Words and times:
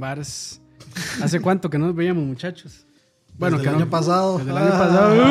Varas. 0.00 0.60
¿Hace 1.22 1.40
cuánto 1.40 1.70
que 1.70 1.78
no 1.78 1.86
nos 1.86 1.94
veíamos, 1.94 2.24
muchachos? 2.24 2.84
Bueno, 3.38 3.58
que 3.58 3.62
el 3.64 3.68
año 3.74 3.84
no- 3.84 3.90
pasado. 3.90 4.38
Desde 4.38 4.50
el 4.50 4.56
año 4.56 4.70
Ah. 4.72 4.78
pasado. 4.78 5.22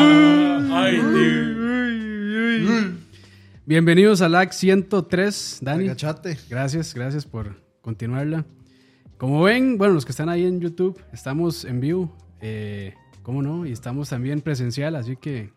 Ay, 0.76 1.00
tío. 1.00 1.60
Bienvenidos 3.66 4.21
a 4.21 4.30
LAC 4.30 4.52
103, 4.54 5.58
Dani. 5.62 5.86
Agachate. 5.86 6.38
Gracias, 6.50 6.94
gracias 6.94 7.26
por 7.26 7.62
continuarla. 7.82 8.46
Como 9.18 9.44
ven, 9.44 9.78
bueno, 9.78 9.94
los 9.96 10.06
que 10.06 10.12
están 10.12 10.30
ahí 10.30 10.46
en 10.46 10.60
YouTube, 10.62 11.00
estamos 11.12 11.66
en 11.66 11.80
vivo, 11.82 12.16
eh, 12.42 12.93
¿cómo 13.21 13.42
no? 13.42 13.65
Y 13.65 13.71
estamos 13.71 14.10
también 14.10 14.40
presencial, 14.42 14.96
así 14.96 15.18
que 15.18 15.51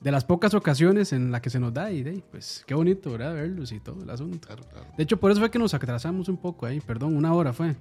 de 0.00 0.10
las 0.10 0.24
pocas 0.24 0.54
ocasiones 0.54 1.12
en 1.12 1.30
la 1.30 1.40
que 1.42 1.50
se 1.50 1.60
nos 1.60 1.74
da, 1.74 1.90
y 1.92 2.02
de, 2.02 2.22
pues 2.30 2.64
qué 2.66 2.74
bonito, 2.74 3.10
¿verdad? 3.12 3.34
Verlos 3.34 3.70
y 3.72 3.80
todo 3.80 4.02
el 4.02 4.08
asunto. 4.10 4.48
De 4.96 5.02
hecho, 5.04 5.18
por 5.18 5.30
eso 5.30 5.40
fue 5.40 5.50
que 5.50 5.58
nos 5.58 5.74
atrasamos 5.74 6.28
un 6.28 6.36
poco 6.38 6.64
ahí, 6.66 6.80
perdón, 6.80 7.14
una 7.16 7.32
hora 7.34 7.52
fue. 7.52 7.76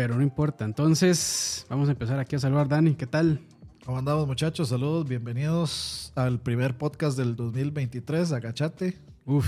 Pero 0.00 0.16
no 0.16 0.22
importa. 0.22 0.64
Entonces, 0.64 1.66
vamos 1.68 1.90
a 1.90 1.92
empezar 1.92 2.18
aquí 2.18 2.34
a 2.34 2.38
saludar, 2.38 2.66
Dani, 2.66 2.94
¿qué 2.94 3.06
tal? 3.06 3.38
¿Cómo 3.84 3.98
andamos, 3.98 4.26
muchachos? 4.26 4.70
Saludos, 4.70 5.06
bienvenidos 5.06 6.10
al 6.14 6.40
primer 6.40 6.78
podcast 6.78 7.18
del 7.18 7.36
2023, 7.36 8.32
Agachate. 8.32 8.96
Uf, 9.26 9.46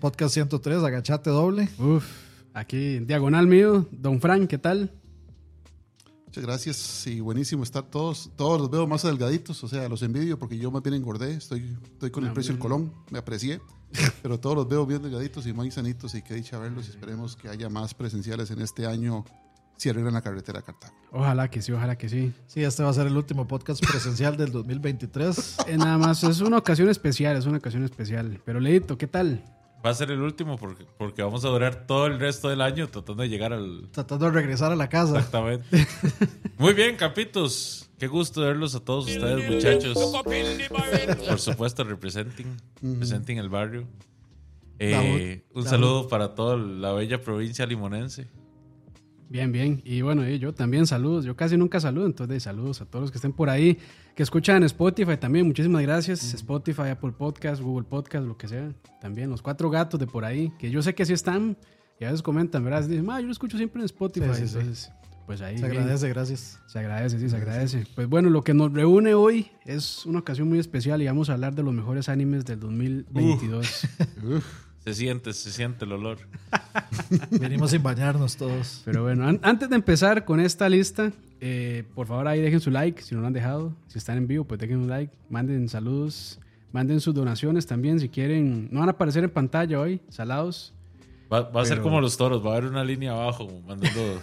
Podcast 0.00 0.34
103, 0.34 0.82
Agachate 0.82 1.30
doble. 1.30 1.68
uf. 1.78 2.04
Aquí, 2.54 2.98
diagonal 2.98 3.46
mío, 3.46 3.86
Don 3.92 4.20
Frank, 4.20 4.48
¿qué 4.48 4.58
tal? 4.58 4.90
Muchas 6.24 6.44
gracias 6.44 7.06
y 7.06 7.20
buenísimo 7.20 7.62
estar 7.62 7.84
todos. 7.84 8.32
Todos 8.34 8.60
los 8.60 8.68
veo 8.68 8.88
más 8.88 9.04
delgaditos, 9.04 9.62
o 9.62 9.68
sea, 9.68 9.88
los 9.88 10.02
envidio 10.02 10.40
porque 10.40 10.58
yo 10.58 10.72
más 10.72 10.82
bien 10.82 10.96
engordé. 10.96 11.34
Estoy, 11.34 11.72
estoy 11.84 12.10
con 12.10 12.26
el 12.26 12.32
precio 12.32 12.52
del 12.52 12.58
colón, 12.60 12.92
me 13.12 13.20
aprecié. 13.20 13.60
Pero 14.22 14.38
todos 14.40 14.56
los 14.56 14.68
veo 14.68 14.84
bien 14.86 15.02
delgaditos 15.02 15.46
y 15.46 15.52
muy 15.52 15.70
sanitos 15.70 16.14
y 16.14 16.22
qué 16.22 16.34
dicha 16.34 16.58
verlos. 16.58 16.86
y 16.86 16.90
Esperemos 16.90 17.36
que 17.36 17.48
haya 17.48 17.68
más 17.68 17.94
presenciales 17.94 18.50
en 18.50 18.60
este 18.60 18.86
año 18.86 19.24
si 19.76 19.90
arreglan 19.90 20.14
la 20.14 20.22
carretera 20.22 20.60
a 20.60 20.62
Cartago. 20.62 20.94
Ojalá 21.12 21.48
que 21.50 21.60
sí, 21.62 21.72
ojalá 21.72 21.96
que 21.96 22.08
sí. 22.08 22.32
Sí, 22.46 22.62
este 22.62 22.82
va 22.82 22.90
a 22.90 22.92
ser 22.94 23.06
el 23.06 23.16
último 23.16 23.46
podcast 23.46 23.84
presencial 23.86 24.36
del 24.36 24.50
2023. 24.50 25.56
Eh, 25.66 25.76
nada 25.76 25.98
más, 25.98 26.24
es 26.24 26.40
una 26.40 26.58
ocasión 26.58 26.88
especial, 26.88 27.36
es 27.36 27.46
una 27.46 27.58
ocasión 27.58 27.84
especial. 27.84 28.40
Pero 28.44 28.58
Leito, 28.60 28.96
¿qué 28.96 29.06
tal? 29.06 29.44
Va 29.84 29.90
a 29.90 29.94
ser 29.94 30.10
el 30.10 30.20
último 30.20 30.56
porque, 30.56 30.84
porque 30.98 31.22
vamos 31.22 31.44
a 31.44 31.48
durar 31.48 31.86
todo 31.86 32.06
el 32.06 32.18
resto 32.18 32.48
del 32.48 32.60
año 32.60 32.88
tratando 32.88 33.22
de 33.22 33.28
llegar 33.28 33.52
al. 33.52 33.88
Tratando 33.92 34.26
de 34.26 34.32
regresar 34.32 34.72
a 34.72 34.76
la 34.76 34.88
casa. 34.88 35.16
Exactamente. 35.16 35.86
Muy 36.58 36.72
bien, 36.72 36.96
capitos. 36.96 37.88
Qué 37.98 38.08
gusto 38.08 38.42
verlos 38.42 38.74
a 38.74 38.80
todos 38.80 39.06
ustedes, 39.06 39.50
muchachos. 39.50 39.96
Por 41.28 41.38
supuesto, 41.38 41.84
representing, 41.84 42.56
representing 42.82 43.38
el 43.38 43.48
barrio. 43.48 43.86
Eh, 44.78 45.44
un 45.54 45.64
saludo 45.64 46.08
para 46.08 46.34
toda 46.34 46.56
la 46.56 46.92
bella 46.92 47.20
provincia 47.20 47.64
limonense. 47.64 48.28
Bien, 49.28 49.50
bien. 49.50 49.82
Y 49.84 50.02
bueno, 50.02 50.28
y 50.28 50.38
yo 50.38 50.54
también 50.54 50.86
saludos. 50.86 51.24
Yo 51.24 51.36
casi 51.36 51.56
nunca 51.56 51.80
saludo, 51.80 52.06
entonces 52.06 52.42
saludos 52.42 52.80
a 52.80 52.86
todos 52.86 53.04
los 53.04 53.10
que 53.10 53.18
estén 53.18 53.32
por 53.32 53.50
ahí, 53.50 53.78
que 54.14 54.22
escuchan 54.22 54.62
Spotify 54.64 55.16
también. 55.16 55.46
Muchísimas 55.46 55.82
gracias. 55.82 56.34
Spotify, 56.34 56.88
Apple 56.90 57.12
Podcast, 57.12 57.60
Google 57.60 57.86
Podcast, 57.88 58.26
lo 58.26 58.36
que 58.36 58.48
sea. 58.48 58.72
También 59.00 59.30
los 59.30 59.42
cuatro 59.42 59.68
gatos 59.70 59.98
de 59.98 60.06
por 60.06 60.24
ahí, 60.24 60.52
que 60.58 60.70
yo 60.70 60.82
sé 60.82 60.94
que 60.94 61.04
sí 61.04 61.12
están 61.12 61.56
y 61.98 62.04
a 62.04 62.08
veces 62.08 62.22
comentan, 62.22 62.62
¿verdad? 62.62 62.84
Dicen, 62.84 63.08
ah, 63.10 63.20
yo 63.20 63.26
lo 63.26 63.32
escucho 63.32 63.56
siempre 63.56 63.80
en 63.80 63.86
Spotify. 63.86 64.26
Sí, 64.32 64.42
sí, 64.42 64.48
sí. 64.48 64.58
entonces, 64.58 64.92
pues 65.26 65.40
ahí. 65.40 65.58
Se 65.58 65.68
bien. 65.68 65.82
agradece, 65.82 66.08
gracias. 66.08 66.60
Se 66.66 66.78
agradece, 66.78 67.18
sí, 67.18 67.28
se 67.28 67.36
agradece. 67.36 67.84
Pues 67.94 68.08
bueno, 68.08 68.30
lo 68.30 68.42
que 68.42 68.54
nos 68.54 68.72
reúne 68.72 69.14
hoy 69.14 69.50
es 69.64 70.06
una 70.06 70.20
ocasión 70.20 70.48
muy 70.48 70.58
especial 70.58 71.02
y 71.02 71.06
vamos 71.06 71.30
a 71.30 71.32
hablar 71.32 71.54
de 71.54 71.62
los 71.64 71.74
mejores 71.74 72.08
animes 72.08 72.44
del 72.44 72.60
2022. 72.60 73.88
Se 74.86 74.94
siente, 74.94 75.32
se 75.32 75.50
siente 75.50 75.84
el 75.84 75.90
olor. 75.92 76.18
Venimos 77.30 77.72
sin 77.72 77.82
bañarnos 77.82 78.36
todos. 78.36 78.82
Pero 78.84 79.02
bueno, 79.02 79.26
an- 79.26 79.40
antes 79.42 79.68
de 79.68 79.74
empezar 79.74 80.24
con 80.24 80.38
esta 80.38 80.68
lista, 80.68 81.10
eh, 81.40 81.82
por 81.96 82.06
favor 82.06 82.28
ahí 82.28 82.40
dejen 82.40 82.60
su 82.60 82.70
like 82.70 83.02
si 83.02 83.14
no 83.16 83.20
lo 83.20 83.26
han 83.26 83.32
dejado. 83.32 83.74
Si 83.88 83.98
están 83.98 84.16
en 84.16 84.28
vivo, 84.28 84.44
pues 84.44 84.60
dejen 84.60 84.76
un 84.78 84.88
like, 84.88 85.12
manden 85.28 85.68
saludos, 85.68 86.38
manden 86.70 87.00
sus 87.00 87.12
donaciones 87.16 87.66
también 87.66 87.98
si 87.98 88.08
quieren. 88.08 88.68
No 88.70 88.78
van 88.78 88.88
a 88.88 88.92
aparecer 88.92 89.24
en 89.24 89.30
pantalla 89.30 89.80
hoy, 89.80 90.00
salados. 90.08 90.72
Va, 91.32 91.40
va 91.50 91.62
a 91.62 91.64
ser 91.64 91.80
como 91.80 92.00
los 92.00 92.16
toros, 92.16 92.46
va 92.46 92.50
a 92.54 92.56
haber 92.58 92.70
una 92.70 92.84
línea 92.84 93.10
abajo 93.10 93.48
mandando 93.66 94.22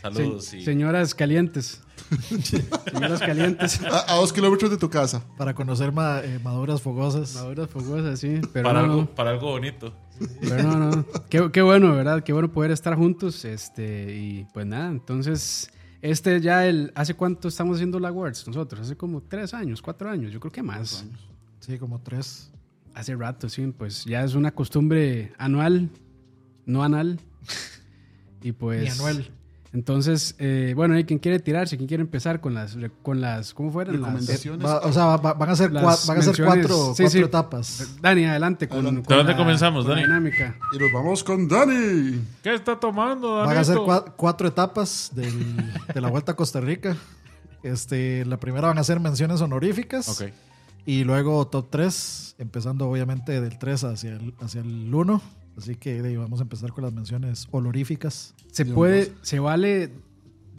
saludos. 0.00 0.44
Se- 0.44 0.58
y... 0.58 0.64
Señoras 0.64 1.14
calientes. 1.14 1.80
Señoras 2.92 3.20
calientes. 3.20 3.80
A, 3.84 4.12
a 4.12 4.16
dos 4.16 4.32
kilómetros 4.32 4.70
de 4.70 4.76
tu 4.76 4.88
casa. 4.90 5.24
Para 5.36 5.54
conocer 5.54 5.92
ma- 5.92 6.20
eh, 6.22 6.38
maduras 6.42 6.80
fogosas. 6.82 7.34
Maduras 7.34 7.68
fogosas, 7.70 8.18
sí. 8.18 8.40
Pero 8.52 8.64
para, 8.68 8.82
no, 8.82 8.92
algo, 8.92 9.06
para 9.14 9.30
algo 9.30 9.50
bonito. 9.50 9.92
Pero 10.40 10.62
no, 10.62 10.76
no. 10.90 11.06
Qué, 11.28 11.50
qué 11.52 11.62
bueno, 11.62 11.94
¿verdad? 11.94 12.22
Qué 12.22 12.32
bueno 12.32 12.50
poder 12.52 12.70
estar 12.72 12.94
juntos. 12.96 13.44
Este, 13.44 14.16
y 14.16 14.46
pues 14.52 14.66
nada, 14.66 14.88
entonces, 14.90 15.70
este 16.02 16.40
ya 16.40 16.66
el. 16.66 16.92
¿Hace 16.94 17.14
cuánto 17.14 17.48
estamos 17.48 17.76
haciendo 17.76 17.98
la 18.00 18.08
Awards 18.08 18.46
nosotros? 18.46 18.80
Hace 18.82 18.96
como 18.96 19.20
tres 19.22 19.54
años, 19.54 19.80
cuatro 19.80 20.10
años, 20.10 20.32
yo 20.32 20.40
creo 20.40 20.52
que 20.52 20.62
más. 20.62 21.04
Sí, 21.60 21.78
como 21.78 22.00
tres. 22.00 22.50
Hace 22.92 23.14
rato, 23.14 23.48
sí, 23.48 23.64
pues 23.78 24.04
ya 24.04 24.24
es 24.24 24.34
una 24.34 24.50
costumbre 24.50 25.32
anual, 25.38 25.88
no 26.66 26.82
anal. 26.82 27.20
Y 28.42 28.52
pues. 28.52 28.82
Ni 28.82 28.88
anual. 28.88 29.30
Entonces, 29.72 30.34
eh, 30.40 30.72
bueno, 30.74 30.94
hay 30.96 31.04
quien 31.04 31.20
quiere 31.20 31.38
tirarse, 31.38 31.76
quien 31.76 31.86
quiere 31.86 32.00
empezar 32.02 32.40
con 32.40 32.54
las, 32.54 32.76
con 33.02 33.20
las, 33.20 33.54
¿cómo 33.54 33.70
fueron? 33.70 34.00
Las, 34.00 34.10
Recomendaciones. 34.10 34.66
Va- 34.66 34.80
o 34.80 34.92
sea, 34.92 35.04
va- 35.06 35.16
va- 35.18 35.34
van 35.34 35.48
a 35.50 35.54
ser, 35.54 35.70
Las 35.70 35.84
cua- 35.84 36.08
van 36.08 36.18
a 36.18 36.22
ser 36.22 36.44
cuatro, 36.44 36.76
Sí, 36.94 37.02
cuatro 37.04 37.08
sí. 37.10 37.18
etapas. 37.20 37.96
Dani, 38.02 38.24
adelante 38.24 38.66
con, 38.68 38.78
Adelante. 38.78 39.02
con 39.06 39.08
¿De 39.10 39.16
dónde 39.18 39.32
la- 39.32 39.38
comenzamos, 39.38 39.84
con 39.84 39.94
la 39.94 40.00
Dani? 40.00 40.06
dinámica. 40.08 40.56
Y 40.72 40.78
nos 40.78 40.92
vamos 40.92 41.22
con 41.22 41.46
Dani. 41.46 42.20
¿Qué 42.42 42.52
está 42.54 42.80
tomando, 42.80 43.36
Van 43.36 43.56
a 43.56 43.62
ser 43.62 43.76
cua- 43.76 44.12
cuatro 44.16 44.48
etapas 44.48 45.10
del- 45.14 45.56
de 45.94 46.00
la 46.00 46.08
Vuelta 46.10 46.32
a 46.32 46.36
Costa 46.36 46.60
Rica. 46.60 46.96
Este, 47.62 48.24
la 48.24 48.40
primera 48.40 48.68
van 48.68 48.78
a 48.78 48.84
ser 48.84 48.98
menciones 48.98 49.40
honoríficas. 49.40 50.08
Ok. 50.20 50.30
Y 50.86 51.04
luego 51.04 51.46
top 51.46 51.68
3, 51.70 52.34
empezando 52.38 52.88
obviamente 52.88 53.40
del 53.40 53.56
3 53.58 53.84
hacia 53.84 54.12
el, 54.14 54.34
hacia 54.40 54.62
el 54.62 54.92
1. 54.92 55.22
Así 55.60 55.76
que 55.76 56.00
de 56.00 56.16
vamos 56.16 56.40
a 56.40 56.42
empezar 56.42 56.72
con 56.72 56.84
las 56.84 56.92
menciones 56.92 57.46
honoríficas. 57.50 58.34
Se 58.50 58.64
puede, 58.64 59.12
se 59.22 59.40
vale 59.40 59.90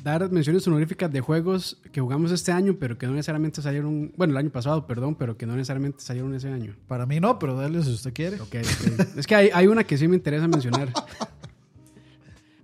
dar 0.03 0.31
menciones 0.31 0.67
honoríficas 0.67 1.11
de 1.11 1.21
juegos 1.21 1.77
que 1.91 2.01
jugamos 2.01 2.31
este 2.31 2.51
año, 2.51 2.77
pero 2.79 2.97
que 2.97 3.07
no 3.07 3.13
necesariamente 3.13 3.61
salieron, 3.61 4.11
bueno, 4.15 4.31
el 4.33 4.37
año 4.37 4.49
pasado, 4.51 4.85
perdón, 4.85 5.15
pero 5.15 5.37
que 5.37 5.45
no 5.45 5.55
necesariamente 5.55 6.03
salieron 6.03 6.33
ese 6.35 6.49
año. 6.49 6.75
Para 6.87 7.05
mí 7.05 7.19
no, 7.19 7.39
pero 7.39 7.55
dale 7.55 7.81
si 7.83 7.91
usted 7.91 8.13
quiere. 8.13 8.39
Ok, 8.41 8.55
ok. 8.55 9.17
es 9.17 9.25
que 9.25 9.35
hay, 9.35 9.49
hay 9.53 9.67
una 9.67 9.83
que 9.83 9.97
sí 9.97 10.07
me 10.07 10.15
interesa 10.15 10.47
mencionar. 10.47 10.91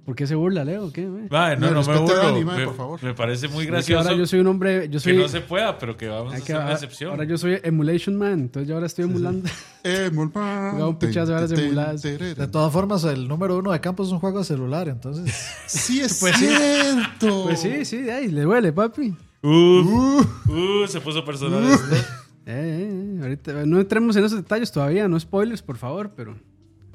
¿Por 0.07 0.15
qué 0.15 0.25
se 0.25 0.35
burla, 0.35 0.63
Leo? 0.63 0.89
¿Qué, 0.93 1.01
no, 1.01 1.17
Me 1.19 1.27
no 1.57 1.83
me 1.83 1.99
burlo. 1.99 2.15
Dani, 2.15 2.45
me, 2.45 2.63
por 2.63 2.75
favor. 2.77 3.03
me 3.03 3.13
parece 3.13 3.49
muy 3.49 3.63
Es 3.63 3.65
que 3.65 3.71
gracioso 3.73 3.99
ahora 4.07 4.17
yo 4.17 4.25
soy 4.25 4.39
un 4.39 4.47
hombre, 4.47 4.85
yo 4.87 4.93
que 4.93 4.99
soy, 5.01 5.17
no 5.17 5.27
se 5.27 5.41
pueda, 5.41 5.77
pero 5.77 5.97
que 5.97 6.07
vamos 6.07 6.33
a 6.33 6.37
que- 6.37 6.43
hacer 6.43 6.55
una 6.55 6.71
excepción. 6.71 7.11
ahora 7.11 7.25
yo 7.25 7.37
soy 7.37 7.59
emulation 7.61 8.15
man, 8.15 8.39
entonces 8.39 8.69
yo 8.69 8.75
ahora 8.75 8.87
estoy 8.87 9.03
emulando. 9.03 9.49
Emulman. 9.83 10.71
Jugaba 10.71 10.87
un 10.87 10.97
pichazo 10.97 11.31
de 11.33 11.37
horas 11.37 11.51
emuladas. 11.51 12.01
De 12.03 12.47
todas 12.49 12.71
formas, 12.71 13.03
el 13.03 13.27
número 13.27 13.57
uno 13.57 13.73
de 13.73 13.81
campo 13.81 14.03
es 14.03 14.09
un 14.09 14.19
juego 14.19 14.39
de 14.39 14.45
celular, 14.45 14.87
entonces 14.87 15.25
Sí, 15.67 15.99
es 15.99 16.17
Pues 16.21 16.37
sí. 16.37 16.47
cierto. 16.47 17.43
Pues 17.43 17.59
sí, 17.59 17.83
sí, 17.83 18.09
ay, 18.09 18.29
le 18.29 18.43
duele, 18.43 18.71
papi. 18.71 19.13
Uh, 19.43 20.21
uh, 20.47 20.87
se 20.87 21.01
puso 21.01 21.23
personal 21.25 21.63
esto. 21.69 21.85
Eh, 22.49 22.53
eh, 22.53 23.17
eh, 23.17 23.19
ahorita, 23.23 23.65
no 23.65 23.77
entremos 23.77 24.15
en 24.15 24.23
esos 24.23 24.37
detalles 24.37 24.71
todavía, 24.71 25.05
no 25.09 25.19
spoilers, 25.19 25.61
por 25.61 25.75
favor, 25.75 26.13
pero. 26.15 26.37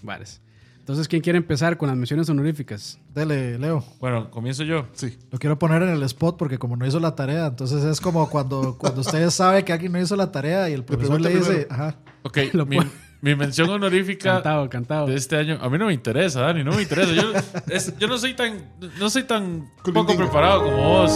Vale. 0.03 0.25
Entonces, 0.83 1.07
¿quién 1.07 1.23
quiere 1.23 1.37
empezar 1.37 1.77
con 1.77 1.87
las 1.89 1.97
menciones 1.97 2.29
honoríficas? 2.29 2.99
dele, 3.15 3.57
Leo. 3.57 3.85
Bueno, 4.01 4.33
comienzo 4.33 4.65
yo. 4.65 4.89
Sí. 4.95 5.17
Lo 5.31 5.39
quiero 5.39 5.57
poner 5.57 5.81
en 5.83 5.91
el 5.91 6.03
spot 6.03 6.37
porque 6.37 6.59
como 6.59 6.77
no 6.77 6.85
hizo 6.85 6.99
la 6.99 7.15
tarea, 7.15 7.47
entonces 7.47 7.85
es 7.85 8.01
como 8.01 8.29
cuando, 8.29 8.77
cuando 8.79 9.03
usted 9.03 9.31
sabe 9.31 9.65
que 9.65 9.73
alguien 9.73 9.93
no 9.93 10.01
hizo 10.01 10.17
la 10.17 10.33
tarea 10.33 10.69
y 10.69 10.73
el 10.73 10.85
profesor 10.85 11.21
le 11.21 11.31
dice, 11.37 11.45
primero. 11.45 11.67
ajá, 11.71 11.97
Ok, 12.25 12.39
Lo 12.53 12.67
mi, 12.67 12.79
mi 13.23 13.35
mención 13.37 13.71
honorífica 13.71 14.35
Cantado, 14.35 14.69
cantado. 14.69 15.07
de 15.07 15.15
este 15.15 15.37
año. 15.37 15.59
A 15.63 15.71
mí 15.71 15.79
no 15.79 15.87
me 15.87 15.95
interesa, 15.95 16.41
Dani, 16.43 16.63
no 16.65 16.73
me 16.73 16.83
interesa. 16.83 17.13
Yo, 17.13 17.33
es- 17.71 17.97
yo 17.99 18.09
no 18.09 18.19
soy 18.19 18.35
tan, 18.35 18.59
no 18.99 19.09
soy 19.09 19.23
tan 19.23 19.71
poco 19.95 20.15
preparado 20.17 20.65
como 20.65 20.77
vos. 20.77 21.13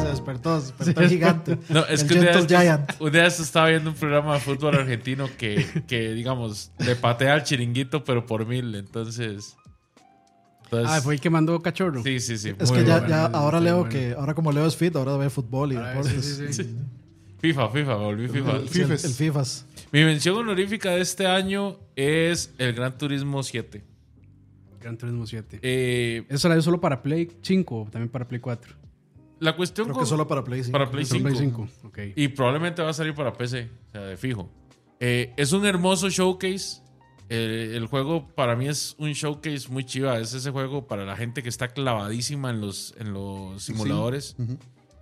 se 0.00 0.08
despertó, 0.08 0.60
se 0.60 0.72
despertó 0.72 1.00
el 1.02 1.08
gigante. 1.10 1.58
No, 1.68 1.84
es 1.84 2.02
el 2.02 2.08
que 2.08 2.14
un 2.14 2.20
día, 2.20 2.30
estos- 2.30 3.00
un 3.00 3.12
día 3.12 3.26
estaba 3.26 3.68
viendo 3.68 3.90
un 3.90 3.96
programa 3.96 4.34
de 4.34 4.40
fútbol 4.40 4.74
argentino 4.76 5.28
que, 5.38 5.66
que, 5.86 6.12
digamos, 6.14 6.72
le 6.78 6.96
patea 6.96 7.34
al 7.34 7.44
chiringuito, 7.44 8.02
pero 8.02 8.24
por 8.26 8.46
mil. 8.46 8.74
Entonces. 8.74 9.56
entonces 10.64 10.90
Ah, 10.90 11.02
fue 11.02 11.14
el 11.14 11.20
que 11.20 11.28
mandó 11.28 11.60
cachorro. 11.60 12.02
Sí, 12.02 12.18
sí, 12.20 12.38
sí. 12.38 12.54
Es 12.58 12.70
muy 12.70 12.80
que 12.80 12.86
ya, 12.86 12.94
bueno. 13.00 13.08
ya 13.10 13.26
ahora 13.26 13.60
Leo 13.60 13.80
bueno. 13.80 13.90
que 13.90 14.14
ahora 14.18 14.32
como 14.32 14.50
Leo 14.52 14.66
es 14.66 14.74
fit, 14.74 14.96
ahora 14.96 15.18
ve 15.18 15.28
fútbol 15.28 15.72
y 15.72 15.76
deportes. 15.76 16.24
sí, 16.24 16.46
sí, 16.46 16.52
sí. 16.64 16.76
FIFA, 17.44 17.68
FIFA, 17.68 17.98
me 17.98 18.04
volví 18.04 18.28
FIFA. 18.28 18.50
El 18.52 18.56
el, 18.62 18.68
Fifes. 18.70 19.04
el 19.04 19.10
FIFAs. 19.12 19.66
Mi 19.92 20.02
mención 20.02 20.34
honorífica 20.38 20.92
de 20.92 21.02
este 21.02 21.26
año 21.26 21.78
es 21.94 22.54
el 22.56 22.72
Gran 22.72 22.96
Turismo 22.96 23.42
7. 23.42 23.84
Gran 24.80 24.96
Turismo 24.96 25.26
7. 25.26 25.58
Eh, 25.60 26.24
¿Eso 26.30 26.48
la 26.48 26.54
dio 26.54 26.62
solo 26.62 26.80
para 26.80 27.02
Play 27.02 27.28
5 27.42 27.82
o 27.82 27.84
también 27.90 28.08
para 28.08 28.26
Play 28.26 28.40
4? 28.40 28.74
la 29.40 29.54
cuestión 29.56 29.88
Creo 29.88 29.94
con- 29.96 30.04
que 30.04 30.08
solo 30.08 30.26
para 30.26 30.42
Play 30.42 30.62
5. 30.64 30.72
para 30.72 30.90
Play 30.90 31.04
Solo 31.04 31.28
5. 31.28 31.36
Play 31.36 31.50
5. 31.50 31.68
Ok. 31.88 31.98
Y 32.16 32.28
probablemente 32.28 32.80
va 32.80 32.88
a 32.88 32.94
salir 32.94 33.12
para 33.14 33.34
PC, 33.34 33.68
o 33.88 33.92
sea, 33.92 34.00
de 34.06 34.16
fijo. 34.16 34.48
Eh, 34.98 35.34
es 35.36 35.52
un 35.52 35.66
hermoso 35.66 36.08
showcase 36.08 36.80
eh, 37.28 37.72
el 37.74 37.86
juego 37.86 38.26
para 38.34 38.56
mí 38.56 38.68
es 38.68 38.94
un 38.98 39.12
showcase 39.12 39.68
muy 39.68 39.84
chiva. 39.84 40.18
Es 40.18 40.32
ese 40.32 40.50
juego 40.50 40.86
para 40.86 41.04
la 41.04 41.14
gente 41.14 41.42
que 41.42 41.50
está 41.50 41.68
clavadísima 41.68 42.48
en 42.50 42.62
los, 42.62 42.94
en 42.98 43.12
los 43.12 43.62
simuladores. 43.62 44.34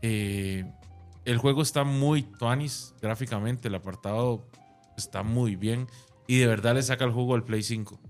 Eh, 0.02 0.64
el 1.24 1.38
juego 1.38 1.62
está 1.62 1.84
muy 1.84 2.22
tuanis 2.22 2.94
gráficamente. 3.00 3.68
El 3.68 3.74
apartado 3.74 4.46
está 4.96 5.22
muy 5.22 5.56
bien. 5.56 5.86
Y 6.26 6.38
de 6.38 6.46
verdad 6.46 6.74
le 6.74 6.82
saca 6.82 7.04
el 7.04 7.12
jugo 7.12 7.34
al 7.34 7.44
Play 7.44 7.62
5. 7.62 8.00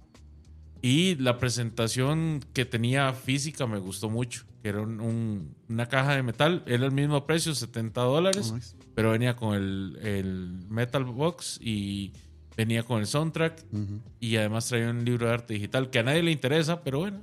Y 0.83 1.15
la 1.17 1.39
presentación 1.39 2.41
que 2.53 2.65
tenía 2.65 3.13
física 3.13 3.67
me 3.67 3.79
gustó 3.79 4.11
mucho. 4.11 4.45
Que 4.63 4.69
era 4.71 4.81
un- 4.81 5.01
un- 5.01 5.55
una 5.69 5.89
caja 5.89 6.15
de 6.17 6.23
metal. 6.23 6.63
Era 6.67 6.85
el 6.87 6.93
mismo 6.93 7.25
precio, 7.27 7.55
70 7.55 8.01
dólares. 8.03 8.53
Oh. 8.55 8.59
Pero 8.95 9.11
venía 9.13 9.37
con 9.37 9.55
el, 9.55 9.99
el 10.03 10.59
Metal 10.69 11.05
Box 11.05 11.59
y 11.63 12.13
venía 12.57 12.83
con 12.83 13.01
el 13.01 13.07
soundtrack. 13.07 13.65
Ujú. 13.73 14.01
Y 14.21 14.37
además 14.37 14.67
traía 14.69 14.91
un 14.91 15.05
libro 15.05 15.27
de 15.29 15.35
arte 15.35 15.55
digital 15.55 15.89
que 15.91 15.99
a 16.01 16.03
nadie 16.03 16.23
le 16.23 16.33
interesa, 16.33 16.83
pero 16.83 16.99
bueno. 17.01 17.23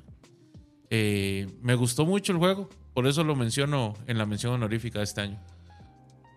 Eh, 0.90 1.48
me 1.62 1.76
gustó 1.76 2.06
mucho 2.06 2.32
el 2.32 2.40
juego. 2.40 2.70
Por 2.94 3.08
eso 3.08 3.24
lo 3.24 3.36
menciono 3.36 3.94
en 4.08 4.18
la 4.18 4.26
mención 4.26 4.54
honorífica 4.54 5.00
de 5.00 5.06
este 5.06 5.22
año. 5.22 5.40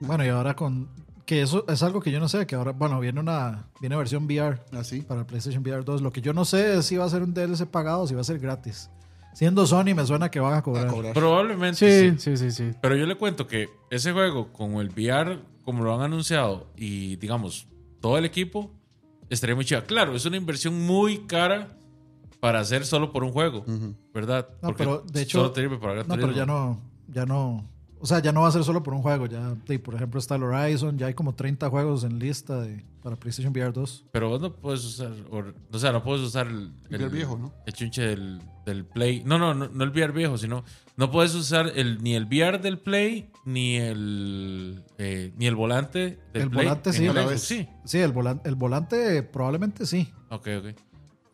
Bueno, 0.07 0.25
y 0.25 0.29
ahora 0.29 0.55
con. 0.55 0.89
Que 1.25 1.41
eso 1.41 1.65
es 1.69 1.83
algo 1.83 2.01
que 2.01 2.11
yo 2.11 2.19
no 2.19 2.29
sé, 2.29 2.47
que 2.47 2.57
ahora, 2.57 2.73
bueno, 2.73 2.99
viene 2.99 3.21
una 3.21 3.67
viene 3.81 3.95
versión 3.97 4.25
VR 4.25 4.61
Así. 4.73 5.03
para 5.03 5.21
el 5.21 5.27
PlayStation 5.27 5.63
VR 5.63 5.85
2. 5.85 6.03
Lo 6.03 6.11
que 6.13 6.21
yo 6.21 6.33
no 6.33 6.45
sé 6.45 6.79
es 6.79 6.87
si 6.87 6.97
va 6.97 7.05
a 7.05 7.09
ser 7.09 7.23
un 7.23 7.33
DLC 7.33 7.65
pagado 7.67 8.03
o 8.03 8.07
si 8.09 8.15
va 8.15 8.21
a 8.23 8.25
ser 8.25 8.39
gratis. 8.39 8.91
Siendo 9.33 9.65
Sony, 9.67 9.95
me 9.95 10.05
suena 10.05 10.31
que 10.31 10.41
van 10.41 10.55
a 10.55 10.63
cobrar. 10.63 10.89
A 10.89 10.91
cobrar. 10.91 11.15
Probablemente 11.15 11.77
Sí, 11.77 12.19
sí. 12.19 12.37
sí, 12.37 12.51
sí, 12.51 12.71
sí. 12.73 12.77
Pero 12.83 12.97
yo 12.97 13.07
le 13.07 13.15
cuento 13.17 13.47
que 13.47 13.69
ese 13.91 14.13
juego, 14.13 14.53
con 14.53 14.73
el 14.75 14.91
VR, 14.91 15.39
como 15.65 15.85
lo 15.85 15.95
han 15.95 16.03
anunciado, 16.03 16.67
y 16.77 17.17
digamos, 17.17 17.67
todo 18.01 18.19
el 18.19 18.25
equipo, 18.25 18.71
estaría 19.31 19.55
muy 19.55 19.65
chido. 19.65 19.85
Claro, 19.85 20.15
es 20.15 20.27
una 20.27 20.37
inversión 20.37 20.79
muy 20.87 21.19
cara 21.27 21.69
para 22.41 22.61
hacer 22.61 22.85
solo 22.85 23.13
por 23.13 23.25
un 23.25 23.33
juego. 23.33 23.65
¿verdad? 24.13 24.49
No, 24.61 24.69
Porque 24.69 24.85
pero 24.85 25.05
de 25.11 25.23
hecho. 25.23 25.53
solo 25.55 25.81
para 25.81 26.03
No, 26.03 26.17
pero 26.17 26.33
ya 26.33 26.45
no. 26.45 26.81
Ya 27.09 27.25
no. 27.25 27.65
O 28.03 28.07
sea, 28.07 28.19
ya 28.19 28.33
no 28.33 28.41
va 28.43 28.49
a 28.49 28.51
ser 28.51 28.65
solo 28.65 28.83
por 28.83 28.95
un 28.95 29.01
juego. 29.01 29.27
Ya, 29.27 29.55
sí, 29.67 29.79
por 29.79 29.95
ejemplo, 29.95 30.19
está 30.19 30.35
el 30.35 30.43
Horizon. 30.43 30.99
Ya 30.99 31.07
hay 31.07 31.15
como 31.15 31.37
30 31.37 31.71
juegos 31.71 32.03
en 32.03 32.19
lista 32.19 32.61
de, 32.61 32.85
para 33.01 33.15
PlayStation 33.15 33.53
VR 33.53 33.73
2. 33.73 34.07
Pero 34.11 34.29
vos 34.29 34.41
no 34.41 34.53
puedes 34.57 34.85
usar, 34.85 35.13
o 35.71 35.79
sea, 35.79 35.93
no 35.93 36.03
puedes 36.03 36.21
usar 36.23 36.49
el, 36.49 36.73
El 36.91 36.97
VR 37.01 37.09
viejo, 37.09 37.39
¿no? 37.39 37.53
el 37.65 37.73
chunche 37.73 38.03
del, 38.03 38.41
del 38.67 38.85
Play. 38.85 39.23
No, 39.25 39.39
no, 39.39 39.55
no, 39.55 39.69
no 39.69 39.85
el 39.85 39.91
VR 39.91 40.13
viejo, 40.13 40.37
sino 40.37 40.65
no 40.97 41.13
puedes 41.13 41.33
usar 41.37 41.71
el, 41.77 42.03
ni 42.03 42.15
el 42.17 42.25
VR 42.27 42.59
del 42.59 42.81
Play 42.81 43.31
ni 43.45 43.77
el 43.77 44.83
eh, 44.99 45.33
ni 45.37 45.47
el 45.47 45.55
volante 45.55 46.19
del 46.33 46.43
El 46.43 46.51
Play. 46.51 46.65
volante 46.67 46.93
sí. 46.93 47.07
el 47.07 47.13
vez. 47.15 47.41
Sí, 47.43 47.69
Sí, 47.85 47.99
el, 47.99 48.13
volan- 48.13 48.41
el 48.45 48.57
volante 48.57 49.23
probablemente 49.23 49.87
sí. 49.87 50.13
ok, 50.29 50.49
ok. 50.59 50.67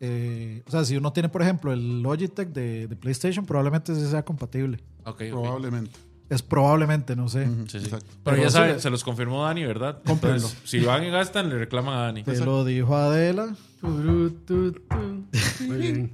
Eh, 0.01 0.63
o 0.67 0.71
sea, 0.71 0.85
si 0.85 0.97
uno 0.97 1.13
tiene, 1.13 1.29
por 1.29 1.43
ejemplo, 1.43 1.73
el 1.73 2.03
Logitech 2.03 2.51
de, 2.51 2.87
de 2.87 2.95
PlayStation, 2.97 3.45
probablemente 3.47 3.95
sí 3.95 4.07
sea 4.07 4.23
compatible. 4.25 4.79
ok, 5.05 5.23
ok. 5.23 5.31
Probablemente. 5.31 5.99
Es 6.31 6.43
probablemente, 6.43 7.17
no 7.17 7.29
sé. 7.29 7.47
Sí, 7.69 7.79
sí. 7.81 7.85
Exacto. 7.87 8.07
Pero, 8.23 8.37
Pero 8.37 8.43
ya 8.43 8.51
saben, 8.51 8.73
le- 8.75 8.81
se 8.81 8.91
los 8.91 9.03
confirmó 9.03 9.45
Dani, 9.45 9.65
¿verdad? 9.65 9.99
Entonces, 10.05 10.57
si 10.65 10.81
van 10.81 11.05
y 11.05 11.11
gastan, 11.11 11.49
le 11.49 11.59
reclaman 11.59 11.95
a 11.97 12.03
Dani. 12.03 12.23
Te 12.25 12.39
lo 12.45 12.65
dijo 12.65 12.95
Adela. 12.97 13.55
Muy 13.83 15.77
bien. 15.79 16.13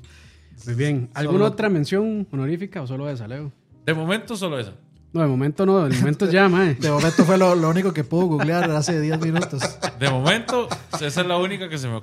Muy 0.66 0.74
bien. 0.74 1.10
¿Alguna 1.14 1.38
Solo- 1.40 1.46
otra 1.52 1.68
mención 1.68 2.26
honorífica 2.32 2.82
o 2.82 2.86
solo 2.86 3.08
esa, 3.10 3.26
Leo? 3.26 3.50
De 3.84 3.92
momento, 3.94 4.36
solo 4.36 4.58
esa. 4.58 4.72
No, 5.12 5.20
de 5.20 5.26
momento 5.28 5.64
no, 5.66 5.84
de 5.88 5.96
momento 5.98 6.28
ya, 6.30 6.48
mae. 6.48 6.74
De 6.74 6.90
momento 6.90 7.24
fue 7.24 7.38
lo, 7.38 7.54
lo 7.54 7.68
único 7.70 7.92
que 7.92 8.02
pudo 8.02 8.26
googlear 8.26 8.68
hace 8.72 9.00
10 9.00 9.20
minutos. 9.20 9.62
De 9.98 10.10
momento, 10.10 10.68
esa 10.92 11.06
es 11.06 11.26
la 11.26 11.36
única 11.36 11.68
que 11.68 11.78
se 11.78 11.86
me, 11.88 12.00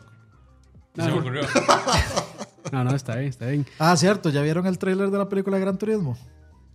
que 0.93 1.01
se 1.01 1.07
me 1.11 1.19
ocurrió. 1.19 1.41
No, 2.71 2.83
no, 2.85 2.95
está 2.95 3.15
bien, 3.15 3.27
está 3.29 3.47
bien. 3.47 3.65
Ah, 3.79 3.97
cierto, 3.97 4.29
¿ya 4.29 4.41
vieron 4.41 4.65
el 4.65 4.77
tráiler 4.77 5.09
de 5.11 5.17
la 5.17 5.27
película 5.27 5.57
Gran 5.59 5.77
Turismo? 5.77 6.17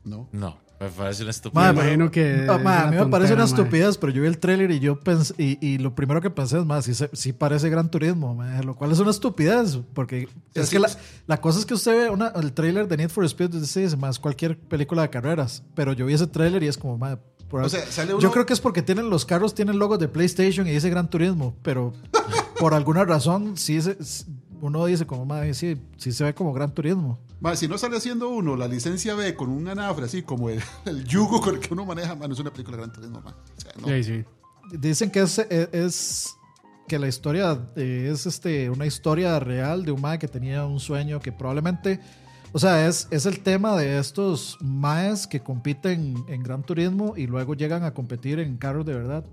No. 0.04 0.28
No, 0.32 0.58
me 0.78 0.88
parece 0.88 1.22
una 1.22 1.30
estupidez. 1.30 1.66
Me 1.66 1.72
imagino 1.80 2.10
que 2.10 2.46
Ah, 2.48 2.54
a 2.86 2.90
mí 2.90 2.96
me 2.96 3.06
parece 3.06 3.34
una 3.34 3.44
estupidez, 3.44 3.96
pero 3.98 4.12
yo 4.12 4.22
vi 4.22 4.28
el 4.28 4.38
tráiler 4.38 4.70
y 4.70 4.78
yo 4.80 5.00
pensé, 5.00 5.34
y, 5.38 5.58
y 5.66 5.78
lo 5.78 5.94
primero 5.94 6.20
que 6.20 6.30
pensé 6.30 6.58
es 6.58 6.64
más, 6.66 6.88
sí, 7.12 7.32
parece 7.32 7.68
Gran 7.70 7.90
Turismo, 7.90 8.36
lo 8.64 8.74
cual 8.74 8.92
es 8.92 8.98
una 8.98 9.10
estupidez, 9.10 9.78
porque 9.94 10.28
es 10.54 10.68
sí, 10.68 10.76
que 10.76 10.84
la, 11.26 11.40
cosa 11.40 11.58
es 11.58 11.66
que 11.66 11.74
usted 11.74 11.96
ve 11.96 12.10
una- 12.10 12.28
el 12.36 12.52
tráiler 12.52 12.86
de 12.88 12.96
Need 12.96 13.08
for 13.10 13.24
Speed 13.24 13.50
dice 13.50 13.96
más 13.96 14.18
cualquier 14.18 14.58
película 14.58 15.02
de 15.02 15.10
carreras, 15.10 15.62
pero 15.74 15.92
yo 15.92 16.06
vi 16.06 16.14
ese 16.14 16.26
tráiler 16.26 16.62
y 16.62 16.68
es 16.68 16.76
como, 16.78 16.98
ma, 16.98 17.18
por- 17.48 17.62
O 17.62 17.68
sea, 17.68 17.86
sale 17.86 18.12
yo 18.20 18.30
creo 18.30 18.44
que 18.44 18.52
es 18.52 18.60
porque 18.60 18.82
tienen 18.82 19.08
los 19.08 19.24
carros 19.24 19.54
tienen 19.54 19.78
logos 19.78 19.98
de 19.98 20.08
PlayStation 20.08 20.66
y 20.66 20.72
dice 20.72 20.90
Gran 20.90 21.08
Turismo, 21.08 21.54
pero 21.62 21.92
por 22.58 22.74
alguna 22.74 23.04
razón 23.04 23.56
sí 23.56 23.80
se- 23.80 23.96
uno 24.60 24.84
dice 24.86 25.06
como, 25.06 25.24
ma, 25.26 25.42
sí, 25.54 25.76
sí 25.96 26.12
se 26.12 26.24
ve 26.24 26.34
como 26.34 26.52
Gran 26.52 26.72
Turismo. 26.74 27.18
Ma, 27.40 27.54
si 27.54 27.68
no 27.68 27.76
sale 27.76 27.96
haciendo 27.98 28.30
uno 28.30 28.56
la 28.56 28.66
licencia 28.66 29.14
B 29.14 29.34
con 29.34 29.50
un 29.50 29.68
anafre 29.68 30.06
así 30.06 30.22
como 30.22 30.48
el, 30.48 30.60
el 30.86 31.04
yugo 31.04 31.40
con 31.40 31.54
el 31.56 31.60
que 31.60 31.72
uno 31.74 31.84
maneja, 31.84 32.14
man, 32.14 32.32
es 32.32 32.38
una 32.38 32.50
película 32.52 32.76
de 32.76 32.82
gran 32.84 32.92
turismo, 32.94 33.20
ma. 33.20 33.30
O 33.56 33.60
sea, 33.60 33.72
no. 33.80 33.88
Sí, 33.88 34.04
sí. 34.04 34.24
Dicen 34.78 35.10
que 35.10 35.20
es, 35.20 35.38
es, 35.38 35.68
es- 35.72 36.32
que 36.88 37.00
la 37.00 37.08
historia 37.08 37.68
eh, 37.74 38.10
es 38.12 38.26
este 38.26 38.70
una 38.70 38.86
historia 38.86 39.40
real 39.40 39.84
de 39.84 39.90
un 39.90 40.00
mae 40.00 40.20
que 40.20 40.28
tenía 40.28 40.64
un 40.66 40.78
sueño 40.78 41.18
que 41.18 41.32
probablemente, 41.32 41.98
o 42.52 42.60
sea, 42.60 42.86
es, 42.86 43.08
es 43.10 43.26
el 43.26 43.40
tema 43.40 43.76
de 43.76 43.98
estos 43.98 44.56
maes 44.60 45.26
que 45.26 45.40
compiten 45.40 46.14
en 46.28 46.42
Gran 46.44 46.62
Turismo 46.62 47.14
y 47.16 47.26
luego 47.26 47.54
llegan 47.54 47.82
a 47.82 47.92
competir 47.92 48.38
en 48.38 48.56
carros 48.56 48.86
de 48.86 48.94
verdad. 48.94 49.24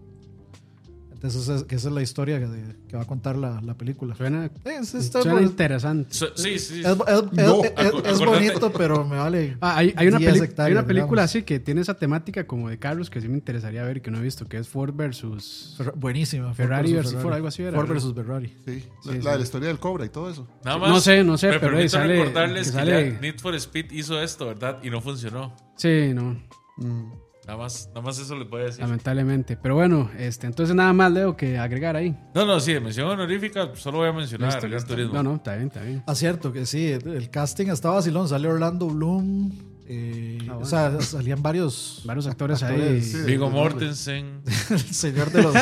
Entonces, 1.23 1.47
es, 1.47 1.63
que 1.63 1.75
esa 1.75 1.87
es 1.87 1.93
la 1.95 2.01
historia 2.01 2.37
que, 2.37 2.47
que 2.89 2.97
va 2.97 3.03
a 3.03 3.05
contar 3.07 3.37
la, 3.37 3.61
la 3.61 3.75
película. 3.77 4.13
Suena, 4.13 4.51
Es, 4.65 4.93
está 4.93 5.21
suena 5.21 5.41
interesante. 5.41 6.13
So- 6.13 6.35
sí, 6.35 6.59
sí. 6.59 6.81
es- 6.81 6.85
es- 6.85 6.97
No, 6.97 7.63
es- 7.63 7.71
es- 7.77 8.11
es 8.11 8.19
bonito, 8.19 8.73
pero 8.73 9.05
me 9.05 9.15
vale. 9.15 9.55
Ah, 9.61 9.77
hay, 9.77 9.93
hay 9.95 10.07
una, 10.09 10.17
10 10.17 10.33
peli- 10.33 10.53
hay 10.57 10.71
una 10.73 10.85
película 10.85 11.21
digamos. 11.21 11.23
así 11.31 11.43
que 11.43 11.61
tiene 11.61 11.79
esa 11.79 11.93
temática 11.93 12.45
como 12.45 12.67
de 12.69 12.77
carros 12.77 13.09
que 13.09 13.21
sí 13.21 13.29
me 13.29 13.35
interesaría 13.35 13.83
ver 13.83 14.01
que 14.01 14.11
no 14.11 14.17
he 14.17 14.21
visto, 14.21 14.47
que 14.49 14.57
es 14.57 14.67
Ford 14.67 14.93
versus... 14.93 15.75
Fer- 15.79 15.93
buenísima. 15.95 16.53
Ferrari 16.53 16.91
versus 16.91 17.13
versus 17.13 17.23
Ford, 17.23 17.33
algo 17.35 17.47
así 17.47 17.63
era, 17.63 17.77
Ford 17.77 17.87
versus 17.87 18.13
Ferrari. 18.13 18.53
Sí, 18.65 18.83
la, 19.05 19.13
Sí, 19.13 19.19
la 19.21 19.31
de 19.31 19.37
la 19.37 19.43
historia 19.43 19.67
del 19.69 19.79
Cobra 19.79 20.05
y 20.05 20.09
todo 20.09 20.29
eso. 20.29 20.45
Nada 20.65 20.77
más. 20.77 20.89
No 20.89 20.99
sé, 20.99 21.23
no 21.23 21.37
sé, 21.37 21.47
me 21.51 21.53
pero 21.59 21.77
ahí 21.77 21.87
permito 21.87 21.97
sale- 21.97 22.15
recordarles 22.17 22.67
que 22.67 22.71
que, 22.73 22.77
sale- 22.79 23.13
ya 23.13 23.19
Need 23.21 23.39
for 23.39 23.55
Speed 23.55 23.91
hizo 23.91 24.21
esto, 24.21 24.47
¿verdad? 24.47 24.79
Y 24.83 24.89
no 24.89 24.99
funcionó. 24.99 25.55
Sí, 25.77 26.11
no, 26.13 26.37
Mm. 26.77 27.11
Nada 27.45 27.57
más, 27.57 27.87
nada 27.89 28.01
más 28.01 28.17
eso 28.19 28.35
voy 28.45 28.61
a 28.61 28.65
decir. 28.65 28.81
lamentablemente. 28.81 29.57
Pero 29.57 29.75
bueno, 29.75 30.09
este, 30.17 30.47
entonces 30.47 30.73
nada 30.75 30.93
más, 30.93 31.11
Leo, 31.11 31.35
que 31.35 31.57
agregar 31.57 31.95
ahí. 31.97 32.15
No, 32.33 32.45
no, 32.45 32.59
sí, 32.59 32.71
de 32.73 32.79
mención 32.79 33.07
honorífica, 33.09 33.69
solo 33.75 33.97
voy 33.97 34.07
a 34.07 34.13
mencionar 34.13 34.47
Listo, 34.49 34.61
Gran 34.61 34.71
listo. 34.73 34.93
Turismo. 34.93 35.13
No, 35.13 35.23
no, 35.23 35.35
está 35.35 35.55
bien, 35.55 35.67
está 35.67 35.81
bien. 35.81 36.03
Ah, 36.07 36.15
cierto 36.15 36.53
que 36.53 36.65
sí, 36.65 36.87
el 36.87 37.29
casting 37.29 37.67
estaba 37.67 37.95
vacilón, 37.95 38.29
sale 38.29 38.47
Orlando 38.47 38.87
Bloom, 38.87 39.51
eh, 39.87 40.37
Ah, 40.41 40.45
bueno. 40.45 40.59
o 40.59 40.65
sea, 40.65 41.01
salían 41.01 41.41
varios, 41.43 42.01
Varios 42.05 42.27
actores, 42.27 42.63
Actores, 42.63 42.89
ahí. 42.89 43.01
sí. 43.01 43.17
Vigo 43.25 43.47
de- 43.47 43.51
Mortensen. 43.51 44.41
el 44.69 44.79
señor 44.79 45.29
de 45.31 45.43
los, 45.43 45.55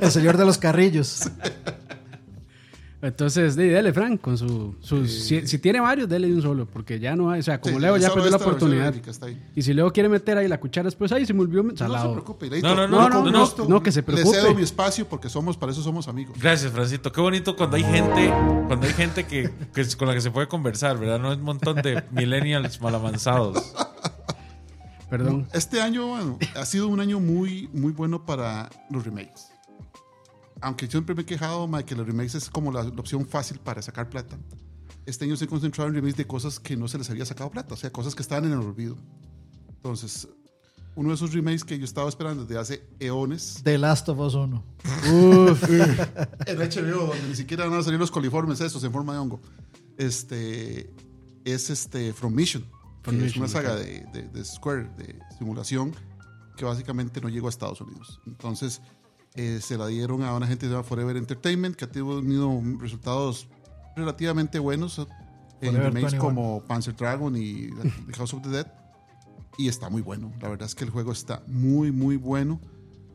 el 0.00 0.10
señor 0.10 0.36
de 0.38 0.44
los 0.44 0.58
carrillos. 0.58 1.30
Entonces, 3.00 3.54
di, 3.54 3.68
dele, 3.68 3.92
Frank, 3.92 4.20
con 4.20 4.36
su... 4.36 4.74
sus 4.80 5.08
si, 5.12 5.46
si 5.46 5.58
tiene 5.60 5.78
varios, 5.78 6.08
dele 6.08 6.26
de 6.26 6.34
un 6.34 6.42
solo, 6.42 6.66
porque 6.66 6.98
ya 6.98 7.14
no 7.14 7.30
hay... 7.30 7.38
O 7.38 7.42
sea, 7.44 7.60
como 7.60 7.76
Sí, 7.76 7.80
Leo 7.82 7.96
ya 7.96 8.12
perdió 8.12 8.30
la 8.30 8.36
oportunidad. 8.38 8.92
Y 9.54 9.62
si 9.62 9.72
Leo 9.72 9.92
quiere 9.92 10.08
meter 10.08 10.36
ahí 10.36 10.48
la 10.48 10.58
cuchara 10.58 10.86
después, 10.86 11.12
ahí 11.12 11.24
se 11.24 11.32
me 11.32 11.42
olvidó 11.42 11.62
No 11.62 11.70
se 11.70 11.76
salado. 11.76 12.12
preocupe. 12.14 12.50
No, 12.60 12.74
no, 12.74 12.88
no, 12.88 13.08
no, 13.08 13.22
con 13.22 13.32
no, 13.32 13.40
gusto. 13.40 13.66
no, 13.68 13.82
que 13.84 13.92
se 13.92 14.00
Le 14.00 14.02
preocupe. 14.02 14.36
cedo 14.36 14.52
mi 14.52 14.62
espacio 14.62 15.06
porque 15.08 15.28
somos, 15.28 15.56
para 15.56 15.70
eso 15.70 15.80
somos 15.82 16.08
amigos. 16.08 16.36
Gracias, 16.40 16.72
Francito. 16.72 17.12
Qué 17.12 17.20
bonito 17.20 17.54
cuando 17.54 17.76
hay 17.76 17.84
gente, 17.84 18.34
cuando 18.66 18.86
hay 18.88 18.92
gente 18.92 19.26
que, 19.26 19.48
que 19.72 19.80
es 19.80 19.94
con 19.94 20.08
la 20.08 20.14
que 20.14 20.20
se 20.20 20.32
puede 20.32 20.48
conversar, 20.48 20.98
¿verdad? 20.98 21.20
No 21.20 21.30
es 21.30 21.38
un 21.38 21.44
montón 21.44 21.76
de 21.76 22.02
millennials 22.10 22.80
malavanzados. 22.80 23.74
Perdón. 25.08 25.46
Este 25.52 25.80
año 25.80 26.08
bueno, 26.08 26.38
ha 26.56 26.66
sido 26.66 26.88
un 26.88 27.00
año 27.00 27.20
muy, 27.20 27.68
muy 27.72 27.92
bueno 27.92 28.26
para 28.26 28.68
los 28.90 29.04
remakes. 29.04 29.47
Aunque 30.60 30.86
yo 30.86 30.92
siempre 30.92 31.14
me 31.14 31.22
he 31.22 31.24
quejado 31.24 31.66
ma, 31.68 31.82
que 31.84 31.94
los 31.94 32.06
remakes 32.06 32.34
es 32.34 32.50
como 32.50 32.72
la, 32.72 32.82
la 32.82 32.90
opción 32.90 33.26
fácil 33.26 33.58
para 33.58 33.80
sacar 33.82 34.08
plata. 34.10 34.36
Este 35.06 35.24
año 35.24 35.36
se 35.36 35.44
ha 35.44 35.48
concentrado 35.48 35.88
en 35.88 35.94
remakes 35.94 36.16
de 36.16 36.26
cosas 36.26 36.58
que 36.60 36.76
no 36.76 36.86
se 36.88 36.98
les 36.98 37.08
había 37.10 37.24
sacado 37.24 37.50
plata, 37.50 37.74
o 37.74 37.76
sea, 37.76 37.90
cosas 37.90 38.14
que 38.14 38.22
estaban 38.22 38.44
en 38.44 38.52
el 38.52 38.58
olvido. 38.58 38.96
Entonces, 39.68 40.28
uno 40.96 41.10
de 41.10 41.14
esos 41.14 41.32
remakes 41.32 41.64
que 41.64 41.78
yo 41.78 41.84
estaba 41.84 42.08
esperando 42.08 42.44
desde 42.44 42.58
hace 42.60 42.86
eones, 42.98 43.60
The 43.62 43.78
Last 43.78 44.08
of 44.08 44.18
Us 44.18 44.34
1. 44.34 44.64
Uf, 45.12 45.62
en 46.46 46.58
HBO, 46.58 47.06
donde 47.06 47.28
ni 47.28 47.34
siquiera 47.36 47.66
van 47.68 47.78
a 47.78 47.82
salir 47.82 47.98
los 48.00 48.10
coliformes 48.10 48.60
esos 48.60 48.82
en 48.84 48.92
forma 48.92 49.12
de 49.14 49.18
hongo, 49.20 49.40
este, 49.96 50.90
es 51.44 51.70
este 51.70 52.12
From 52.12 52.34
Mission, 52.34 52.64
From 53.02 53.16
que 53.16 53.26
es 53.26 53.36
Mission, 53.36 53.44
una 53.44 53.48
saga 53.52 53.76
de, 53.76 54.04
de- 54.12 54.28
de 54.28 54.44
Square, 54.44 54.90
de 54.96 55.18
simulación, 55.38 55.94
que 56.56 56.64
básicamente 56.64 57.20
no 57.20 57.28
llegó 57.28 57.46
a 57.46 57.50
Estados 57.50 57.80
Unidos. 57.80 58.20
Entonces, 58.26 58.80
eh, 59.38 59.60
se 59.60 59.78
la 59.78 59.86
dieron 59.86 60.24
a 60.24 60.34
una 60.34 60.48
gente 60.48 60.68
de 60.68 60.82
Forever 60.82 61.16
Entertainment, 61.16 61.76
que 61.76 61.84
ha 61.84 61.88
tenido 61.92 62.60
resultados 62.80 63.46
relativamente 63.94 64.58
buenos 64.58 64.98
en 65.60 65.76
remakes 65.76 66.12
21. 66.12 66.18
como 66.18 66.64
Panzer 66.64 66.96
Dragon 66.96 67.36
y 67.36 67.68
The 68.08 68.12
House 68.14 68.34
of 68.34 68.42
the 68.42 68.48
Dead. 68.48 68.66
Y 69.56 69.68
está 69.68 69.90
muy 69.90 70.02
bueno. 70.02 70.32
La 70.40 70.48
verdad 70.48 70.66
es 70.66 70.74
que 70.74 70.82
el 70.82 70.90
juego 70.90 71.12
está 71.12 71.44
muy, 71.46 71.92
muy 71.92 72.16
bueno. 72.16 72.60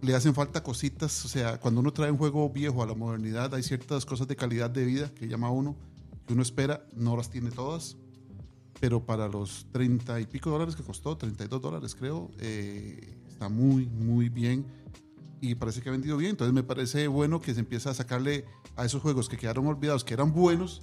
le 0.02 0.16
hacen 0.16 0.34
falta 0.34 0.64
cositas. 0.64 1.26
O 1.26 1.28
sea, 1.28 1.60
cuando 1.60 1.82
uno 1.82 1.92
trae 1.92 2.10
un 2.10 2.18
juego 2.18 2.50
viejo 2.50 2.82
a 2.82 2.86
la 2.86 2.94
modernidad, 2.94 3.54
hay 3.54 3.64
ciertas 3.64 4.06
cosas 4.06 4.26
de 4.26 4.38
calidad 4.38 4.70
de 4.70 4.86
vida 4.86 5.14
que 5.14 5.28
llama 5.28 5.52
uno, 5.52 5.76
que 6.26 6.32
uno 6.32 6.42
espera, 6.42 6.86
no 6.96 7.18
las 7.18 7.30
tiene 7.30 7.52
todas. 7.52 7.98
Pero 8.80 9.06
para 9.06 9.28
los 9.28 9.68
30 9.74 10.22
y 10.22 10.26
pico 10.26 10.50
dólares 10.50 10.78
que 10.78 10.84
costó, 10.84 11.18
32 11.18 11.62
dólares 11.62 11.96
creo, 11.96 12.32
eh, 12.40 13.18
está 13.28 13.50
muy, 13.50 13.88
muy 13.88 14.30
bien. 14.30 14.66
Y 15.46 15.56
parece 15.56 15.82
que 15.82 15.90
ha 15.90 15.92
vendido 15.92 16.16
bien. 16.18 16.32
Entonces 16.32 16.54
me 16.54 16.64
parece 16.64 17.08
bueno 17.08 17.42
que 17.42 17.54
se 17.54 17.60
empiece 17.60 17.90
a 17.90 17.94
sacarle 17.94 18.46
a 18.76 18.86
esos 18.86 19.02
juegos 19.02 19.28
que 19.28 19.38
quedaron 19.38 19.68
olvidados, 19.68 20.04
que 20.04 20.14
eran 20.14 20.32
buenos, 20.34 20.82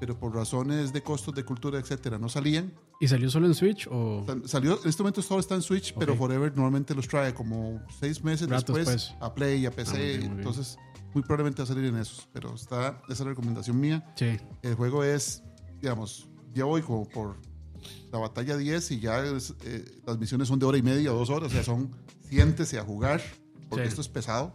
pero 0.00 0.18
por 0.18 0.34
razones 0.34 0.92
de 0.92 1.02
costos 1.02 1.34
de 1.34 1.44
cultura, 1.44 1.78
etcétera, 1.78 2.18
no 2.18 2.28
salían. 2.28 2.72
¿Y 3.00 3.08
salió 3.08 3.30
solo 3.30 3.46
en 3.46 3.54
Switch 3.54 3.88
o...? 3.90 4.24
Sal- 4.26 4.42
Salió, 4.48 4.80
en 4.82 4.88
este 4.88 5.02
momento 5.02 5.22
solo 5.22 5.40
está 5.40 5.54
en 5.54 5.62
Switch, 5.62 5.94
pero 5.98 6.12
Ok. 6.12 6.18
Forever 6.18 6.52
normalmente 6.54 6.94
los 6.94 7.08
trae 7.08 7.32
como 7.32 7.80
seis 8.00 8.22
meses 8.22 8.48
Rato 8.48 8.72
después 8.74 8.96
después. 9.08 9.22
a 9.22 9.34
Play 9.34 9.60
y 9.62 9.66
a 9.66 9.70
PC. 9.70 9.90
Ah, 9.90 9.94
muy 9.94 10.06
bien, 10.06 10.18
muy 10.20 10.26
bien. 10.28 10.38
entonces, 10.40 10.76
muy 11.14 11.22
probablemente 11.22 11.62
va 11.62 11.64
a 11.64 11.66
salir 11.68 11.84
en 11.86 11.96
esos. 11.96 12.28
Pero 12.32 12.54
está, 12.54 13.00
esa 13.04 13.12
es 13.12 13.20
la 13.20 13.26
recomendación 13.30 13.80
mía. 13.80 14.12
Sí. 14.16 14.36
El 14.62 14.74
juego 14.74 15.04
es, 15.04 15.42
digamos, 15.80 16.28
ya 16.52 16.64
voy 16.64 16.82
como 16.82 17.08
por 17.08 17.36
la 18.12 18.18
batalla 18.18 18.56
10 18.56 18.90
y 18.92 19.00
ya 19.00 19.24
es, 19.24 19.54
eh, 19.64 19.84
las 20.06 20.18
misiones 20.18 20.48
son 20.48 20.58
de 20.58 20.66
hora 20.66 20.78
y 20.78 20.82
media 20.82 21.12
o 21.14 21.16
dos 21.16 21.30
horas. 21.30 21.50
O 21.50 21.54
sea, 21.54 21.64
son 21.64 21.90
siéntese 22.28 22.78
a 22.78 22.82
jugar, 22.84 23.20
porque 23.72 23.86
Sí. 23.86 23.88
esto 23.90 24.00
es 24.02 24.08
pesado. 24.08 24.52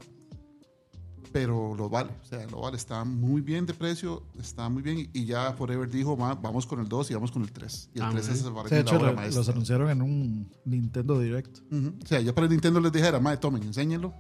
Pero 1.34 1.76
lo 1.76 1.90
vale, 1.90 2.12
o 2.22 2.26
sea, 2.26 2.48
lo 2.48 2.62
vale. 2.62 2.78
Está 2.78 3.04
muy 3.04 3.42
bien 3.42 3.66
de 3.66 3.74
precio, 3.74 4.24
está 4.40 4.70
muy 4.70 4.82
bien. 4.82 5.10
Y 5.14 5.26
ya 5.26 5.52
Forever 5.54 5.90
dijo, 5.90 6.16
"Ma, 6.16 6.34
vamos 6.36 6.66
con 6.66 6.80
el 6.80 6.88
2 6.88 7.12
y 7.12 7.14
vamos 7.16 7.32
con 7.32 7.42
el 7.44 7.52
3. 7.52 7.90
Y 7.94 8.00
el 8.00 8.06
Ah, 8.06 8.10
3 8.12 8.28
muy 8.30 8.36
es 8.36 8.44
Sí, 8.70 8.76
de 8.76 8.84
la 8.84 8.88
hecho, 8.90 8.98
obra 8.98 9.10
lo- 9.12 9.16
maestra. 9.18 9.40
los 9.40 9.50
anunciaron 9.50 9.90
en 9.90 10.02
un 10.02 10.50
Nintendo 10.66 11.20
Direct. 11.20 11.60
Ujú. 11.72 11.94
O 12.02 12.08
sea, 12.08 12.22
ya 12.22 12.34
para 12.34 12.46
el 12.46 12.52
Nintendo 12.52 12.80
les 12.80 12.92
dijera, 12.94 13.20
madre, 13.20 13.38
tomen, 13.38 13.62
enséñenlo. 13.64 14.14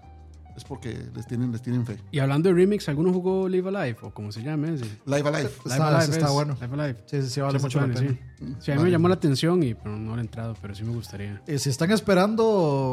Es 0.58 0.64
porque 0.64 0.98
les 1.16 1.26
tienen, 1.28 1.52
les 1.52 1.62
tienen 1.62 1.86
fe. 1.86 1.98
Y 2.12 2.18
hablando 2.20 2.50
de 2.50 2.56
remix, 2.56 2.90
¿alguno 2.90 3.14
jugó 3.14 3.48
Live 3.48 3.70
Alive 3.70 3.98
o 4.02 4.10
como 4.12 4.32
se 4.32 4.42
llame 4.42 4.74
ese? 4.74 4.86
Live 5.06 5.20
Alive. 5.30 5.44
Está- 5.66 5.76
Live 5.76 5.84
Alive 5.86 6.14
está 6.16 6.26
es- 6.26 6.32
bueno. 6.34 6.58
Live 6.60 6.74
Alive. 6.84 7.00
Sí, 7.06 7.22
sí, 7.22 7.30
sí, 7.30 7.42
vale 7.42 7.60
Sí, 7.60 7.64
mucho 7.66 7.80
la 7.80 7.86
está 7.88 8.00
pena. 8.02 8.12
Sí, 8.14 8.20
Sí, 8.60 8.72
a 8.72 8.76
mí 8.76 8.84
me 8.84 8.92
llamó 8.92 9.08
la 9.08 9.16
atención 9.16 9.64
y 9.64 9.74
pero 9.74 9.98
no 9.98 10.16
le 10.16 10.22
he 10.22 10.26
entrado, 10.26 10.56
pero 10.62 10.74
sí 10.76 10.84
me 10.84 10.92
gustaría. 10.94 11.42
Eh, 11.48 11.58
si 11.58 11.70
están 11.70 11.90
esperando 11.92 12.44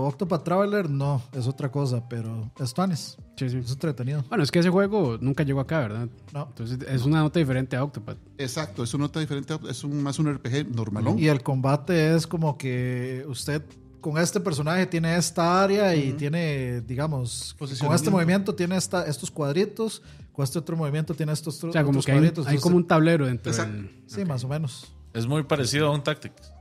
Octopath 0.07 0.43
Traveler, 0.45 0.89
no, 0.89 1.23
es 1.33 1.47
otra 1.47 1.71
cosa, 1.71 2.07
pero 2.09 2.51
es 2.59 2.73
Tuanis, 2.73 3.17
Sí, 3.37 3.49
sí. 3.51 3.59
es 3.59 3.71
entretenido. 3.73 4.25
Bueno, 4.29 4.43
es 4.45 4.51
que 4.51 4.61
ese 4.61 4.71
juego 4.71 5.19
nunca 5.21 5.43
llegó 5.43 5.61
acá, 5.61 5.81
¿verdad? 5.81 6.09
No. 6.33 6.47
Entonces 6.49 6.79
es 6.89 7.05
una 7.05 7.21
nota 7.21 7.39
diferente 7.39 7.77
a 7.77 7.85
Octopath. 7.85 8.17
Exacto, 8.39 8.85
es 8.85 8.93
una 8.95 9.05
nota 9.05 9.21
diferente, 9.21 9.55
es 9.69 9.85
un, 9.85 10.03
más 10.03 10.19
un 10.19 10.29
RPG 10.35 10.75
normalón. 10.75 11.19
Y 11.19 11.29
el 11.29 11.43
combate 11.43 12.15
es 12.15 12.27
como 12.27 12.57
que 12.57 13.25
usted 13.29 13.63
con 14.05 14.19
este 14.19 14.39
personaje 14.39 14.85
tiene 14.85 15.17
esta 15.17 15.63
área 15.65 15.97
y 15.97 16.13
tiene, 16.13 16.83
digamos, 16.83 17.57
con 17.59 17.95
este 17.95 18.11
movimiento 18.11 18.55
tiene 18.55 18.77
esta, 18.77 19.07
estos 19.07 19.31
cuadritos, 19.31 20.03
con 20.31 20.45
este 20.45 20.59
otro 20.59 20.77
movimiento 20.77 21.15
tiene 21.15 21.33
estos 21.33 21.57
otros 21.57 21.71
O 21.71 21.73
sea, 21.73 21.85
como 21.85 22.03
que 22.03 22.13
hay, 22.13 22.19
un- 22.19 22.25
cuadritos. 22.25 22.47
hay 22.47 22.59
como 22.59 22.77
un 22.77 22.87
tablero 22.87 23.25
dentro 23.25 23.51
del... 23.51 24.05
Sí, 24.07 24.27
más 24.27 24.45
o 24.45 24.49
menos, 24.49 24.93
Es 25.15 25.27
muy 25.27 25.43
parecido 25.45 25.87
a 25.87 25.91
un 25.93 26.03
Tactics. 26.03 26.53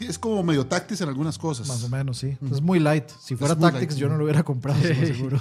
Es 0.00 0.18
como 0.18 0.42
medio 0.42 0.66
táctico 0.66 1.02
en 1.02 1.10
algunas 1.10 1.36
cosas. 1.36 1.68
más 1.68 1.84
o 1.84 1.90
menos, 1.90 2.16
sí. 2.16 2.38
Es 2.50 2.62
muy 2.62 2.80
light. 2.80 3.04
Si 3.20 3.36
fuera 3.36 3.54
Tactics 3.54 3.92
light, 3.92 4.00
yo 4.00 4.06
sí. 4.06 4.10
no 4.12 4.16
lo 4.16 4.24
hubiera 4.24 4.42
comprado, 4.42 4.80
seguro. 4.82 5.38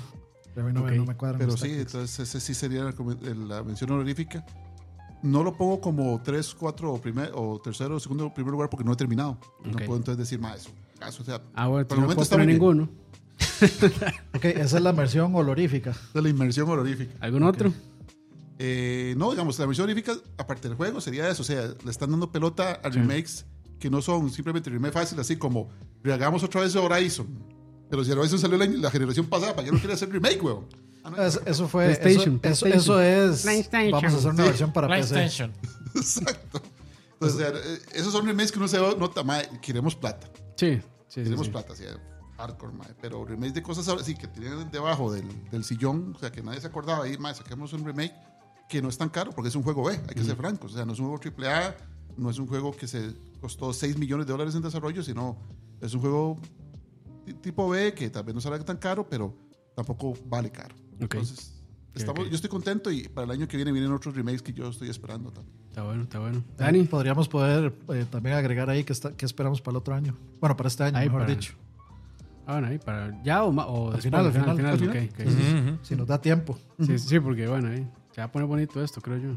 Pero 0.53 0.65
a 0.67 0.69
mí 0.69 0.73
no, 0.77 0.83
me- 0.83 0.97
no 0.97 1.05
me 1.05 1.15
cuadran 1.15 1.39
Pero 1.39 1.53
sí, 1.53 1.59
Tactics. 1.61 1.79
entonces 1.93 2.19
ese 2.19 2.41
sí 2.41 2.53
sería 2.53 2.83
la, 3.47 3.63
mención 3.63 3.89
honorífica. 3.91 4.45
No 5.23 5.43
lo 5.43 5.55
pongo 5.55 5.79
como 5.79 6.21
3, 6.21 6.55
4 6.55 6.91
o, 6.93 6.99
primer, 6.99 7.31
o 7.35 7.57
tercero 7.63 7.95
o 7.95 7.99
segundo 8.01 8.33
primer 8.33 8.51
lugar 8.51 8.69
porque 8.69 8.83
no 8.83 8.91
he 8.91 8.97
terminado. 8.97 9.37
No 9.63 9.77
puedo 9.77 9.95
entonces 9.95 10.17
decir 10.17 10.39
más 10.41 10.57
eso. 10.61 10.71
Caso, 11.01 11.23
o 11.23 11.25
sea, 11.25 11.41
Ah, 11.55 11.67
bueno, 11.67 11.87
Por 11.87 11.97
el 11.97 12.01
no 12.01 12.07
momento 12.07 12.23
está 12.23 12.37
ninguno. 12.45 12.89
Ok, 14.35 14.45
esa 14.45 14.77
es 14.77 14.83
la 14.83 14.91
versión 14.91 15.33
olorífica. 15.35 15.93
de 16.13 16.21
la 16.21 16.29
inmersión 16.29 16.69
honorífica. 16.69 17.13
¿Algún 17.19 17.43
otro? 17.43 17.73
Eh, 18.59 19.15
no, 19.17 19.31
digamos, 19.31 19.57
la 19.57 19.65
versión 19.65 19.85
honorífica, 19.85 20.13
aparte 20.37 20.67
del 20.67 20.77
juego, 20.77 21.01
sería 21.01 21.27
eso. 21.29 21.41
O 21.41 21.45
sea, 21.45 21.73
le 21.83 21.89
están 21.91 22.11
dando 22.11 22.31
pelota 22.31 22.79
a 22.83 22.89
remakes 22.89 23.45
que 23.79 23.89
no 23.89 24.01
son 24.01 24.29
simplemente 24.29 24.69
remakes 24.69 24.93
fáciles, 24.93 25.25
así 25.25 25.37
como 25.37 25.69
rehagamos 26.03 26.43
otra 26.43 26.61
vez 26.61 26.75
Horizon. 26.75 27.27
Pero 27.89 28.03
si 28.03 28.11
Horizon 28.11 28.37
salió 28.39 28.57
la, 28.57 28.65
la 28.67 28.91
generación 28.91 29.25
pasada, 29.25 29.53
¿para 29.55 29.65
qué 29.65 29.71
no 29.71 29.79
quiere 29.79 29.93
hacer 29.95 30.09
remake, 30.11 30.41
weón? 30.43 30.67
Ah, 31.03 31.09
no, 31.09 31.17
Es- 31.23 31.41
eso 31.45 31.67
fue. 31.67 31.91
Eso, 31.91 32.01
PlayStation, 32.01 32.39
eso, 32.43 32.65
PlayStation. 32.65 32.77
eso 33.01 33.01
es. 33.01 33.41
PlayStation. 33.41 33.91
Vamos 33.91 34.13
a 34.13 34.17
hacer 34.17 34.29
una 34.31 34.43
Sí. 34.43 34.49
versión 34.49 34.71
para 34.73 34.87
PC. 34.87 35.13
PlayStation. 35.13 35.51
Exacto. 35.95 36.61
Entonces, 37.13 37.35
o 37.35 37.39
sea, 37.39 37.49
eh, 37.49 37.79
esos 37.93 38.13
son 38.13 38.25
remakes 38.27 38.51
que 38.51 38.59
uno 38.59 38.67
se 38.67 38.77
nota, 38.79 39.23
mae, 39.23 39.49
queremos 39.61 39.95
plata. 39.95 40.29
Sí, 40.55 40.79
sí. 41.13 41.23
Queremos 41.23 41.45
sí. 41.47 41.51
plata, 41.51 41.75
sí, 41.75 41.83
hardcore, 42.37 42.73
mae. 42.73 42.93
Pero 43.01 43.23
remakes 43.25 43.53
de 43.53 43.61
cosas 43.63 43.87
ahora 43.87 44.03
sí 44.03 44.15
que 44.15 44.27
tienen 44.27 44.71
debajo 44.71 45.11
del, 45.11 45.27
del 45.51 45.63
sillón, 45.63 46.13
o 46.15 46.19
sea, 46.19 46.31
que 46.31 46.41
nadie 46.41 46.59
se 46.61 46.67
acordaba 46.67 47.03
ahí, 47.03 47.17
mae, 47.17 47.35
saquemos 47.35 47.73
un 47.73 47.85
remake 47.85 48.13
que 48.69 48.81
no 48.81 48.89
es 48.89 48.97
tan 48.97 49.09
caro 49.09 49.31
porque 49.31 49.49
es 49.49 49.55
un 49.55 49.63
juego 49.63 49.83
B, 49.83 49.93
hay 50.07 50.15
que 50.15 50.23
ser 50.23 50.35
francos. 50.37 50.71
O 50.73 50.75
sea, 50.75 50.85
no 50.85 50.93
es 50.93 50.99
un 50.99 51.07
juego 51.09 51.21
AAA, 51.45 51.75
no 52.17 52.29
es 52.29 52.39
un 52.39 52.47
juego 52.47 52.71
que 52.75 52.87
se 52.87 53.13
costó 53.41 53.73
6 53.73 53.97
millones 53.97 54.25
de 54.25 54.31
dólares 54.31 54.55
en 54.55 54.61
desarrollo, 54.61 55.03
sino 55.03 55.37
es 55.81 55.93
un 55.93 55.99
juego 56.01 56.37
ti- 57.25 57.33
tipo 57.33 57.67
B 57.69 57.93
que 57.93 58.09
tal 58.09 58.23
vez 58.23 58.33
no 58.33 58.41
salga 58.41 58.63
tan 58.63 58.77
caro, 58.77 59.07
pero 59.09 59.35
tampoco 59.75 60.13
vale 60.25 60.49
caro. 60.51 60.73
Ok. 60.95 61.01
Entonces, 61.15 61.60
estamos, 61.95 62.29
yo 62.29 62.35
estoy 62.35 62.49
contento 62.49 62.91
y 62.91 63.07
para 63.09 63.25
el 63.25 63.31
año 63.31 63.47
que 63.47 63.57
viene 63.57 63.71
vienen 63.71 63.91
otros 63.91 64.15
remakes 64.15 64.41
que 64.41 64.53
yo 64.53 64.69
estoy 64.69 64.89
esperando 64.89 65.31
también. 65.31 65.55
Está 65.69 65.83
bueno, 65.83 66.03
está 66.03 66.19
bueno. 66.19 66.43
Dani, 66.57 66.83
Podríamos 66.83 67.27
poder 67.29 67.73
eh, 67.93 68.05
también 68.09 68.35
agregar 68.35 68.69
ahí 68.69 68.83
que, 68.83 68.93
está, 68.93 69.11
que 69.15 69.25
esperamos 69.25 69.61
para 69.61 69.71
el 69.73 69.77
otro 69.77 69.93
año. 69.95 70.15
Bueno, 70.39 70.55
para 70.57 70.67
este 70.67 70.83
año, 70.83 70.97
Ahí 70.97 71.07
mejor 71.07 71.21
para- 71.21 71.33
dicho. 71.33 71.53
ah, 72.45 72.53
bueno, 72.53 72.67
ahí 72.67 72.77
para. 72.77 73.21
¿Ya 73.23 73.43
o, 73.43 73.49
o 73.49 73.87
Al 73.87 73.93
después? 73.93 74.03
final, 74.03 74.25
al 74.25 74.31
final, 74.31 74.49
al 74.67 74.79
final. 74.79 75.79
Si 75.83 75.95
nos 75.95 76.07
da 76.07 76.19
tiempo. 76.21 76.57
Sí, 76.85 76.97
sí, 76.99 77.19
porque 77.19 77.47
bueno, 77.47 77.69
ahí 77.69 77.87
se 78.13 78.21
va 78.21 78.25
a 78.25 78.31
poner 78.31 78.47
bonito 78.47 78.83
esto, 78.83 79.01
creo 79.01 79.17
yo. 79.17 79.31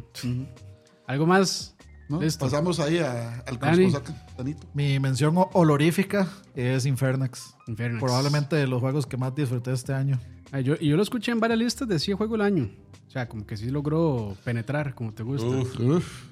¿Algo 1.06 1.26
más? 1.26 1.76
¿no? 2.08 2.20
Listo. 2.20 2.44
Pasamos 2.44 2.80
ahí 2.80 2.98
a- 2.98 3.40
al 3.46 3.58
Danito. 3.58 4.66
Mi 4.74 4.98
mención 5.00 5.36
ho- 5.38 5.50
honorífica 5.54 6.28
es 6.54 6.84
Infernax. 6.86 7.54
Infernax. 7.66 8.02
Probablemente 8.02 8.56
de 8.56 8.66
los 8.66 8.80
juegos 8.80 9.06
que 9.06 9.16
más 9.16 9.34
disfruté 9.34 9.72
este 9.72 9.94
año. 9.94 10.18
Ah, 10.56 10.60
yo, 10.60 10.74
y 10.78 10.88
yo 10.88 10.96
lo 10.96 11.02
escuché 11.02 11.32
en 11.32 11.40
varias 11.40 11.58
listas 11.58 11.88
de 11.88 11.98
100 11.98 12.16
juego 12.16 12.36
el 12.36 12.40
año. 12.42 12.70
O 13.08 13.10
sea, 13.10 13.28
como 13.28 13.44
que 13.44 13.56
sí 13.56 13.70
logró 13.70 14.36
penetrar, 14.44 14.94
como 14.94 15.12
te 15.12 15.22
gusta. 15.24 15.48
Uf. 15.48 15.74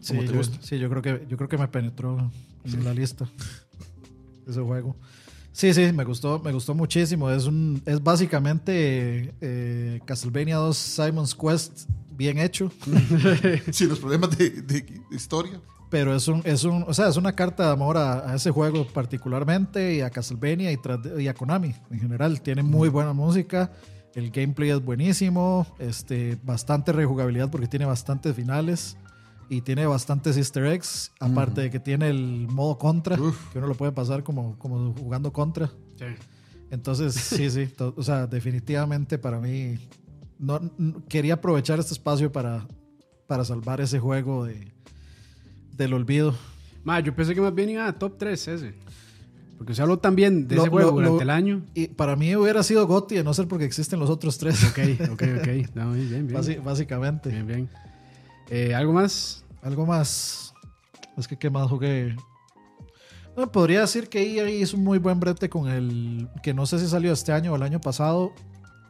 Sí, 0.00 0.14
¿Cómo 0.14 0.20
te 0.22 0.28
yo, 0.32 0.36
gusta? 0.38 0.58
sí, 0.62 0.78
yo 0.78 0.88
creo 0.88 1.02
que 1.02 1.26
yo 1.28 1.36
creo 1.36 1.48
que 1.48 1.58
me 1.58 1.66
penetró 1.66 2.30
en 2.64 2.84
la 2.84 2.94
lista 2.94 3.26
ese 4.46 4.60
juego. 4.60 4.96
Sí, 5.52 5.74
sí, 5.74 5.92
me 5.92 6.04
gustó, 6.04 6.38
me 6.38 6.52
gustó 6.52 6.72
muchísimo. 6.74 7.30
Es 7.30 7.46
un, 7.46 7.82
es 7.84 8.02
básicamente 8.02 9.34
eh, 9.40 10.00
Castlevania 10.04 10.56
2 10.56 10.76
Simon's 10.76 11.34
Quest 11.34 11.88
bien 12.16 12.38
hecho, 12.38 12.70
Sin 13.72 13.88
los 13.88 13.98
problemas 13.98 14.36
de, 14.38 14.50
de 14.62 14.84
historia. 15.10 15.60
pero 15.90 16.14
es 16.14 16.28
un, 16.28 16.42
es 16.44 16.62
un, 16.64 16.84
o 16.86 16.94
sea, 16.94 17.08
es 17.08 17.16
una 17.16 17.32
carta 17.32 17.66
de 17.66 17.72
amor 17.72 17.96
a, 17.96 18.30
a 18.30 18.36
ese 18.36 18.50
juego 18.50 18.86
particularmente 18.86 19.94
y 19.96 20.00
a 20.00 20.10
Castlevania 20.10 20.70
y, 20.72 20.76
tras- 20.76 21.20
y 21.20 21.26
a 21.28 21.34
Konami 21.34 21.74
en 21.90 22.00
general. 22.00 22.40
Tiene 22.40 22.62
muy 22.62 22.88
buena 22.88 23.12
música, 23.12 23.72
el 24.14 24.30
gameplay 24.30 24.70
es 24.70 24.84
buenísimo, 24.84 25.66
este, 25.78 26.38
bastante 26.42 26.92
rejugabilidad 26.92 27.50
porque 27.50 27.66
tiene 27.68 27.84
bastantes 27.86 28.34
finales. 28.34 28.96
Y 29.48 29.60
tiene 29.60 29.84
bastantes 29.84 30.38
easter 30.38 30.64
eggs, 30.64 31.12
aparte 31.20 31.60
de 31.60 31.70
que 31.70 31.78
tiene 31.78 32.08
el 32.08 32.46
modo 32.48 32.78
contra, 32.78 33.20
Uf. 33.20 33.50
que 33.52 33.58
uno 33.58 33.66
lo 33.66 33.74
puede 33.74 33.92
pasar 33.92 34.22
como, 34.22 34.58
como 34.58 34.94
jugando 34.94 35.30
contra. 35.30 35.66
Sí. 35.98 36.06
Entonces, 36.70 37.12
sí, 37.14 37.50
sí, 37.50 37.66
to- 37.66 37.92
o 37.94 38.02
sea, 38.02 38.26
definitivamente 38.26 39.18
para 39.18 39.38
mí, 39.40 39.74
no, 40.38 40.58
quería 41.06 41.34
aprovechar 41.34 41.78
este 41.80 41.92
espacio 41.92 42.32
para, 42.32 42.66
para 43.26 43.44
salvar 43.44 43.82
ese 43.82 43.98
juego 43.98 44.46
de, 44.46 44.72
del 45.76 45.92
olvido. 45.92 46.34
Ma, 46.82 47.00
yo 47.00 47.14
pensé 47.14 47.34
que 47.34 47.42
más 47.42 47.54
bien 47.54 47.68
iba 47.70 47.86
a 47.86 47.92
top 47.92 48.16
3 48.16 48.48
ese. 48.48 48.74
Porque 49.62 49.76
se 49.76 49.82
habló 49.82 50.00
también 50.00 50.48
de 50.48 50.56
Lo- 50.56 50.62
ese 50.62 50.70
juego 50.70 50.90
lo- 50.90 50.96
durante 50.96 51.14
lo- 51.16 51.22
el 51.22 51.30
año. 51.30 51.62
Y 51.72 51.86
para 51.86 52.16
mí 52.16 52.34
hubiera 52.34 52.64
sido 52.64 52.84
Gotti, 52.88 53.18
a 53.18 53.22
no 53.22 53.32
ser 53.32 53.46
porque 53.46 53.64
existen 53.64 54.00
los 54.00 54.10
otros 54.10 54.36
tres, 54.38 54.64
Ok, 54.64 54.78
ok, 55.12 55.22
ok. 55.38 55.48
No, 55.76 55.92
bien, 55.92 56.26
bien. 56.26 56.30
Basi- 56.30 56.60
básicamente. 56.60 57.28
bien. 57.30 57.46
bien. 57.46 57.68
Eh, 58.50 58.74
¿Algo 58.74 58.92
más? 58.92 59.44
Algo 59.62 59.86
más. 59.86 60.52
Es 61.16 61.28
que, 61.28 61.36
¿qué 61.38 61.48
más 61.48 61.68
jugué? 61.70 62.16
No, 63.36 63.52
podría 63.52 63.82
decir 63.82 64.08
que 64.08 64.20
EA 64.20 64.50
hizo 64.50 64.76
un 64.76 64.82
muy 64.82 64.98
buen 64.98 65.20
brete 65.20 65.48
con 65.48 65.68
el. 65.68 66.28
Que 66.42 66.52
no 66.52 66.66
sé 66.66 66.80
si 66.80 66.88
salió 66.88 67.12
este 67.12 67.30
año 67.32 67.52
o 67.52 67.56
el 67.56 67.62
año 67.62 67.80
pasado. 67.80 68.32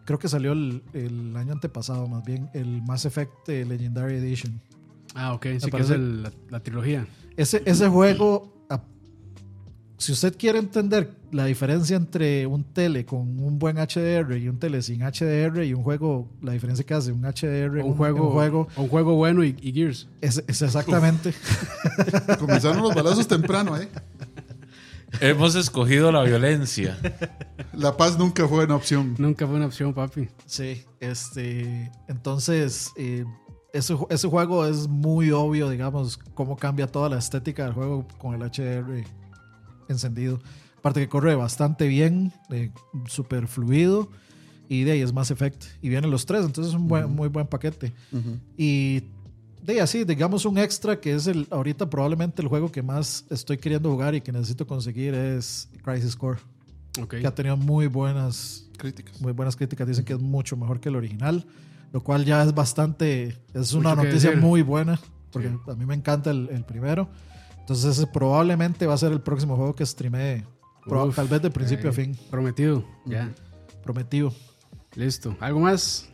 Creo 0.07 0.19
que 0.19 0.29
salió 0.29 0.53
el, 0.53 0.83
el 0.95 1.37
año 1.37 1.53
antepasado, 1.53 2.09
más 2.09 2.25
bien. 2.25 2.49
El 2.55 2.81
Mass 2.81 3.05
Effect 3.05 3.49
eh, 3.51 3.65
Legendary 3.67 4.15
Edition. 4.15 4.59
Ah, 5.15 5.35
ok. 5.35 5.47
Sí, 5.61 5.71
que 5.71 5.83
es 5.83 5.91
el- 5.91 6.23
la, 6.23 6.33
la 6.49 6.61
trilogía. 6.61 7.07
Ese, 7.37 7.63
ese 7.67 7.89
juego. 7.89 8.52
Si 10.03 10.11
usted 10.11 10.37
quiere 10.37 10.59
entender 10.59 11.15
la 11.31 11.45
diferencia 11.45 11.95
entre 11.97 12.45
un 12.45 12.65
tele 12.65 13.07
con 13.07 13.21
un 13.39 13.61
buen 13.61 13.77
HDR 13.77 14.37
y 14.37 14.49
un 14.49 14.59
tele 14.59 14.83
sin 14.83 15.03
HDR 15.03 15.63
y 15.63 15.75
un 15.75 15.85
juego, 15.85 16.29
la 16.43 16.51
diferencia 16.51 16.85
que 16.85 16.93
hace 16.93 17.13
un 17.13 17.23
HDR 17.23 17.83
O 17.83 17.87
un 17.87 17.95
juego, 17.95 18.27
un 18.27 18.33
juego 18.33 18.69
un 18.75 18.89
juego 18.89 19.15
bueno 19.15 19.45
y, 19.45 19.57
y 19.63 19.73
Gears. 19.73 20.09
es, 20.21 20.43
es 20.49 20.61
exactamente. 20.61 21.33
Comenzaron 22.41 22.83
los 22.83 22.93
balazos 22.97 23.29
temprano, 23.29 23.77
¿eh? 23.77 23.89
Hemos 25.21 25.55
escogido 25.55 26.11
la 26.11 26.25
violencia. 26.25 26.99
La 27.73 27.97
paz 27.97 28.19
nunca 28.19 28.49
fue 28.49 28.65
una 28.65 28.75
opción. 28.75 29.15
Nunca 29.19 29.47
fue 29.47 29.55
una 29.55 29.67
opción, 29.67 29.95
papi. 29.95 30.29
Sí, 30.47 30.83
este. 30.99 31.93
Entonces, 32.09 32.91
eh, 32.97 33.25
ese, 33.73 33.97
ese 34.11 34.27
juego 34.27 34.67
es 34.67 34.89
muy 34.89 35.31
obvio, 35.31 35.71
digamos, 35.71 36.19
cómo 36.35 36.57
cambia 36.57 36.89
toda 36.89 37.09
la 37.09 37.19
estética 37.19 37.67
del 37.67 37.75
juego 37.75 38.05
con 38.19 38.35
el 38.35 38.51
HDR 38.51 39.22
encendido. 39.89 40.41
Aparte 40.79 41.01
que 41.01 41.09
corre 41.09 41.35
bastante 41.35 41.87
bien, 41.87 42.33
eh, 42.51 42.71
súper 43.07 43.47
fluido. 43.49 44.09
Y 44.69 44.85
de 44.85 44.93
ahí 44.93 45.01
es 45.01 45.13
Mass 45.13 45.31
Effect. 45.31 45.65
Y 45.83 45.89
vienen 45.91 46.11
los 46.11 46.25
tres, 46.27 46.45
entonces 46.45 46.73
es 46.75 46.81
un 46.81 46.89
buen- 46.89 47.11
muy 47.15 47.29
buen 47.29 47.47
paquete. 47.47 47.93
Y 48.57 49.01
de 49.63 49.75
ahí 49.75 49.79
así, 49.79 50.05
digamos 50.05 50.45
un 50.45 50.59
extra 50.59 50.99
que 51.01 51.15
es 51.15 51.27
el 51.27 51.47
ahorita 51.51 51.89
probablemente 51.91 52.43
el 52.43 52.49
juego 52.49 52.73
que 52.73 52.83
más 52.83 53.25
estoy 53.31 53.59
queriendo 53.59 53.91
jugar 53.91 54.15
y 54.15 54.21
que 54.21 54.33
necesito 54.33 54.67
conseguir 54.67 55.15
es 55.15 55.69
Crisis 55.85 56.17
Core. 56.17 56.41
Ok. 57.01 57.17
Que 57.21 57.27
ha 57.27 57.35
tenido 57.35 57.57
muy 57.57 57.87
buenas 57.87 58.67
Críticas. 58.77 59.21
muy 59.21 59.33
buenas 59.33 59.55
críticas 59.57 59.87
dicen 59.87 60.05
que 60.05 60.15
es 60.15 60.21
mucho 60.21 60.57
mejor 60.57 60.81
que 60.81 60.89
el 60.89 60.97
original, 60.97 61.47
lo 61.93 62.03
cual 62.03 62.25
ya 62.25 62.43
es 62.43 62.53
bastante, 62.55 63.37
es 63.55 63.73
una 63.75 63.91
Mucho 63.95 64.05
noticia 64.09 64.35
muy 64.37 64.63
buena, 64.63 64.99
porque 65.31 65.49
a 65.69 65.75
mí 65.75 65.87
me 65.87 65.95
encanta 65.95 66.31
el, 66.31 66.49
el 66.51 66.65
primero. 66.65 67.09
Entonces 67.63 67.97
ese 67.97 68.07
probablemente 68.07 68.87
va 68.87 68.95
a 68.95 68.99
ser 68.99 69.13
el 69.13 69.21
próximo 69.21 69.57
juego 69.57 69.75
que 69.75 69.87
streamee, 69.87 70.45
Uf, 70.85 71.15
tal 71.17 71.29
vez 71.29 71.41
de 71.41 71.51
principio 71.51 71.89
a 71.91 71.93
eh, 71.93 71.95
fin, 71.95 72.17
Prometido. 72.31 72.85
Ya. 73.07 73.33
prometido. 73.83 74.33
Listo. 74.95 75.37
¿Algo 75.41 75.61
más? 75.61 76.09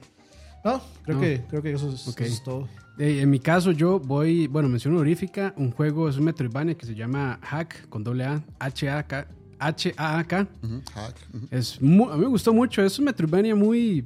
No, 0.64 0.81
creo, 1.02 1.17
No. 1.17 1.23
Que, 1.23 1.43
creo 1.49 1.62
que 1.62 1.73
eso 1.73 1.90
es, 1.90 2.07
Ok. 2.07 2.21
eso 2.21 2.35
es 2.35 2.43
todo. 2.45 2.69
Eh, 2.99 3.21
en 3.23 3.31
mi 3.31 3.38
caso, 3.40 3.71
yo 3.73 3.99
voy, 3.99 4.47
bueno, 4.47 4.69
mención 4.69 4.95
honorífica, 4.95 5.55
un 5.57 5.71
juego, 5.71 6.09
es 6.09 6.17
un 6.17 6.25
Metroidvania 6.25 6.75
que 6.76 6.85
se 6.85 6.95
llama 6.95 7.38
Hack, 7.43 7.88
con 7.88 8.02
doble 8.05 8.25
A, 8.25 8.43
H-A-K. 8.59 10.47
Ujú, 10.62 10.83
hack. 10.95 11.17
Es 11.50 11.78
a 11.78 11.83
mí 11.85 11.97
me 11.97 12.26
gustó 12.26 12.52
mucho, 12.52 12.83
es 12.83 12.99
un 12.99 13.07
Metroidvania 13.07 13.55
muy 13.55 14.05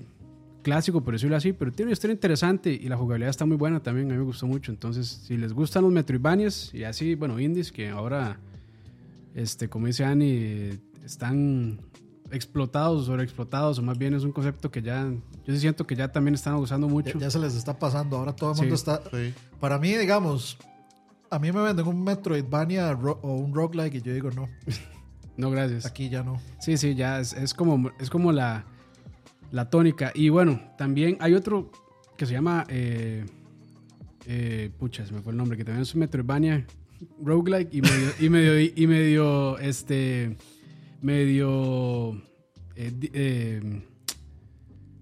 clásico, 0.62 1.02
por 1.02 1.14
decirlo 1.14 1.36
así, 1.36 1.52
pero 1.52 1.70
tiene 1.72 1.88
una 1.88 1.92
historia 1.92 2.14
interesante 2.14 2.72
y 2.72 2.88
la 2.88 2.96
jugabilidad 2.96 3.30
está 3.30 3.44
muy 3.44 3.56
buena 3.56 3.80
también, 3.82 4.08
a 4.10 4.12
mí 4.14 4.18
me 4.18 4.24
gustó 4.24 4.46
mucho. 4.46 4.70
Entonces, 4.72 5.06
si 5.26 5.36
les 5.36 5.52
gustan 5.52 5.82
los 5.82 5.92
Metroidvanias 5.92 6.72
y 6.74 6.84
así, 6.84 7.14
bueno, 7.14 7.38
indies, 7.40 7.70
que 7.72 7.90
ahora, 7.90 8.38
este, 9.34 9.68
como 9.68 9.86
dice 9.86 10.04
Annie, 10.04 10.78
están 11.04 11.80
explotados, 12.30 13.06
sobreexplotados, 13.06 13.78
o 13.78 13.82
más 13.82 13.98
bien 13.98 14.14
es 14.14 14.24
un 14.24 14.32
concepto 14.32 14.70
que 14.70 14.80
ya, 14.82 15.06
yo 15.46 15.54
sí 15.54 15.58
siento 15.60 15.86
que 15.86 15.94
ya 15.96 16.08
también 16.10 16.34
están 16.34 16.54
usando 16.54 16.86
Ya, 16.86 16.92
mucho. 16.92 17.18
ya 17.18 17.30
se 17.30 17.38
les 17.38 17.54
está 17.54 17.78
pasando, 17.78 18.16
ahora 18.16 18.34
todo 18.34 18.50
el 18.52 18.56
Sí. 18.56 18.62
mundo 18.62 18.74
está... 18.74 19.02
Sí. 19.10 19.34
Para 19.60 19.78
mí, 19.78 19.92
digamos, 19.94 20.56
a 21.30 21.38
mí 21.38 21.52
me 21.52 21.60
venden 21.62 21.86
un 21.86 22.02
Metroidvania 22.04 22.92
ro- 22.94 23.18
o 23.22 23.34
un 23.36 23.54
roguelike 23.54 23.96
y 23.96 24.02
yo 24.02 24.14
digo, 24.14 24.30
no, 24.30 24.48
No, 25.36 25.50
gracias. 25.50 25.86
aquí 25.86 26.08
ya 26.10 26.22
no. 26.22 26.40
Sí, 26.60 26.76
sí, 26.76 26.94
ya 26.94 27.18
es, 27.20 27.32
es 27.32 27.54
como, 27.54 27.90
es 27.98 28.10
como 28.10 28.32
la, 28.32 28.64
la 29.52 29.70
tónica. 29.70 30.10
Y 30.14 30.28
bueno, 30.28 30.60
también 30.76 31.16
hay 31.20 31.34
otro 31.34 31.70
que 32.16 32.26
se 32.26 32.32
llama. 32.32 32.66
Eh, 32.68 33.24
eh, 34.26 34.70
pucha, 34.78 35.06
se 35.06 35.12
me 35.12 35.20
fue 35.20 35.32
el 35.32 35.38
nombre, 35.38 35.56
que 35.56 35.64
también 35.64 35.82
es 35.82 35.94
un 35.94 36.00
Metroidvania 36.00 36.66
roguelike 37.22 37.74
y 37.74 37.82
medio, 37.82 38.10
y 38.20 38.28
medio, 38.28 38.72
y 38.76 38.86
medio, 38.86 39.58
este, 39.58 40.36
medio, 41.00 42.12
eh, 42.76 42.92
eh, 43.12 43.82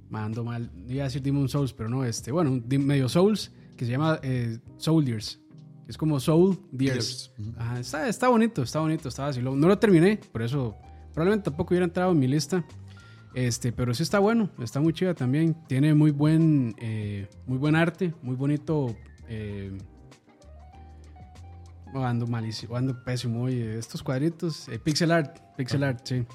mando 0.09 0.45
mal, 0.45 0.71
iba 0.89 1.03
a 1.03 1.05
decir 1.05 1.23
Demon 1.23 1.49
Souls, 1.49 1.73
pero 1.73 1.89
no, 1.89 2.05
este, 2.05 2.33
bueno, 2.33 2.63
medio 2.69 3.09
Souls, 3.09 3.53
que 3.77 3.85
se 3.85 3.93
llama 3.93 4.19
eh, 4.23 4.59
Soldiers, 4.79 5.41
es 5.89 5.97
como 5.97 6.21
Soul. 6.21 6.59
Ajá, 7.59 7.81
está, 7.81 8.09
está 8.09 8.29
bonito, 8.29 8.63
está 8.63 8.81
bonito, 8.81 9.09
está 9.09 9.25
vacilón. 9.25 9.59
No 9.59 9.67
lo 9.67 9.79
terminé, 9.79 10.21
por 10.31 10.43
eso 10.43 10.77
probablemente 11.13 11.51
tampoco 11.51 11.75
hubiera 11.75 11.85
entrado 11.85 12.13
en 12.13 12.19
mi 12.19 12.29
lista. 12.29 12.65
Este, 13.35 13.73
pero 13.73 13.95
sí 13.95 14.03
está 14.03 14.19
bueno, 14.19 14.51
está 14.61 14.81
muy 14.81 14.93
chida 14.93 15.15
también. 15.15 15.55
Tiene 15.67 15.95
muy 15.95 16.11
buen, 16.11 16.75
eh, 16.79 17.29
muy 17.47 17.59
buen 17.59 17.77
arte, 17.77 18.13
muy 18.23 18.35
bonito. 18.37 18.97
Eh, 19.29 19.77
oh, 21.95 22.05
ando 22.05 22.27
malísimo, 22.27 22.77
ando 22.77 23.03
pésimo. 23.05 23.43
Oye, 23.43 23.79
estos 23.79 24.03
cuadritos, 24.03 24.69
eh, 24.69 24.79
pixel 24.79 25.13
art, 25.13 25.39
pixel 25.57 25.85
art, 25.85 26.01
sí. 26.05 26.27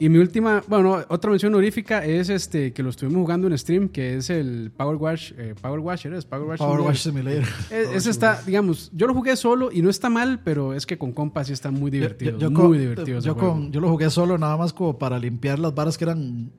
Y 0.00 0.08
mi 0.08 0.18
última, 0.18 0.62
bueno, 0.68 0.98
otra 1.08 1.28
mención 1.30 1.52
honorífica 1.52 2.04
es 2.04 2.28
este 2.28 2.72
que 2.72 2.84
lo 2.84 2.90
estuvimos 2.90 3.20
jugando 3.22 3.48
en 3.48 3.58
stream, 3.58 3.88
que 3.88 4.16
es 4.16 4.30
el 4.30 4.70
Power 4.76 4.94
Wash, 4.96 5.32
eh, 5.36 5.54
Power 5.60 5.80
Wash, 5.80 6.06
¿eres? 6.06 6.24
Power 6.24 6.46
Wash. 6.46 6.58
Power. 6.58 6.80
Wash 6.82 6.98
Simulator. 6.98 7.42
Eh, 7.72 7.84
Ese 7.94 8.10
está, 8.10 8.40
digamos, 8.46 8.90
yo 8.94 9.08
lo 9.08 9.14
jugué 9.14 9.34
solo 9.34 9.70
y 9.72 9.82
no 9.82 9.90
está 9.90 10.08
mal, 10.08 10.40
pero 10.44 10.72
es 10.72 10.86
que 10.86 10.96
con 10.98 11.10
compas 11.12 11.48
sí 11.48 11.52
está 11.52 11.72
muy 11.72 11.90
divertido. 11.90 12.32
Yo, 12.32 12.38
yo 12.38 12.50
muy 12.52 12.60
con- 12.60 12.78
divertido. 12.78 13.20
Yo, 13.20 13.36
con, 13.36 13.72
yo 13.72 13.80
lo 13.80 13.88
jugué 13.90 14.08
solo 14.10 14.38
nada 14.38 14.56
más 14.56 14.72
como 14.72 14.96
para 14.98 15.18
limpiar 15.18 15.58
las 15.58 15.74
varas 15.74 15.98
que 15.98 16.04
eran 16.04 16.52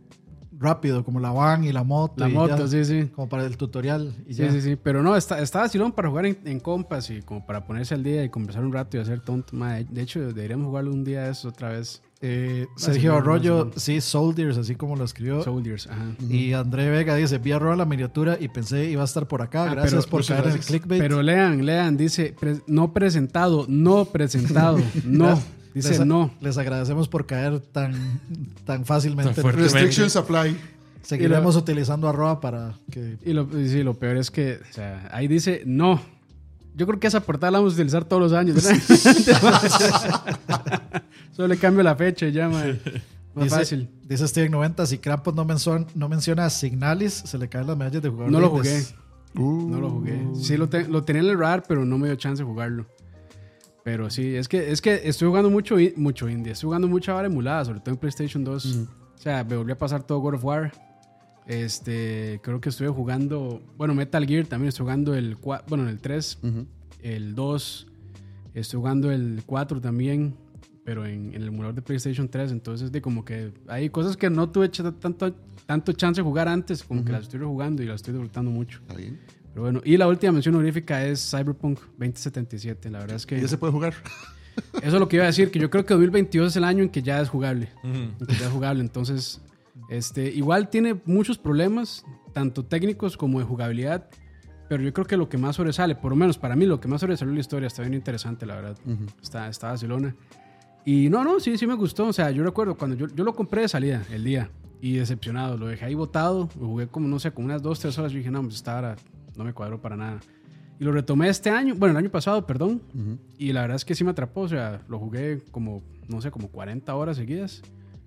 rápido, 0.59 1.05
como 1.05 1.21
la 1.21 1.31
van 1.31 1.63
y 1.63 1.71
la 1.71 1.85
moto. 1.85 2.15
La 2.17 2.27
moto, 2.27 2.57
ya, 2.57 2.67
sí, 2.67 2.83
sí. 2.83 3.07
Como 3.15 3.29
para 3.29 3.45
el 3.45 3.55
tutorial. 3.55 4.13
Y 4.27 4.33
Sí, 4.33 4.41
ya. 4.43 4.51
sí, 4.51 4.59
sí. 4.61 4.75
Pero 4.75 5.01
no, 5.01 5.15
está, 5.15 5.39
está 5.41 5.59
vacilón 5.59 5.93
para 5.93 6.09
jugar 6.09 6.25
en, 6.25 6.37
en 6.43 6.59
compas 6.59 7.09
y 7.09 7.21
como 7.21 7.45
para 7.45 7.65
ponerse 7.65 7.93
al 7.95 8.03
día 8.03 8.21
y 8.21 8.27
conversar 8.27 8.65
un 8.65 8.73
rato 8.73 8.97
y 8.97 8.99
hacer 8.99 9.21
tonto. 9.21 9.55
Madre, 9.55 9.87
de 9.89 10.01
hecho, 10.01 10.19
deberíamos 10.19 10.67
jugarlo 10.67 10.91
un 10.91 11.05
día 11.05 11.23
de 11.23 11.31
eso 11.31 11.47
otra 11.47 11.69
vez. 11.69 12.01
Eh, 12.21 12.67
Sergio 12.75 13.15
Arroyo, 13.15 13.71
sí, 13.77 14.01
Soldiers, 14.01 14.57
así 14.57 14.75
como 14.75 14.97
lo 14.97 15.05
escribió. 15.05 15.41
Soldiers, 15.41 15.87
ajá. 15.87 16.03
Y 16.29 16.51
André 16.51 16.89
Vega 16.89 17.15
dice, 17.15 17.37
vi 17.37 17.53
a 17.53 17.59
la 17.59 17.85
miniatura 17.85 18.37
y 18.39 18.49
pensé 18.49 18.89
iba 18.89 19.03
a 19.03 19.05
estar 19.05 19.25
por 19.25 19.41
acá. 19.41 19.63
Ah, 19.63 19.75
gracias 19.75 20.05
pero- 20.05 20.11
por 20.11 20.25
caer 20.25 20.47
en 20.47 20.51
el 20.53 20.59
clickbait. 20.59 21.01
Pero 21.01 21.21
lean, 21.21 21.65
lean, 21.65 21.95
dice 21.95 22.35
pre- 22.37 22.59
no 22.67 22.91
presentado, 22.91 23.65
no 23.69 24.03
presentado, 24.05 24.79
no. 25.05 25.41
Dice 25.73 25.91
les, 25.91 26.05
no. 26.05 26.31
Les 26.41 26.57
agradecemos 26.57 27.07
por 27.07 27.25
caer 27.25 27.59
tan, 27.59 27.93
tan 28.65 28.83
fácilmente. 28.85 29.41
Tan. 29.41 29.53
Restrictions 29.53 30.15
apply. 30.17 30.57
Seguiremos 31.01 31.55
utilizando 31.55 32.09
arroba 32.09 32.41
para 32.41 32.73
que... 32.91 33.17
Y 33.25 33.31
lo, 33.31 33.47
y 33.57 33.69
sí, 33.69 33.81
lo 33.83 33.97
peor 33.97 34.17
es 34.17 34.29
que, 34.29 34.59
o 34.69 34.73
sea, 34.73 35.07
ahí 35.13 35.29
dice 35.29 35.63
no. 35.65 36.01
Yo 36.75 36.85
creo 36.85 36.99
que 36.99 37.07
esa 37.07 37.21
portada 37.21 37.51
la 37.51 37.59
vamos 37.59 37.73
a 37.73 37.75
utilizar 37.75 38.03
todos 38.03 38.21
los 38.21 38.33
años. 38.33 38.57
Solo 41.39 41.53
le 41.53 41.57
cambio 41.57 41.83
la 41.83 41.95
fecha 41.95 42.27
y 42.27 42.33
ya, 42.33 42.49
madre. 42.49 42.81
Más 43.33 43.45
Dice, 43.45 43.55
fácil. 43.55 43.89
dice 44.03 44.27
Steven 44.27 44.51
90, 44.51 44.85
si 44.87 44.97
Krampus 44.97 45.33
no, 45.33 45.45
menson- 45.45 45.87
no 45.95 46.09
menciona 46.09 46.49
Signalis, 46.49 47.13
se 47.13 47.37
le 47.37 47.47
caen 47.47 47.65
las 47.65 47.77
medallas 47.77 48.01
de 48.03 48.09
jugador. 48.09 48.29
No 48.29 48.41
lo 48.41 48.49
jugué. 48.49 48.69
Indes. 48.71 48.95
No 49.35 49.79
lo 49.79 49.89
jugué. 49.89 50.21
Sí, 50.35 50.57
lo, 50.57 50.67
te- 50.67 50.85
lo 50.89 51.03
tenía 51.05 51.21
en 51.21 51.29
el 51.29 51.39
radar, 51.39 51.63
pero 51.65 51.85
no 51.85 51.97
me 51.97 52.07
dio 52.07 52.17
chance 52.17 52.43
de 52.43 52.49
jugarlo. 52.49 52.87
Pero 53.85 54.09
sí, 54.09 54.35
es 54.35 54.49
que, 54.49 54.69
es 54.69 54.81
que 54.81 54.99
estoy 55.05 55.29
jugando 55.29 55.49
mucho, 55.49 55.77
mucho 55.95 56.27
indie. 56.27 56.51
Estoy 56.51 56.67
jugando 56.67 56.89
mucha 56.89 57.13
vara 57.13 57.27
emulada, 57.27 57.63
sobre 57.63 57.79
todo 57.79 57.91
en 57.91 57.97
PlayStation 58.01 58.43
2. 58.43 58.65
O 58.65 58.87
sea, 59.17 59.45
me 59.45 59.55
volví 59.55 59.71
a 59.71 59.77
pasar 59.77 60.03
todo 60.03 60.19
God 60.19 60.33
of 60.33 60.43
War. 60.43 60.73
Este, 61.47 62.41
creo 62.43 62.59
que 62.59 62.67
estuve 62.69 62.89
jugando, 62.89 63.61
bueno, 63.77 63.95
Metal 63.95 64.25
Gear 64.25 64.45
también 64.45 64.69
estoy 64.69 64.83
jugando 64.83 65.15
el, 65.15 65.37
cua- 65.39 65.63
bueno, 65.69 65.87
el 65.87 65.99
3, 66.01 66.39
Ujú. 66.43 66.65
el 67.01 67.33
2, 67.35 67.87
estoy 68.53 68.77
jugando 68.77 69.11
el 69.11 69.41
4 69.45 69.79
también, 69.79 70.35
pero 70.89 71.05
en, 71.05 71.35
en 71.35 71.43
el 71.43 71.49
emulador 71.49 71.75
de 71.75 71.83
PlayStation 71.83 72.27
3. 72.27 72.51
Entonces, 72.51 72.91
de 72.91 72.99
como 72.99 73.23
que 73.23 73.51
hay 73.67 73.91
cosas 73.91 74.17
que 74.17 74.27
no 74.27 74.49
tuve 74.49 74.69
tanto, 74.69 75.35
tanto 75.67 75.93
chance 75.93 76.19
de 76.19 76.23
jugar 76.23 76.47
antes, 76.47 76.83
como 76.83 77.05
que 77.05 77.11
las 77.11 77.25
estoy 77.25 77.41
jugando 77.41 77.83
y 77.83 77.85
las 77.85 77.97
estoy 77.97 78.15
disfrutando 78.15 78.49
mucho. 78.49 78.79
Está 78.79 78.95
bien. 78.95 79.19
Pero 79.53 79.61
bueno, 79.61 79.81
y 79.85 79.97
la 79.97 80.07
última 80.07 80.31
mención 80.31 80.55
honorífica 80.55 81.05
es 81.05 81.29
Cyberpunk 81.29 81.79
2077. 81.99 82.89
La 82.89 83.01
verdad 83.01 83.17
es 83.17 83.27
que 83.27 83.39
ya 83.39 83.47
se 83.47 83.59
puede 83.59 83.71
jugar. 83.71 83.93
eso 84.81 84.87
es 84.87 84.93
lo 84.93 85.07
que 85.07 85.17
iba 85.17 85.25
a 85.25 85.27
decir, 85.27 85.51
que 85.51 85.59
yo 85.59 85.69
creo 85.69 85.85
que 85.85 85.93
2022 85.93 86.47
es 86.47 86.55
el 86.55 86.63
año 86.63 86.81
en 86.81 86.89
que 86.89 87.03
ya 87.03 87.21
es 87.21 87.29
jugable. 87.29 87.69
Ujú. 87.83 87.95
En 88.19 88.25
que 88.25 88.33
ya 88.33 88.47
es 88.47 88.51
jugable. 88.51 88.81
Entonces, 88.81 89.43
este, 89.91 90.25
igual 90.31 90.71
tiene 90.71 90.99
muchos 91.05 91.37
problemas, 91.37 92.03
tanto 92.33 92.65
técnicos 92.65 93.15
como 93.15 93.37
de 93.37 93.45
jugabilidad. 93.45 94.09
Pero 94.67 94.81
yo 94.81 94.91
creo 94.91 95.05
que 95.05 95.17
lo 95.17 95.29
que 95.29 95.37
más 95.37 95.55
sobresale, 95.55 95.93
por 95.93 96.09
lo 96.09 96.15
menos 96.15 96.39
para 96.39 96.55
mí, 96.55 96.65
lo 96.65 96.79
que 96.79 96.87
más 96.87 97.01
sobresale 97.01 97.29
es 97.29 97.35
la 97.35 97.41
historia. 97.41 97.67
Está 97.67 97.83
bien 97.83 97.93
interesante, 97.93 98.47
la 98.47 98.55
verdad. 98.55 98.77
Está, 99.21 99.49
está 99.49 99.67
vacilona. 99.67 100.15
Y 100.85 101.09
no, 101.09 101.23
no, 101.23 101.39
sí, 101.39 101.57
sí 101.57 101.67
me 101.67 101.75
gustó. 101.75 102.07
O 102.07 102.13
sea, 102.13 102.31
yo 102.31 102.43
recuerdo 102.43 102.75
cuando 102.75 102.95
yo, 102.95 103.07
yo 103.07 103.23
lo 103.23 103.33
compré 103.33 103.61
de 103.61 103.67
salida, 103.67 104.03
el 104.11 104.23
día, 104.23 104.49
y 104.81 104.93
decepcionado. 104.93 105.57
Lo 105.57 105.67
dejé 105.67 105.85
ahí 105.85 105.95
botado. 105.95 106.49
Lo 106.59 106.67
jugué 106.67 106.87
como, 106.87 107.07
no 107.07 107.19
sé, 107.19 107.31
como 107.31 107.45
unas 107.45 107.61
dos, 107.61 107.79
tres 107.79 107.97
horas. 107.97 108.11
Y 108.13 108.17
dije, 108.17 108.31
no, 108.31 108.41
pues 108.41 108.55
esta 108.55 108.77
hora 108.77 108.95
no 109.35 109.43
me 109.43 109.53
cuadró 109.53 109.81
para 109.81 109.95
nada. 109.95 110.19
Y 110.79 110.83
lo 110.85 110.91
retomé 110.91 111.27
este 111.27 111.49
año, 111.49 111.75
bueno, 111.75 111.91
el 111.91 111.97
año 111.97 112.09
pasado, 112.09 112.45
perdón. 112.47 112.81
Y 113.37 113.51
la 113.51 113.61
verdad 113.61 113.75
es 113.75 113.85
que 113.85 113.95
sí 113.95 114.03
me 114.03 114.11
atrapó. 114.11 114.41
O 114.41 114.47
sea, 114.47 114.81
lo 114.87 114.97
jugué 114.97 115.41
como, 115.51 115.83
no 116.07 116.21
sé, 116.21 116.31
como 116.31 116.47
40 116.47 116.95
horas 116.95 117.17
seguidas. 117.17 117.61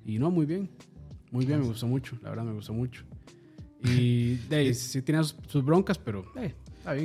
Y 0.04 0.18
no, 0.18 0.30
muy 0.30 0.46
bien. 0.46 0.70
Muy 1.30 1.46
bien, 1.46 1.61
me 1.61 1.66
gustó 1.66 1.87
mucho. 1.87 2.16
La 2.22 2.30
verdad, 2.30 2.44
me 2.44 2.52
gustó 2.52 2.72
mucho. 2.72 3.04
Y 3.85 4.37
de 4.48 4.56
ahí, 4.56 4.74
sí 4.74 5.02
tiene 5.02 5.24
sus, 5.24 5.37
sus 5.48 5.64
broncas, 5.64 5.98
pero 5.98 6.24
eh, 6.37 6.54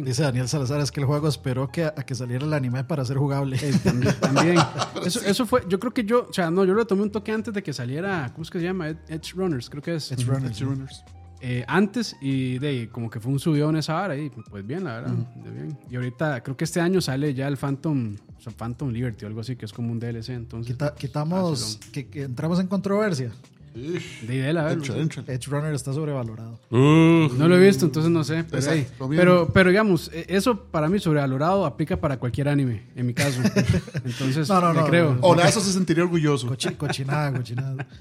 Dice 0.04 0.24
Daniel 0.24 0.48
Salazar, 0.48 0.80
es 0.82 0.92
que 0.92 1.00
el 1.02 1.06
juego 1.06 1.28
esperó 1.28 1.70
que, 1.70 1.86
a 1.86 1.92
que 1.94 2.16
saliera 2.16 2.46
el 2.46 2.54
anime 2.54 2.84
para 2.84 3.06
ser 3.06 3.18
jugable. 3.18 3.58
Eh, 3.62 3.74
también. 3.84 4.16
también. 4.20 4.58
Eso, 5.06 5.22
eso 5.22 5.46
fue, 5.46 5.64
yo 5.70 5.80
creo 5.80 5.94
que 5.94 6.04
yo, 6.04 6.28
o 6.30 6.34
sea, 6.34 6.50
no, 6.50 6.66
yo 6.66 6.74
lo 6.74 6.86
tomé 6.88 7.04
un 7.04 7.12
toque 7.12 7.32
antes 7.32 7.54
de 7.54 7.62
que 7.62 7.74
saliera, 7.74 8.30
¿cómo 8.34 8.44
es 8.44 8.50
que 8.50 8.60
se 8.60 8.66
llama? 8.66 8.90
Ed- 8.90 8.98
Edge 9.08 9.34
Runners, 9.36 9.70
creo 9.70 9.84
que 9.84 9.96
es. 9.96 10.12
Edge 10.12 10.26
Runners. 10.26 10.58
Edge 10.60 10.66
Runners. 10.66 11.04
eh, 11.42 11.64
antes 11.68 12.16
y 12.22 12.58
de 12.58 12.68
ahí, 12.68 12.88
como 12.88 13.10
que 13.12 13.20
fue 13.20 13.32
un 13.32 13.40
subión 13.40 13.76
esa 13.78 13.94
vara 13.94 14.18
y 14.18 14.30
pues 14.32 14.66
bien, 14.66 14.84
la 14.86 14.96
verdad. 14.96 15.12
de 15.14 15.52
bien. 15.52 15.78
Y 15.90 15.96
ahorita 15.96 16.42
creo 16.42 16.58
que 16.58 16.64
este 16.64 16.82
año 16.82 17.00
sale 17.00 17.34
ya 17.36 17.48
el 17.48 17.58
Phantom, 17.58 18.16
o 18.36 18.42
sea, 18.42 18.52
Phantom 18.54 18.90
Liberty 18.90 19.26
o 19.26 19.28
algo 19.28 19.42
así, 19.42 19.56
que 19.56 19.66
es 19.66 19.74
como 19.74 19.92
un 19.92 20.00
DLC. 20.00 20.30
Entonces, 20.30 20.74
Quita- 20.76 20.96
quitamos, 20.96 21.80
que, 21.94 22.08
que 22.08 22.24
entramos 22.24 22.60
en 22.60 22.66
controversia. 22.68 23.32
De 23.74 24.36
idea, 24.36 24.54
la 24.54 24.64
verdad. 24.64 24.78
Entra, 24.98 24.98
entra. 24.98 25.24
Edge 25.34 25.48
Runner 25.50 25.74
está 25.74 25.94
sobrevalorado. 25.94 26.60
Uh, 26.72 27.30
No 27.38 27.48
lo 27.48 27.56
he 27.58 27.60
visto, 27.66 27.86
entonces 27.86 28.12
no 28.12 28.24
sé. 28.24 28.44
Pero, 28.50 28.72
ahí. 28.72 28.88
pero, 29.10 29.50
pero 29.54 29.70
digamos, 29.70 30.10
eh, 30.14 30.26
eso 30.30 30.60
para 30.72 30.90
mí 30.90 31.00
sobrevalorado 31.00 31.66
aplica 31.66 31.98
para 31.98 32.18
cualquier 32.18 32.50
anime, 32.50 32.84
en 32.96 33.06
mi 33.06 33.14
caso. 33.14 33.42
Entonces, 34.06 34.50
No, 34.50 34.60
no, 34.62 34.74
no, 34.74 34.86
creo. 34.86 35.14
no. 35.16 35.20
Olazo 35.22 35.62
se 35.62 35.72
sentiría 35.74 36.04
orgulloso. 36.04 36.48
Cochi- 36.48 36.76
cochinada, 36.76 37.32
cochinada. 37.36 37.86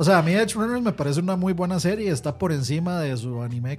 O 0.00 0.04
sea, 0.04 0.18
a 0.18 0.22
mí 0.22 0.30
Edge 0.32 0.54
Runner 0.54 0.80
me 0.80 0.92
parece 0.92 1.18
una 1.18 1.34
muy 1.34 1.52
buena 1.52 1.80
serie. 1.80 2.08
Está 2.10 2.38
por 2.38 2.52
encima 2.52 3.00
de 3.00 3.16
su 3.16 3.42
anime 3.42 3.78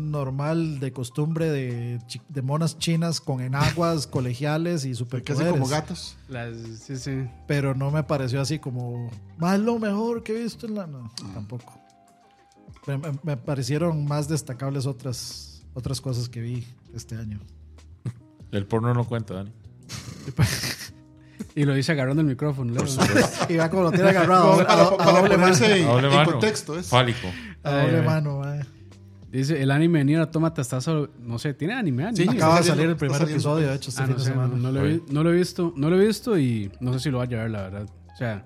normal 0.00 0.80
de 0.80 0.92
costumbre 0.92 1.50
de, 1.50 1.98
chi- 2.06 2.20
de 2.28 2.42
monas 2.42 2.78
chinas 2.78 3.20
con 3.20 3.40
enaguas 3.40 4.06
colegiales 4.08 4.84
y 4.84 4.90
Casi 4.90 4.98
superpoderes. 4.98 5.52
como 5.52 5.68
gatos. 5.68 6.16
Las- 6.28 6.56
sí, 6.84 6.96
sí. 6.96 7.28
Pero 7.46 7.74
no 7.74 7.90
me 7.90 8.02
pareció 8.02 8.40
así 8.40 8.58
como 8.58 9.10
más 9.38 9.58
lo 9.60 9.78
mejor 9.78 10.22
que 10.22 10.32
he 10.38 10.42
visto 10.42 10.66
en 10.66 10.74
la. 10.74 10.86
No, 10.86 11.10
Ah. 11.24 11.30
tampoco. 11.34 11.78
Me, 12.86 12.98
me- 13.22 13.36
parecieron 13.36 14.04
más 14.06 14.26
destacables 14.28 14.86
otras, 14.86 15.62
otras 15.74 16.00
cosas 16.00 16.28
que 16.28 16.40
vi 16.40 16.66
este 16.94 17.16
año. 17.16 17.38
el 18.52 18.66
porno 18.66 18.92
no 18.94 19.04
cuenta, 19.06 19.34
Dani. 19.34 19.52
Y 21.54 21.64
lo 21.64 21.74
dice 21.74 21.92
agarrando 21.92 22.20
el 22.22 22.28
micrófono. 22.28 22.72
luego. 22.72 22.88
Y 23.48 23.56
va 23.56 23.68
como 23.70 23.82
lo 23.84 23.90
tiene 23.90 24.10
agarrado. 24.10 24.52
a, 24.60 24.66
para 24.66 24.82
a- 24.82 24.86
a 24.86 24.96
para 24.96 25.12
doble 25.12 25.36
mano. 25.36 25.40
ponerse 25.54 25.80
en, 25.82 26.04
en 26.04 26.24
contexto. 26.24 26.78
Es. 26.78 26.86
Fálico. 26.88 27.26
A 27.62 27.70
doble 27.70 27.98
Ay, 28.00 28.06
mano. 28.06 28.42
Dice, 29.30 29.62
el 29.62 29.70
anime 29.70 30.00
de 30.00 30.04
Nier 30.06 30.20
Automata 30.20 30.60
está 30.60 30.80
solo... 30.80 31.10
No 31.20 31.38
sé, 31.38 31.54
¿tiene 31.54 31.74
anime? 31.74 32.04
anime? 32.04 32.16
Sí, 32.32 32.36
Acaba 32.36 32.58
de 32.58 32.64
salir 32.64 32.86
el 32.88 32.96
primer 32.96 33.22
episodio, 33.22 33.68
de 33.68 33.76
hecho, 33.76 33.90
este 33.90 34.02
Ah, 34.02 34.06
fin 34.06 34.14
no 34.16 34.18
de 34.18 34.24
sé, 34.24 34.30
no, 34.34 34.42
semana. 34.42 34.56
no 34.60 34.72
lo 34.72 34.84
he, 34.84 34.92
vi- 34.94 35.02
no 35.10 35.22
lo 35.22 35.32
he 35.32 35.36
visto, 35.36 35.72
no 35.76 35.88
lo 35.90 36.00
he 36.00 36.06
visto 36.06 36.36
y 36.38 36.72
no 36.80 36.92
sé 36.92 36.98
si 37.00 37.10
lo 37.10 37.18
va 37.18 37.24
a 37.24 37.26
llevar, 37.28 37.48
la 37.50 37.62
verdad. 37.62 37.86
O 38.12 38.16
sea, 38.16 38.44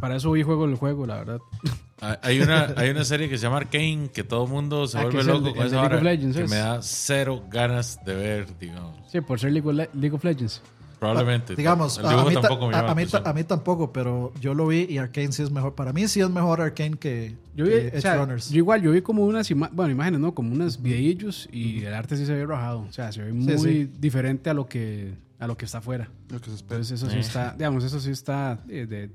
para 0.00 0.16
eso 0.16 0.30
hoy 0.30 0.42
juego 0.42 0.64
el 0.64 0.76
juego, 0.76 1.06
la 1.06 1.16
verdad. 1.16 1.38
Ah, 2.02 2.18
Hay 2.22 2.40
una, 2.40 2.72
hay 2.78 2.88
una 2.88 3.04
serie 3.04 3.28
que 3.28 3.36
se 3.36 3.42
llama 3.42 3.58
Arcane 3.58 4.08
que 4.10 4.24
todo 4.24 4.44
el 4.44 4.50
mundo 4.50 4.86
se 4.86 4.96
Ah, 4.96 5.02
vuelve 5.02 5.20
el 5.20 5.26
loco 5.26 5.54
con 5.54 5.66
esa 5.66 5.82
of 5.82 6.02
Legends, 6.02 6.34
que 6.34 6.44
es. 6.44 6.50
me 6.50 6.56
da 6.56 6.80
cero 6.80 7.42
ganas 7.50 8.02
de 8.06 8.14
ver, 8.14 8.58
digamos. 8.58 8.96
Sí, 9.12 9.20
por 9.20 9.38
ser 9.38 9.52
League 9.52 9.68
of, 9.68 9.74
Le- 9.74 9.90
League 9.92 10.16
of 10.16 10.24
Legends. 10.24 10.62
Probablemente. 11.00 11.56
Digamos, 11.56 11.98
el 11.98 12.04
a, 12.06 12.10
dibujo 12.10 12.26
a 12.26 12.30
mí, 12.30 12.34
ta- 12.34 12.40
tampoco 12.42 12.66
me 12.68 12.72
llama 12.74 12.90
a- 12.92 12.94
mí 12.94 13.02
a 13.24 13.32
mí 13.32 13.44
tampoco, 13.44 13.92
pero 13.92 14.32
yo 14.40 14.54
lo 14.54 14.66
vi 14.68 14.86
y 14.88 14.98
Arkane 14.98 15.32
sí 15.32 15.42
es 15.42 15.50
mejor. 15.50 15.74
Para 15.74 15.92
mí 15.92 16.06
sí 16.06 16.20
es 16.20 16.30
mejor 16.30 16.60
Arkane 16.60 16.96
que, 16.98 17.34
Yo 17.56 17.64
vi, 17.64 17.70
que 17.70 17.76
o 17.76 17.80
Edge 17.88 18.00
sea, 18.02 18.16
Runners. 18.18 18.50
yo 18.50 18.58
igual, 18.58 18.82
yo 18.82 18.92
vi 18.92 19.00
como 19.02 19.24
unas 19.24 19.50
ima- 19.50 19.70
bueno, 19.72 19.90
imágenes, 19.90 20.20
¿no? 20.20 20.34
Como 20.34 20.52
unos 20.52 20.80
videillos 20.80 21.48
y 21.50 21.82
el 21.84 21.94
arte 21.94 22.16
sí 22.16 22.26
se 22.26 22.34
ve 22.34 22.44
rajado. 22.46 22.80
O 22.82 22.92
sea, 22.92 23.10
se 23.10 23.22
ve 23.22 23.32
muy 23.32 23.58
sí. 23.58 23.90
diferente 23.98 24.50
a 24.50 24.54
lo 24.54 24.66
que 24.66 25.14
a 25.38 25.46
lo 25.46 25.56
que 25.56 25.64
está 25.64 25.78
afuera. 25.78 26.10
Lo 26.28 26.38
que 26.38 26.50
se 26.50 26.56
espera. 26.56 26.76
Entonces 26.82 27.00
eso 27.02 27.10
sí 27.10 27.16
Eh. 27.16 27.20
está, 27.20 27.54
digamos, 27.56 27.82
eso 27.82 27.98
sí 27.98 28.10
está 28.10 28.58
eh, 28.68 28.84
de, 28.86 29.10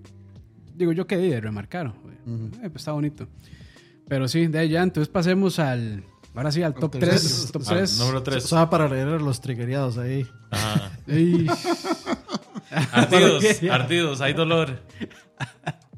digo 0.76 0.92
yo 0.92 1.06
que 1.06 1.18
de 1.18 1.40
remarcar. 1.40 1.94
Eh, 2.28 2.52
pues 2.62 2.78
está 2.78 2.94
bonito. 2.94 3.28
Pero 4.08 4.28
sí, 4.28 4.48
de 4.48 4.58
ahí 4.60 4.70
ya, 4.70 4.82
entonces 4.82 5.08
pasemos 5.12 5.60
al, 5.60 6.04
ahora 6.36 6.52
sí, 6.52 6.62
al 6.64 6.74
top 6.74 6.92
tercero. 6.92 7.12
3. 7.20 7.52
Top 7.52 7.62
Ah, 7.66 7.70
3. 7.70 8.00
número 8.00 8.24
3. 8.24 8.44
Solo 8.44 8.70
para 8.70 8.88
leer 8.88 9.08
a 9.08 9.18
los 9.20 9.42
triggeriados 9.42 9.98
ahí. 9.98 10.28
Ardidos, 12.92 13.44
ardidos, 13.72 14.22
hay 14.22 14.34
dolor. 14.34 14.80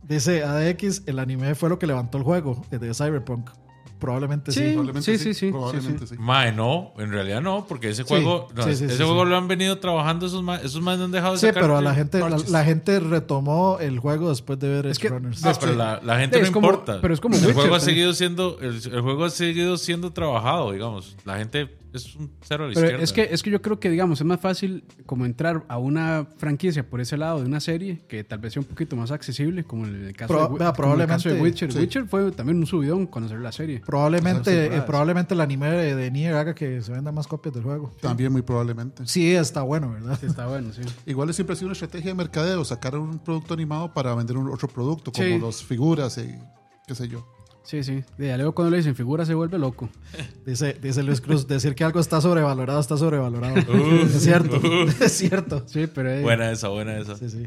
Dice 0.03 0.43
ADX, 0.43 1.03
el 1.05 1.19
anime 1.19 1.55
fue 1.55 1.69
lo 1.69 1.79
que 1.79 1.87
levantó 1.87 2.17
el 2.17 2.23
juego 2.23 2.65
de 2.71 2.93
Cyberpunk. 2.93 3.49
Probablemente 3.99 4.51
sí. 4.51 4.59
Sí. 4.59 4.65
Probablemente 4.73 5.01
sí, 5.01 5.17
sí, 5.17 5.33
sí, 5.33 5.51
Probablemente 5.51 6.07
sí. 6.07 6.15
Mae, 6.19 6.51
no, 6.51 6.93
en 6.97 7.11
realidad 7.11 7.41
no, 7.41 7.65
porque 7.67 7.89
ese 7.89 8.03
juego, 8.03 8.47
no, 8.55 8.63
sí, 8.63 8.75
sí, 8.75 8.85
ese 8.85 8.97
sí, 8.97 9.03
juego 9.03 9.23
sí. 9.23 9.29
lo 9.29 9.37
han 9.37 9.47
venido 9.47 9.77
trabajando 9.79 10.25
esos 10.27 10.43
más, 10.43 10.63
esos 10.63 10.81
más 10.81 10.97
no 10.97 11.05
han 11.05 11.11
dejado 11.11 11.33
de 11.33 11.39
Sí, 11.39 11.47
sacar 11.47 11.63
pero 11.63 11.77
a 11.77 11.81
la 11.81 11.93
gente, 11.95 12.19
la, 12.49 12.63
gente 12.63 12.99
retomó 12.99 13.77
el 13.79 13.99
juego 13.99 14.29
después 14.29 14.59
de 14.59 14.69
ver 14.69 14.85
Edge 14.87 14.99
que- 14.99 15.09
Runners. 15.09 15.43
No, 15.43 15.51
pero 15.59 15.73
la, 15.75 15.99
la 16.03 16.19
gente 16.19 16.39
Es 16.39 16.47
no 16.47 16.53
como- 16.53 16.67
importa. 16.67 16.99
pero 17.01 17.13
es 17.13 17.19
como 17.19 17.35
el 17.35 17.41
Witcher 17.41 17.55
juego 17.55 17.75
ha 17.75 17.79
seguido 17.79 18.13
siendo 18.13 18.57
el, 18.61 18.75
el 18.91 19.01
juego 19.01 19.25
ha 19.25 19.29
seguido 19.29 19.77
siendo 19.77 20.11
trabajado, 20.13 20.71
digamos. 20.71 21.15
La 21.25 21.37
gente 21.37 21.75
es 21.97 22.15
un 22.15 22.31
cero 22.41 22.65
a 22.65 22.67
la 22.69 22.73
Pero 22.73 22.85
izquierda. 22.85 23.03
es 23.03 23.13
que, 23.13 23.27
es 23.31 23.43
que 23.43 23.49
yo 23.51 23.61
creo 23.61 23.79
que, 23.79 23.89
digamos, 23.89 24.21
es 24.21 24.25
más 24.25 24.39
fácil 24.39 24.83
como 25.05 25.25
entrar 25.25 25.65
a 25.67 25.77
una 25.77 26.27
franquicia 26.37 26.89
por 26.89 27.01
ese 27.01 27.17
lado 27.17 27.39
de 27.41 27.45
una 27.45 27.59
serie 27.59 28.01
que 28.07 28.23
tal 28.23 28.39
vez 28.39 28.53
sea 28.53 28.61
un 28.61 28.67
poquito 28.67 28.95
más 28.95 29.11
accesible, 29.11 29.63
como 29.65 29.85
en 29.85 30.05
el 30.05 30.15
caso, 30.15 30.33
Pro- 30.33 30.47
de, 30.53 30.59
vea, 30.59 30.73
como 30.73 30.93
en 30.95 31.01
el 31.01 31.07
caso 31.07 31.29
de 31.29 31.35
probablemente- 31.35 31.41
Witcher. 31.41 31.73
sí. 31.73 31.79
Witcher 31.79 32.05
fue 32.07 32.31
también 32.31 32.57
un 32.57 32.65
subidón 32.65 33.05
cuando 33.07 33.27
salió 33.29 33.43
la 33.43 33.51
serie. 33.51 33.81
Probablemente, 33.85 34.67
eh, 34.77 34.81
probablemente 34.81 35.33
el 35.33 35.41
anime 35.41 35.69
de, 35.71 35.95
de 35.95 36.11
Nier 36.11 36.33
haga 36.35 36.55
que 36.55 36.81
se 36.81 36.91
vendan 36.91 37.13
más 37.13 37.27
copias 37.27 37.53
del 37.53 37.63
juego. 37.63 37.91
También 38.01 38.31
muy 38.31 38.41
probablemente. 38.41 39.03
Sí, 39.05 39.33
está 39.35 39.61
bueno, 39.63 39.91
¿verdad? 39.91 40.17
Sí, 40.19 40.27
está 40.27 40.47
bueno, 40.47 40.71
sí. 40.73 40.81
Igual 41.05 41.33
siempre 41.33 41.53
ha 41.53 41.55
sido 41.55 41.67
una 41.67 41.73
estrategia 41.73 42.11
de 42.11 42.15
mercadeo, 42.15 42.63
sacar 42.63 42.97
un 42.97 43.19
producto 43.19 43.53
animado 43.53 43.93
para 43.93 44.13
vender 44.15 44.37
un 44.37 44.49
otro 44.49 44.67
producto, 44.67 45.11
como 45.11 45.25
Sí. 45.27 45.39
las 45.39 45.63
figuras 45.63 46.17
y 46.17 46.35
qué 46.87 46.95
sé 46.95 47.07
yo. 47.07 47.27
Sí, 47.67 47.83
sí. 47.83 48.01
De 48.17 48.27
ya 48.27 48.37
luego 48.37 48.55
cuando 48.55 48.71
le 48.71 48.77
dicen 48.77 48.95
figura 48.95 49.25
se 49.25 49.33
vuelve 49.33 49.59
loco. 49.59 49.89
Dice, 50.45 50.77
dice 50.81 51.03
Luis 51.03 51.19
Cruz, 51.19 51.45
decir 51.49 51.75
que 51.75 51.83
algo 51.83 51.99
está 51.99 52.21
sobrevalorado, 52.21 52.79
está 52.79 52.95
sobrevalorado. 52.95 53.57
es 54.03 54.21
cierto, 54.21 54.55
es 55.01 55.11
cierto. 55.11 55.63
Sí, 55.67 55.85
pero... 55.93 56.09
eh, 56.09 56.21
buena 56.21 56.49
esa, 56.49 56.69
buena 56.69 56.97
esa. 56.97 57.17
Sí, 57.17 57.29
sí. 57.29 57.45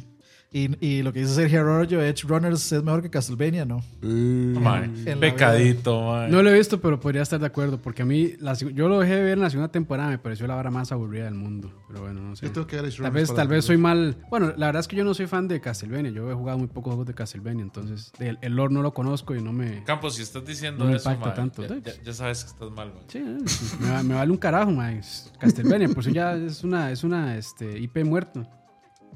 Y, 0.52 0.84
y 0.84 1.02
lo 1.04 1.12
que 1.12 1.20
dice 1.20 1.32
Sergio 1.34 1.60
Arroyo, 1.60 2.02
Edge 2.02 2.24
Runners 2.26 2.72
es 2.72 2.82
mejor 2.82 3.02
que 3.02 3.08
Castlevania, 3.10 3.64
¿no? 3.64 3.84
La 4.02 4.88
pecadito, 5.20 6.02
mae. 6.10 6.28
No 6.28 6.42
lo 6.42 6.50
he 6.50 6.54
visto, 6.58 6.80
pero 6.80 6.98
podría 6.98 7.22
estar 7.22 7.38
de 7.38 7.46
acuerdo. 7.46 7.80
Porque 7.80 8.02
a 8.02 8.04
mí, 8.04 8.32
la 8.40 8.54
yo 8.54 8.88
lo 8.88 8.98
dejé 8.98 9.14
de 9.14 9.22
ver 9.22 9.32
en 9.34 9.40
la 9.40 9.50
segunda 9.50 9.70
temporada, 9.70 10.08
me 10.10 10.18
pareció 10.18 10.48
la 10.48 10.56
vara 10.56 10.70
más 10.72 10.90
aburrida 10.90 11.26
del 11.26 11.34
mundo. 11.34 11.72
Pero 11.86 12.00
bueno, 12.02 12.20
no 12.20 12.34
sé. 12.34 12.46
Yo 12.46 12.52
tengo 12.52 12.66
que 12.66 12.74
ver 12.76 12.86
Edge 12.86 13.00
Tal 13.00 13.12
vez, 13.12 13.32
tal 13.32 13.46
vez 13.46 13.64
soy 13.64 13.76
mal. 13.76 14.16
Bueno, 14.28 14.52
la 14.56 14.66
verdad 14.66 14.80
es 14.80 14.88
que 14.88 14.96
yo 14.96 15.04
no 15.04 15.14
soy 15.14 15.28
fan 15.28 15.46
de 15.46 15.60
Castlevania. 15.60 16.10
Yo 16.10 16.28
he 16.28 16.34
jugado 16.34 16.58
muy 16.58 16.66
pocos 16.66 16.90
juegos 16.94 17.06
de 17.06 17.14
Castlevania. 17.14 17.62
Entonces, 17.62 18.10
el, 18.18 18.36
el 18.42 18.52
lore 18.56 18.74
no 18.74 18.82
lo 18.82 18.92
conozco 18.92 19.36
y 19.36 19.40
no 19.42 19.52
me. 19.52 19.84
Campos, 19.84 20.16
si 20.16 20.22
estás 20.22 20.44
diciendo 20.44 20.84
No 20.84 20.90
me 20.90 20.96
eso, 20.96 21.12
impacta 21.12 21.34
tanto. 21.34 21.62
ya, 21.62 21.76
ya- 21.78 22.02
ya 22.02 22.12
sabes 22.12 22.42
que 22.42 22.50
estás 22.50 22.70
mal, 22.72 22.92
mae. 22.92 23.04
Sí, 23.06 23.18
eh, 23.18 23.38
me, 23.80 23.90
va- 23.90 24.02
me 24.02 24.14
vale 24.14 24.32
un 24.32 24.38
carajo, 24.38 24.72
man. 24.72 25.00
Castlevania, 25.38 25.88
por 25.88 26.00
eso 26.00 26.10
ya 26.10 26.34
es 26.34 26.64
una, 26.64 26.90
es 26.90 27.04
una 27.04 27.36
este, 27.36 27.78
IP 27.78 28.04
muerto. 28.04 28.44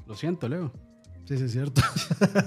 Lo 0.07 0.15
siento, 0.15 0.47
Leo. 0.47 0.71
Sí, 1.27 1.37
sí, 1.37 1.43
es 1.45 1.51
cierto. 1.53 1.81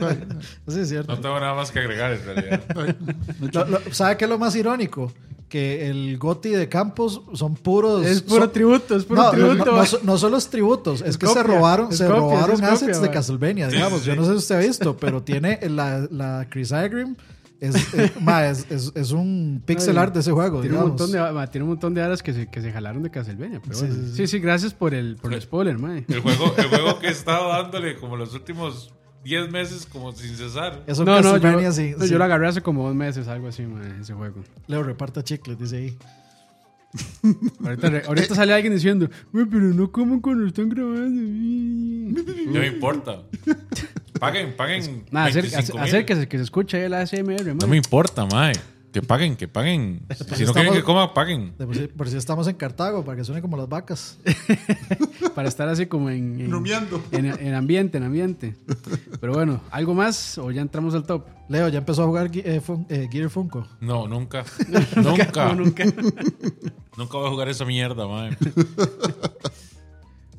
Ay, 0.01 0.25
sí, 0.69 0.81
es 0.81 0.89
cierto. 0.89 1.13
No 1.15 1.21
tengo 1.21 1.41
nada 1.41 1.55
más 1.55 1.71
que 1.73 1.81
agregar 1.81 2.13
en 2.13 2.25
realidad. 2.25 2.63
Lo- 3.53 3.67
lo- 3.67 3.81
¿Sabe 3.93 4.17
qué 4.17 4.25
es 4.25 4.31
lo 4.31 4.39
más 4.39 4.55
irónico? 4.55 5.13
Que 5.49 5.89
el 5.89 6.19
Goti 6.19 6.51
de 6.51 6.69
Campos 6.69 7.23
son 7.35 7.55
puros. 7.57 8.05
Es 8.07 8.21
puro 8.23 8.43
son- 8.45 8.53
tributo, 8.53 8.95
es 8.97 9.05
puro 9.05 9.23
no, 9.23 9.31
tributo. 9.31 9.55
no, 9.57 9.65
no, 9.65 9.73
man. 9.79 9.87
so- 9.87 10.01
no 10.03 10.19
solo 10.19 10.37
es 10.37 10.49
tributos, 10.49 11.01
es, 11.01 11.09
Es 11.09 11.19
que 11.19 11.27
copia, 11.27 11.43
se 11.43 11.49
robaron, 11.49 11.89
es 11.91 11.99
se 11.99 12.05
copia, 12.07 12.21
robaron 12.21 12.51
es 12.57 12.61
copia, 12.61 12.73
assets 12.75 13.01
de. 13.03 13.11
Castlevania, 13.11 13.69
digamos. 13.69 14.01
sí, 14.03 14.07
Yo 14.09 14.15
no 14.17 14.25
sé 14.25 14.31
si 14.33 14.37
usted 14.37 14.55
ha 14.57 14.59
visto, 14.61 14.97
pero 14.97 15.23
tiene 15.23 15.59
la, 15.71 16.07
la 16.11 16.47
Chris 16.51 16.71
Agrim, 16.71 17.17
es, 17.61 17.95
es, 17.95 18.21
ma, 18.23 18.47
es, 18.47 18.67
es- 18.71 18.93
es 18.95 19.11
un 19.13 19.63
pixel 19.65 19.97
Ay, 19.97 20.03
art 20.05 20.15
de 20.15 20.21
ese 20.21 20.33
juego, 20.33 20.61
Tiene 20.61 20.77
un, 20.77 20.89
montón 20.89 21.11
de, 21.13 21.19
ma, 21.33 21.47
tiene 21.49 21.65
un 21.65 21.71
montón 21.71 21.95
de 21.95 22.03
aras 22.03 22.23
que 22.23 22.33
se, 22.33 22.47
que 22.49 22.61
se 22.61 22.71
jalaron 22.73 23.03
de 23.03 23.11
Castlevania. 23.11 23.61
Pero 23.63 23.75
Sí, 23.75 23.87
bueno. 23.87 24.03
sí, 24.03 24.09
sí, 24.11 24.17
sí. 24.17 24.27
sí, 24.27 24.39
gracias 24.39 24.75
por 24.75 24.95
el, 24.95 25.17
por 25.17 25.33
el 25.35 25.41
spoiler, 25.43 25.79
man. 25.79 26.05
El 26.09 26.21
juego, 26.21 26.55
el 26.59 26.67
juego 26.69 26.99
que 26.99 27.09
he 27.09 27.11
estado 27.11 27.49
dándole 27.51 27.97
como 27.97 28.17
los 28.17 28.35
últimos 28.35 28.93
10 29.25 29.51
meses 29.51 29.85
como 29.87 30.13
sin 30.13 30.37
cesar. 30.37 30.85
Es 30.87 30.99
un 30.99 31.05
No, 31.07 31.21
no, 31.21 31.37
yo, 31.37 31.51
no, 31.51 32.05
yo 32.07 32.19
lo 32.19 32.25
agarré 32.25 32.49
hace 32.49 32.63
como 32.63 32.87
dos 32.87 32.95
meses, 32.95 33.27
algo 33.29 33.49
así, 33.49 33.63
man, 33.67 33.99
ese 34.01 34.15
juego. 34.15 34.43
Leo 34.69 34.83
reparta 34.83 35.23
chicles, 35.25 35.59
dice 35.59 35.77
ahí. 35.77 35.99
Ahorita, 38.07 38.35
sale 38.35 38.55
alguien 38.55 38.73
diciendo, 38.73 39.11
"Güey, 39.33 39.45
pero 39.45 39.65
no 39.65 39.93
coman 39.93 40.21
cuando 40.21 40.47
están 40.47 40.71
grabando. 40.71 41.21
No 41.21 42.61
me 42.61 42.67
importa. 42.67 43.23
Paguen, 44.21 44.57
paguen. 44.57 45.05
25,000. 45.11 45.79
acérquese, 45.83 46.29
que 46.29 46.37
se 46.39 46.45
escuche 46.45 46.85
el 46.85 46.95
ASMR, 46.95 47.45
man. 47.47 47.59
No 47.59 47.67
me 47.69 47.77
importa, 47.77 48.27
mae. 48.27 48.53
Que 48.91 49.03
paguen, 49.03 49.37
que 49.37 49.47
paguen. 49.47 50.01
Si 50.09 50.25
no 50.25 50.31
estamos- 50.33 50.53
quieren 50.55 50.73
que 50.73 50.83
coma, 50.83 51.13
paguen. 51.13 51.53
Por, 51.59 51.77
si, 51.77 51.89
por 51.89 52.09
si 52.09 52.17
estamos 52.17 52.49
en 52.49 52.55
Cartago, 52.57 53.05
para 53.05 53.19
que 53.19 53.25
suene 53.25 53.43
como 53.43 53.59
las 53.59 53.69
vacas. 53.69 54.19
Para 55.35 55.47
estar 55.49 55.69
así 55.69 55.85
como 55.87 56.09
en, 56.09 56.41
en, 56.41 56.51
en, 57.13 57.27
en 57.47 57.55
ambiente, 57.55 57.99
en 57.99 58.05
ambiente. 58.05 58.57
Pero 59.21 59.35
bueno, 59.35 59.61
¿algo 59.71 59.93
más 59.95 60.39
o 60.39 60.51
ya 60.51 60.63
entramos 60.63 60.95
al 60.95 61.05
top? 61.05 61.27
Leo, 61.51 61.69
ya 61.69 61.79
empezó 61.79 62.03
a 62.03 62.07
jugar 62.07 62.31
eh, 62.33 62.61
Fun- 62.67 62.87
eh, 62.89 63.09
Gear 63.13 63.29
Funko. 63.29 63.69
No, 63.81 64.09
nunca. 64.09 64.45
nunca. 64.97 65.45
No, 65.45 65.55
nunca. 65.55 65.85
Nunca 66.97 67.19
voy 67.19 67.27
a 67.27 67.31
jugar 67.31 67.49
esa 67.51 67.67
mierda, 67.67 68.09
mae. 68.09 68.37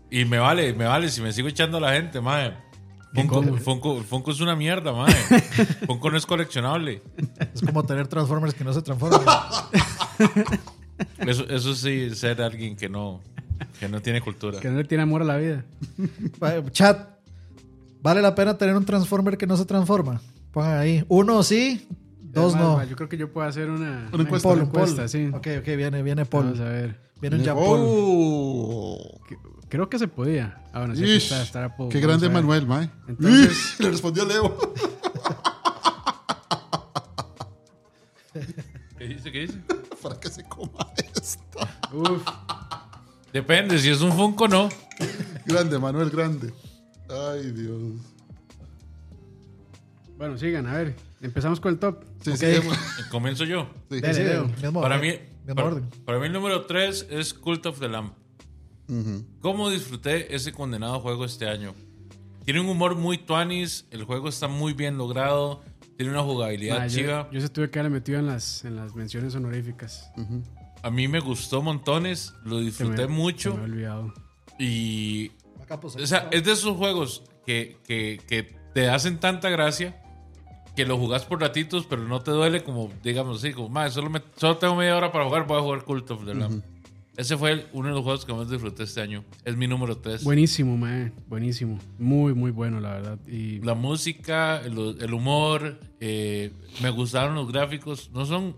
Y 0.09 0.25
me 0.25 0.39
vale, 0.39 0.73
me 0.73 0.85
vale 0.85 1.09
si 1.09 1.21
me 1.21 1.31
sigo 1.31 1.47
echando 1.47 1.77
a 1.77 1.81
la 1.81 1.93
gente, 1.93 2.19
mae. 2.19 2.53
Funko. 3.13 3.43
Funko, 3.57 4.03
Funko 4.03 4.31
es 4.31 4.39
una 4.39 4.55
mierda, 4.55 4.93
mae. 4.93 5.13
Funko 5.87 6.11
no 6.11 6.17
es 6.17 6.25
coleccionable. 6.25 7.01
Es 7.53 7.61
como 7.61 7.83
tener 7.83 8.07
Transformers 8.07 8.53
que 8.53 8.63
no 8.63 8.73
se 8.73 8.81
transforman. 8.81 9.21
Eso, 11.17 11.47
eso 11.49 11.75
sí, 11.75 12.13
ser 12.15 12.41
alguien 12.41 12.75
que 12.75 12.89
no, 12.89 13.21
que 13.79 13.87
no 13.89 14.01
tiene 14.01 14.21
cultura. 14.21 14.59
Que 14.59 14.69
no 14.69 14.77
le 14.77 14.83
tiene 14.83 15.03
amor 15.03 15.21
a 15.21 15.25
la 15.25 15.37
vida. 15.37 15.65
Chat, 16.71 17.09
¿vale 18.01 18.21
la 18.21 18.35
pena 18.35 18.57
tener 18.57 18.75
un 18.75 18.85
Transformer 18.85 19.37
que 19.37 19.47
no 19.47 19.57
se 19.57 19.65
transforma? 19.65 20.21
Pongan 20.51 20.77
ahí. 20.77 21.03
Uno 21.07 21.41
sí, 21.43 21.87
Dos 22.21 22.55
no. 22.55 22.83
Yo 22.83 22.95
creo 22.95 23.09
que 23.09 23.17
yo 23.17 23.31
puedo 23.31 23.47
hacer 23.47 23.69
una, 23.69 24.09
Una 24.11 24.23
encuesta, 24.23 24.49
Paul, 24.49 24.61
una 24.61 24.71
Paul. 24.71 24.89
encuesta, 24.89 25.07
sí. 25.07 25.29
Ok, 25.33 25.47
ok, 25.59 25.65
viene, 25.65 26.03
viene 26.03 26.25
Paul. 26.25 26.45
Vamos 26.45 26.59
a 26.59 26.65
ver. 26.65 26.99
Viene 27.19 27.37
un 27.37 27.43
Jean 27.43 27.55
Paul. 27.55 27.79
¡Oh! 27.81 29.19
Creo 29.67 29.89
que 29.89 29.97
se 29.97 30.07
podía. 30.07 30.58
Ah, 30.71 30.79
bueno, 30.79 30.95
sí, 30.95 31.03
aquí 31.03 31.13
Ish, 31.13 31.32
está. 31.34 31.69
¡Qué 31.69 31.73
Vamos 31.77 31.93
grande 31.95 32.25
a 32.27 32.29
ver. 32.29 32.38
Manuel, 32.43 32.67
mae! 32.67 32.89
Entonces- 33.08 33.51
Ish, 33.51 33.79
Le 33.79 33.89
respondió 33.91 34.25
Leo. 34.25 34.73
¿Qué 38.97 39.08
dice? 39.08 39.32
¿Qué 39.32 39.39
dice? 39.41 39.58
Para 40.03 40.19
que 40.19 40.29
se 40.29 40.43
coma 40.43 40.88
esto. 41.21 41.60
Uf, 41.93 42.21
Depende, 43.34 43.77
si 43.79 43.89
es 43.89 44.01
un 44.01 44.12
Funko 44.13 44.47
no. 44.47 44.69
Grande, 45.45 45.77
Manuel, 45.79 46.10
grande. 46.10 46.53
Ay, 47.10 47.51
Dios. 47.51 47.79
bueno, 50.17 50.38
sigan, 50.38 50.65
a 50.67 50.73
ver. 50.73 50.95
Empezamos 51.21 51.60
con 51.60 51.73
el 51.73 51.79
top. 51.79 52.03
Sí, 52.23 52.32
Ok. 52.32 52.38
sí, 52.38 52.45
hemos- 52.45 52.77
Comienzo 53.12 53.43
yo. 53.45 53.69
sí. 53.89 53.99
Dale, 54.01 54.13
Sí, 54.13 54.21
Leo. 54.23 54.45
mismo, 54.47 54.82
Para 54.82 54.97
mí, 54.97 55.08
mismo 55.45 55.55
para, 55.55 55.67
orden. 55.67 55.89
para 56.05 56.19
mí 56.19 56.25
el 56.27 56.34
número 56.34 56.65
3 56.65 57.08
es 57.10 57.34
Cult 57.34 57.65
of 57.65 57.79
the 57.79 57.88
¿Cómo 59.41 59.69
disfruté 59.69 60.34
ese 60.36 60.52
condenado 60.52 60.99
juego 60.99 61.25
este 61.25 61.47
año? 61.47 61.73
Tiene 62.45 62.62
un 62.62 62.69
humor 62.69 62.95
muy 62.95 63.17
tuanis, 63.19 63.86
el 63.91 64.04
juego 64.04 64.30
está 64.30 64.47
muy 64.47 64.73
bien 64.73 64.97
logrado, 64.97 65.62
tiene 65.97 66.12
una 66.12 66.23
jugabilidad 66.23 66.80
Ah, 66.82 66.88
chiva. 66.88 67.28
yo, 67.28 67.34
yo 67.34 67.41
se 67.41 67.49
tuve 67.49 67.69
que 67.69 67.80
haberle 67.80 67.97
metido 67.99 68.17
en 68.19 68.25
las, 68.25 68.65
en 68.65 68.75
las 68.75 68.95
menciones 68.95 69.36
honoríficas. 69.36 70.12
A 70.82 70.89
mí 70.89 71.08
me 71.08 71.19
gustó 71.19 71.62
montones, 71.62 72.34
lo 72.45 72.60
disfruté 72.60 73.08
me- 73.08 73.13
mucho 73.13 73.49
me 73.56 73.62
había 73.63 73.73
olvidado. 73.73 74.13
y... 74.58 75.32
Acá, 75.62 75.80
pues, 75.80 75.95
O 75.97 76.08
sea, 76.08 76.28
es 76.32 76.43
de 76.43 76.52
esos 76.54 76.75
juegos 76.75 77.23
que, 77.45 77.78
que, 77.86 78.19
que 78.28 78.56
te 78.73 78.89
hacen 78.89 79.19
tanta 79.19 79.49
gracia 79.49 80.02
que 80.75 80.86
lo 80.86 80.97
jugás 80.97 81.25
por 81.25 81.41
ratitos, 81.41 81.86
pero 81.86 82.04
no 82.08 82.21
te 82.21 82.32
duele 82.32 82.63
como, 82.63 82.89
digamos 83.04 83.38
así, 83.43 83.54
como, 83.54 83.69
"Mae, 83.69 83.91
solo, 83.91 84.10
me- 84.10 84.23
solo 84.38 84.58
tengo 84.58 84.75
media 84.75 84.95
hora 84.97 85.12
para 85.12 85.25
jugar, 85.25 85.45
voy 85.45 85.58
a 85.58 85.62
jugar 85.62 85.84
Cult 85.84 86.10
of 86.12 86.25
the 86.25 86.34
Lamb. 86.34 86.63
Ese 87.19 87.36
fue 87.38 87.51
el- 87.51 87.65
uno 87.73 87.89
de 87.89 87.95
los 87.95 88.03
juegos 88.03 88.23
que 88.23 88.34
más 88.34 88.49
disfruté 88.49 88.84
este 88.84 89.01
año. 89.01 89.25
Es 89.43 89.58
mi 89.58 89.67
número 89.67 89.97
3. 89.97 90.23
Buenísimo, 90.23 90.77
mae. 90.77 91.12
Buenísimo. 91.27 91.77
Muy, 91.97 92.34
muy 92.34 92.51
bueno, 92.51 92.79
la 92.79 92.91
verdad. 92.93 93.19
Y 93.27 93.60
La 93.60 93.73
música, 93.73 94.62
el, 94.62 94.95
el 95.01 95.13
humor, 95.13 95.82
eh, 95.99 96.53
me 96.82 96.89
gustaron 96.91 97.36
los 97.36 97.51
gráficos. 97.51 98.10
No 98.13 98.25
son, 98.25 98.55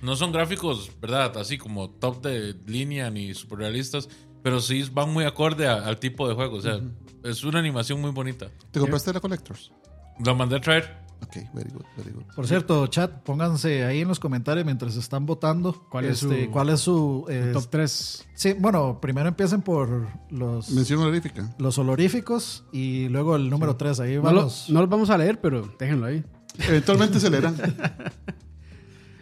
no 0.00 0.16
son 0.16 0.32
gráficos, 0.32 0.90
¿verdad? 1.00 1.36
Así 1.38 1.56
como 1.56 1.88
top 1.90 2.22
de 2.24 2.56
línea 2.66 3.10
ni 3.10 3.32
super 3.32 3.58
realistas, 3.58 4.08
pero 4.42 4.58
sí 4.58 4.82
van 4.92 5.12
muy 5.12 5.24
acorde 5.24 5.68
a- 5.68 5.86
al 5.86 5.98
tipo 6.00 6.28
de 6.28 6.34
juego. 6.34 6.56
O 6.56 6.60
sea, 6.60 6.80
es 7.22 7.44
una 7.44 7.60
animación 7.60 8.00
muy 8.00 8.10
bonita. 8.10 8.48
¿Te 8.72 8.80
compraste 8.80 9.12
la 9.12 9.20
Collectors? 9.20 9.70
La 10.24 10.34
mandé 10.34 10.56
a 10.56 10.60
traer. 10.60 11.01
Ok, 11.22 11.36
very 11.54 11.70
good, 11.70 11.84
very 11.96 12.10
good. 12.10 12.24
Por 12.34 12.46
cierto, 12.46 12.86
chat, 12.88 13.22
pónganse 13.22 13.84
ahí 13.84 14.00
en 14.00 14.08
los 14.08 14.18
comentarios 14.20 14.64
mientras 14.66 14.96
están 14.96 15.24
votando. 15.24 15.86
¿Cuál 15.90 16.06
es 16.06 16.22
este, 16.22 16.46
su- 16.46 16.50
¿Cuál 16.50 16.68
es 16.70 16.80
su. 16.80 17.24
eh, 17.28 17.50
top 17.52 17.68
3. 17.70 18.26
sí, 18.34 18.54
bueno, 18.58 18.98
primero 19.00 19.28
empiecen 19.28 19.62
por 19.62 20.08
los, 20.30 20.70
Mención 20.70 21.00
honorífica. 21.00 21.54
los 21.58 21.78
oloríficos 21.78 22.64
y 22.72 23.08
luego 23.08 23.36
el 23.36 23.48
número 23.50 23.76
3. 23.76 24.00
Ahí 24.00 24.16
No, 24.16 24.22
lo- 24.30 24.36
vamos. 24.36 24.66
no 24.68 24.80
los 24.80 24.90
vamos 24.90 25.10
a 25.10 25.16
leer, 25.18 25.40
pero 25.40 25.68
déjenlo 25.78 26.06
ahí. 26.06 26.24
Eventualmente 26.68 27.18
se 27.20 27.30
leerán. 27.30 27.56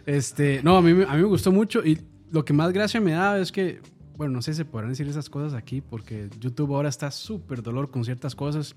Este, 0.05 0.61
no, 0.63 0.77
a 0.77 0.81
mí, 0.81 0.89
a 0.91 1.13
mí 1.15 1.21
me 1.21 1.27
gustó 1.27 1.51
mucho 1.51 1.85
y 1.85 2.01
lo 2.31 2.43
que 2.43 2.53
más 2.53 2.71
gracia 2.73 2.99
me 2.99 3.11
da 3.11 3.37
es 3.37 3.51
que, 3.51 3.81
bueno, 4.17 4.33
no 4.33 4.41
sé 4.41 4.53
si 4.53 4.57
se 4.57 4.65
podrán 4.65 4.89
decir 4.89 5.07
esas 5.07 5.29
cosas 5.29 5.53
aquí 5.53 5.79
porque 5.81 6.27
YouTube 6.39 6.73
ahora 6.73 6.89
está 6.89 7.11
súper 7.11 7.61
dolor 7.61 7.91
con 7.91 8.03
ciertas 8.03 8.35
cosas. 8.35 8.75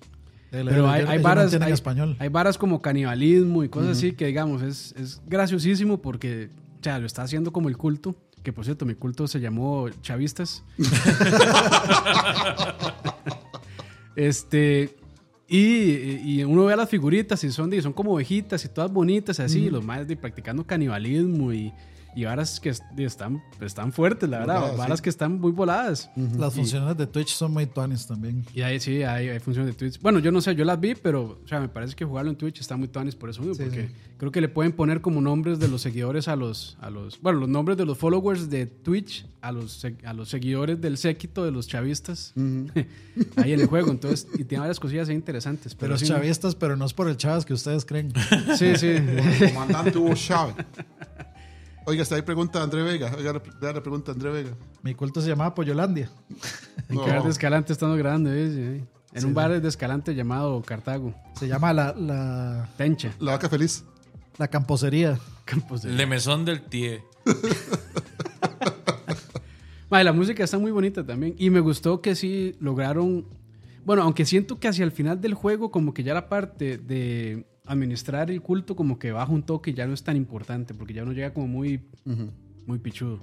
Pero 0.63 0.89
hay, 0.89 1.05
hay 1.07 1.19
no 1.19 1.25
varas, 1.25 1.55
hay, 1.55 1.73
español. 1.73 2.17
hay 2.19 2.29
varas 2.29 2.57
como 2.57 2.81
canibalismo 2.81 3.65
y 3.65 3.69
cosas 3.69 3.99
así 3.99 4.13
que, 4.13 4.27
digamos, 4.27 4.63
es, 4.63 4.95
es 4.97 5.21
graciosísimo 5.27 6.01
porque, 6.01 6.51
o 6.81 6.85
sea, 6.85 6.99
lo 6.99 7.07
está 7.07 7.23
haciendo 7.23 7.53
como 7.53 7.69
el 7.69 7.77
culto. 7.77 8.15
Que 8.43 8.53
por 8.53 8.65
cierto, 8.65 8.85
mi 8.85 8.95
culto 8.95 9.27
se 9.27 9.41
llamó 9.41 9.89
Chavistas. 10.03 10.63
este. 14.17 14.97
Y, 15.49 16.21
y 16.25 16.45
uno 16.45 16.65
ve 16.65 16.73
a 16.73 16.77
las 16.77 16.89
figuritas 16.89 17.43
y 17.45 17.51
son, 17.51 17.71
son 17.83 17.93
como 17.93 18.15
ovejitas 18.15 18.65
y 18.65 18.69
todas 18.69 18.91
bonitas, 18.91 19.41
así, 19.41 19.71
los 19.71 19.85
más 19.85 20.09
de, 20.09 20.17
practicando 20.17 20.67
canibalismo 20.67 21.53
y, 21.53 21.73
y 22.17 22.25
varas 22.25 22.61
que 22.61 22.71
están, 22.99 23.43
están 23.61 23.93
fuertes, 23.93 24.29
la 24.29 24.39
verdad, 24.41 24.57
Voladas, 24.61 24.77
varas 24.79 24.99
sí. 24.99 25.03
que 25.05 25.11
están 25.11 25.41
muy 25.41 25.53
voladas. 25.53 26.11
Las 26.39 26.53
Y- 26.55 26.57
funciones 26.59 26.97
de 26.97 27.07
Twitch 27.07 27.29
son 27.35 27.53
muy 27.53 27.67
tuanis 27.67 28.07
también. 28.07 28.45
y 28.55 28.63
ahí 28.63 28.79
sí, 28.81 29.03
hay, 29.03 29.29
hay 29.29 29.39
funciones 29.41 29.73
de 29.75 29.79
Twitch. 29.79 30.01
Bueno, 30.01 30.19
yo 30.21 30.31
no 30.33 30.41
sé, 30.41 30.55
yo 30.55 30.65
las 30.65 30.79
vi, 30.81 30.95
pero 30.95 31.41
o 31.45 31.49
sea, 31.49 31.61
me 31.61 31.69
parece 31.69 31.95
que 31.95 32.05
jugarlo 32.05 32.31
en 32.31 32.37
Twitch 32.37 32.61
está 32.61 32.77
muy 32.77 32.89
tuanis 32.89 33.15
por 33.17 33.31
eso 33.31 33.41
mismo, 33.43 33.55
Sí, 33.57 33.63
porque 33.65 33.89
sí. 33.89 33.95
creo 34.19 34.31
que 34.33 34.41
le 34.41 34.49
pueden 34.49 34.73
poner 34.73 35.01
como 35.01 35.21
nombres 35.21 35.59
de 35.59 35.69
los 35.69 35.83
seguidores 35.83 36.29
a 36.29 36.37
los, 36.37 36.77
a 36.81 36.91
los, 36.91 37.21
bueno, 37.21 37.41
los 37.41 37.49
nombres 37.49 37.77
de 37.79 37.85
los 37.85 37.99
followers 37.99 38.49
de 38.51 38.67
Twitch 38.67 39.27
a 39.41 39.53
los, 39.53 39.85
a 40.05 40.13
los 40.15 40.29
seguidores 40.29 40.81
del 40.81 40.97
séquito 40.97 41.45
de 41.45 41.51
los 41.51 41.67
chavistas 41.69 42.33
ahí 43.37 43.53
en 43.53 43.61
el 43.61 43.67
juego. 43.67 43.91
Entonces, 43.91 44.27
y 44.39 44.45
tiene 44.45 44.61
varias 44.61 44.81
cosillas 44.81 45.09
ahí 45.09 45.15
interesantes. 45.15 45.73
De 45.73 45.79
Pero 45.79 45.93
los 45.93 46.01
sí, 46.01 46.07
chavistas, 46.07 46.55
pero 46.55 46.77
no 46.77 46.85
es 46.87 46.95
por 46.95 47.09
el 47.09 47.17
chavas 47.17 47.45
que 47.45 47.53
ustedes 47.55 47.85
creen. 47.85 48.13
Sí, 48.57 48.77
sí. 48.77 48.95
Comandante 49.53 49.99
Hugo 49.99 50.15
Chávez. 50.15 50.55
Oiga, 51.87 52.03
está 52.03 52.15
ahí 52.17 52.23
pregunta 52.23 52.63
André 52.63 52.83
Vega. 52.83 53.13
Oiga, 53.17 53.33
la, 53.61 53.73
la 53.73 53.83
pregunta 53.83 54.13
André 54.13 54.31
Vega. 54.31 54.51
Mi 54.83 54.95
culto 54.95 55.21
se 55.21 55.29
llamaba 55.29 55.55
Pollolandia. 55.55 56.11
¿En 56.89 56.97
No. 56.97 57.05
qué 57.05 57.11
bar 57.11 57.23
de 57.25 57.31
Escalante 57.31 57.73
estamos 57.73 57.99
grabando? 57.99 58.33
eh? 58.33 58.81
Sí. 58.81 58.85
En 59.19 59.25
un 59.27 59.35
bar 59.35 59.61
de 59.61 59.69
Escalante 59.69 60.15
llamado 60.15 60.61
Cartago. 60.63 61.15
Se 61.39 61.47
llama 61.47 61.73
la, 61.73 61.93
la, 61.93 62.69
Tencha. 62.77 63.13
La 63.21 63.33
vaca 63.33 63.49
feliz. 63.49 63.85
la 64.39 64.49
camposería. 64.49 65.19
Campos 65.45 65.83
de- 65.83 65.91
Le 65.93 66.07
mesón 66.07 66.45
del 66.45 66.63
tie. 66.63 67.03
La 69.91 70.13
música 70.13 70.43
está 70.43 70.59
muy 70.59 70.73
bonita 70.73 71.07
también. 71.07 71.37
Y 71.39 71.51
me 71.51 71.61
gustó 71.61 72.01
que 72.03 72.17
sí 72.17 72.57
lograron. 72.59 73.27
Bueno, 73.85 74.03
aunque 74.03 74.25
siento 74.27 74.59
que 74.59 74.67
hacia 74.67 74.85
el 74.85 74.91
final 74.91 75.21
del 75.21 75.35
juego, 75.35 75.71
como 75.71 75.95
que 75.95 76.03
ya 76.03 76.15
la 76.15 76.29
parte 76.29 76.79
de 76.79 77.47
administrar 77.67 78.31
el 78.31 78.43
culto, 78.43 78.77
como 78.77 78.99
que 78.99 79.13
baja 79.13 79.33
un 79.33 79.43
toque 79.43 79.71
y 79.71 79.75
ya 79.75 79.87
no 79.87 79.95
es 79.95 80.03
tan 80.03 80.17
importante, 80.17 80.75
porque 80.75 80.95
ya 80.95 81.03
uno 81.03 81.13
llega 81.13 81.33
como 81.33 81.47
muy, 81.47 81.83
muy 82.67 82.79
pichudo. 82.79 83.21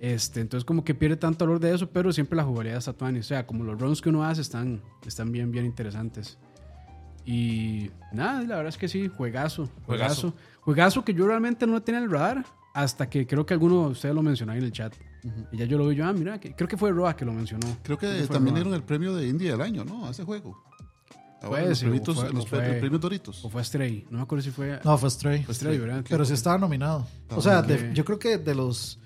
Este, 0.00 0.40
entonces, 0.40 0.64
como 0.64 0.84
que 0.84 0.94
pierde 0.94 1.16
tanto 1.16 1.44
valor 1.44 1.58
de 1.60 1.74
eso, 1.74 1.90
pero 1.90 2.12
siempre 2.12 2.36
la 2.36 2.44
jugabilidad 2.44 2.78
está 2.78 2.92
tuani. 2.92 3.18
O 3.18 3.22
sea, 3.22 3.46
como 3.46 3.64
los 3.64 3.80
runs 3.80 4.00
que 4.00 4.08
uno 4.10 4.24
hace 4.24 4.42
están, 4.42 4.80
están 5.04 5.32
bien, 5.32 5.50
bien 5.50 5.64
interesantes. 5.64 6.38
Y 7.24 7.90
nada, 8.12 8.40
la 8.42 8.56
verdad 8.56 8.68
es 8.68 8.78
que 8.78 8.88
sí, 8.88 9.08
juegazo, 9.08 9.68
juegazo. 9.84 10.30
Juegazo. 10.30 10.34
Juegazo 10.60 11.04
que 11.04 11.14
yo 11.14 11.26
realmente 11.26 11.66
no 11.66 11.82
tenía 11.82 11.98
en 11.98 12.04
el 12.04 12.10
radar 12.10 12.44
hasta 12.74 13.10
que 13.10 13.26
creo 13.26 13.44
que 13.44 13.54
alguno 13.54 13.86
de 13.86 13.90
ustedes 13.90 14.14
lo 14.14 14.22
mencionó 14.22 14.52
ahí 14.52 14.58
en 14.58 14.64
el 14.64 14.72
chat. 14.72 14.94
Y 15.50 15.56
ya 15.56 15.64
yo 15.64 15.78
lo 15.78 15.88
vi, 15.88 15.96
yo, 15.96 16.06
ah, 16.06 16.12
mira, 16.12 16.38
que, 16.38 16.54
creo 16.54 16.68
que 16.68 16.76
fue 16.76 16.92
Roa 16.92 17.16
que 17.16 17.24
lo 17.24 17.32
mencionó. 17.32 17.66
Creo 17.82 17.98
que 17.98 18.06
fue 18.06 18.28
también 18.28 18.54
Roa. 18.54 18.64
dieron 18.64 18.74
el 18.74 18.82
premio 18.82 19.14
de 19.14 19.26
Indie 19.26 19.50
del 19.50 19.60
año, 19.60 19.84
¿no? 19.84 20.06
A 20.06 20.10
ese 20.10 20.22
juego. 20.22 20.62
Ahora, 21.40 21.48
Puede 21.50 21.68
los, 21.68 21.80
premios, 21.80 22.04
fue- 22.04 22.32
los 22.32 22.46
fue- 22.48 22.58
premios 22.80 23.00
Doritos. 23.00 23.44
O 23.44 23.48
fue 23.48 23.62
Stray, 23.62 24.06
no 24.10 24.18
me 24.18 24.22
acuerdo 24.24 24.42
si 24.42 24.50
fue... 24.50 24.80
No, 24.84 24.98
fue 24.98 25.08
Stray. 25.10 25.44
fue 25.44 25.54
Stray, 25.54 25.78
¿verdad? 25.78 26.04
Pero 26.08 26.24
sí 26.24 26.32
estaba 26.34 26.58
nominado. 26.58 27.06
O 27.30 27.40
sea, 27.40 27.62
de- 27.62 27.92
yo 27.94 28.04
creo 28.04 28.18
que 28.18 28.38
de 28.38 28.54
los. 28.54 28.98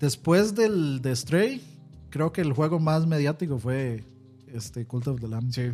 Después 0.00 0.54
del 0.54 1.02
de 1.02 1.14
Stray, 1.14 1.60
creo 2.10 2.32
que 2.32 2.40
el 2.40 2.52
juego 2.52 2.78
más 2.78 3.06
mediático 3.06 3.58
fue 3.58 4.04
este 4.46 4.86
Cult 4.86 5.08
of 5.08 5.20
the 5.20 5.28
Lamb. 5.28 5.50
Sí. 5.52 5.72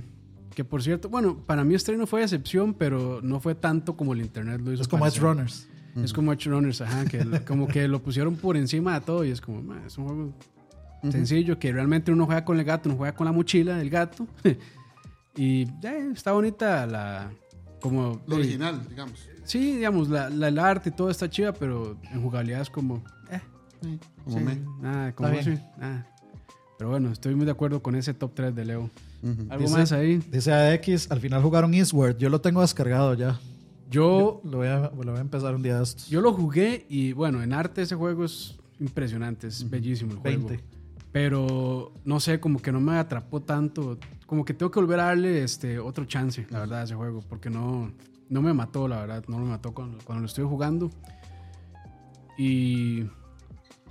Que 0.54 0.64
por 0.64 0.83
cierto, 0.83 1.09
bueno, 1.09 1.37
para 1.46 1.62
mí 1.64 1.78
Stray 1.78 1.98
no 1.98 2.07
fue 2.07 2.22
excepción, 2.22 2.74
pero 2.74 3.20
no 3.22 3.38
fue 3.40 3.54
tanto 3.54 3.96
como 3.96 4.14
el 4.14 4.20
internet 4.20 4.61
lo 4.62 4.72
hizo. 4.72 4.83
Es 4.83 4.88
como 4.88 5.07
Edge. 5.07 5.20
Runners. 5.20 5.68
Es 6.02 6.12
como 6.12 6.33
Edge 6.33 6.50
Runners, 6.50 6.80
ajá, 6.80 7.04
que 7.04 7.20
como 7.46 7.68
que 7.68 7.87
lo 7.87 8.02
pusieron 8.02 8.35
por 8.35 8.57
encima 8.57 8.94
de 8.98 9.07
todo 9.07 9.24
y 9.24 9.30
es 9.30 9.40
como, 9.40 9.62
"Ma, 9.62 9.80
es 9.87 9.96
un 9.96 10.07
juego 10.07 10.33
sencillo 11.09 11.57
que 11.59 11.70
realmente 11.72 12.11
uno 12.11 12.26
juega 12.26 12.44
con 12.44 12.59
el 12.59 12.64
gato, 12.64 12.88
uno 12.88 12.96
juega 12.98 13.14
con 13.14 13.26
la 13.26 13.33
mochila 13.33 13.76
del 13.76 13.90
gato. 13.90 14.26
y 15.37 15.62
eh, 15.83 16.11
está 16.12 16.33
bonita 16.33 16.87
la... 16.87 17.31
Como, 17.81 18.23
Lo 18.27 18.37
eh, 18.37 18.38
original, 18.40 18.81
digamos. 18.88 19.18
Sí, 19.44 19.75
digamos, 19.77 20.09
la, 20.09 20.31
la- 20.31 20.49
el 20.49 20.59
arte 20.59 20.88
y 20.88 20.92
todo 20.92 21.11
está 21.11 21.29
chida, 21.29 21.53
pero 21.53 21.99
en 22.12 22.23
jugabilidad 22.23 22.62
es 22.62 22.70
como... 22.70 23.03
Eh, 23.31 23.40
Sí, 23.83 23.99
como 24.25 24.38
sí, 24.38 24.44
me. 24.44 24.57
nada, 24.81 25.14
como 25.14 25.29
Está 25.29 25.44
bien. 25.51 25.59
sí, 25.59 25.64
nada. 25.79 26.07
Pero 26.79 26.90
bueno, 26.90 27.11
estoy 27.12 27.35
muy 27.35 27.44
de 27.44 27.51
acuerdo 27.53 27.83
con 27.83 27.94
ese 27.94 28.14
top 28.14 28.33
3 28.35 28.55
de 28.55 28.64
Leo. 28.64 28.90
¿Algo 29.51 29.64
Dice- 29.64 29.77
más 29.79 29.92
ahí? 29.92 30.16
Dice 30.33 30.53
AX, 30.53 31.11
al 31.11 31.20
final 31.20 31.42
jugaron 31.42 31.75
Eastward. 31.75 32.16
Yo 32.16 32.31
lo 32.31 32.40
tengo 32.40 32.62
descargado 32.62 33.12
ya. 33.14 33.38
Yo, 33.90 34.40
Lo 34.44 34.57
voy 34.59 34.68
a, 34.68 34.79
lo 34.90 34.90
voy 35.12 35.18
a 35.18 35.20
empezar 35.20 35.55
un 35.55 35.62
día 35.62 35.77
de 35.77 35.83
estos. 35.85 36.09
yo 36.09 36.20
lo 36.23 36.33
jugué 36.33 36.87
y 36.88 37.12
bueno, 37.12 37.42
en 37.42 37.53
arte 37.53 37.83
ese 37.83 37.94
juego 37.94 38.25
es 38.25 38.57
impresionante, 38.81 39.47
es 39.49 39.68
bellísimo 39.68 40.12
el 40.12 40.18
juego. 40.18 40.49
20. 40.49 40.64
Pero 41.12 41.92
no 42.05 42.18
sé, 42.18 42.40
como 42.40 42.61
que 42.61 42.73
no 42.73 42.81
me 42.81 42.97
atrapó 42.97 43.40
tanto. 43.40 43.99
Como 44.26 44.44
que 44.44 44.54
tengo 44.54 44.70
que 44.70 44.80
volver 44.80 45.00
a 45.00 45.04
darle 45.04 45.42
este 45.44 45.78
otro 45.78 46.04
chance, 46.06 46.46
la 46.50 46.60
verdad, 46.60 46.80
a 46.80 46.84
ese 46.84 46.94
juego. 46.94 47.20
Porque 47.28 47.50
no, 47.50 47.92
no 48.28 48.42
me 48.42 48.52
mató, 48.54 48.88
la 48.88 49.00
verdad. 49.00 49.24
No 49.28 49.38
me 49.38 49.46
mató 49.46 49.72
cuando, 49.72 49.98
cuando 50.04 50.22
lo 50.22 50.26
estoy 50.26 50.44
jugando. 50.44 50.90
Y. 52.37 53.02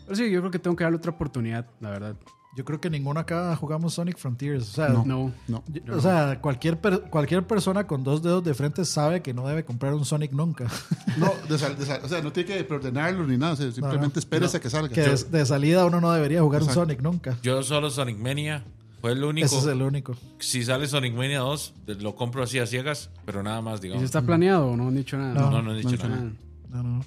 Pero 0.06 0.16
sí, 0.16 0.30
yo 0.32 0.40
creo 0.42 0.52
que 0.52 0.60
tengo 0.60 0.76
que 0.76 0.84
darle 0.84 0.98
otra 0.98 1.12
oportunidad, 1.12 1.66
la 1.80 1.90
verdad. 1.92 2.16
Yo 2.56 2.64
creo 2.66 2.80
que 2.80 2.88
ninguno 2.90 3.20
acá 3.20 3.56
jugamos 3.56 3.96
Sonic 3.96 4.18
Frontiers. 4.18 4.70
O 4.70 4.74
sea, 4.74 4.90
No. 4.90 5.04
No. 5.06 5.34
No. 5.48 5.64
o 5.96 6.00
sea 6.02 6.40
cualquier, 6.40 6.80
per- 6.80 7.02
cualquier 7.10 7.48
persona 7.48 7.88
con 7.88 8.04
dos 8.04 8.22
dedos 8.22 8.44
de 8.44 8.54
frente 8.54 8.86
sabe 8.86 9.24
que 9.24 9.34
no 9.34 9.48
debe 9.48 9.66
comprar 9.66 9.94
un 9.96 10.06
Sonic 10.06 10.32
nunca. 10.34 10.66
No, 11.18 11.32
de 11.50 11.58
sal- 11.58 11.78
de 11.78 11.86
sal- 11.86 12.02
o 12.04 12.08
sea, 12.10 12.22
no 12.22 12.32
tiene 12.34 12.54
que 12.58 12.64
preordenarlo 12.64 13.26
ni 13.26 13.38
nada. 13.38 13.54
o 13.54 13.56
sea, 13.56 13.72
simplemente 13.72 14.16
no. 14.16 14.20
espérese 14.20 14.58
a 14.58 14.60
que 14.60 14.70
salga. 14.70 14.90
que 14.94 15.02
de, 15.02 15.16
de 15.16 15.46
salida 15.46 15.86
uno 15.86 16.00
no 16.02 16.12
debería 16.12 16.42
jugar 16.42 16.62
Exacto. 16.62 16.82
un 16.82 16.86
Sonic 16.88 17.02
nunca. 17.02 17.38
Yo 17.42 17.64
solo 17.64 17.90
Sonic 17.90 18.18
Mania 18.20 18.64
fue 19.04 19.12
el 19.12 19.22
único. 19.26 19.46
Ese 19.46 19.58
es 19.58 19.66
el 19.66 19.82
único. 19.82 20.16
Si 20.40 20.64
sale 20.64 20.88
Sonic 20.88 21.14
Mania 21.14 21.40
2, 21.40 21.74
lo 22.00 22.16
compro 22.16 22.42
así 22.42 22.58
a 22.60 22.66
ciegas, 22.66 23.10
pero 23.26 23.44
nada 23.44 23.62
más, 23.62 23.74
¿Y 23.76 23.78
si 23.80 23.84
digamos. 23.88 24.04
está 24.06 24.22
planeado 24.22 24.68
o 24.70 24.78
no 24.78 24.88
han 24.88 24.96
dicho 24.96 25.18
nada? 25.18 25.34
No. 25.34 25.52
No, 25.52 25.62
no 25.62 25.74
he 25.74 25.78
dicho 25.80 25.98
no, 26.08 26.16
nada. 26.16 26.32
Ah, 26.72 26.78
No, 26.78 26.84
no. 26.84 27.06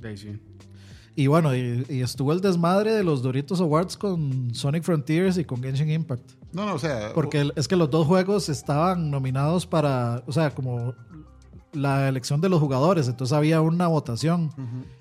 de 0.00 0.08
ahí 0.08 0.16
sí. 0.16 0.36
Y 1.14 1.28
bueno, 1.28 1.54
y, 1.54 1.86
y 1.88 2.00
estuvo 2.00 2.32
el 2.32 2.40
desmadre 2.40 2.92
de 2.92 3.04
los 3.04 3.22
Doritos 3.22 3.60
Awards 3.60 3.96
con 3.96 4.52
Sonic 4.52 4.82
Frontiers 4.82 5.38
y 5.38 5.44
con 5.44 5.62
Genshin 5.62 5.90
Impact. 5.92 6.28
No, 6.52 6.66
no, 6.66 6.74
o 6.74 6.78
sea. 6.80 7.12
Porque 7.14 7.40
el- 7.40 7.52
es 7.54 7.68
que 7.68 7.76
los 7.76 7.88
dos 7.88 8.04
juegos 8.08 8.48
estaban 8.48 9.08
nominados 9.08 9.64
para, 9.64 10.24
o 10.26 10.32
sea, 10.32 10.50
como 10.52 10.92
la 11.72 12.08
elección 12.08 12.40
de 12.40 12.48
los 12.48 12.58
jugadores. 12.58 13.06
Entonces 13.06 13.36
había 13.36 13.60
una 13.60 13.86
votación. 13.86 14.50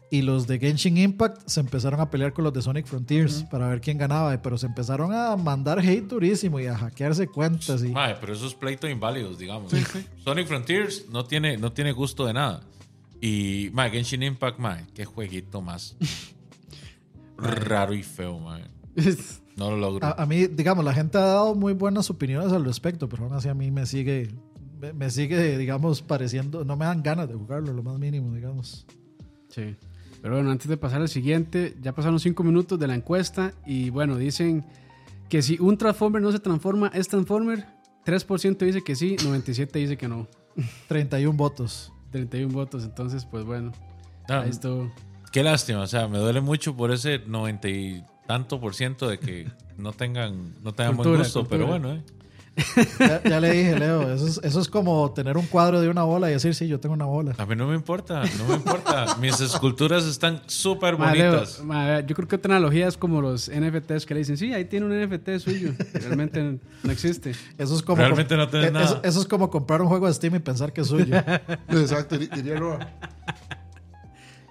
Y 0.10 0.22
los 0.22 0.48
de 0.48 0.58
Genshin 0.58 0.98
Impact 0.98 1.42
se 1.48 1.60
empezaron 1.60 2.00
a 2.00 2.10
pelear 2.10 2.32
con 2.32 2.46
los 2.46 2.54
de 2.54 2.62
Sonic 2.62 2.86
Frontiers 2.86 3.44
para 3.52 3.68
ver 3.68 3.82
quién 3.82 3.98
ganaba. 3.98 4.42
Pero 4.42 4.58
se 4.58 4.66
empezaron 4.66 5.14
a 5.14 5.36
mandar 5.36 5.80
hate 5.80 6.08
durísimo 6.08 6.60
y 6.60 6.68
a 6.68 6.78
hackearse 6.78 7.28
cuentas. 7.28 7.84
Y, 7.84 7.90
Mae, 7.90 8.16
pero 8.16 8.34
esos 8.34 8.56
pleitos 8.56 8.90
inválidos, 8.90 9.38
digamos. 9.38 9.74
Sonic 10.24 10.48
Frontiers 10.48 11.10
no 11.10 11.26
tiene, 11.26 11.58
no 11.58 11.74
tiene 11.74 11.92
gusto 11.92 12.26
de 12.26 12.34
nada. 12.34 12.62
Y, 13.20 13.70
mae, 13.74 13.90
Genshin 13.90 14.24
Impact, 14.24 14.60
mae, 14.60 14.86
qué 14.94 15.04
jueguito 15.04 15.62
más 15.62 15.98
raro 17.38 17.94
y 17.94 18.04
feo, 18.04 18.40
mae. 18.40 18.64
No 19.58 19.72
lo 19.72 19.78
logro. 19.78 20.06
a, 20.06 20.12
a 20.12 20.26
mí, 20.28 20.46
digamos, 20.46 20.86
la 20.86 20.94
gente 20.94 21.18
ha 21.18 21.22
dado 21.22 21.56
muy 21.56 21.74
buenas 21.74 22.12
opiniones 22.12 22.54
al 22.54 22.64
respecto, 22.64 23.10
pero 23.10 23.24
aún 23.24 23.34
así 23.34 23.50
a 23.50 23.56
mí 23.56 23.72
me 23.72 23.88
sigue, 23.88 24.30
me, 24.80 24.94
me 24.94 25.10
sigue, 25.10 25.58
digamos, 25.58 26.04
pareciendo, 26.04 26.64
no 26.64 26.76
me 26.78 26.86
dan 26.86 27.02
ganas 27.02 27.28
de 27.28 27.34
jugarlo, 27.34 27.74
lo 27.74 27.82
más 27.82 27.98
mínimo, 27.98 28.32
digamos. 28.36 28.86
Sí. 29.50 29.76
Pero 30.22 30.36
bueno, 30.36 30.52
antes 30.52 30.68
de 30.68 30.78
pasar 30.78 31.02
al 31.02 31.10
siguiente, 31.10 31.76
ya 31.82 31.94
pasaron 31.94 32.20
cinco 32.20 32.44
minutos 32.44 32.80
de 32.80 32.88
la 32.88 32.96
encuesta 32.96 33.54
y 33.66 33.90
bueno, 33.90 34.18
dicen 34.18 34.66
que 35.30 35.42
si 35.42 35.58
un 35.60 35.78
Transformer 35.78 36.22
no 36.22 36.32
se 36.32 36.40
transforma, 36.40 36.88
es 36.94 37.08
Transformer. 37.08 37.66
3% 38.06 38.58
dice 38.60 38.84
que 38.84 38.96
sí, 38.96 39.16
97% 39.18 39.72
dice 39.74 39.98
que 39.98 40.08
no. 40.08 40.28
31 40.88 41.36
votos. 41.38 41.92
31 42.12 42.54
votos, 42.54 42.84
entonces 42.84 43.26
pues 43.26 43.44
bueno, 43.46 43.72
Ah, 44.30 44.42
ahí 44.42 44.50
estuvo. 44.50 44.92
Qué 45.32 45.44
lástima, 45.44 45.82
o 45.82 45.88
sea, 45.88 46.08
me 46.08 46.18
duele 46.18 46.42
mucho 46.42 46.76
por 46.76 46.92
ese 46.92 47.20
noventa 47.28 47.70
y 47.70 48.04
tanto 48.28 48.60
por 48.60 48.76
ciento 48.76 49.08
de 49.08 49.20
que 49.20 49.48
no 49.78 49.92
tengan, 49.94 50.54
no 50.64 50.74
tengan 50.74 50.96
buen 50.98 51.10
Cultura, 51.10 51.18
gusto, 51.24 51.40
cultura. 51.42 51.58
pero 51.58 51.68
bueno, 51.68 51.94
eh. 51.94 52.04
Ya, 53.00 53.22
ya 53.24 53.40
le 53.40 53.52
dije, 53.52 53.78
Leo, 53.78 54.12
eso 54.12 54.26
es, 54.28 54.40
eso 54.44 54.60
es 54.60 54.68
como 54.68 55.12
tener 55.14 55.38
un 55.38 55.46
cuadro 55.46 55.80
de 55.80 55.90
una 55.90 56.04
bola 56.04 56.30
y 56.30 56.34
decir, 56.34 56.56
sí, 56.56 56.68
yo 56.68 56.80
tengo 56.80 56.96
una 56.96 57.06
bola. 57.06 57.36
A 57.38 57.46
mí 57.46 57.56
no 57.56 57.68
me 57.68 57.76
importa, 57.76 58.24
no 58.40 58.48
me 58.48 58.56
importa. 58.56 59.16
Mis 59.22 59.40
esculturas 59.40 60.06
están 60.06 60.42
súper 60.48 60.98
Ma, 60.98 61.14
Leo, 61.14 61.34
bonitas. 61.34 61.64
ma, 61.64 62.00
yo 62.00 62.16
creo 62.16 62.28
que 62.28 62.36
otra 62.38 62.56
analogía 62.56 62.88
es 62.88 62.98
como 62.98 63.22
los 63.22 63.50
NFTs 63.50 64.06
que 64.08 64.14
le 64.16 64.22
dicen, 64.22 64.38
sí, 64.38 64.54
ahí 64.54 64.66
tiene 64.66 64.88
un 64.88 65.00
NFT 65.08 65.38
suyo. 65.40 65.72
Realmente 65.94 66.60
no 66.84 66.92
existe. 66.92 67.34
Eso 67.58 67.76
es 67.76 67.84
como, 67.84 67.98
Realmente 67.98 68.36
no 68.36 68.48
tenés 68.50 68.70
eh, 68.70 68.72
nada. 68.72 68.86
Eso, 68.86 69.00
eso 69.04 69.20
es 69.22 69.28
como 69.28 69.50
comprar 69.52 69.82
un 69.82 69.88
juego 69.90 70.08
de 70.08 70.14
Steam 70.14 70.36
y 70.36 70.40
pensar 70.40 70.74
que 70.74 70.82
es 70.82 70.88
suyo. 70.88 71.16
Exacto, 71.70 72.18
di- 72.18 72.28
diría 72.28 72.56
Roa. 72.56 72.80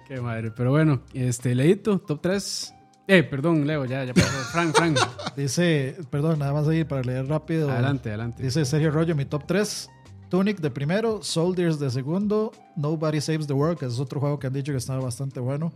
Qué 0.07 0.21
madre. 0.21 0.51
Pero 0.51 0.71
bueno, 0.71 1.01
este, 1.13 1.53
Leito, 1.53 1.99
top 1.99 2.21
3. 2.21 2.73
Eh, 3.07 3.23
perdón, 3.23 3.65
Leo, 3.65 3.85
ya, 3.85 4.03
ya 4.03 4.13
pasó. 4.13 4.27
Frank, 4.51 4.75
Frank. 4.75 4.99
Dice, 5.37 5.95
perdón, 6.09 6.39
nada 6.39 6.53
más 6.53 6.67
ahí 6.67 6.83
para 6.83 7.01
leer 7.01 7.25
rápido. 7.27 7.71
adelante, 7.71 8.09
adelante. 8.09 8.43
Dice 8.43 8.65
Sergio 8.65 8.91
Rollo, 8.91 9.15
mi 9.15 9.25
top 9.25 9.45
3. 9.47 9.89
Tunic 10.29 10.59
de 10.59 10.69
primero, 10.69 11.23
Soldiers 11.23 11.79
de 11.79 11.89
segundo, 11.89 12.51
Nobody 12.75 13.21
Saves 13.21 13.47
the 13.47 13.53
World, 13.53 13.79
que 13.79 13.85
es 13.85 13.97
otro 13.97 14.19
juego 14.19 14.37
que 14.39 14.47
han 14.47 14.53
dicho 14.53 14.73
que 14.73 14.77
está 14.77 14.97
bastante 14.97 15.39
bueno. 15.39 15.71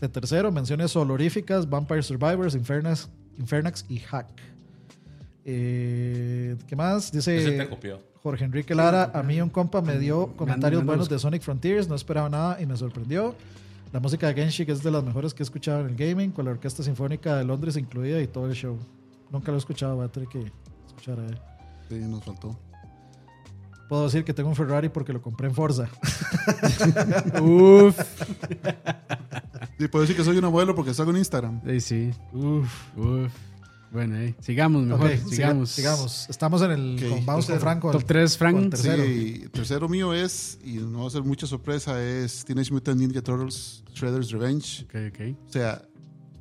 De 0.00 0.08
tercero, 0.08 0.52
menciones 0.52 0.94
honoríficas, 0.94 1.68
Vampire 1.68 2.02
Survivors, 2.02 2.54
Infernax, 2.54 3.08
Infernax 3.38 3.84
y 3.88 3.98
Hack. 3.98 4.28
Eh, 5.44 6.56
¿Qué 6.68 6.76
más? 6.76 7.10
Dice 7.10 7.66
copió. 7.68 7.98
Jorge 8.22 8.44
Enrique 8.44 8.74
Lara, 8.74 9.10
a 9.14 9.22
mí 9.22 9.40
un 9.40 9.48
compa 9.48 9.80
me 9.80 9.98
dio 9.98 10.36
comentarios 10.36 10.84
buenos 10.84 11.08
de 11.08 11.18
Sonic 11.18 11.42
Frontiers, 11.42 11.88
no 11.88 11.94
esperaba 11.96 12.28
nada 12.28 12.60
y 12.60 12.66
me 12.66 12.76
sorprendió. 12.76 13.34
La 13.92 14.00
música 14.00 14.26
de 14.26 14.34
Genshin 14.34 14.70
es 14.70 14.82
de 14.82 14.90
las 14.90 15.02
mejores 15.02 15.32
que 15.32 15.42
he 15.42 15.44
escuchado 15.44 15.80
en 15.80 15.86
el 15.88 15.96
gaming, 15.96 16.30
con 16.30 16.44
la 16.44 16.50
Orquesta 16.50 16.82
Sinfónica 16.82 17.36
de 17.36 17.44
Londres 17.44 17.76
incluida 17.76 18.20
y 18.20 18.26
todo 18.26 18.46
el 18.46 18.54
show. 18.54 18.78
Nunca 19.30 19.50
lo 19.50 19.56
he 19.56 19.58
escuchado, 19.58 19.96
voy 19.96 20.04
a 20.04 20.08
tener 20.08 20.28
que 20.28 20.52
escuchar 20.86 21.18
a 21.20 21.26
él. 21.26 21.38
Sí, 21.88 21.94
nos 21.96 22.22
faltó. 22.22 22.58
Puedo 23.88 24.04
decir 24.04 24.22
que 24.24 24.34
tengo 24.34 24.50
un 24.50 24.56
Ferrari 24.56 24.90
porque 24.90 25.14
lo 25.14 25.22
compré 25.22 25.48
en 25.48 25.54
Forza. 25.54 25.88
Uf. 27.40 27.98
Sí, 29.78 29.88
puedo 29.88 30.02
decir 30.02 30.14
que 30.14 30.24
soy 30.24 30.36
un 30.36 30.44
abuelo 30.44 30.74
porque 30.74 30.92
salgo 30.92 31.10
en 31.12 31.18
Instagram. 31.18 31.62
Sí, 31.64 31.80
sí. 31.80 32.10
Uf, 32.34 32.96
uf. 32.98 33.32
Bueno, 33.90 34.16
ahí. 34.16 34.34
Sigamos 34.40 34.82
mejor. 34.84 35.06
Ok, 35.06 35.12
siga- 35.12 35.28
sigamos. 35.30 35.70
sigamos. 35.70 36.26
Estamos 36.28 36.62
en 36.62 36.70
el. 36.72 36.96
Ok, 37.02 37.08
con- 37.10 37.26
vamos 37.26 37.46
con. 37.46 37.60
Franco. 37.60 37.90
Top 37.90 38.04
3, 38.04 38.30
con 38.32 38.38
Frank. 38.38 38.70
tercero. 38.70 39.04
Sí, 39.04 39.44
tercero 39.52 39.88
mío 39.88 40.12
es, 40.12 40.58
y 40.64 40.74
no 40.74 41.00
va 41.02 41.06
a 41.06 41.10
ser 41.10 41.22
mucha 41.22 41.46
sorpresa, 41.46 42.02
es 42.02 42.44
Teenage 42.44 42.72
Mutant 42.72 43.00
Ninja 43.00 43.22
Turtles 43.22 43.82
Shredder's 43.94 44.30
Revenge. 44.30 44.84
Ok, 44.84 44.94
ok. 45.14 45.36
O 45.48 45.52
sea, 45.52 45.82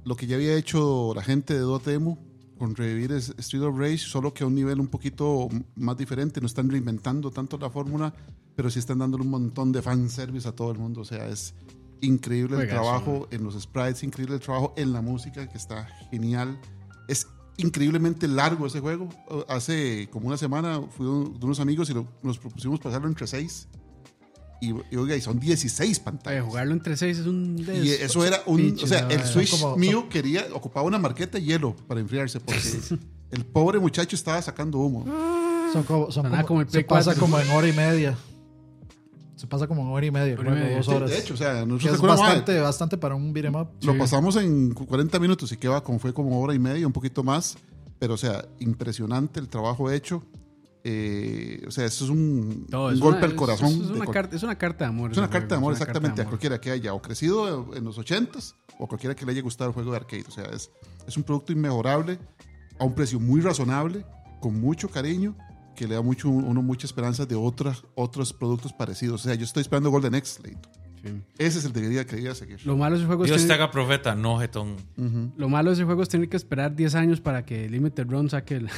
lo 0.03 0.15
que 0.15 0.27
ya 0.27 0.35
había 0.35 0.55
hecho 0.55 1.13
la 1.15 1.23
gente 1.23 1.53
de 1.53 1.59
Dotemu 1.61 2.17
con 2.57 2.75
revivir 2.75 3.11
es 3.11 3.33
Street 3.37 3.63
of 3.63 3.77
Rage, 3.77 3.99
solo 3.99 4.33
que 4.33 4.43
a 4.43 4.47
un 4.47 4.55
nivel 4.55 4.79
un 4.79 4.87
poquito 4.87 5.47
más 5.75 5.95
diferente. 5.95 6.41
No 6.41 6.47
están 6.47 6.69
reinventando 6.69 7.29
tanto 7.31 7.57
la 7.57 7.69
fórmula, 7.69 8.13
pero 8.55 8.69
sí 8.69 8.79
están 8.79 8.97
dándole 8.99 9.23
un 9.23 9.29
montón 9.29 9.71
de 9.71 9.81
fanservice 9.81 10.47
a 10.47 10.51
todo 10.51 10.71
el 10.71 10.79
mundo. 10.79 11.01
O 11.01 11.05
sea, 11.05 11.27
es 11.29 11.53
increíble 12.01 12.61
el 12.61 12.67
trabajo 12.67 13.27
en 13.31 13.43
los 13.43 13.59
sprites, 13.61 14.03
increíble 14.03 14.35
el 14.35 14.41
trabajo 14.41 14.73
en 14.75 14.91
la 14.91 15.01
música, 15.01 15.47
que 15.47 15.57
está 15.57 15.87
genial. 16.11 16.59
Es 17.07 17.27
increíblemente 17.57 18.27
largo 18.27 18.67
ese 18.67 18.79
juego. 18.79 19.09
Hace 19.47 20.07
como 20.11 20.27
una 20.27 20.37
semana 20.37 20.81
fui 20.95 21.05
de 21.05 21.45
unos 21.45 21.59
amigos 21.59 21.89
y 21.89 21.93
lo- 21.93 22.07
nos 22.23 22.37
propusimos 22.39 22.79
pasarlo 22.79 23.07
entre 23.07 23.27
seis. 23.27 23.67
Y, 24.59 24.69
y 24.89 24.95
oiga, 24.95 25.15
y 25.15 25.21
son 25.21 25.39
16 25.39 25.97
Oye, 25.97 26.03
pantallas. 26.03 26.43
jugarlo 26.43 26.73
entre 26.73 26.97
6 26.97 27.19
es 27.19 27.27
un. 27.27 27.57
des- 27.57 27.85
Y 27.85 27.89
eso 27.91 28.25
era 28.25 28.41
un. 28.47 28.57
pinche, 28.57 28.85
O 28.85 28.87
sea, 28.87 29.07
esa 29.07 29.21
el. 29.21 29.27
Switch 29.27 29.51
como- 29.51 29.75
mío 29.77 30.09
quería. 30.09 30.47
Ocupaba 30.53 30.85
una 30.87 30.97
marqueta 30.97 31.37
de 31.37 31.43
hielo 31.43 31.75
para 31.87 31.99
enfriarse 31.99 32.39
porque 32.39 32.59
el 33.31 33.45
pobre 33.45 33.77
muchacho 33.79 34.15
estaba 34.15 34.41
sacando 34.41 34.79
humo. 34.79 35.05
Son 35.73 35.83
como, 35.83 36.09
son 36.11 36.29
como- 36.29 36.45
como 36.47 36.61
el 36.61 36.69
se 36.69 36.83
pasa 36.83 37.11
4. 37.13 37.19
como 37.21 37.39
en 37.39 37.49
hora 37.51 37.67
y 37.67 37.73
media. 37.73 38.17
Se 39.37 39.47
pasa 39.47 39.67
como 39.67 39.83
en 39.83 39.87
hora 39.89 40.05
y 40.05 40.11
media, 40.11 40.35
Hora 40.37 40.51
y 40.51 40.55
media. 40.55 40.77
dos 40.77 40.85
Sí, 40.87 40.91
horas. 40.91 41.09
de 41.11 41.17
hecho, 41.19 41.33
o 41.35 41.37
sea, 41.37 41.65
nosotros 41.65 41.95
es 41.95 42.01
bastante, 42.01 42.59
bastante 42.59 42.97
para 42.97 43.15
un 43.15 43.31
beat'em 43.31 43.55
up. 43.55 43.69
lo 43.83 43.93
Sí. 43.93 43.97
pasamos 43.99 44.35
en 44.35 44.73
40 44.73 45.19
minutos 45.19 45.49
y 45.51 45.57
que 45.57 45.67
va 45.69 45.81
como 45.81 45.99
fue 45.99 46.13
como 46.13 46.41
hora 46.41 46.53
y 46.53 46.59
media, 46.59 46.85
un 46.85 46.91
poquito 46.93 47.23
más. 47.23 47.55
Pero, 47.99 48.15
o 48.15 48.17
sea, 48.17 48.45
impresionante 48.59 49.39
el 49.39 49.47
trabajo 49.47 49.89
hecho. 49.91 50.23
Eh, 50.83 51.63
o 51.67 51.71
sea, 51.71 51.85
eso 51.85 52.05
es 52.05 52.09
un, 52.11 52.65
Todo, 52.69 52.87
un 52.87 52.93
es 52.93 52.99
golpe 52.99 53.17
una- 53.19 53.27
al 53.27 53.35
corazón. 53.35 53.67
Es, 53.69 53.75
es 53.81 53.89
una 53.89 54.05
carta, 54.07 54.35
es 54.35 54.43
una 54.43 54.57
carta 54.57 54.85
de 54.85 54.89
amor. 54.89 55.11
es 55.11 55.17
una 55.17 55.29
carta 55.29 55.47
de 55.49 55.55
amor 55.55 55.71
una 55.73 55.77
exactamente 55.79 56.15
de 56.15 56.21
a 56.21 56.23
amor. 56.23 56.31
cualquiera 56.31 56.61
que 56.61 56.71
haya 56.71 56.93
o 56.93 57.01
crecido 57.01 57.75
en 57.75 57.83
los 57.83 57.97
80s 57.97 58.55
o 58.79 58.87
cualquiera 58.87 59.15
que 59.15 59.25
le 59.25 59.31
haya 59.33 59.41
gustado 59.41 59.69
el 59.69 59.73
juego 59.73 59.91
de 59.91 59.97
arcade. 59.97 60.23
O 60.27 60.31
sea, 60.31 60.45
es, 60.45 60.69
es 61.07 61.17
un 61.17 61.23
producto 61.23 61.51
inmejorable 61.51 62.19
a 62.79 62.85
un 62.85 62.93
precio 62.93 63.19
muy 63.19 63.41
razonable, 63.41 64.05
con 64.39 64.59
mucho 64.61 64.87
cariño, 64.89 65.35
que 65.77 65.87
le 65.87 65.95
da 65.95 66.01
mucho, 66.01 66.27
uno 66.29 66.61
mucha 66.61 66.85
esperanza 66.87 67.25
de 67.25 67.35
otras, 67.35 67.83
otros 67.95 68.33
productos 68.33 68.73
parecidos. 68.73 69.21
O 69.21 69.23
sea, 69.23 69.35
yo 69.35 69.45
estoy 69.45 69.61
esperando 69.61 69.89
Golden 69.91 70.15
X, 70.15 70.39
Leito. 70.43 70.69
Sí. 71.03 71.09
Ese 71.37 71.59
es 71.59 71.65
el 71.65 71.71
debería 71.73 72.03
que 72.05 72.15
debería 72.15 72.33
seguir. 72.33 72.59
Lo 72.65 72.75
malo 72.75 72.95
de 72.95 73.01
ese 73.01 73.07
juego 73.07 73.23
es 73.23 73.29
Dios 73.29 73.41
te 73.41 73.47
tener- 73.47 73.61
haga 73.61 73.71
profeta, 73.71 74.15
no 74.15 74.39
jetón. 74.39 74.75
Ujú. 74.97 75.31
Lo 75.37 75.47
malo 75.47 75.69
de 75.69 75.75
ese 75.75 75.83
juego 75.85 76.01
es 76.01 76.09
tener 76.09 76.27
que 76.27 76.35
esperar 76.35 76.75
10 76.75 76.95
años 76.95 77.21
para 77.21 77.45
que 77.45 77.69
Limited 77.69 78.07
Run 78.09 78.29
saque 78.31 78.55
el. 78.55 78.69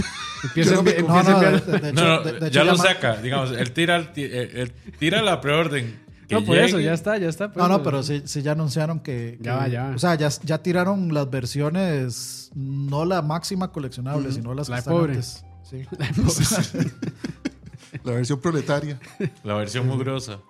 empiece 0.44 0.74
no 0.74 0.82
me 0.82 0.94
No, 0.94 0.98
empiece 0.98 1.30
a 1.30 1.34
no, 1.34 1.40
de, 1.40 1.46
enviar- 1.46 1.64
de- 1.64 1.78
de 1.78 1.92
No, 1.92 2.00
hecho, 2.00 2.04
no, 2.04 2.22
de- 2.22 2.40
de 2.40 2.50
ya 2.50 2.64
lo 2.64 2.76
saca, 2.76 3.16
digamos, 3.20 3.52
él 3.52 3.72
tira, 3.72 3.96
el 3.96 4.08
él 4.16 4.72
tira 4.98 5.20
la 5.22 5.40
preorden. 5.42 6.06
No, 6.30 6.44
por 6.44 6.56
eso, 6.58 6.80
ya 6.80 6.92
está, 6.94 7.18
ya 7.18 7.28
está. 7.28 7.52
pues, 7.52 7.62
No, 7.62 7.68
no, 7.76 7.82
pero 7.84 8.02
sí, 8.02 8.22
sí 8.24 8.42
ya 8.42 8.52
anunciaron 8.52 8.98
que, 8.98 9.36
Ya 9.40 9.52
que- 9.52 9.58
va, 9.58 9.68
ya 9.68 9.82
va. 9.90 9.94
O 9.94 9.98
sea, 9.98 10.14
ya, 10.16 10.28
ya 10.42 10.58
tiraron 10.62 11.12
las 11.14 11.30
versiones, 11.30 12.50
no 12.54 13.04
la 13.04 13.22
máxima 13.22 13.70
coleccionable, 13.70 14.32
sino 14.32 14.52
las 14.54 14.68
La 14.68 14.76
que 14.76 14.78
de 14.78 14.80
están 14.80 14.94
pobre. 14.94 15.12
antes. 15.12 15.44
Sí. 15.70 15.82
La 18.04 18.12
versión 18.12 18.40
proletaria. 18.40 18.98
La 19.42 19.54
versión 19.54 19.86
mugrosa. 19.86 20.40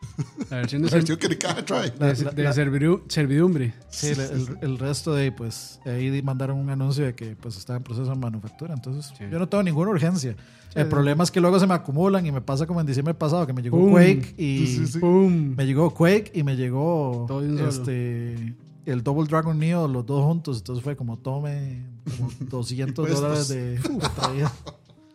La 0.50 0.56
versión 0.58 0.82
de, 0.82 0.88
La 0.90 0.96
versión 0.96 1.18
que 1.18 1.28
ni 1.28 1.36
cada 1.36 1.64
trae. 1.64 1.90
de- 1.90 2.14
de 2.32 2.42
la- 2.42 2.52
servidu- 2.52 3.02
servidumbre. 3.08 3.74
Sí, 3.90 4.08
el, 4.08 4.20
el- 4.20 4.58
el 4.62 4.78
resto 4.78 5.14
de 5.14 5.24
ahí, 5.24 5.30
pues, 5.30 5.78
ahí 5.84 6.20
mandaron 6.22 6.58
un 6.58 6.70
anuncio 6.70 7.04
de 7.04 7.14
que 7.14 7.36
pues 7.36 7.56
está 7.56 7.76
en 7.76 7.82
proceso 7.82 8.10
de 8.10 8.16
manufactura. 8.16 8.74
Entonces, 8.74 9.12
Sí. 9.16 9.24
yo 9.30 9.38
no 9.38 9.48
tengo 9.48 9.62
ninguna 9.62 9.90
urgencia. 9.90 10.34
el 10.74 10.88
problema 10.88 11.24
es 11.24 11.30
que 11.30 11.40
luego 11.40 11.58
se 11.58 11.66
me 11.66 11.72
acumulan 11.74 12.26
y 12.26 12.32
me 12.32 12.40
pasa 12.42 12.66
como 12.66 12.80
en 12.80 12.86
diciembre 12.86 13.14
pasado, 13.14 13.46
que 13.46 13.52
me 13.54 13.62
llegó. 13.62 13.90
Quake 13.90 14.34
y 14.36 14.66
Sí, 14.66 14.76
sí, 14.78 14.86
sí. 14.88 14.98
¡Pum! 14.98 15.54
me 15.56 15.64
llegó 15.66 15.90
Quake 15.94 16.32
y 16.34 16.42
me 16.42 16.54
llegó 16.56 17.26
este 17.68 18.54
el 18.86 19.02
Double 19.02 19.26
Dragon 19.28 19.58
Neo, 19.58 19.88
los 19.88 20.04
dos 20.04 20.22
juntos. 20.24 20.58
Entonces 20.58 20.82
fue 20.84 20.96
como 20.96 21.16
tome 21.18 21.82
como 22.18 22.30
200 22.40 23.08
Impuestos. 23.08 23.20
dólares 23.20 23.48
de, 23.48 23.78
de 23.78 24.08
traída. 24.14 24.52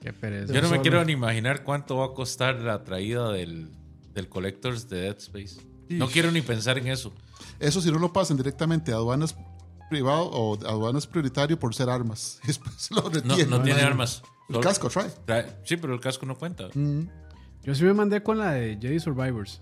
Qué 0.01 0.13
pereza. 0.13 0.53
Yo 0.53 0.61
no 0.61 0.67
me 0.67 0.77
solo. 0.77 0.81
quiero 0.81 1.05
ni 1.05 1.13
imaginar 1.13 1.63
cuánto 1.63 1.97
va 1.97 2.07
a 2.07 2.13
costar 2.13 2.55
la 2.61 2.83
traída 2.83 3.31
del, 3.31 3.69
del 4.13 4.27
Collectors 4.29 4.89
de 4.89 5.01
Dead 5.01 5.17
Space. 5.17 5.61
No 5.89 6.07
quiero 6.07 6.31
ni 6.31 6.41
pensar 6.41 6.77
en 6.77 6.87
eso. 6.87 7.13
Eso 7.59 7.81
si 7.81 7.91
no 7.91 7.99
lo 7.99 8.11
pasan 8.11 8.37
directamente 8.37 8.91
a 8.91 8.95
aduanas 8.95 9.35
privado 9.89 10.23
o 10.31 10.55
aduanas 10.65 11.05
prioritario 11.05 11.59
por 11.59 11.75
ser 11.75 11.89
armas. 11.89 12.39
Después 12.47 12.89
lo 12.91 13.03
No, 13.23 13.35
tiene 13.61 13.81
armas. 13.81 14.23
El 14.49 14.55
Solo- 14.55 14.61
casco, 14.67 14.89
trae. 14.89 15.09
trae- 15.25 15.55
Sí, 15.65 15.77
pero 15.77 15.93
el 15.93 15.99
casco 15.99 16.25
no 16.25 16.35
cuenta. 16.37 16.69
Yo 17.63 17.75
sí 17.75 17.83
me 17.83 17.93
mandé 17.93 18.23
con 18.23 18.37
la 18.39 18.51
de 18.53 18.77
Jedi 18.81 18.99
Survivors. 18.99 19.61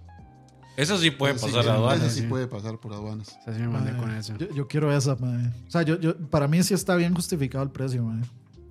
Eso 0.77 0.97
sí 0.97 1.11
puede 1.11 1.33
Ese 1.33 1.47
sí, 1.47 1.51
pasar 1.51 1.69
a 1.71 1.75
aduanas. 1.75 2.13
sí 2.13 2.21
sí. 2.21 2.27
puede 2.27 2.47
pasar 2.47 2.79
por 2.79 2.93
aduanas. 2.93 3.27
O 3.41 3.43
sea, 3.43 3.53
sí 3.53 3.59
me 3.59 3.67
mandé 3.67 3.91
con 3.97 4.09
eso. 4.15 4.37
Yo, 4.37 4.47
yo 4.53 4.67
quiero 4.67 4.95
esa, 4.95 5.15
mae. 5.17 5.47
O 5.67 5.71
sea, 5.71 5.81
yo, 5.81 5.99
yo, 5.99 6.15
para 6.29 6.47
mí 6.47 6.63
sí 6.63 6.73
está 6.73 6.95
bien 6.95 7.13
justificado 7.13 7.63
el 7.65 7.71
precio, 7.71 8.01
mae. 8.03 8.23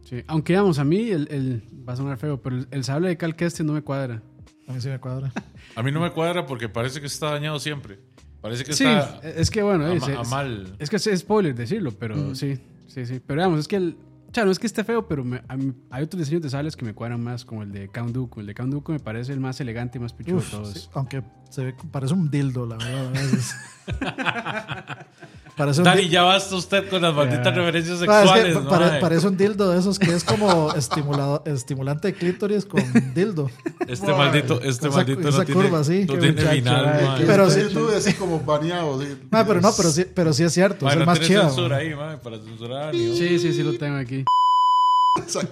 Sí. 0.08 0.22
Aunque, 0.26 0.56
vamos, 0.56 0.78
a 0.78 0.84
mí 0.84 1.10
el, 1.10 1.28
el- 1.30 1.62
va 1.88 1.92
a 1.92 1.96
sonar 1.96 2.16
feo, 2.18 2.40
pero 2.40 2.56
el, 2.56 2.68
el 2.70 2.84
sable 2.84 3.08
de 3.08 3.16
Cal 3.16 3.36
Kestis 3.36 3.64
no 3.66 3.72
me 3.74 3.82
cuadra. 3.82 4.22
A 4.66 4.72
mí 4.72 4.80
sí 4.80 4.88
me 4.88 4.98
cuadra. 4.98 5.32
A 5.76 5.82
mí 5.82 5.92
no 5.92 6.00
me 6.00 6.10
cuadra 6.12 6.46
porque 6.46 6.68
parece 6.68 7.00
que 7.00 7.06
está 7.06 7.30
dañado 7.30 7.58
siempre. 7.60 7.98
Parece 8.40 8.64
que 8.64 8.72
Sí, 8.72 8.84
está 8.84 9.20
es 9.22 9.50
que 9.50 9.62
bueno, 9.62 9.84
a, 9.84 9.94
es, 9.94 10.02
a 10.02 10.22
mal. 10.24 10.74
es 10.78 10.88
que 10.90 10.96
es 10.96 11.10
spoiler 11.18 11.54
decirlo, 11.54 11.90
pero 11.92 12.34
sí, 12.34 12.58
sí, 12.86 13.04
sí. 13.04 13.20
Pero 13.26 13.42
vamos, 13.42 13.60
es 13.60 13.68
que 13.68 13.76
el. 13.76 13.96
O 14.30 14.34
sea, 14.34 14.44
no 14.44 14.50
es 14.50 14.58
que 14.58 14.66
esté 14.66 14.84
feo, 14.84 15.08
pero 15.08 15.24
me- 15.24 15.42
a 15.48 15.56
mí- 15.56 15.72
hay 15.90 16.02
otros 16.04 16.20
diseños 16.20 16.42
de 16.42 16.50
sables 16.50 16.76
que 16.76 16.84
me 16.84 16.94
cuadran 16.94 17.22
más, 17.22 17.44
como 17.44 17.62
el 17.62 17.72
de 17.72 17.88
Count 17.88 18.12
Dooku. 18.12 18.40
El 18.40 18.46
de 18.46 18.54
Count 18.54 18.72
Dooku 18.72 18.92
me 18.92 19.00
parece 19.00 19.32
el 19.32 19.40
más 19.40 19.60
elegante 19.60 19.98
y 19.98 20.00
más 20.00 20.12
pichudo 20.12 20.40
de 20.40 20.46
todos. 20.50 20.72
sí, 20.72 20.88
aunque 20.94 21.22
se 21.50 21.64
ve, 21.64 21.74
parece 21.90 22.14
un 22.14 22.30
dildo, 22.30 22.66
la 22.66 22.76
verdad. 22.76 23.06
a 23.06 23.10
veces. 23.10 23.54
parece 25.58 25.80
un 25.80 25.84
Dani, 25.84 26.08
ya 26.08 26.22
basta 26.22 26.56
usted 26.56 26.88
con 26.88 27.02
las 27.02 27.14
malditas 27.14 27.54
referencias 27.54 28.00
Ah, 28.08 28.22
es 28.24 28.30
que 28.32 28.38
sexuales. 28.52 28.56
pa- 28.68 28.94
¿no, 28.94 29.00
parece 29.00 29.26
un 29.28 29.36
dildo 29.36 29.70
de 29.72 29.78
esos 29.80 29.98
que 29.98 30.14
es 30.14 30.24
como 30.24 30.72
estimulado, 30.74 31.42
estimulante 31.44 32.08
de 32.08 32.14
clítoris 32.14 32.64
con 32.64 32.82
dildo. 33.14 33.50
Este 33.86 34.12
maldito, 34.12 34.62
este 34.62 34.88
Esa- 34.88 34.96
maldito 34.96 35.28
esa 35.28 35.38
no 35.38 35.44
tiene, 35.44 35.60
curva, 35.62 35.84
sí, 35.84 36.06
no 36.06 36.14
tiene 36.18 36.32
muchacho, 36.32 36.50
final, 36.52 36.86
ay, 36.86 37.24
Pero 37.26 37.50
sí- 37.50 37.60
YouTube 37.60 37.94
así 37.96 38.14
como 38.14 38.40
baneado. 38.40 39.02
sí. 39.02 39.08
Ah, 39.32 39.44
pero 39.46 39.60
no, 39.60 39.70
pero 39.76 39.90
sí, 39.90 40.06
pero 40.14 40.32
sí 40.32 40.44
es 40.44 40.54
cierto. 40.54 40.86
Es 40.86 40.92
el 40.94 41.00
no 41.00 41.06
más 41.06 41.20
chido. 41.20 41.42
censura 41.42 41.76
ahí, 41.78 41.94
mae, 41.94 42.16
para 42.16 42.38
censurar. 42.38 42.94
Sí, 42.94 43.38
sí, 43.38 43.52
sí 43.52 43.62
lo 43.62 43.76
tengo 43.76 43.96
aquí. 43.98 44.24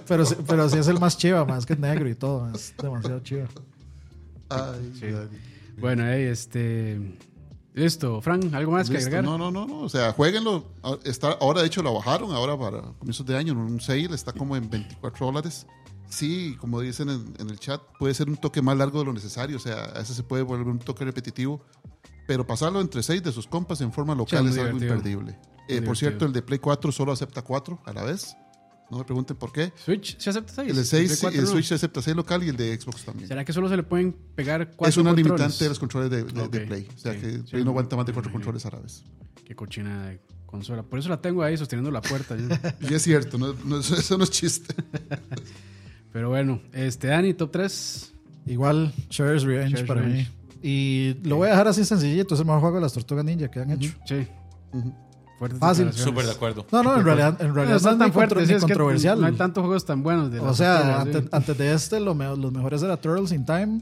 Pero, 0.07 0.25
sí- 0.25 0.35
pero 0.47 0.69
sí 0.69 0.77
es 0.77 0.87
el 0.87 0.99
más 0.99 1.17
chiva, 1.17 1.43
más 1.45 1.65
que 1.65 1.73
es 1.73 1.79
negro 1.79 2.07
y 2.09 2.15
todo. 2.15 2.49
Es 2.55 2.73
demasiado 2.81 3.19
chido. 3.19 3.47
Ay, 4.49 4.93
Sí. 4.99 5.07
Dani. 5.11 5.27
Bueno, 5.77 6.03
ahí, 6.05 6.23
este. 6.23 6.97
Listo, 7.77 8.21
Fran, 8.21 8.55
¿algo 8.55 8.71
más 8.71 8.89
que 8.89 8.97
agregar? 8.97 9.23
No, 9.23 9.37
no, 9.37 9.51
no, 9.51 9.67
no. 9.67 9.81
O 9.81 9.89
sea, 9.89 10.11
jueguenlo. 10.11 10.65
Ah, 10.81 10.97
Está, 11.03 11.33
ahora, 11.33 11.61
de 11.61 11.67
hecho, 11.67 11.83
lo 11.83 11.93
bajaron. 11.93 12.31
Ahora, 12.31 12.57
para 12.57 12.81
comienzos 12.97 13.23
de 13.23 13.37
año, 13.37 13.53
en 13.53 13.59
un 13.59 13.79
sale, 13.79 14.15
está 14.15 14.33
como 14.33 14.55
en 14.55 14.67
24 14.67 15.27
dólares. 15.27 15.67
Sí, 16.09 16.57
como 16.59 16.81
dicen 16.81 17.09
en, 17.09 17.35
en 17.37 17.49
el 17.51 17.59
chat, 17.59 17.79
puede 17.99 18.15
ser 18.15 18.29
un 18.29 18.37
toque 18.37 18.63
más 18.63 18.75
largo 18.75 18.97
de 18.97 19.05
lo 19.05 19.13
necesario. 19.13 19.57
O 19.57 19.59
sea, 19.59 19.75
a 19.85 19.99
veces 19.99 20.15
se 20.15 20.23
puede 20.23 20.41
volver 20.41 20.65
un 20.65 20.79
toque 20.79 21.05
repetitivo. 21.05 21.61
Pero 22.25 22.47
pasarlo 22.47 22.81
entre 22.81 23.03
seis 23.03 23.21
de 23.21 23.31
sus 23.31 23.45
compas 23.45 23.79
en 23.81 23.93
forma 23.93 24.15
local 24.15 24.47
es 24.47 24.57
algo 24.57 24.79
imperdible. 24.79 25.37
Eh, 25.67 25.83
por 25.83 25.95
cierto, 25.95 26.25
el 26.25 26.33
de 26.33 26.41
Play 26.41 26.57
4 26.57 26.91
solo 26.91 27.11
acepta 27.11 27.43
4 27.43 27.81
a 27.85 27.93
la 27.93 28.03
vez. 28.03 28.35
No 28.89 28.97
me 28.99 29.03
pregunten 29.03 29.35
por 29.35 29.51
qué. 29.51 29.73
Switch, 29.83 30.17
¿se 30.17 30.29
acepta 30.29 30.53
6? 30.53 30.69
El 30.69 30.75
de 30.77 30.85
6, 30.85 31.23
el 31.35 31.47
Switch 31.47 31.71
acepta 31.73 32.01
6 32.01 32.15
local 32.15 32.41
y 32.43 32.49
el 32.49 32.55
de 32.55 32.79
Xbox 32.79 33.03
también. 33.03 33.27
¿Será 33.27 33.43
que 33.43 33.51
solo 33.51 33.67
se 33.67 33.75
le 33.75 33.83
pueden 33.83 34.13
pegar 34.35 34.71
cuatro 34.75 34.89
Es 34.89 34.97
una 34.97 35.09
controles? 35.11 35.37
limitante 35.39 35.63
de 35.65 35.69
los 35.69 35.79
controles 35.79 36.09
de, 36.09 36.23
de- 36.23 36.65
Play. 36.65 36.87
O 36.95 36.97
sea, 36.97 37.13
sí, 37.13 37.19
que 37.19 37.31
sí, 37.31 37.43
Play 37.51 37.63
no 37.65 37.71
aguanta 37.71 37.95
más 37.97 38.05
de 38.05 38.11
me 38.11 38.15
4 38.15 38.31
imagino. 38.31 38.51
controles 38.53 38.65
a 38.65 38.69
la 38.77 38.81
vez. 38.81 39.03
Qué 39.43 39.55
cochina 39.55 40.07
de 40.07 40.21
consola. 40.45 40.83
Por 40.83 40.99
eso 40.99 41.09
la 41.09 41.19
tengo 41.21 41.43
ahí 41.43 41.57
sosteniendo 41.57 41.91
la 41.91 42.01
puerta. 42.01 42.37
ya. 42.37 42.77
Y 42.89 42.93
es 42.93 43.01
cierto, 43.01 43.37
no, 43.37 43.53
no- 43.65 43.79
eso 43.79 44.17
no 44.17 44.23
es 44.23 44.31
chiste. 44.31 44.73
Pero 46.13 46.29
bueno, 46.29 46.61
este 46.73 47.07
Dani, 47.07 47.33
top 47.33 47.51
3. 47.51 48.13
Igual, 48.47 48.93
Shredder's 49.09 49.43
Revenge 49.43 49.83
para 49.85 50.01
Revenge. 50.01 50.29
mí. 50.29 50.33
Y 50.63 51.15
lo 51.23 51.35
voy 51.35 51.47
a 51.47 51.51
dejar 51.51 51.67
así 51.67 51.83
sencillito. 51.85 52.33
Es 52.33 52.39
el 52.39 52.45
mejor 52.45 52.61
juego 52.61 52.75
de 52.77 52.81
las 52.83 52.93
tortugas 52.93 53.25
ninja 53.25 53.49
que 53.51 53.59
han 53.59 53.71
hecho. 53.71 53.91
Sí. 54.05 54.25
Ujú. 54.71 54.93
Fuertes 55.37 55.59
Fácil. 55.59 55.93
Súper 55.93 56.25
de 56.25 56.31
acuerdo. 56.31 56.65
No, 56.71 56.81
no, 56.83 56.97
en 56.97 57.05
realidad, 57.05 57.39
en 57.41 57.47
No, 57.49 57.53
realidad 57.53 57.73
no, 57.73 57.77
están 57.77 57.93
es 57.93 57.99
tan 57.99 58.07
ni 58.47 58.53
es 58.55 58.61
controversial. 58.61 59.21
no 59.21 59.27
hay 59.27 59.33
tantos 59.33 59.61
juegos 59.63 59.85
tan 59.85 60.01
buenos. 60.03 60.31
De 60.31 60.39
o 60.39 60.53
sea, 60.53 61.01
antes, 61.01 61.21
sí. 61.23 61.29
antes 61.31 61.57
de 61.57 61.73
este, 61.73 61.99
lo 61.99 62.15
me- 62.15 62.35
los 62.35 62.51
mejores 62.51 62.81
eran 62.81 62.97
Turtles 62.99 63.31
in 63.31 63.45
Time, 63.45 63.81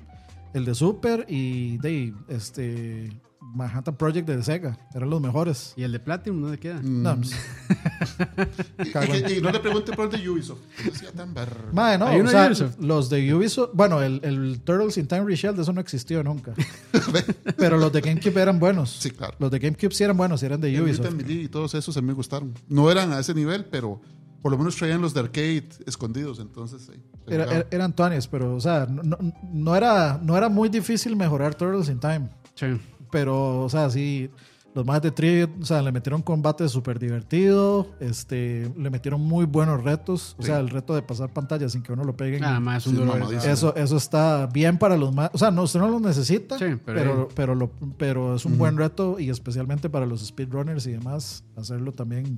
el 0.53 0.65
de 0.65 0.75
Super 0.75 1.25
y 1.29 1.77
de 1.77 2.13
este 2.27 3.09
Manhattan 3.53 3.95
Project 3.95 4.27
de 4.27 4.41
Sega. 4.43 4.77
Eran 4.93 5.09
los 5.09 5.21
mejores. 5.21 5.73
¿Y 5.77 5.83
el 5.83 5.91
de 5.91 5.99
Platinum 5.99 6.41
dónde 6.41 6.57
queda? 6.59 6.81
No, 6.83 7.15
pues, 7.17 7.31
Y, 9.27 9.33
y 9.33 9.37
y 9.37 9.41
no 9.41 9.51
le 9.51 9.59
pregunte 9.59 9.93
por 9.93 10.13
el 10.13 10.21
de 10.21 10.29
Ubisoft. 10.29 10.59
no 10.85 10.93
sea 10.93 11.11
tan 11.11 11.33
bar- 11.33 11.71
Mae, 11.73 11.97
no, 11.97 12.07
Hay 12.07 12.19
uno 12.19 12.29
o 12.29 12.31
de 12.31 12.37
sea, 12.37 12.47
Ubisoft. 12.47 12.79
los 12.79 13.09
de 13.09 13.33
Ubisoft, 13.33 13.69
bueno, 13.73 14.01
el, 14.01 14.19
el 14.23 14.61
Turtles 14.63 14.97
in 14.97 15.07
Time 15.07 15.23
Reshelled, 15.25 15.59
eso 15.59 15.71
no 15.73 15.81
existió 15.81 16.23
nunca. 16.23 16.53
Pero 17.57 17.77
los 17.77 17.91
de 17.91 18.01
GameCube 18.01 18.37
eran 18.41 18.59
buenos. 18.59 18.89
Sí, 18.91 19.11
claro. 19.11 19.35
Los 19.39 19.51
de 19.51 19.59
GameCube 19.59 19.91
sí 19.93 20.03
eran 20.03 20.17
buenos, 20.17 20.41
eran 20.43 20.59
de 20.61 20.73
El 20.75 20.81
Ubisoft. 20.83 21.29
Y 21.29 21.47
todos 21.47 21.73
esos 21.75 21.95
a 21.97 22.01
mí 22.01 22.07
me 22.07 22.13
gustaron. 22.13 22.53
No 22.67 22.89
eran 22.91 23.11
a 23.13 23.19
ese 23.19 23.33
nivel, 23.33 23.65
pero 23.65 24.01
por 24.41 24.51
lo 24.51 24.57
menos 24.57 24.75
traían 24.75 25.01
los 25.01 25.13
de 25.13 25.21
arcade 25.21 25.69
escondidos. 25.85 26.39
Entonces, 26.39 26.83
se 26.83 27.33
Era- 27.33 27.45
era- 27.45 27.67
eran 27.71 27.93
tuanes, 27.95 28.27
pero, 28.27 28.55
o 28.55 28.59
sea, 28.59 28.85
no, 28.89 29.01
no- 29.03 29.17
no 29.51 29.75
era, 29.75 30.19
no 30.21 30.37
era 30.37 30.49
muy 30.49 30.69
difícil 30.69 31.15
mejorar 31.15 31.55
Turtles 31.55 31.89
in 31.89 31.99
Time. 31.99 32.29
Sí. 32.53 32.67
Pero, 33.15 33.61
o 33.63 33.69
sea, 33.69 33.89
sí, 33.89 34.29
los 34.73 34.85
más 34.85 35.01
de 35.01 35.09
Tree, 35.09 35.45
o 35.45 35.63
sea, 35.63 35.81
le 35.81 35.93
metieron 35.93 36.21
combate 36.21 36.67
súper 36.67 36.99
divertido, 36.99 37.87
este, 38.01 38.69
le 38.77 38.89
metieron 38.89 39.21
muy 39.21 39.45
buenos 39.45 39.81
retos, 39.85 40.35
o 40.37 40.41
Sí. 40.41 40.47
sea, 40.47 40.59
el 40.59 40.69
reto 40.69 40.93
de 40.93 41.01
pasar 41.01 41.31
pantalla 41.31 41.69
sin 41.69 41.81
que 41.81 41.93
uno 41.93 42.03
lo 42.03 42.17
peguen. 42.17 42.41
Nada 42.41 42.59
más 42.59 42.85
un 42.87 42.97
dolor. 42.97 43.33
Eso, 43.33 43.73
eso 43.77 43.95
está 43.95 44.47
bien 44.47 44.77
para 44.77 44.97
los 44.97 45.13
más, 45.15 45.29
o 45.31 45.37
sea, 45.37 45.49
no, 45.49 45.63
usted 45.63 45.79
no 45.79 45.87
lo 45.87 46.01
necesita, 46.01 46.57
Sí, 46.59 46.65
pero 46.85 46.99
pero, 46.99 47.29
pero, 47.33 47.55
lo- 47.55 47.71
pero 47.97 48.35
es 48.35 48.43
un 48.43 48.57
buen 48.57 48.75
reto 48.75 49.17
y 49.17 49.29
especialmente 49.29 49.89
para 49.89 50.05
los 50.05 50.19
speedrunners 50.27 50.85
y 50.87 50.91
demás, 50.91 51.45
hacerlo 51.55 51.93
también, 51.93 52.37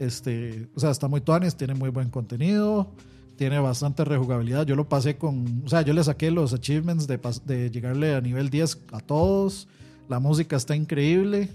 este, 0.00 0.66
o 0.74 0.80
sea, 0.80 0.90
está 0.90 1.06
muy 1.06 1.20
tuanes, 1.20 1.54
tiene 1.56 1.74
muy 1.74 1.90
buen 1.90 2.10
contenido, 2.10 2.90
tiene 3.36 3.60
bastante 3.60 4.04
rejugabilidad. 4.04 4.66
Yo 4.66 4.74
lo 4.74 4.88
pasé 4.88 5.16
con, 5.16 5.62
o 5.64 5.68
sea, 5.68 5.82
yo 5.82 5.92
le 5.92 6.02
saqué 6.02 6.32
los 6.32 6.52
achievements 6.52 7.06
de, 7.06 7.20
de 7.44 7.70
llegarle 7.70 8.16
a 8.16 8.20
nivel 8.20 8.50
10 8.50 8.80
a 8.90 8.98
todos. 8.98 9.68
La 10.08 10.18
música 10.20 10.56
está 10.56 10.74
increíble. 10.74 11.50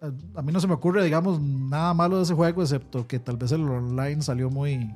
A 0.00 0.38
a 0.40 0.42
mí 0.42 0.52
no 0.52 0.60
se 0.60 0.66
me 0.68 0.74
ocurre, 0.74 1.04
digamos, 1.04 1.40
nada 1.40 1.92
malo 1.94 2.16
de 2.18 2.22
ese 2.22 2.34
juego, 2.34 2.62
excepto 2.62 3.06
que 3.06 3.18
tal 3.18 3.36
vez 3.36 3.50
el 3.52 3.62
online 3.68 4.22
salió 4.22 4.48
muy, 4.50 4.94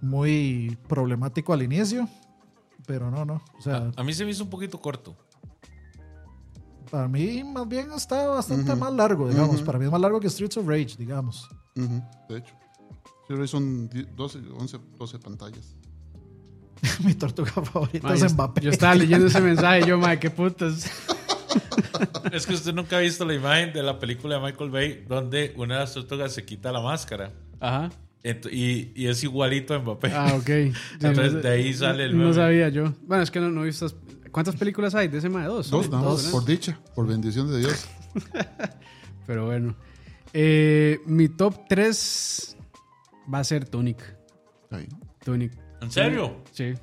muy 0.00 0.76
problemático 0.88 1.52
al 1.52 1.62
inicio. 1.62 2.08
Pero 2.86 3.10
no, 3.10 3.24
no. 3.24 3.42
O 3.58 3.62
sea, 3.62 3.90
A 3.96 4.02
mí 4.04 4.12
se 4.12 4.24
me 4.24 4.30
hizo 4.30 4.44
un 4.44 4.50
poquito 4.50 4.80
corto. 4.80 5.16
para 6.90 7.06
mí 7.08 7.44
más 7.44 7.68
bien 7.68 7.92
está 7.92 8.26
bastante 8.28 8.74
más 8.74 8.92
largo, 8.92 9.28
digamos. 9.28 9.62
Para 9.62 9.78
mí 9.78 9.84
es 9.84 9.90
más 9.90 10.00
largo 10.00 10.18
que 10.20 10.28
Streets 10.30 10.56
of 10.56 10.66
Rage, 10.66 10.96
digamos. 10.98 11.48
De 11.74 12.38
hecho. 12.38 12.54
Sí, 13.28 13.34
hoy 13.34 13.46
son 13.48 13.88
10, 13.88 14.16
12, 14.16 14.38
11, 14.58 14.78
12 14.98 15.18
pantallas. 15.20 15.76
Mi 17.04 17.14
tortuga 17.14 17.50
favorita 17.52 18.08
Ma, 18.08 18.14
es 18.14 18.20
yo, 18.22 18.30
Mbappé. 18.30 18.60
yo 18.62 18.70
estaba 18.70 18.94
leyendo 18.94 19.26
ese 19.26 19.40
mensaje 19.40 19.82
y 19.82 19.86
yo, 19.86 19.98
madre, 19.98 20.18
qué 20.18 20.30
putas. 20.30 20.90
Es 22.32 22.46
que 22.46 22.54
usted 22.54 22.72
nunca 22.72 22.96
ha 22.98 23.00
visto 23.00 23.24
la 23.24 23.34
imagen 23.34 23.72
de 23.72 23.82
la 23.82 23.98
película 23.98 24.36
de 24.38 24.42
Michael 24.42 24.70
Bay 24.70 25.04
donde 25.08 25.52
una 25.56 25.74
de 25.74 25.80
las 25.80 25.94
tortugas 25.94 26.32
se 26.32 26.44
quita 26.44 26.70
la 26.72 26.80
máscara. 26.80 27.32
Ajá. 27.60 27.90
Ent- 28.22 28.48
y, 28.52 28.92
y 28.94 29.06
es 29.08 29.22
igualito 29.24 29.74
a 29.74 29.78
Mbappé. 29.78 30.12
Ah, 30.14 30.34
ok. 30.38 30.48
Entonces, 31.00 31.42
de 31.42 31.48
ahí 31.48 31.72
sale 31.74 32.04
el 32.04 32.12
No 32.16 32.24
meme. 32.24 32.34
sabía 32.34 32.68
yo. 32.68 32.92
Bueno, 33.06 33.22
es 33.22 33.30
que 33.30 33.40
no, 33.40 33.50
no 33.50 33.62
he 33.62 33.66
visto. 33.66 33.86
¿Cuántas 34.30 34.54
películas 34.56 34.94
hay 34.94 35.08
de 35.08 35.18
ese 35.18 35.28
mae? 35.28 35.46
Dos. 35.46 35.70
Dos, 35.70 35.90
nada 35.90 36.04
más, 36.10 36.24
¿no? 36.26 36.30
por 36.30 36.44
dicha, 36.44 36.78
por 36.94 37.06
bendición 37.06 37.50
de 37.50 37.58
Dios. 37.58 37.86
Pero 39.26 39.46
bueno. 39.46 39.74
Eh, 40.32 41.00
mi 41.06 41.28
top 41.28 41.66
3 41.68 42.56
va 43.32 43.40
a 43.40 43.44
ser 43.44 43.68
Tunic. 43.68 43.98
Ahí. 44.70 44.86
Tunic. 45.24 45.52
¿En 45.80 45.90
serio? 45.90 46.36
Sí, 46.52 46.74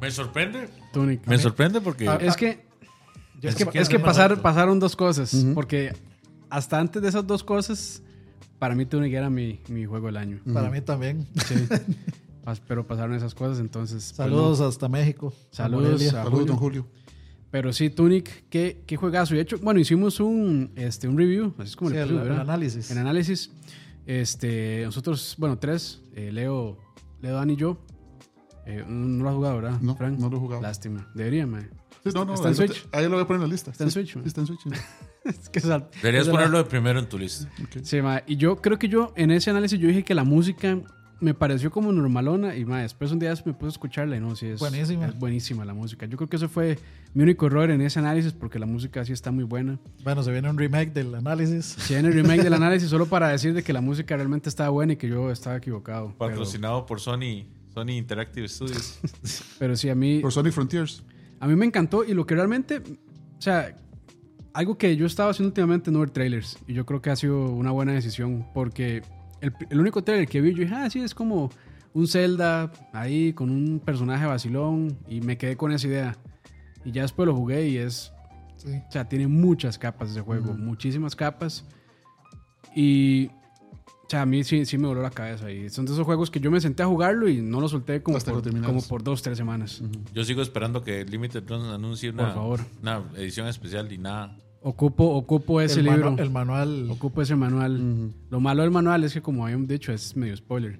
Me 0.00 0.10
sorprende. 0.10 0.68
Tunic. 0.92 1.26
Me 1.26 1.38
sorprende 1.38 1.80
porque 1.80 2.06
Ah, 2.08 2.18
Es 2.20 2.36
que, 2.36 2.65
Yo- 3.40 3.48
es 3.50 3.54
que, 3.56 3.66
que 3.66 3.78
es 3.80 3.88
que 3.88 3.98
pasar- 3.98 4.40
pasaron 4.40 4.78
dos 4.80 4.96
cosas. 4.96 5.34
Porque 5.54 5.92
hasta 6.50 6.78
antes 6.78 7.02
de 7.02 7.08
esas 7.08 7.26
dos 7.26 7.42
cosas, 7.44 8.02
para 8.58 8.74
mí 8.74 8.86
Tunic 8.86 9.12
era 9.12 9.28
mi, 9.30 9.60
mi 9.68 9.84
juego 9.84 10.06
del 10.06 10.16
año. 10.16 10.40
Para 10.52 10.70
mí 10.70 10.80
también. 10.80 11.26
Sí. 11.46 11.54
Pero 12.68 12.86
pasaron 12.86 13.14
esas 13.16 13.34
cosas, 13.34 13.58
entonces. 13.58 14.04
pues, 14.04 14.16
Saludos 14.16 14.60
hasta 14.60 14.88
México. 14.88 15.32
a 15.52 15.56
Saludos 15.56 16.00
a- 16.02 16.10
Saludos, 16.10 16.30
Julio. 16.32 16.46
don 16.46 16.56
Julio. 16.56 16.86
Pero 17.50 17.72
sí, 17.72 17.90
Tunic, 17.90 18.44
qué, 18.48 18.82
qué 18.86 18.96
juegazo. 18.96 19.34
Y 19.34 19.38
de 19.38 19.42
hecho, 19.42 19.58
bueno, 19.58 19.80
hicimos 19.80 20.20
un, 20.20 20.70
este, 20.76 21.08
un 21.08 21.16
review, 21.18 21.54
así 21.58 21.70
es 21.70 21.76
como 21.76 21.90
Sí, 21.90 21.96
le 21.96 22.02
el, 22.02 22.08
pusimos, 22.08 22.26
el 22.28 22.40
análisis. 22.40 22.90
En 22.90 22.98
análisis, 22.98 23.50
este, 24.06 24.82
nosotros, 24.84 25.34
bueno, 25.38 25.58
tres, 25.58 26.00
eh, 26.14 26.30
Leo, 26.32 26.78
Leo, 27.20 27.34
Dani 27.36 27.54
y 27.54 27.56
yo. 27.56 27.78
Eh, 28.66 28.84
no 28.86 29.22
lo 29.24 29.28
has 29.30 29.34
jugado, 29.36 29.56
¿verdad? 29.56 29.80
No, 29.80 29.94
Frank? 29.96 30.18
no 30.18 30.28
lo 30.28 30.36
he 30.36 30.40
jugado. 30.40 30.62
Lástima. 30.62 31.08
Debería, 31.14 31.46
man. 31.46 31.70
Sí, 32.12 32.18
no, 32.18 32.24
no, 32.24 32.34
¿Está 32.34 32.48
en 32.48 32.54
ahí, 32.54 32.60
lo 32.60 32.66
Switch? 32.66 32.90
te- 32.90 32.96
ahí 32.98 33.04
lo 33.04 33.10
voy 33.10 33.20
a 33.22 33.26
poner 33.26 33.42
en 33.42 33.48
la 33.48 33.52
lista. 33.52 33.70
Está 33.70 33.84
en 33.84 33.90
Switch, 33.90 34.12
sí, 34.12 34.18
man. 34.18 34.26
está 34.26 34.40
en 34.40 34.46
Switch. 34.46 34.60
Es 35.24 35.48
que 35.48 35.60
sal- 35.60 35.88
Deberías 36.02 36.26
la- 36.26 36.32
ponerlo 36.32 36.58
de 36.58 36.64
primero 36.64 36.98
en 37.00 37.08
tu 37.08 37.18
lista. 37.18 37.50
Sí, 37.82 38.00
ma, 38.00 38.22
y 38.26 38.36
yo 38.36 38.56
creo 38.56 38.78
que 38.78 38.88
yo 38.88 39.12
en 39.16 39.30
ese 39.32 39.50
análisis 39.50 39.78
yo 39.78 39.88
dije 39.88 40.04
que 40.04 40.14
la 40.14 40.22
música 40.24 40.78
me 41.18 41.32
pareció 41.34 41.70
como 41.70 41.90
normalona 41.92 42.54
y 42.56 42.64
ma, 42.66 42.82
después 42.82 43.10
un 43.10 43.18
día 43.18 43.34
me 43.46 43.52
puse 43.54 43.66
a 43.66 43.68
escucharla 43.70 44.16
y 44.18 44.20
no, 44.20 44.36
sí 44.36 44.46
es 44.48 44.60
Buenísima. 44.60 45.06
es 45.06 45.18
buenísima 45.18 45.64
la 45.64 45.72
música. 45.74 46.04
Yo 46.06 46.16
creo 46.18 46.28
que 46.28 46.36
eso 46.36 46.48
fue 46.48 46.78
mi 47.14 47.22
único 47.22 47.46
error 47.46 47.70
en 47.70 47.80
ese 47.80 47.98
análisis 47.98 48.34
porque 48.34 48.58
la 48.58 48.66
música 48.66 49.02
sí 49.04 49.12
está 49.14 49.30
muy 49.32 49.42
buena. 49.44 49.78
Bueno, 50.04 50.22
se 50.22 50.30
viene 50.30 50.48
un 50.50 50.58
remake 50.58 50.92
del 50.92 51.14
análisis. 51.14 51.64
Si 51.78 51.94
en 51.94 52.04
el 52.06 52.12
remake 52.12 52.42
del 52.44 52.52
análisis 52.62 52.88
solo 52.90 53.06
para 53.06 53.28
decir 53.28 53.52
de 53.54 53.62
que 53.64 53.72
la 53.72 53.80
música 53.80 54.14
realmente 54.14 54.48
estaba 54.50 54.68
buena 54.68 54.92
y 54.92 54.96
que 54.96 55.08
yo 55.08 55.30
estaba 55.32 55.56
equivocado. 55.56 56.08
Pero, 56.08 56.18
Patrocinado 56.18 56.84
por 56.86 57.00
Sony, 57.00 57.46
Sony 57.74 57.92
Interactive 57.96 58.46
Studios. 58.46 58.98
pero 59.58 59.74
sí 59.74 59.88
a 59.88 59.94
mí 59.96 60.20
Por 60.20 60.30
Sonic 60.32 60.52
Frontiers. 60.52 61.02
A 61.40 61.46
mí 61.46 61.56
me 61.56 61.66
encantó 61.66 62.04
y 62.04 62.14
lo 62.14 62.26
que 62.26 62.34
realmente, 62.34 62.78
o 62.78 63.40
sea, 63.40 63.74
algo 64.52 64.78
que 64.78 64.96
yo 64.96 65.06
estaba 65.06 65.30
haciendo 65.30 65.48
últimamente 65.48 65.90
no 65.90 66.00
ver 66.00 66.10
trailers 66.10 66.58
y 66.66 66.72
yo 66.74 66.86
creo 66.86 67.02
que 67.02 67.10
ha 67.10 67.16
sido 67.16 67.50
una 67.50 67.70
buena 67.72 67.92
decisión 67.92 68.46
porque 68.54 69.02
el, 69.40 69.52
el 69.68 69.80
único 69.80 70.02
trailer 70.02 70.26
que 70.26 70.40
vi 70.40 70.52
yo 70.54 70.62
dije, 70.62 70.74
ah, 70.74 70.88
sí, 70.88 71.00
es 71.00 71.14
como 71.14 71.50
un 71.92 72.06
Zelda 72.08 72.70
ahí 72.92 73.32
con 73.32 73.50
un 73.50 73.80
personaje 73.80 74.26
vacilón 74.26 74.98
y 75.08 75.20
me 75.20 75.38
quedé 75.38 75.56
con 75.56 75.72
esa 75.72 75.86
idea. 75.86 76.16
Y 76.84 76.92
ya 76.92 77.02
después 77.02 77.26
lo 77.26 77.34
jugué 77.34 77.68
y 77.68 77.78
es, 77.78 78.12
Sí. 78.56 78.68
o 78.88 78.90
sea, 78.90 79.06
tiene 79.08 79.26
muchas 79.26 79.78
capas 79.78 80.10
ese 80.10 80.20
juego, 80.22 80.54
muchísimas 80.54 81.14
capas. 81.16 81.64
Y, 82.74 83.30
o 84.06 84.08
sea, 84.08 84.22
a 84.22 84.26
mí 84.26 84.44
sí, 84.44 84.64
sí 84.66 84.78
me 84.78 84.86
voló 84.86 85.02
la 85.02 85.10
cabeza. 85.10 85.50
Y 85.50 85.68
son 85.68 85.84
de 85.84 85.92
esos 85.92 86.04
juegos 86.04 86.30
que 86.30 86.38
yo 86.38 86.48
me 86.52 86.60
senté 86.60 86.84
a 86.84 86.86
jugarlo 86.86 87.28
y 87.28 87.40
no 87.42 87.60
lo 87.60 87.68
solté 87.68 88.04
como, 88.04 88.16
Hasta 88.16 88.32
por, 88.32 88.62
como 88.62 88.80
dos, 89.02 89.20
tres 89.20 89.36
semanas. 89.36 89.82
Yo 90.14 90.22
sigo 90.22 90.42
esperando 90.42 90.84
que 90.84 91.04
Limited 91.04 91.42
Run 91.48 91.62
anuncie 91.62 92.10
una, 92.10 92.26
Por 92.26 92.34
favor. 92.34 92.60
una 92.82 93.02
edición 93.16 93.48
especial 93.48 93.90
y 93.90 93.98
nada. 93.98 94.38
Ocupo, 94.62 95.06
ocupo 95.06 95.60
ese 95.60 95.80
el, 95.80 95.86
libro. 95.86 96.14
el 96.18 96.30
manual. 96.30 96.88
Ocupo 96.88 97.20
ese 97.20 97.34
manual. 97.34 98.12
Lo 98.30 98.38
malo 98.38 98.62
del 98.62 98.70
manual 98.70 99.02
es 99.02 99.12
que, 99.12 99.22
como 99.22 99.44
habíamos 99.44 99.66
dicho, 99.66 99.92
es 99.92 100.16
medio 100.16 100.36
spoiler. 100.36 100.78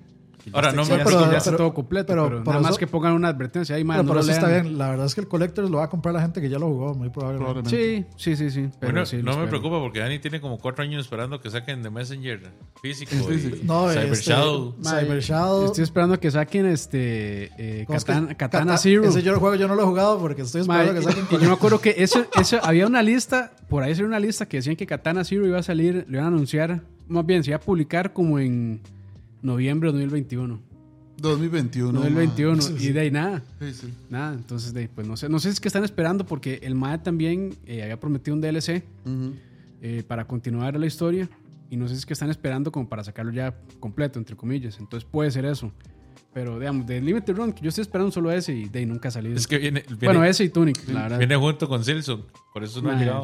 Ahora, 0.52 0.72
no 0.72 0.84
me 0.84 0.98
pero- 0.98 1.30
ya 1.30 1.38
está 1.38 1.50
pero- 1.50 1.56
todo 1.58 1.74
completo, 1.74 2.06
pero 2.08 2.24
pero, 2.28 2.44
nada 2.44 2.60
más 2.60 2.78
que 2.78 2.86
pongan 2.86 3.12
una 3.14 3.28
advertencia 3.28 3.74
ahí, 3.76 3.84
man, 3.84 3.96
Pero 3.96 4.02
no 4.04 4.08
por 4.08 4.16
lo 4.16 4.22
eso 4.22 4.30
está 4.30 4.48
bien. 4.48 4.78
La 4.78 4.90
verdad 4.90 5.06
es 5.06 5.14
que 5.14 5.20
el 5.20 5.28
Collectors 5.28 5.70
lo 5.70 5.78
va 5.78 5.84
a 5.84 5.88
comprar 5.90 6.14
la 6.14 6.20
gente 6.22 6.40
que 6.40 6.48
ya 6.48 6.58
lo 6.58 6.66
jugó, 6.68 6.94
muy 6.94 7.10
probablemente. 7.10 7.62
Probablemente. 7.72 8.06
Sí, 8.16 8.34
sí, 8.36 8.36
sí, 8.36 8.50
sí. 8.50 8.68
Pero 8.80 8.92
Bueno, 8.92 9.06
sí, 9.06 9.16
lo 9.22 9.32
no 9.32 9.38
me 9.40 9.46
preocupa 9.48 9.80
porque 9.80 9.98
Dani 10.00 10.18
tiene 10.18 10.40
como 10.40 10.58
cuatro 10.58 10.84
años 10.84 11.02
esperando 11.04 11.40
que 11.40 11.50
saquen 11.50 11.82
The 11.82 11.90
Messenger 11.90 12.40
físico. 12.80 13.10
Sí, 13.10 13.34
y 13.34 13.38
sí. 13.40 13.60
No, 13.64 13.88
Cyber 13.90 14.12
este, 14.12 14.30
Shadow. 14.30 14.74
Cyber 14.82 15.20
Shadow. 15.20 15.64
Estoy 15.66 15.84
esperando 15.84 16.20
que 16.20 16.30
saquen 16.30 16.66
este 16.66 17.50
eh, 17.58 17.84
¿cómo 17.86 17.96
es 17.96 18.04
que- 18.04 18.12
Katana, 18.12 18.34
Katana 18.36 18.78
Zero. 18.78 19.04
Ese 19.04 19.22
yo 19.22 19.32
el 19.32 19.38
juego 19.38 19.56
yo 19.56 19.66
no 19.68 19.74
lo 19.74 19.82
he 19.82 19.86
jugado 19.86 20.18
porque 20.18 20.42
estoy 20.42 20.60
esperando 20.62 20.94
que 20.94 21.02
saquen. 21.02 21.24
y 21.30 21.34
yo 21.34 21.48
me 21.48 21.54
acuerdo 21.54 21.80
que 21.80 21.94
ese, 21.98 22.26
ese- 22.40 22.60
había 22.62 22.86
una 22.86 23.02
lista, 23.02 23.52
por 23.68 23.82
ahí 23.82 23.94
salió 23.94 24.06
una 24.06 24.20
lista 24.20 24.46
que 24.46 24.58
decían 24.58 24.76
que 24.76 24.86
Katana 24.86 25.24
Zero 25.24 25.46
iba 25.46 25.58
a 25.58 25.62
salir, 25.62 26.04
lo 26.08 26.18
iban 26.18 26.24
a 26.24 26.28
anunciar, 26.28 26.82
más 27.08 27.26
bien 27.26 27.42
se 27.44 27.50
iba 27.50 27.56
a 27.56 27.60
publicar 27.60 28.12
como 28.12 28.38
en 28.38 28.80
noviembre 29.42 29.88
de 29.88 29.92
2021. 29.92 30.60
2021. 31.18 31.92
2021. 32.00 32.56
man. 32.56 32.76
Y 32.78 32.88
de 32.88 33.00
ahí 33.00 33.10
nada. 33.10 33.42
Sí, 33.60 33.72
sí. 33.72 33.94
Nada, 34.10 34.34
entonces 34.34 34.74
de 34.74 34.80
ahí, 34.80 34.88
pues 34.88 35.06
no 35.06 35.16
sé, 35.16 35.28
no 35.28 35.38
sé 35.38 35.48
si 35.48 35.54
es 35.54 35.60
que 35.60 35.68
están 35.68 35.84
esperando 35.84 36.26
porque 36.26 36.60
el 36.62 36.74
MAE 36.74 36.98
también 36.98 37.54
eh, 37.66 37.82
había 37.82 37.98
prometido 37.98 38.34
un 38.34 38.40
DLC 38.40 38.84
Ujú. 39.04 39.34
eh, 39.80 40.02
para 40.06 40.26
continuar 40.26 40.78
la 40.78 40.86
historia 40.86 41.28
y 41.70 41.76
no 41.76 41.88
sé 41.88 41.94
si 41.94 42.00
es 42.00 42.06
que 42.06 42.12
están 42.12 42.30
esperando 42.30 42.70
como 42.70 42.88
para 42.88 43.02
sacarlo 43.02 43.32
ya 43.32 43.54
completo, 43.80 44.18
entre 44.18 44.36
comillas. 44.36 44.78
Entonces 44.78 45.08
puede 45.10 45.30
ser 45.30 45.46
eso. 45.46 45.72
Pero 46.34 46.58
digamos, 46.58 46.86
de 46.86 47.00
Limited 47.00 47.34
Run, 47.34 47.52
que 47.54 47.62
yo 47.62 47.70
estoy 47.70 47.80
esperando 47.80 48.12
solo 48.12 48.30
ese 48.30 48.52
y 48.52 48.68
de 48.68 48.80
ahí 48.80 48.84
nunca 48.86 49.08
ha 49.08 49.10
salido. 49.10 49.34
Es 49.34 49.46
que 49.46 49.56
viene, 49.56 49.82
viene, 49.88 50.04
bueno, 50.04 50.22
ese 50.22 50.44
y 50.44 50.50
Tunic, 50.50 50.86
la 50.88 51.04
verdad. 51.04 51.18
viene 51.18 51.34
junto 51.36 51.66
con 51.66 51.82
Silson. 51.82 52.26
Por 52.52 52.62
eso 52.62 52.82
no 52.82 52.90
ha 52.90 52.94
llegado. 52.94 53.22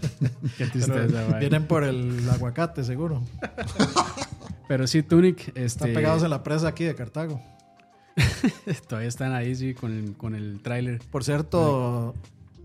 Qué 0.56 0.66
tristeza, 0.68 1.38
vienen 1.38 1.66
por 1.66 1.84
el 1.84 2.26
aguacate, 2.30 2.82
seguro. 2.82 3.22
Pero 4.68 4.86
sí, 4.86 5.02
Tunic, 5.02 5.48
este, 5.48 5.64
Están 5.64 5.92
pegados 5.92 6.22
en 6.22 6.30
la 6.30 6.42
presa 6.42 6.68
aquí 6.68 6.84
de 6.84 6.94
Cartago. 6.94 7.40
todavía 8.88 9.08
están 9.08 9.32
ahí, 9.32 9.54
sí, 9.54 9.74
con 9.74 9.92
el, 9.92 10.16
con 10.16 10.34
el 10.34 10.60
tráiler. 10.62 11.00
Por 11.10 11.24
cierto, 11.24 12.14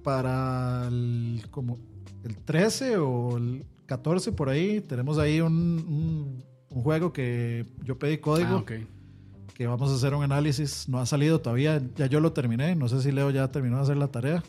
para 0.03 0.87
el, 0.87 1.43
como 1.51 1.77
el 2.23 2.37
13 2.37 2.97
o 2.97 3.37
el 3.37 3.65
14 3.85 4.31
por 4.31 4.49
ahí, 4.49 4.81
tenemos 4.81 5.17
ahí 5.17 5.41
un, 5.41 5.53
un- 5.53 6.43
un 6.71 6.83
juego 6.83 7.11
que 7.11 7.65
yo 7.83 7.97
pedí 7.97 8.19
código, 8.19 8.49
Ah, 8.49 8.57
ok. 8.57 8.71
que 9.55 9.65
vamos 9.65 9.91
a 9.91 9.95
hacer 9.95 10.13
un 10.13 10.23
análisis. 10.23 10.87
No 10.87 10.99
ha 10.99 11.05
salido 11.07 11.41
todavía, 11.41 11.81
ya 11.95 12.05
yo 12.05 12.19
lo 12.19 12.31
terminé. 12.31 12.75
No 12.75 12.87
sé 12.87 13.01
si 13.01 13.11
Leo 13.11 13.31
ya 13.31 13.47
terminó 13.51 13.77
de 13.77 13.81
hacer 13.83 13.97
la 13.97 14.07
tarea. 14.09 14.43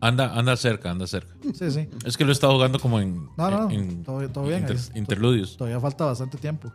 Anda, 0.00 0.32
anda 0.38 0.56
cerca, 0.56 0.90
anda 0.90 1.06
cerca. 1.06 1.34
Sí, 1.54 1.70
sí. 1.70 1.88
Es 2.04 2.16
que 2.16 2.24
lo 2.24 2.30
he 2.30 2.32
estado 2.32 2.54
jugando 2.54 2.78
como 2.78 3.00
en, 3.00 3.28
No, 3.36 3.50
no, 3.50 3.70
en- 3.70 4.02
todo, 4.02 4.26
todo 4.30 4.44
bien. 4.44 4.60
inter- 4.60 4.76
ahí 4.76 4.82
es- 4.82 4.92
interludios. 4.94 5.56
Todavía 5.56 5.78
falta 5.80 6.06
bastante 6.06 6.38
tiempo. 6.38 6.72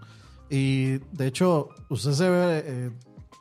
Y 0.49 0.99
de 1.11 1.27
hecho, 1.27 1.69
usted 1.89 2.11
se 2.11 2.29
ve, 2.29 2.63
eh, 2.65 2.91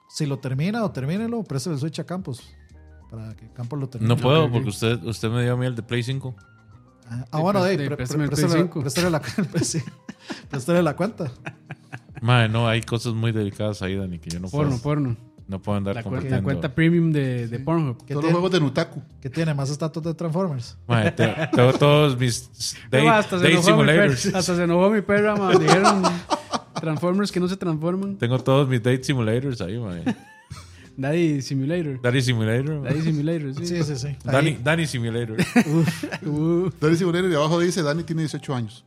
si 0.09 0.25
lo 0.27 0.39
termina 0.39 0.85
o 0.85 0.91
termínelo, 0.91 1.43
préstale 1.43 1.75
el 1.75 1.81
Switch 1.81 1.99
a 2.01 2.05
Campos. 2.05 2.43
Para 3.11 3.35
que 3.37 3.49
Campos 3.53 3.79
lo 3.79 3.89
termine. 3.89 4.15
No 4.15 4.21
puedo 4.21 4.51
porque 4.51 4.71
usted, 4.71 5.03
usted 5.05 5.29
me 5.29 5.43
dio 5.43 5.53
a 5.53 5.57
mí 5.57 5.67
el 5.67 5.75
de 5.77 5.83
Play 5.83 6.03
5. 6.03 6.35
Ah, 7.07 7.27
ah, 7.33 7.41
bueno, 7.41 7.61
pre- 7.77 7.97
Play 7.97 8.29
préstale, 8.29 8.63
5. 8.63 8.81
préstale 8.81 9.11
la, 9.11 9.21
pues 9.53 9.75
la 10.83 10.97
cuenta. 10.97 11.31
Madre, 12.23 12.49
no, 12.49 12.67
hay 12.67 12.81
cosas 12.81 13.13
muy 13.13 13.33
delicadas 13.33 13.83
ahí, 13.83 13.97
Dani, 13.97 14.19
que 14.19 14.31
yo 14.31 14.41
no 14.41 14.49
Porno, 14.49 14.71
puedo, 14.71 14.83
porno. 14.83 15.17
No 15.47 15.61
puedo 15.61 15.77
andar 15.79 15.95
La, 15.97 16.03
compartiendo. 16.03 16.37
la 16.39 16.43
cuenta 16.43 16.75
premium 16.75 17.13
de, 17.13 17.49
de 17.49 17.59
Pornhub. 17.59 17.99
¿Qué 18.07 18.15
Todos 18.15 18.25
los 18.25 18.33
juegos 18.33 18.51
de 18.53 18.61
Nutaku. 18.61 19.03
qué 19.21 19.29
tiene? 19.31 19.53
Más 19.55 19.71
estatus 19.71 20.03
de 20.03 20.15
Transformers. 20.15 20.77
Madre, 20.87 21.11
te- 21.13 21.35
tengo 21.55 21.73
todos 21.75 22.19
mis 22.19 22.51
date, 22.91 23.05
No, 23.05 23.13
hasta, 23.13 23.39
se 23.39 23.45
date 23.45 23.53
enojó 23.55 23.77
mi 23.83 23.87
perra, 23.87 24.03
simulators. 24.17 24.35
hasta 24.35 24.57
se 24.57 24.63
enojó 24.65 24.91
mi 24.91 25.01
perra, 25.03 25.37
man. 25.37 25.59
Dijeron 25.61 26.03
Transformers 26.81 27.31
que 27.33 27.41
no 27.41 27.49
se 27.49 27.57
transforman. 27.57 28.17
Tengo 28.17 28.39
todos 28.39 28.69
mis 28.69 28.83
date 28.83 29.05
simulators 29.05 29.61
ahí, 29.61 29.79
madre. 29.79 30.03
Daddy 30.97 31.43
Simulator. 31.43 32.01
Daddy 32.01 32.23
Simulator. 32.23 32.83
Daddy 32.85 33.01
Simulator, 33.03 33.55
sí. 33.57 33.67
Sí, 33.67 33.83
sí, 33.83 33.97
sí. 33.97 34.17
Danny, 34.25 34.59
Danny 34.63 34.87
Simulator. 34.87 35.37
Uh, 36.25 36.71
Dani 36.81 36.97
Simulator 36.97 37.31
y 37.31 37.35
abajo 37.35 37.59
dice 37.61 37.83
Dani 37.83 38.03
tiene 38.05 38.23
18 38.23 38.55
años. 38.55 38.85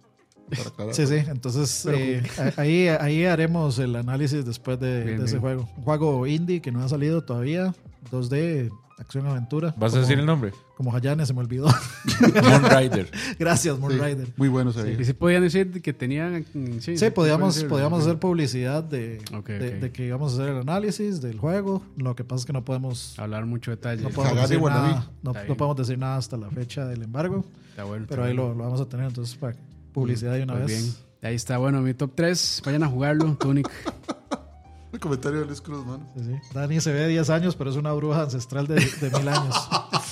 Para 0.49 0.69
aclarar. 0.69 0.95
Sí, 0.95 1.05
sí. 1.07 1.15
Entonces, 1.15 1.85
eh, 1.91 2.23
a- 2.37 2.61
ahí, 2.61 2.87
ahí 2.87 3.25
haremos 3.25 3.77
el 3.79 3.95
análisis 3.95 4.45
después 4.45 4.79
de, 4.79 5.03
Bien, 5.03 5.17
de 5.19 5.25
ese 5.25 5.33
bien. 5.33 5.41
juego. 5.41 5.69
Un 5.77 5.83
juego 5.83 6.27
indie 6.27 6.61
que 6.61 6.71
no 6.71 6.83
ha 6.83 6.89
salido 6.89 7.23
todavía. 7.23 7.73
2D, 8.11 8.69
acción-aventura. 8.99 9.73
¿Vas 9.77 9.91
a 9.91 9.95
Como- 9.95 10.01
decir 10.01 10.19
el 10.19 10.25
nombre? 10.25 10.51
Como 10.77 10.95
Hayane, 10.95 11.25
se 11.25 11.33
me 11.33 11.39
olvidó. 11.39 11.67
Moon 12.21 12.63
Rider. 12.69 13.09
Gracias, 13.39 13.75
Sí, 13.75 13.81
Moonrider. 13.81 14.27
Muy 14.37 14.47
bueno 14.47 14.71
se 14.71 14.83
veía. 14.83 15.01
y 15.01 15.05
sí 15.05 15.13
podían 15.13 15.41
decir 15.41 15.81
que 15.81 15.91
tenían. 15.93 16.45
mm, 16.53 16.79
Sí, 16.79 16.97
Sí, 16.97 17.09
podíamos, 17.09 17.63
podíamos 17.63 18.03
hacer 18.03 18.19
publicidad 18.19 18.83
de, 18.83 19.19
Ok, 19.35 19.47
de, 19.49 19.67
ok. 19.69 19.73
de 19.81 19.91
que 19.91 20.05
íbamos 20.05 20.31
a 20.33 20.35
hacer 20.43 20.49
el 20.53 20.61
análisis 20.61 21.19
del 21.21 21.39
juego. 21.39 21.81
Lo 21.97 22.15
que 22.15 22.23
pasa 22.23 22.41
es 22.41 22.45
que 22.45 22.53
no 22.53 22.63
podemos, 22.63 23.17
Hablar 23.19 23.45
mucho 23.47 23.71
detalle. 23.71 24.03
no 24.03 24.09
podemos, 24.09 24.41
decir, 24.49 24.61
nada, 24.61 25.09
no, 25.23 25.33
no 25.33 25.55
podemos 25.57 25.77
decir 25.77 25.97
nada 25.97 26.17
hasta 26.17 26.37
la 26.37 26.49
fecha 26.51 26.85
del 26.85 27.01
embargo. 27.03 27.43
Está 27.71 27.83
bueno. 27.83 28.05
Pero 28.07 28.21
está 28.23 28.29
ahí 28.31 28.37
bueno. 28.37 28.51
lo, 28.53 28.57
lo 28.59 28.63
vamos 28.63 28.81
a 28.81 28.85
tener. 28.87 29.07
Entonces, 29.07 29.35
para 29.35 29.53
publicidad 30.01 30.33
de 30.33 30.43
una 30.43 30.53
Pues 30.53 30.67
vez. 30.67 30.83
bien. 30.83 30.95
Ahí 31.23 31.35
está, 31.35 31.57
bueno, 31.57 31.81
mi 31.81 31.93
top 31.93 32.11
3. 32.15 32.61
Vayan 32.65 32.83
a 32.83 32.87
jugarlo, 32.87 33.35
Tunic. 33.35 33.69
El 34.93 34.99
comentario 34.99 35.41
de 35.41 35.45
Luis 35.47 35.59
Cruz, 35.61 35.85
mano. 35.85 36.07
Sí, 36.15 36.23
sí. 36.23 36.31
Dani 36.53 36.79
se 36.79 36.91
ve 36.93 37.07
10 37.07 37.29
años, 37.29 37.55
pero 37.55 37.69
es 37.69 37.75
una 37.75 37.91
bruja 37.93 38.21
ancestral 38.23 38.67
de, 38.67 38.75
de 38.75 39.09
mil 39.17 39.27
años. 39.27 39.55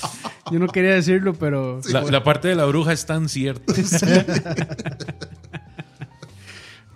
Yo 0.51 0.59
no 0.59 0.67
quería 0.67 0.91
decirlo, 0.93 1.33
pero. 1.33 1.79
La, 1.89 2.01
la 2.03 2.23
parte 2.23 2.47
de 2.49 2.55
la 2.55 2.65
bruja 2.65 2.91
es 2.93 3.05
tan 3.05 3.27
cierta. 3.29 3.73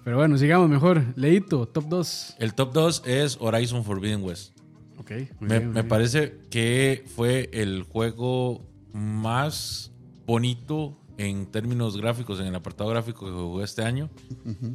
Pero 0.03 0.17
bueno, 0.17 0.37
sigamos 0.37 0.69
mejor. 0.69 1.03
Leito, 1.15 1.67
top 1.67 1.85
2. 1.87 2.35
El 2.39 2.53
top 2.53 2.73
2 2.73 3.03
es 3.05 3.37
Horizon 3.39 3.83
Forbidden 3.83 4.23
West. 4.23 4.57
Ok. 4.97 5.11
muy 5.11 5.19
Me, 5.19 5.25
bien, 5.25 5.31
muy 5.39 5.49
me 5.67 5.73
bien. 5.73 5.87
parece 5.87 6.39
que 6.49 7.05
fue 7.15 7.49
el 7.53 7.83
juego 7.83 8.65
más 8.93 9.91
bonito 10.25 10.97
en 11.19 11.45
términos 11.47 11.97
gráficos, 11.97 12.39
en 12.39 12.47
el 12.47 12.55
apartado 12.55 12.89
gráfico 12.89 13.25
que 13.25 13.31
jugué 13.33 13.65
este 13.65 13.83
año. 13.83 14.09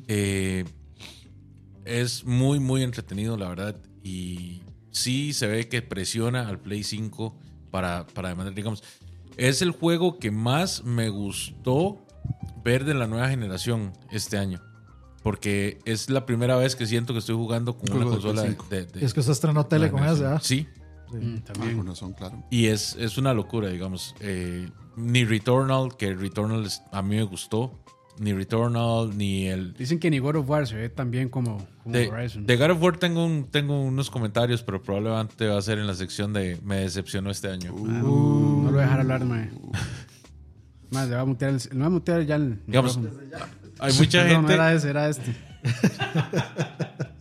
Eh, 0.08 0.64
es 1.84 2.24
muy, 2.24 2.60
muy 2.60 2.82
entretenido, 2.82 3.36
la 3.36 3.48
verdad. 3.48 3.76
Y 4.02 4.62
sí 4.90 5.32
se 5.32 5.46
ve 5.46 5.68
que 5.68 5.80
presiona 5.82 6.46
al 6.48 6.58
Play 6.60 6.82
5 6.84 7.34
para, 7.70 8.06
para 8.08 8.28
demandar, 8.28 8.54
digamos. 8.54 8.82
Es 9.36 9.62
el 9.62 9.70
juego 9.70 10.18
que 10.18 10.30
más 10.30 10.84
me 10.84 11.08
gustó 11.08 11.98
ver 12.62 12.84
de 12.84 12.92
la 12.94 13.06
nueva 13.06 13.28
generación 13.30 13.92
este 14.12 14.36
año. 14.38 14.60
Porque 15.22 15.78
es 15.86 16.10
la 16.10 16.26
primera 16.26 16.56
vez 16.56 16.76
que 16.76 16.86
siento 16.86 17.14
que 17.14 17.20
estoy 17.20 17.34
jugando 17.36 17.78
con 17.78 17.86
una 17.90 17.94
Juego 18.04 18.10
consola 18.12 18.42
de, 18.42 18.48
5. 18.50 18.66
de- 18.68 18.84
de- 18.86 19.00
Y 19.00 19.04
es 19.04 19.14
que 19.14 19.20
usted 19.20 19.32
estrenó 19.32 19.64
tele 19.66 19.90
con 19.90 20.04
ese, 20.04 20.26
¿ah? 20.26 20.38
Sí, 20.42 20.68
Mm, 21.20 21.38
también. 21.40 21.82
claro. 22.16 22.44
y 22.50 22.66
es, 22.66 22.96
es 22.96 23.18
una 23.18 23.32
locura, 23.34 23.68
digamos. 23.68 24.14
Eh, 24.20 24.68
ni 24.96 25.24
Returnal, 25.24 25.96
que 25.96 26.14
Returnal 26.14 26.64
es- 26.66 26.82
a 26.92 27.02
mí 27.02 27.16
me 27.16 27.22
gustó. 27.24 27.78
Ni 28.20 28.32
Returnal, 28.32 29.16
ni 29.18 29.48
el. 29.48 29.74
Dicen 29.74 29.98
que 29.98 30.08
ni 30.08 30.20
God 30.20 30.36
of 30.36 30.48
War 30.48 30.68
se 30.68 30.76
ve 30.76 30.88
tan 30.88 31.10
bien 31.10 31.28
como, 31.28 31.66
como 31.82 31.96
De, 31.96 32.08
Horizon. 32.08 32.46
de 32.46 32.56
God 32.56 32.70
of 32.70 32.80
War 32.82 32.96
tengo, 32.96 33.26
un- 33.26 33.44
tengo 33.50 33.80
unos 33.82 34.08
comentarios, 34.08 34.62
pero 34.62 34.80
probablemente 34.80 35.48
va 35.48 35.58
a 35.58 35.62
ser 35.62 35.78
en 35.78 35.86
la 35.88 35.94
sección 35.94 36.32
de 36.32 36.60
Me 36.62 36.76
decepcionó 36.76 37.30
este 37.32 37.48
año. 37.50 37.74
Ah, 37.76 37.80
no, 37.82 38.62
no 38.62 38.62
lo 38.66 38.70
voy 38.70 38.80
a 38.80 38.82
dejar 38.84 39.00
hablar, 39.00 39.24
mae. 39.24 39.50
Más, 40.92 41.08
le 41.08 41.16
va 41.16 41.22
a 41.22 41.24
mutear, 41.24 41.50
el, 41.54 41.60
le 41.72 41.80
va 41.80 41.86
a 41.86 41.90
mutear 41.90 42.22
ya 42.24 42.36
el. 42.36 42.60
Digamos, 42.68 43.00
hay 43.80 43.92
mucha 43.94 44.24
gente. 44.28 44.42
No 44.46 44.52
era 44.52 44.72
ese, 44.74 44.90
era 44.90 45.08
este. 45.08 45.34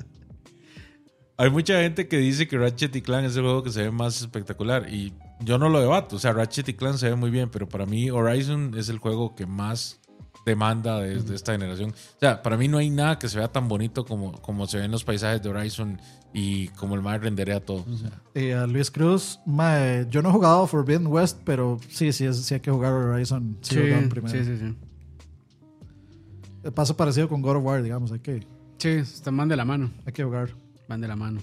Hay 1.38 1.50
mucha 1.50 1.82
gente 1.82 2.08
que 2.08 2.18
dice 2.18 2.48
que 2.48 2.58
Ratchet 2.58 2.96
y 2.96 3.02
Clank 3.02 3.26
es 3.26 3.36
el 3.36 3.42
juego 3.44 3.64
que 3.64 3.72
se 3.72 3.82
ve 3.84 3.92
más 3.92 4.22
espectacular 4.22 4.88
y 4.94 5.14
yo 5.40 5.58
no 5.58 5.68
lo 5.70 5.80
debato. 5.80 6.16
O 6.16 6.20
sea, 6.20 6.32
Ratchet 6.34 6.70
y 6.70 6.74
Clank 6.76 6.98
se 6.98 7.10
ve 7.10 7.16
muy 7.16 7.32
bien, 7.32 7.50
pero 7.50 7.68
para 7.68 7.86
mí 7.86 8.10
Horizon 8.12 8.74
es 8.78 8.90
el 8.90 9.00
juego 9.00 9.34
que 9.36 9.46
más 9.48 10.00
demanda 10.46 11.00
de, 11.00 11.22
de 11.24 11.36
esta 11.36 11.54
generación. 11.54 11.92
O 11.92 12.20
sea, 12.20 12.42
para 12.44 12.56
mí 12.58 12.68
no 12.68 12.78
hay 12.78 12.90
nada 12.90 13.18
que 13.18 13.30
se 13.30 13.38
vea 13.40 13.48
tan 13.52 13.68
bonito 13.68 14.06
como, 14.06 14.34
como 14.42 14.68
se 14.68 14.78
ven 14.78 14.92
los 14.92 15.04
paisajes 15.04 15.42
de 15.42 15.50
Horizon 15.50 16.00
y 16.34 16.68
como 16.70 16.96
el 16.96 17.02
mar 17.02 17.22
renderea 17.22 17.60
todo. 17.62 17.86
O 17.92 17.98
sea, 17.98 18.12
Y 18.36 18.52
a 18.52 18.68
Luis 18.68 18.92
Cruz, 18.92 19.40
mae, 19.46 20.06
yo 20.10 20.22
no 20.22 20.30
he 20.30 20.32
jugado 20.34 20.68
Forbidden 20.68 21.08
West, 21.08 21.40
pero 21.46 21.80
sí, 21.90 22.12
sí, 22.12 22.32
sí 22.34 22.54
hay 22.56 22.60
que 22.60 22.70
jugar 22.72 22.92
Horizon 22.94 23.58
Sí, 23.62 23.76
Dawn 23.90 24.10
primero. 24.10 24.34
sí, 24.38 24.44
sí, 24.46 24.58
sí. 24.58 24.76
Pasa 26.76 26.96
parecido 26.96 27.28
con 27.28 27.42
God 27.42 27.58
of 27.58 27.64
War, 27.66 27.82
digamos, 27.84 28.12
hay 28.12 28.20
que, 28.20 28.46
Sí, 28.78 28.90
están 28.90 29.36
van 29.38 29.48
de 29.50 29.56
la 29.56 29.66
mano. 29.66 29.92
hay 30.06 30.14
que 30.14 30.24
jugar. 30.24 30.50
Van 30.88 31.02
de 31.02 31.08
la 31.08 31.16
mano. 31.16 31.40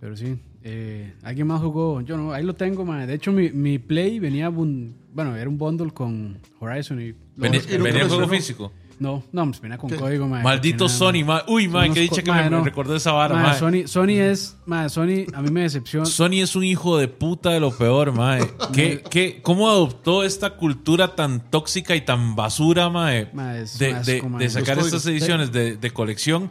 Pero 0.00 0.16
sí. 0.16 0.36
eh, 0.62 1.14
¿Alguien 1.22 1.46
más 1.46 1.60
jugó? 1.60 2.00
Yo 2.02 2.16
no, 2.16 2.32
ahí 2.32 2.44
lo 2.44 2.54
tengo, 2.54 2.84
man. 2.84 3.06
De 3.06 3.14
hecho, 3.14 3.32
mi, 3.32 3.50
mi 3.50 3.78
Play 3.78 4.18
venía. 4.18 4.50
bun- 4.50 4.92
bueno, 5.12 5.34
era 5.36 5.48
un 5.48 5.56
bundle 5.58 5.90
con 5.90 6.38
Horizon 6.60 7.00
y. 7.00 7.14
venía, 7.36 7.60
venía 7.82 8.02
el 8.02 8.08
juego 8.08 8.28
físico. 8.28 8.72
No, 8.98 9.22
no, 9.30 9.44
pues 9.44 9.60
venía 9.60 9.76
con 9.76 9.90
¿Qué? 9.90 9.96
código, 9.96 10.26
man. 10.26 10.42
Maldito 10.42 10.88
Sony, 10.88 11.22
ma. 11.24 11.42
Uy, 11.48 11.68
ma, 11.68 11.82
Unos 11.84 11.94
que 11.94 12.00
dicha 12.00 12.22
que 12.22 12.30
ma, 12.30 12.42
me 12.44 12.48
no. 12.50 12.64
recordó 12.64 12.96
esa 12.96 13.12
vara, 13.12 13.34
Ma, 13.34 13.42
ma. 13.42 13.54
Sony, 13.54 13.86
Sony 13.86 14.12
es. 14.20 14.56
ma, 14.64 14.88
Sony, 14.88 15.26
a 15.34 15.42
mí 15.42 15.50
me 15.50 15.62
decepciona. 15.62 16.06
Sony 16.06 16.40
es 16.40 16.56
un 16.56 16.64
hijo 16.64 16.96
de 16.96 17.06
puta 17.08 17.50
de 17.50 17.60
lo 17.60 17.76
peor, 17.76 18.12
mae. 18.12 18.40
¿Qué, 18.72 19.02
qué, 19.10 19.40
¿Cómo 19.42 19.68
adoptó 19.68 20.24
esta 20.24 20.56
cultura 20.56 21.14
tan 21.14 21.50
tóxica 21.50 21.94
y 21.94 22.02
tan 22.06 22.36
basura, 22.36 22.88
mae? 22.88 23.28
Ma, 23.34 23.58
es 23.58 23.78
de, 23.78 23.92
un 23.94 24.02
de- 24.02 24.16
asco, 24.18 24.38
de 24.38 24.48
sacar 24.50 24.78
estas 24.78 25.04
ediciones 25.06 25.52
de, 25.52 25.76
de 25.76 25.90
colección. 25.90 26.50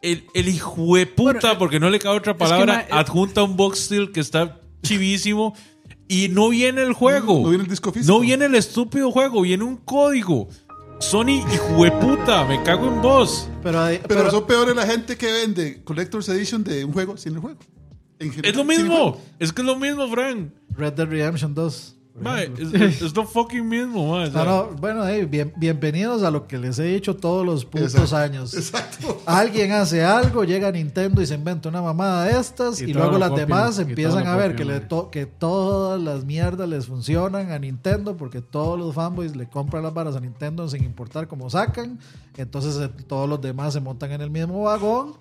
El, 0.00 0.26
el 0.34 0.48
hijo 0.48 0.96
de 0.96 1.06
puta, 1.06 1.58
porque 1.58 1.80
no 1.80 1.90
le 1.90 1.98
cabe 1.98 2.18
otra 2.18 2.32
que, 2.34 2.38
palabra, 2.38 2.74
ma, 2.74 2.80
eh- 2.82 2.86
adjunta 2.90 3.42
un 3.42 3.56
box 3.56 3.80
steel 3.86 4.12
que 4.12 4.20
está 4.20 4.60
chivísimo 4.82 5.54
y 6.06 6.28
no 6.28 6.48
viene 6.50 6.82
el 6.82 6.92
juego. 6.92 7.40
No 7.42 7.48
viene 7.48 7.64
el 7.64 7.70
disco 7.70 7.92
físico. 7.92 8.12
No 8.14 8.20
viene 8.20 8.44
el 8.46 8.54
estúpido 8.54 9.10
juego, 9.10 9.42
viene 9.42 9.64
un 9.64 9.76
código. 9.76 10.48
Sony, 11.00 11.44
hijo 11.52 11.84
de 11.84 11.92
puta, 11.92 12.44
me 12.44 12.62
cago 12.62 12.86
en 12.88 13.00
vos. 13.02 13.48
Pero, 13.62 13.80
hay- 13.80 13.98
Pero, 13.98 14.08
pero- 14.08 14.30
son 14.30 14.46
peores 14.46 14.74
la 14.74 14.86
gente 14.86 15.16
que 15.16 15.30
vende 15.32 15.82
Collector's 15.84 16.28
Edition 16.28 16.64
de 16.64 16.84
un 16.84 16.92
juego 16.92 17.16
sin 17.16 17.34
el 17.34 17.40
juego. 17.40 17.58
En 18.20 18.30
general, 18.30 18.50
Es 18.50 18.56
lo 18.56 18.64
mismo, 18.64 19.20
es 19.38 19.52
que 19.52 19.62
es 19.62 19.66
lo 19.66 19.76
mismo, 19.76 20.08
Frank. 20.08 20.50
Red 20.76 20.92
Dead 20.94 21.06
Redemption 21.08 21.54
2. 21.54 21.96
Mae, 22.20 22.50
es, 22.58 23.02
es 23.02 23.14
lo 23.16 23.24
fucking 23.24 23.68
mismo, 23.68 24.10
mae. 24.12 24.28
O 24.28 24.30
sea, 24.32 24.44
No, 24.44 24.50
no, 24.70 24.76
bueno, 24.76 25.06
hey, 25.06 25.26
bien- 25.30 25.52
bienvenidos 25.56 26.22
a 26.22 26.30
lo 26.30 26.46
que 26.46 26.58
les 26.58 26.78
he 26.78 26.84
dicho 26.84 27.16
todos 27.16 27.44
los 27.46 27.64
putos 27.64 27.94
Exacto. 27.94 28.16
años. 28.16 28.54
Exacto. 28.54 29.20
Alguien 29.26 29.72
hace 29.72 30.02
algo, 30.04 30.44
llega 30.44 30.68
a 30.68 30.72
Nintendo 30.72 31.22
y 31.22 31.26
se 31.26 31.34
inventa 31.34 31.68
una 31.68 31.82
mamada 31.82 32.24
de 32.24 32.38
estas 32.38 32.80
Y 32.80 32.84
y, 32.90 32.92
luego 32.94 33.18
las 33.18 33.30
copian, 33.30 33.48
demás 33.48 33.78
empiezan 33.78 34.26
a 34.26 34.36
ver 34.36 34.52
copian, 34.52 34.56
que, 34.68 34.74
le 34.74 34.80
to- 34.80 35.10
que 35.10 35.26
todas 35.26 36.00
las 36.00 36.24
mierdas 36.24 36.68
les 36.68 36.86
funcionan 36.86 37.52
a 37.52 37.58
Nintendo 37.58 38.16
porque 38.16 38.40
todos 38.40 38.78
los 38.78 38.94
fanboys 38.94 39.36
le 39.36 39.48
compran 39.48 39.82
las 39.82 39.94
varas 39.94 40.16
a 40.16 40.20
Nintendo 40.20 40.68
sin 40.68 40.84
importar 40.84 41.28
cómo 41.28 41.48
sacan. 41.50 41.98
Entonces 42.36 42.76
eh, 42.80 42.88
todos 43.06 43.28
los 43.28 43.40
demás 43.40 43.72
se 43.74 43.80
montan 43.80 44.12
en 44.12 44.20
el 44.20 44.30
mismo 44.30 44.62
vagón 44.62 45.14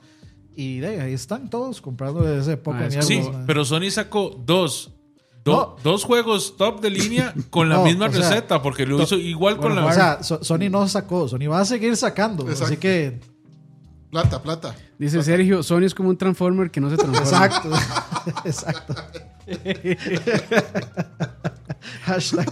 y 0.56 0.80
de 0.80 1.02
ahí 1.02 1.14
están 1.14 1.50
todos 1.50 1.82
comprando 1.82 2.28
ese 2.28 2.58
poco 2.58 2.78
Ah, 2.78 2.88
mierda. 2.88 3.02
Sí, 3.04 3.22
pero 3.46 3.64
Sony 3.64 3.92
sacó 3.92 4.32
dos. 4.46 4.92
Do- 5.52 5.76
No. 5.78 5.84
Dos 5.84 6.04
juegos 6.04 6.56
top 6.58 6.82
de 6.82 6.90
línea 6.92 7.34
con 7.50 7.70
la 7.70 7.78
No, 7.78 7.84
misma 7.86 8.12
sea, 8.12 8.20
receta, 8.30 8.62
porque 8.62 8.86
lo 8.86 9.02
hizo 9.02 9.16
igual 9.16 9.58
con 9.58 9.76
la. 9.76 9.86
O 9.86 9.92
sea, 9.94 10.22
So- 10.24 10.44
Sony 10.44 10.70
no 10.70 10.88
sacó, 10.88 11.28
Sony 11.28 11.48
va 11.50 11.62
a 11.62 11.66
seguir 11.66 11.96
sacando. 11.98 12.44
Exacto. 12.44 12.66
Así 12.66 12.78
que, 12.78 13.20
Plata, 14.12 14.42
plata. 14.42 14.74
Dice 14.98 15.22
Sergio, 15.22 15.62
Sony 15.64 15.84
es 15.84 15.94
como 15.94 16.10
un 16.10 16.18
Transformer 16.18 16.72
que 16.72 16.80
no 16.80 16.90
se 16.90 16.96
transforma. 16.98 17.46
exacto. 17.46 17.70
exacto. 18.46 18.96
Hashtag. 22.06 22.48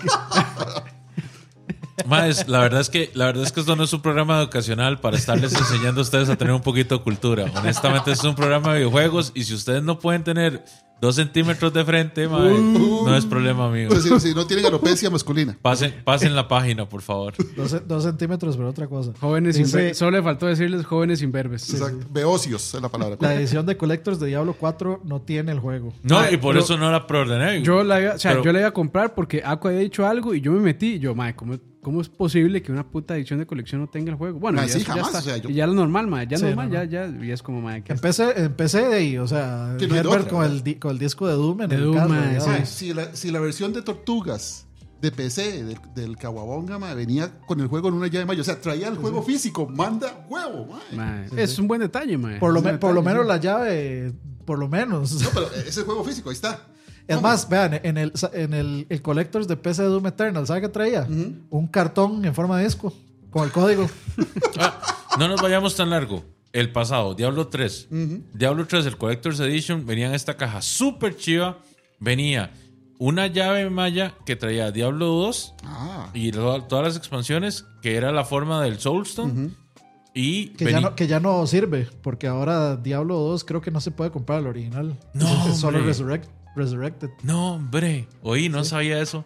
Maes, 2.06 2.48
la 2.48 2.60
verdad 2.60 2.82
es 2.82 2.90
que 2.90 3.10
la 3.14 3.26
verdad 3.28 3.44
es 3.44 3.52
que 3.52 3.62
esto 3.62 3.76
no 3.76 3.84
es 3.84 3.94
un 3.94 4.02
programa 4.02 4.40
educacional 4.40 5.00
para 5.00 5.18
estarles 5.18 5.54
enseñando 5.54 6.02
a 6.02 6.04
ustedes 6.04 6.30
a 6.30 6.36
tener 6.36 6.54
un 6.54 6.62
poquito 6.62 6.98
de 6.98 7.04
cultura. 7.04 7.46
Honestamente, 7.56 8.12
es 8.12 8.24
un 8.24 8.36
programa 8.36 8.74
de 8.74 8.80
videojuegos 8.80 9.32
y 9.34 9.44
si 9.44 9.54
ustedes 9.54 9.82
no 9.82 10.00
pueden 10.00 10.24
tener 10.24 10.64
dos 11.02 11.16
centímetros 11.16 11.74
de 11.74 11.84
frente, 11.86 12.28
mae, 12.28 12.54
no 12.58 13.16
es 13.16 13.26
problema 13.26 13.70
mío. 13.70 13.90
Pues, 13.90 14.04
si, 14.04 14.20
si 14.20 14.34
no 14.34 14.46
tienen 14.48 14.66
alopecia 14.66 15.10
masculina. 15.10 15.58
Pasen, 15.62 15.94
pasen 16.04 16.36
la 16.36 16.48
página, 16.48 16.88
por 16.88 17.02
favor. 17.02 17.34
Dos, 17.56 17.88
dos 17.88 18.04
centímetros, 18.04 18.56
pero 18.58 18.70
otra 18.70 18.88
cosa. 18.88 19.12
Jóvenes 19.20 19.56
Dice- 19.56 19.70
imberbes. 19.78 19.98
Solo 19.98 20.12
le 20.18 20.24
faltó 20.24 20.46
decirles 20.48 20.86
jóvenes 20.86 21.22
imberbes. 21.22 21.70
Exacto. 21.74 22.08
Beocios 22.10 22.74
es 22.76 22.82
la 22.82 22.90
palabra. 22.90 23.18
La 23.20 23.36
edición 23.36 23.66
de 23.66 23.78
Collectors 23.78 24.20
de 24.20 24.28
Diablo 24.28 24.56
4 24.60 25.02
no 25.06 25.22
tiene 25.22 25.52
el 25.52 25.60
juego. 25.60 25.94
No, 26.04 26.20
Mae, 26.20 26.34
y 26.34 26.38
por 26.38 26.58
eso 26.58 26.78
no 26.78 26.92
la 26.92 27.06
preordené. 27.08 27.62
Yo 27.62 27.84
la, 27.84 28.02
iba, 28.02 28.14
o 28.16 28.20
sea, 28.20 28.32
Pero- 28.32 28.44
yo 28.44 28.52
la 28.54 28.60
iba 28.60 28.68
a 28.70 28.74
comprar 28.74 29.14
porque 29.16 29.42
Aqua 29.46 29.72
había 29.72 29.82
dicho 29.82 30.06
algo 30.08 30.34
y 30.34 30.42
yo 30.42 30.52
me 30.54 30.60
metí. 30.62 30.94
Y 30.96 31.00
yo, 31.00 31.14
madre, 31.14 31.36
¿cómo, 31.36 31.56
¿cómo 31.86 32.02
es 32.02 32.10
posible 32.10 32.64
que 32.64 32.72
una 32.72 32.84
puta 32.90 33.16
edición 33.16 33.38
de 33.38 33.46
colección 33.46 33.80
no 33.80 33.88
tenga 33.88 34.10
el 34.10 34.18
juego? 34.18 34.40
Bueno, 34.40 34.60
ya, 34.60 34.68
sí, 34.68 34.80
eso 34.80 34.88
ya 34.88 34.94
jamás, 34.94 35.08
está. 35.10 35.20
o 35.20 35.22
sea, 35.22 35.38
yo- 35.38 35.50
Y 35.52 35.54
ya 35.54 35.68
lo 35.68 35.76
normal, 35.76 36.08
madre. 36.08 36.26
Ya 36.32 36.38
Sí, 36.38 36.46
normal, 36.46 36.70
no, 36.70 36.84
ya, 36.84 37.06
no. 37.08 37.20
ya. 37.20 37.26
Y 37.28 37.32
es 37.32 37.44
como, 37.44 37.62
madre, 37.62 37.84
que 37.84 37.94
Empecé, 37.94 38.42
empecé 38.44 38.88
de 38.88 38.96
ahí, 38.96 39.18
o 39.20 39.28
sea, 39.28 39.76
Que 39.78 39.88
no 39.88 39.94
hay 39.94 40.00
Herbert 40.00 40.22
otra. 40.24 40.32
con 40.32 40.46
el, 40.52 40.80
con 40.80 40.92
el 40.94 40.98
disco 40.98 41.28
de 41.28 41.34
Doom 41.36 41.62
en 41.62 41.70
De 41.70 41.76
el 41.76 41.84
Doom, 41.84 41.96
ya, 41.96 42.08
mae. 42.08 42.40
Mae, 42.40 42.66
si, 42.66 42.92
la, 42.92 43.16
si 43.16 43.30
la 43.30 43.40
versión 43.40 43.72
de 43.72 43.84
Tortugas 43.84 44.66
de 45.00 45.12
PC 45.12 45.64
del, 45.64 45.78
del 45.94 46.18
Kawabonga 46.18 46.80
mae, 46.80 46.96
venía 46.96 47.40
con 47.46 47.60
el 47.60 47.68
juego 47.68 47.90
en 47.90 47.94
una 47.94 48.08
llave 48.08 48.26
mayo, 48.26 48.42
o 48.42 48.46
sea, 48.46 48.60
traía 48.60 48.88
el 48.88 48.96
juego 48.98 49.22
físico, 49.22 49.68
manda 49.68 50.26
huevo. 50.28 50.68
Mae, 50.96 51.28
es 51.38 51.60
un 51.60 51.68
buen 51.68 51.82
detalle, 51.82 52.18
madre. 52.18 52.40
Por 52.40 52.52
lo, 52.52 52.60
Es 52.60 52.66
me- 52.66 52.78
por 52.80 52.96
lo 52.96 53.04
menos 53.04 53.22
sí. 53.24 53.28
la 53.28 53.38
llave, 53.38 54.12
por 54.44 54.58
lo 54.58 54.68
menos. 54.68 55.22
No, 55.22 55.30
pero 55.34 55.52
ese 55.68 55.84
juego 55.84 56.04
físico, 56.04 56.30
ahí 56.30 56.34
está. 56.36 56.60
Es 57.08 57.22
más, 57.22 57.48
vean, 57.50 57.80
en 57.84 57.98
el, 57.98 58.12
en 58.34 58.54
el, 58.54 58.88
el 58.90 59.02
Collectors 59.02 59.48
de 59.48 59.58
PC 59.58 59.84
de 59.84 59.90
Doom 59.90 60.08
Eternal, 60.08 60.48
¿sabe 60.48 60.62
qué 60.62 60.70
traía? 60.70 61.06
Un 61.50 61.68
cartón 61.68 62.26
en 62.26 62.34
forma 62.34 62.58
de 62.58 62.64
disco 62.66 62.94
con 63.30 63.44
el 63.46 63.52
código. 63.52 63.88
Ah, 64.58 64.80
no 65.20 65.28
nos 65.28 65.42
vayamos 65.42 65.76
tan 65.76 65.90
largo. 65.90 66.24
El 66.54 66.72
pasado, 66.72 67.14
Diablo 67.14 67.48
3. 67.50 67.90
Diablo 68.34 68.66
3, 68.66 68.86
el 68.86 68.98
Collector's 68.98 69.40
Edition, 69.42 69.86
venía 69.86 70.08
en 70.08 70.14
esta 70.16 70.36
caja 70.38 70.62
súper 70.62 71.16
chiva. 71.18 71.58
Venía 72.00 72.52
una 72.98 73.28
llave 73.28 73.70
maya 73.70 74.14
que 74.26 74.36
traía 74.38 74.72
Diablo 74.72 75.08
2 75.08 75.54
Ah, 75.64 76.10
y 76.14 76.32
to- 76.32 76.64
todas 76.64 76.86
las 76.86 76.96
expansiones, 76.98 77.66
que 77.82 77.96
era 77.98 78.12
la 78.14 78.24
forma 78.24 78.62
del 78.64 78.80
Soulstone. 78.80 79.50
Y 80.14 80.48
Que 80.52 80.72
ya, 80.72 80.80
no, 80.80 80.96
que 80.96 81.08
ya 81.08 81.20
no 81.20 81.46
sirve, 81.46 81.90
porque 82.02 82.28
ahora 82.28 82.78
Diablo 82.78 83.16
2 83.20 83.44
creo 83.44 83.60
que 83.60 83.72
no 83.72 83.82
se 83.82 83.92
puede 83.92 84.12
comprar 84.12 84.40
el 84.40 84.48
original. 84.48 84.98
No, 85.14 85.48
es 85.50 85.58
solo. 85.58 85.80
Resurrect- 85.80 86.30
Resurrected. 86.56 87.10
No, 87.24 87.56
hombre. 87.56 88.08
Oí, 88.22 88.50
no 88.50 88.64
sabía 88.64 89.00
eso. 89.02 89.26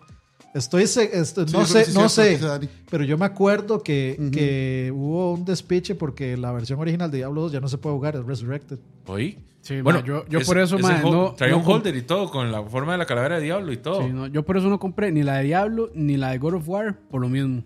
Estoy, 0.55 0.88
se- 0.88 1.17
esto- 1.19 1.47
Sí, 1.47 1.53
no 1.55 1.65
sé, 1.65 1.86
sí 1.86 1.91
no 1.93 2.09
sé, 2.09 2.39
pero 2.89 3.03
yo 3.03 3.17
me 3.19 3.25
acuerdo 3.25 3.84
que, 3.84 4.17
que 4.32 4.91
hubo 4.95 5.34
un 5.34 5.45
despiche 5.45 5.93
porque 5.93 6.36
la 6.38 6.51
versión 6.51 6.80
original 6.80 7.11
de 7.11 7.17
Diablo 7.17 7.41
2 7.41 7.51
ya 7.51 7.59
no 7.59 7.67
se 7.67 7.77
puede 7.77 7.95
jugar, 7.95 8.15
es 8.15 8.25
Resurrected. 8.25 8.80
Oí. 9.05 9.38
Sí, 9.61 9.75
mae, 9.99 10.03
yo- 10.07 10.25
yo 10.27 10.39
por 10.47 10.57
eso, 10.57 10.77
no- 10.80 11.34
Traía 11.34 11.53
no 11.53 11.59
un 11.59 11.65
holder 11.71 11.95
y 11.95 12.01
todo, 12.01 12.32
con 12.32 12.51
la 12.51 12.63
forma 12.63 12.93
de 12.93 12.97
la 12.97 13.05
calavera 13.05 13.36
de 13.36 13.43
Diablo 13.43 13.71
y 13.71 13.77
todo. 13.77 14.01
Sí, 14.01 14.09
no, 14.11 14.25
yo 14.25 14.43
por 14.43 14.57
eso 14.57 14.69
no 14.69 14.80
compré 14.80 15.11
ni 15.11 15.21
la 15.21 15.36
de 15.38 15.43
Diablo 15.43 15.91
ni 15.93 16.17
la 16.17 16.32
de 16.32 16.39
God 16.39 16.55
of 16.55 16.67
War 16.67 16.97
por 17.11 17.21
lo 17.21 17.30
mismo. 17.30 17.61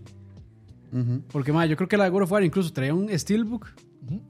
Porque, 1.32 1.52
madre, 1.52 1.70
yo 1.70 1.76
creo 1.76 1.88
que 1.88 1.98
la 1.98 2.04
de 2.04 2.10
God 2.12 2.24
of 2.24 2.32
War 2.32 2.44
incluso 2.44 2.72
traía 2.74 2.94
un 2.94 3.10
Steelbook. 3.18 3.68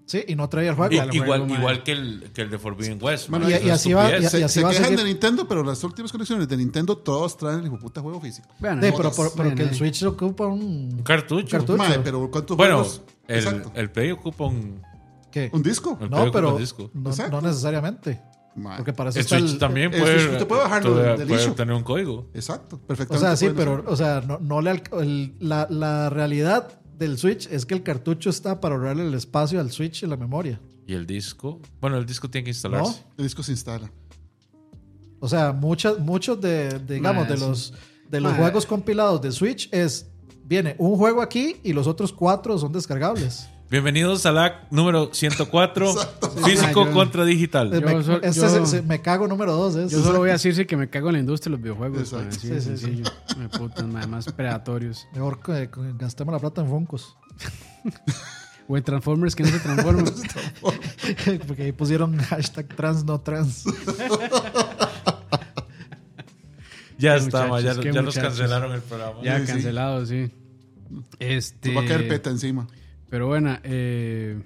Sí, 0.05 0.23
y 0.27 0.35
no 0.35 0.47
traía 0.49 0.69
el 0.69 0.75
juego. 0.75 0.93
Y- 0.93 0.97
Al 0.99 1.13
igual, 1.15 1.49
igual 1.49 1.83
que, 1.83 1.91
el, 1.93 2.31
que 2.33 2.41
el 2.43 2.49
de 2.49 2.59
Forbidden 2.59 2.99
West. 3.01 3.29
Bueno, 3.29 3.49
y- 3.49 3.53
y 3.53 3.69
así 3.69 3.91
va- 3.93 4.17
y- 4.17 4.23
se, 4.25 4.43
así 4.43 4.53
se 4.55 4.61
va 4.63 4.69
a 4.69 4.71
quejan 4.71 4.85
seguir. 4.85 4.99
de 4.99 5.05
Nintendo, 5.05 5.47
pero 5.47 5.63
las 5.63 5.83
últimas 5.83 6.11
colecciones 6.11 6.47
de 6.47 6.57
Nintendo 6.57 6.97
todas 6.97 7.35
traen 7.37 7.63
el 7.63 7.71
puta 7.71 8.01
juego 8.01 8.21
físico. 8.21 8.47
Sí, 8.59 8.65
ahí. 8.67 8.77
pero, 8.95 9.11
por- 9.11 9.33
pero 9.35 9.55
que 9.55 9.63
el. 9.63 9.73
Switch 9.75 10.03
ocupa 10.03 10.45
un, 10.47 10.61
Un 10.93 11.03
cartucho. 11.03 11.47
cartucho. 11.57 11.77
Mae, 11.77 11.99
pero 11.99 12.29
¿cuántos 12.29 12.55
Bueno, 12.55 12.75
juegos? 12.79 13.01
el, 13.27 13.37
Exacto. 13.37 13.71
el 13.75 13.91
Play 13.91 14.11
ocupa 14.11 14.45
un. 14.45 14.81
¿Qué? 15.31 15.49
¿Un 15.51 15.63
disco? 15.63 15.97
El 15.99 16.09
No, 16.11 16.31
pero 16.31 16.53
un 16.55 16.61
disco. 16.61 16.91
no, 16.93 17.11
no 17.31 17.41
necesariamente. 17.41 18.21
Porque 18.77 18.93
para 18.93 19.09
eso 19.09 19.17
El 19.17 19.25
está 19.25 19.39
Switch 19.39 19.53
el- 19.53 19.57
también 19.57 19.91
el 19.91 19.99
puede, 19.99 20.19
Switch 20.19 20.31
usted 20.33 20.47
puede 20.47 20.61
bajarlo 20.61 20.95
del- 20.95 21.27
puede 21.27 21.51
tener 21.51 21.73
un 21.75 21.81
código. 21.83 22.29
Exacto, 22.35 22.75
O 22.75 22.79
perfectamente. 22.85 23.27
sea, 23.27 23.35
sí, 23.35 23.51
pero, 23.55 23.83
o 23.87 23.95
sea, 23.95 24.21
no, 24.21 24.37
no 24.39 24.61
le 24.61 24.69
la 25.71 26.11
realidad 26.11 26.67
del 26.97 27.17
Switch 27.17 27.47
es 27.47 27.65
que 27.65 27.73
el 27.73 27.83
cartucho 27.83 28.29
está 28.29 28.59
para 28.59 28.75
ahorrarle 28.75 29.07
el 29.07 29.13
espacio 29.13 29.59
al 29.59 29.71
Switch 29.71 30.03
y 30.03 30.07
la 30.07 30.17
memoria. 30.17 30.59
Y 30.85 30.93
el 30.93 31.05
disco. 31.05 31.59
Bueno, 31.79 31.97
el 31.97 32.05
disco 32.05 32.29
tiene 32.29 32.45
que 32.45 32.49
¿No? 32.49 32.55
instalarse. 32.55 33.03
El 33.17 33.23
disco 33.25 33.43
se 33.43 33.51
instala. 33.51 33.91
O 35.19 35.27
sea, 35.27 35.53
muchas, 35.53 35.99
muchos 35.99 36.39
de, 36.41 36.79
de, 36.79 36.95
digamos, 36.95 37.27
de 37.27 37.37
los, 37.37 37.73
de 38.09 38.19
los 38.19 38.33
juegos 38.33 38.65
compilados 38.65 39.21
de 39.21 39.31
Switch 39.31 39.69
es, 39.71 40.07
viene 40.43 40.75
un 40.77 40.97
juego 40.97 41.21
aquí 41.21 41.57
y 41.63 41.71
los 41.71 41.87
otros 41.87 42.11
cuatro 42.11 42.57
son 42.57 42.73
descargables. 42.73 43.47
Bienvenidos 43.69 44.25
a 44.27 44.31
la 44.31 44.67
número 44.69 45.09
104, 45.13 45.93
físico 46.45 46.81
Ah, 46.81 46.85
yo- 46.85 46.91
contra 46.91 47.25
digital. 47.25 47.73
Eh, 47.73 47.79
Yo 47.81 47.87
me, 47.97 48.03
so- 48.03 48.21
este 48.21 48.41
yo- 48.41 48.49
se- 48.49 48.65
se- 48.67 48.81
me 48.83 49.01
cago 49.01 49.27
número 49.27 49.53
dos. 49.53 49.75
es- 49.75 49.91
Yo 49.91 50.03
solo 50.03 50.19
voy 50.19 50.29
a 50.29 50.33
decir 50.33 50.67
que 50.67 50.77
me 50.77 50.89
cago 50.89 51.07
en 51.09 51.13
la 51.13 51.19
industria 51.19 51.49
de 51.51 51.57
los 51.57 51.63
videojuegos. 51.63 52.13
Así 52.13 52.39
Sí, 52.39 52.47
sí, 52.49 52.53
sí. 52.53 52.61
sencillo. 52.61 53.05
Me 53.37 53.49
putas, 53.49 53.85
mae, 53.87 54.05
más 54.05 54.25
predatorios. 54.31 55.07
Mejor 55.13 55.41
que, 55.41 55.69
que 55.71 55.81
gastemos 55.97 56.33
la 56.33 56.39
plata 56.39 56.61
en 56.61 56.69
Foncos. 56.69 57.15
O 58.65 58.77
en 58.77 58.83
Transformers 58.83 59.35
que 59.35 59.43
no 59.43 59.49
se 59.49 59.59
transforman. 59.59 60.05
Porque 61.47 61.63
ahí 61.63 61.71
pusieron 61.73 62.17
hashtag 62.17 62.65
trans 62.73 63.03
no 63.03 63.19
trans. 63.19 63.65
Ya 66.97 67.17
está, 67.17 67.45
ma, 67.47 67.59
ya, 67.59 67.73
ya 67.73 67.91
nos 67.91 68.05
muchachos. 68.05 68.15
cancelaron 68.23 68.71
el 68.71 68.79
programa. 68.81 69.19
ya 69.21 69.43
cancelado, 69.43 70.05
sí. 70.05 70.31
Este, 71.19 71.69
Se 71.71 71.75
va 71.75 71.81
a 71.81 71.85
caer 71.85 72.07
peta 72.07 72.29
encima. 72.29 72.65
Pero 73.13 73.27
bueno, 73.27 73.55
eh, 73.61 74.41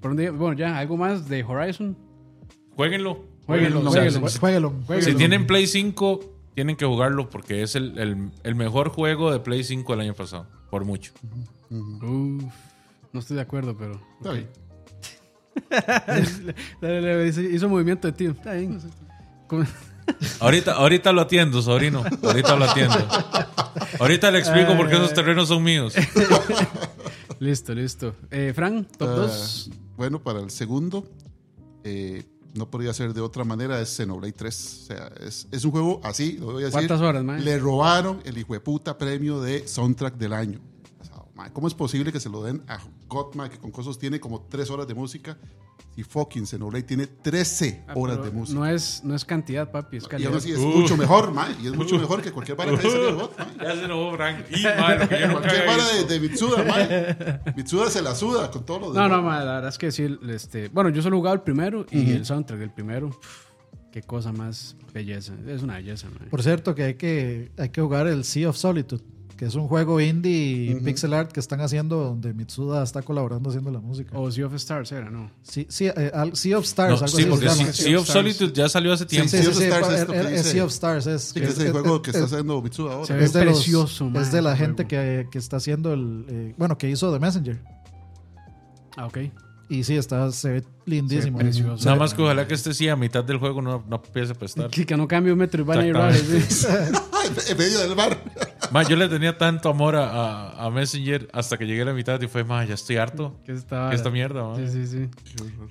¿por 0.00 0.12
dónde? 0.12 0.30
Bueno, 0.30 0.56
ya, 0.56 0.78
algo 0.78 0.96
más 0.96 1.28
de 1.28 1.42
Horizon. 1.42 1.96
Jueguenlo. 2.76 3.24
Jueguenlo, 3.46 3.80
O 3.80 3.90
sea, 3.90 4.02
jueguenlo. 4.02 4.28
si- 4.28 4.38
Jueguelo. 4.38 4.72
Si 5.00 5.14
tienen 5.14 5.44
Play 5.44 5.66
5, 5.66 6.20
tienen 6.54 6.76
que 6.76 6.84
jugarlo 6.86 7.28
porque 7.28 7.64
es 7.64 7.74
el, 7.74 7.98
el- 7.98 8.30
el 8.44 8.54
mejor 8.54 8.90
juego 8.90 9.32
de 9.32 9.40
Play 9.40 9.64
5 9.64 9.92
del 9.94 10.02
año 10.02 10.14
pasado. 10.14 10.46
Por 10.70 10.84
mucho. 10.84 11.12
Uf, 11.68 12.44
no 13.12 13.18
estoy 13.18 13.34
de 13.34 13.42
acuerdo, 13.42 13.76
pero. 13.76 14.00
Está 14.18 14.30
ok. 14.30 14.36
bien. 14.36 14.48
Dale, 16.80 17.00
dale, 17.00 17.26
hizo, 17.26 17.40
hizo 17.40 17.68
movimiento 17.68 18.06
de 18.06 18.12
tío. 18.12 18.30
Está 18.30 18.52
bien. 18.52 18.78
¿Cómo? 19.48 19.64
Ahorita, 20.38 20.74
ahorita 20.74 21.12
lo 21.12 21.22
atiendo, 21.22 21.60
sobrino. 21.60 22.04
Ahorita 22.22 22.54
lo 22.54 22.66
atiendo. 22.66 22.96
Ahorita 23.98 24.30
le 24.30 24.38
explico 24.38 24.76
por 24.76 24.88
qué 24.88 24.94
esos 24.94 25.12
terrenos 25.12 25.48
son 25.48 25.62
míos. 25.64 25.94
Listo, 27.42 27.74
listo. 27.74 28.14
Eh, 28.30 28.52
Fran, 28.54 28.86
top 28.96 29.08
Ah, 29.08 29.14
2. 29.14 29.70
bueno, 29.96 30.22
para 30.22 30.38
el 30.40 30.50
segundo, 30.50 31.10
eh, 31.82 32.22
no 32.54 32.70
podría 32.70 32.94
ser 32.94 33.12
de 33.14 33.20
otra 33.20 33.42
manera, 33.42 33.80
es 33.80 33.88
Xenoblade 33.96 34.32
3. 34.32 34.78
O 34.82 34.86
sea, 34.86 35.08
es, 35.20 35.48
es 35.50 35.64
un 35.64 35.72
juego 35.72 36.00
así, 36.04 36.36
lo 36.38 36.46
voy 36.52 36.62
a 36.62 36.66
decir. 36.66 36.72
¿Cuántas 36.72 37.00
horas, 37.00 37.24
mae? 37.24 37.40
Le 37.40 37.58
robaron 37.58 38.20
el 38.24 38.38
hijo 38.38 38.52
de 38.52 38.60
puta 38.60 38.96
premio 38.96 39.40
de 39.40 39.66
soundtrack 39.66 40.16
del 40.18 40.32
año. 40.34 40.60
¿Cómo 41.52 41.66
es 41.66 41.74
posible 41.74 42.12
que 42.12 42.20
se 42.20 42.28
lo 42.28 42.44
den 42.44 42.62
a 42.68 42.78
Godma, 43.08 43.50
que 43.50 43.58
con 43.58 43.72
cosas 43.72 43.98
tiene 43.98 44.20
como 44.20 44.42
3 44.42 44.70
horas 44.70 44.86
de 44.86 44.94
música, 44.94 45.36
y 45.96 46.02
fucking 46.02 46.46
Xenoblade 46.46 46.84
tiene 46.84 47.06
13 47.06 47.84
Ah, 47.86 47.92
horas 47.96 48.24
de 48.24 48.30
música? 48.30 48.58
No 48.58 48.66
es, 48.66 49.02
no 49.04 49.14
es 49.14 49.24
cantidad, 49.24 49.70
papi, 49.70 49.98
es 49.98 50.04
y 50.04 50.06
calidad. 50.06 50.30
aún 50.30 50.38
así 50.38 50.52
es 50.52 50.58
Uh. 50.58 50.68
mucho 50.68 50.96
mejor, 50.96 51.32
mae, 51.32 51.54
y 51.62 51.66
es 51.66 51.74
mucho 51.76 51.98
mejor 51.98 52.22
que 52.22 52.32
cualquier 52.32 52.56
vara 52.56 52.70
que 52.76 52.82
salido 52.82 53.04
de 53.06 53.12
mae. 53.12 53.28
Ya 53.62 53.74
se 53.76 53.84
enojó 53.84 54.16
Frank. 54.16 54.44
Y, 54.50 54.62
madre, 54.62 54.98
lo 55.00 55.08
que 55.08 55.20
yo 55.20 55.26
nunca 55.28 55.40
Cualquier 55.40 55.66
vara 55.66 55.88
de, 55.92 56.04
de 56.04 56.20
Mitsuda, 56.20 56.64
mae. 56.64 57.40
Mitsuda 57.56 57.90
se 57.90 58.00
la 58.02 58.14
suda 58.14 58.50
con 58.50 58.64
todo 58.64 58.78
lo 58.80 58.86
No, 58.88 58.92
demás. 58.94 59.10
no, 59.10 59.22
mae, 59.22 59.44
la 59.44 59.52
verdad 59.54 59.68
es 59.68 59.78
que 59.78 59.92
sí. 59.92 60.18
Este, 60.28 60.68
bueno, 60.68 60.90
yo 60.90 61.02
solo 61.02 61.16
he 61.16 61.18
jugado 61.18 61.34
el 61.34 61.42
primero 61.42 61.84
y 61.90 62.10
el 62.12 62.24
soundtrack 62.24 62.58
del 62.60 62.70
primero. 62.72 63.10
Qué 63.92 64.00
cosa 64.02 64.32
más 64.32 64.74
belleza. 64.94 65.34
Es 65.46 65.62
una 65.62 65.74
belleza, 65.76 66.08
mae. 66.18 66.30
Por 66.30 66.42
cierto, 66.42 66.74
que 66.74 66.84
hay 66.84 66.94
que, 66.94 67.52
hay 67.58 67.68
que 67.68 67.82
jugar 67.82 68.06
el 68.06 68.24
Sea 68.24 68.48
of 68.48 68.56
Solitude, 68.56 69.02
que 69.42 69.48
es 69.48 69.56
un 69.56 69.66
juego 69.66 70.00
indie 70.00 70.70
y 70.70 70.74
pixel 70.76 71.12
art 71.14 71.32
que 71.32 71.40
están 71.40 71.60
haciendo 71.62 71.96
donde 71.96 72.32
Mitsuda 72.32 72.84
está 72.84 73.02
colaborando 73.02 73.48
haciendo 73.50 73.72
la 73.72 73.80
música. 73.80 74.16
O 74.16 74.30
Sea 74.30 74.46
of 74.46 74.54
Stars 74.54 74.92
era, 74.92 75.10
¿no? 75.10 75.32
Sí, 75.42 75.66
sí, 75.68 75.86
eh, 75.86 76.12
al- 76.14 76.36
sea 76.36 76.58
of 76.58 76.64
Stars, 76.64 77.00
No, 77.00 77.06
algo 77.06 77.08
sí, 77.08 77.14
así 77.16 77.22
se 77.24 77.28
porque 77.28 77.46
llama. 77.46 77.56
Sea- 77.64 77.72
Sea 77.72 77.98
of 77.98 78.06
Solitude 78.06 78.52
ya 78.52 78.68
salió 78.68 78.92
hace 78.92 79.04
tiempo. 79.04 79.28
Sí, 79.28 79.38
Sea 79.38 79.42
sí, 79.42 79.48
of 79.50 79.56
sí, 79.56 79.64
Stars 79.64 79.88
es 79.88 79.92
es- 79.94 80.08
es 80.14 80.30
dice- 80.30 80.42
Sea 80.52 80.64
of 80.64 80.70
Stars. 80.70 81.06
Es, 81.08 81.22
Sí, 81.24 81.40
que 81.40 81.46
es 81.46 81.58
el 81.58 81.72
juego 81.72 82.02
que 82.02 82.10
está 82.12 82.24
haciendo 82.26 82.62
Mitsuda 82.62 82.92
ahora. 82.92 83.06
Se 83.06 83.14
ve 83.14 83.24
es 83.24 83.32
de 83.32 83.44
los- 83.44 83.54
precioso, 83.56 84.08
man, 84.10 84.22
Es 84.22 84.30
de 84.30 84.42
la 84.42 84.56
gente 84.56 84.86
que, 84.86 85.26
que 85.28 85.38
está 85.38 85.56
haciendo 85.56 85.92
el. 85.92 86.24
eh, 86.28 86.54
bueno, 86.56 86.78
que 86.78 86.88
hizo 86.88 87.12
The 87.12 87.18
Messenger. 87.18 87.60
Ah, 88.96 89.06
ok. 89.06 89.18
Y 89.70 89.82
sí, 89.82 89.96
está, 89.96 90.30
se 90.30 90.50
ve 90.50 90.64
lindísimo. 90.86 91.38
Ve 91.38 91.44
precioso. 91.46 91.84
Nada 91.84 91.96
más 91.96 92.14
que 92.14 92.22
ojalá 92.22 92.46
que 92.46 92.54
este 92.54 92.74
sí 92.74 92.88
a 92.88 92.94
mitad 92.94 93.24
del 93.24 93.38
juego 93.38 93.60
no, 93.60 93.82
no 93.88 93.96
empiece 94.04 94.30
a 94.30 94.34
prestar. 94.36 94.70
Que, 94.70 94.86
que 94.86 94.96
no 94.96 95.08
cambie 95.08 95.32
un 95.32 95.38
metro 95.40 95.62
y 95.62 95.64
van 95.64 95.78
a 95.80 95.86
ir 95.88 95.96
sí. 96.48 96.66
en 97.48 97.58
medio 97.58 97.80
del 97.80 97.96
bar. 97.96 98.22
Ma, 98.72 98.82
yo 98.82 98.96
le 98.96 99.08
tenía 99.08 99.36
tanto 99.36 99.68
amor 99.68 99.96
a, 99.96 100.08
a- 100.10 100.66
a 100.66 100.70
Messenger 100.70 101.28
hasta 101.32 101.58
que 101.58 101.66
llegué 101.66 101.82
a 101.82 101.86
la 101.86 101.92
mitad 101.94 102.20
y 102.20 102.26
fue, 102.28 102.42
ma, 102.44 102.64
ya 102.64 102.74
estoy 102.74 102.96
harto. 102.96 103.40
Que 103.44 103.52
esta, 103.52 103.90
Que 103.90 103.96
esta 103.96 104.10
mierda, 104.10 104.44
ma. 104.48 104.56
Sí, 104.56 104.66
sí, 104.68 104.86
sí. 104.86 105.08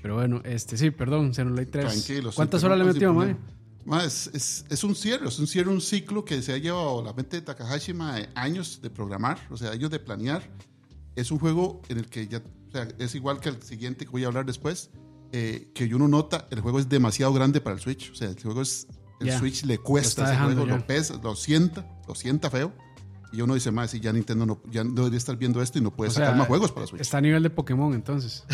Pero 0.02 0.16
bueno, 0.16 0.41
este, 0.43 0.78
sí, 0.78 0.91
perdón, 0.91 1.34
Xenoblade 1.34 1.66
3. 1.68 1.86
Tranquilo. 1.86 2.32
¿Cuántas 2.34 2.62
sí, 2.62 2.66
horas 2.68 2.78
le 2.78 2.86
metió, 2.86 3.14
problema. 3.14 3.39
Ma, 3.86 4.04
es, 4.04 4.30
es, 4.34 4.66
es 4.70 4.84
un 4.84 4.93
cierre, 4.95 5.28
es 5.28 5.39
un 5.39 5.47
cierre, 5.47 5.70
un 5.70 5.82
ciclo 5.82 6.24
que 6.24 6.41
se 6.43 6.54
ha 6.54 6.58
llevado 6.58 7.04
la 7.04 7.14
mente 7.14 7.38
de 7.38 7.41
Takahashi 7.41 7.93
ma, 7.93 8.16
años 8.36 8.80
de 8.82 8.89
programar, 8.91 9.39
o 9.49 9.58
sea, 9.58 9.72
años 9.72 9.89
de 9.89 9.99
planear. 9.99 10.43
Es 11.16 11.32
un 11.32 11.39
juego 11.39 11.82
en 11.89 11.97
el 11.97 12.06
que 12.08 12.28
ya, 12.28 12.38
o 12.38 12.72
sea, 12.72 12.88
es 12.99 13.16
igual 13.16 13.39
que 13.39 13.49
el 13.49 13.62
siguiente 13.64 14.06
que 14.06 14.12
voy 14.12 14.24
a 14.24 14.28
hablar 14.28 14.45
después, 14.45 14.91
eh, 15.32 15.72
que 15.74 15.93
uno 15.95 16.08
nota, 16.08 16.47
el 16.52 16.60
juego 16.62 16.78
es 16.80 16.88
demasiado 16.89 17.34
grande 17.34 17.60
para 17.60 17.76
el 17.76 17.82
Switch, 17.82 18.12
o 18.12 18.16
sea, 18.16 18.30
el 18.30 18.39
juego 18.41 18.62
es, 18.62 18.86
el 19.20 19.28
Ya. 19.28 19.39
Switch 19.39 19.64
le 19.66 19.78
cuesta, 19.80 20.22
Lo 20.24 20.28
está 20.30 20.45
ese 20.45 20.54
juego 20.56 20.66
lo 20.68 20.86
pesa, 20.88 21.20
lo 21.22 21.36
sienta, 21.36 21.86
lo 22.08 22.16
sienta 22.16 22.49
feo. 22.49 22.72
Y 23.34 23.42
uno 23.42 23.54
dice, 23.54 23.72
más, 23.72 23.92
si 23.92 24.00
ya 24.02 24.12
Nintendo 24.12 24.46
no, 24.46 24.62
ya 24.70 24.84
no 24.84 24.92
debería 24.94 25.18
estar 25.18 25.38
viendo 25.38 25.62
esto 25.62 25.78
y 25.80 25.82
no 25.82 25.92
puede 25.92 26.10
O 26.12 26.14
sacar 26.14 26.30
sea, 26.32 26.38
más 26.38 26.48
juegos 26.48 26.72
para 26.72 26.86
Switch. 26.86 27.02
Está 27.02 27.20
a 27.20 27.22
nivel 27.22 27.42
de 27.44 27.50
Pokémon, 27.50 27.94
entonces. 27.94 28.44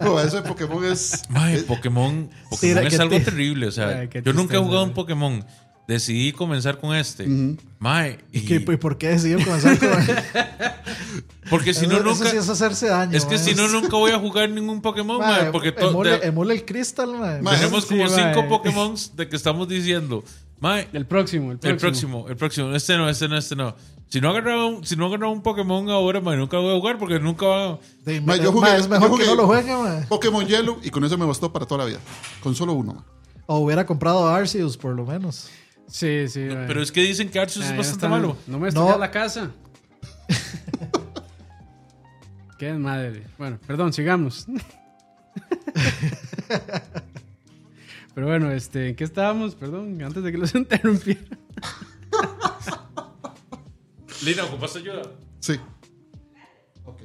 No, 0.00 0.18
eso 0.20 0.36
de 0.36 0.42
Pokémon 0.48 0.84
es... 0.84 1.22
Pokémon, 1.66 2.30
es 2.62 3.00
algo 3.00 3.16
te- 3.16 3.24
terrible. 3.24 3.66
O 3.66 3.72
sea, 3.72 3.88
Ay, 4.00 4.08
yo 4.24 4.32
nunca 4.32 4.54
he 4.56 4.58
jugado 4.58 4.84
un. 4.84 4.92
Pokémon. 4.94 5.44
Decidí 5.86 6.32
comenzar 6.32 6.78
con 6.78 6.94
este. 6.94 7.26
Mae, 7.78 8.18
y- 8.30 8.42
¿Qué- 8.42 8.56
¿Y 8.56 8.76
por 8.76 8.98
qué 8.98 9.08
decidió 9.08 9.38
comenzar 9.44 9.78
con 9.78 9.88
porque 11.50 11.72
si 11.72 11.86
no, 11.86 11.94
eso, 11.96 12.02
eso 12.10 12.14
nunca. 12.14 12.30
sí 12.30 12.36
es 12.36 12.48
hacerse 12.48 12.88
daño. 12.88 13.16
es 13.16 13.24
que 13.24 13.36
mae. 13.36 13.44
si 13.44 13.54
no, 13.54 13.68
nunca 13.68 13.96
voy 13.96 14.10
a 14.12 14.18
jugar 14.18 14.50
ningún 14.50 14.82
Pokémon, 14.82 15.18
Mae, 15.18 15.42
mae, 15.44 15.50
porque 15.52 15.72
de- 15.72 16.26
emule 16.26 16.54
el 16.54 16.64
Crystal, 16.66 17.08
mae. 17.18 17.40
Mae, 17.40 17.56
tenemos 17.56 17.84
sí, 17.84 17.88
como 17.96 18.04
mae. 18.10 18.34
cinco 18.34 18.48
Pokémon 18.48 18.94
de 19.16 19.28
que 19.28 19.36
estamos 19.36 19.66
diciendo. 19.66 20.22
Mae, 20.60 20.88
El 20.92 21.06
próximo, 21.06 21.52
el 21.52 21.58
próximo. 21.58 21.70
el 21.70 21.76
próximo, 21.78 22.28
el 22.28 22.36
próximo. 22.36 22.74
Este 22.74 22.96
no, 22.96 23.08
este 23.08 23.28
no, 23.28 23.36
este 23.38 23.56
no. 23.56 23.76
Si 24.08 24.20
no 24.20 24.30
agarraba 24.30 24.66
un, 24.66 24.84
si 24.84 24.96
no 24.96 25.06
agarraba 25.06 25.30
un 25.32 25.42
Pokémon 25.42 25.88
ahora, 25.90 26.20
mae, 26.20 26.36
nunca 26.36 26.58
voy 26.58 26.74
a 26.74 26.78
jugar 26.80 26.98
porque 26.98 27.20
nunca 27.20 27.46
va. 27.46 27.78
De- 28.04 28.20
Mae, 28.20 28.38
yo 28.42 28.52
mae, 28.52 28.72
jugué- 28.72 28.76
es 28.80 28.88
mejor 28.88 29.10
yo 29.10 29.16
que 29.18 29.26
no 29.26 29.34
lo 29.34 29.46
juegue, 29.46 29.76
mae. 29.76 30.06
Pokémon 30.06 30.46
Yellow 30.46 30.78
y 30.82 30.90
con 30.90 31.04
eso 31.04 31.16
me 31.18 31.26
bastó 31.26 31.52
para 31.52 31.66
toda 31.66 31.84
la 31.84 31.90
vida. 31.90 32.00
Con 32.42 32.54
solo 32.54 32.72
uno. 32.72 33.04
O 33.46 33.58
hubiera 33.58 33.84
comprado 33.86 34.26
Arceus, 34.26 34.76
por 34.76 34.94
lo 34.94 35.04
menos. 35.04 35.48
Sí, 35.86 36.26
sí. 36.28 36.40
mae. 36.40 36.66
Pero 36.66 36.82
es 36.82 36.90
que 36.90 37.02
dicen 37.02 37.28
que 37.30 37.38
Arceus 37.38 37.66
Ah, 37.66 37.70
es 37.72 37.76
bastante 37.76 38.06
está. 38.06 38.08
malo. 38.08 38.36
No 38.46 38.58
me 38.58 38.70
No. 38.70 38.86
estoy 38.86 39.00
la 39.00 39.10
casa. 39.10 39.50
Qué 42.58 42.72
madre. 42.72 43.24
Bueno, 43.38 43.58
perdón, 43.66 43.92
sigamos. 43.92 44.46
Pero 48.18 48.26
bueno, 48.26 48.50
este, 48.50 48.88
¿en 48.88 48.96
qué 48.96 49.04
estábamos? 49.04 49.54
Perdón, 49.54 50.02
antes 50.02 50.24
de 50.24 50.32
que 50.32 50.38
los 50.38 50.52
interrumpiera. 50.56 51.20
Lina, 54.24 54.42
¿ocupas 54.42 54.74
ayuda? 54.74 55.02
Sí. 55.38 55.54
Ok. 56.84 57.00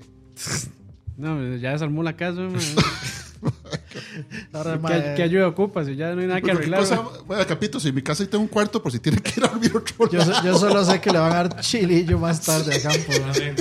No, 1.15 1.55
ya 1.57 1.73
desarmó 1.73 2.01
la 2.01 2.17
casa. 2.17 2.41
man. 2.41 2.59
Ahora, 4.53 4.79
¿Qué, 4.79 5.13
qué 5.17 5.23
ayuda 5.23 5.47
ocupas? 5.47 5.85
Si 5.87 5.95
ya 5.95 6.13
no 6.13 6.21
hay 6.21 6.27
nada 6.27 6.41
que 6.41 6.47
Bueno, 6.53 6.59
¿qué 6.59 6.65
arreglar. 6.75 6.79
cosa? 6.81 7.23
Bueno, 7.25 7.45
Capito, 7.47 7.79
si 7.79 7.89
en 7.89 7.95
mi 7.95 8.01
casa 8.01 8.23
ahí 8.23 8.29
tengo 8.29 8.43
un 8.43 8.47
cuarto 8.49 8.81
por 8.81 8.91
si 8.91 8.99
tiene 8.99 9.19
que 9.21 9.33
ir 9.39 9.45
a 9.45 9.49
dormir 9.49 9.71
otro 9.75 10.09
yo, 10.09 10.19
lado. 10.19 10.43
yo 10.43 10.57
solo 10.57 10.83
sé 10.85 10.99
que 11.01 11.11
le 11.11 11.19
van 11.19 11.31
a 11.31 11.35
dar 11.35 11.59
chilillo 11.61 12.17
más 12.19 12.41
tarde 12.41 12.75
a 12.75 12.81
campo. 12.81 13.11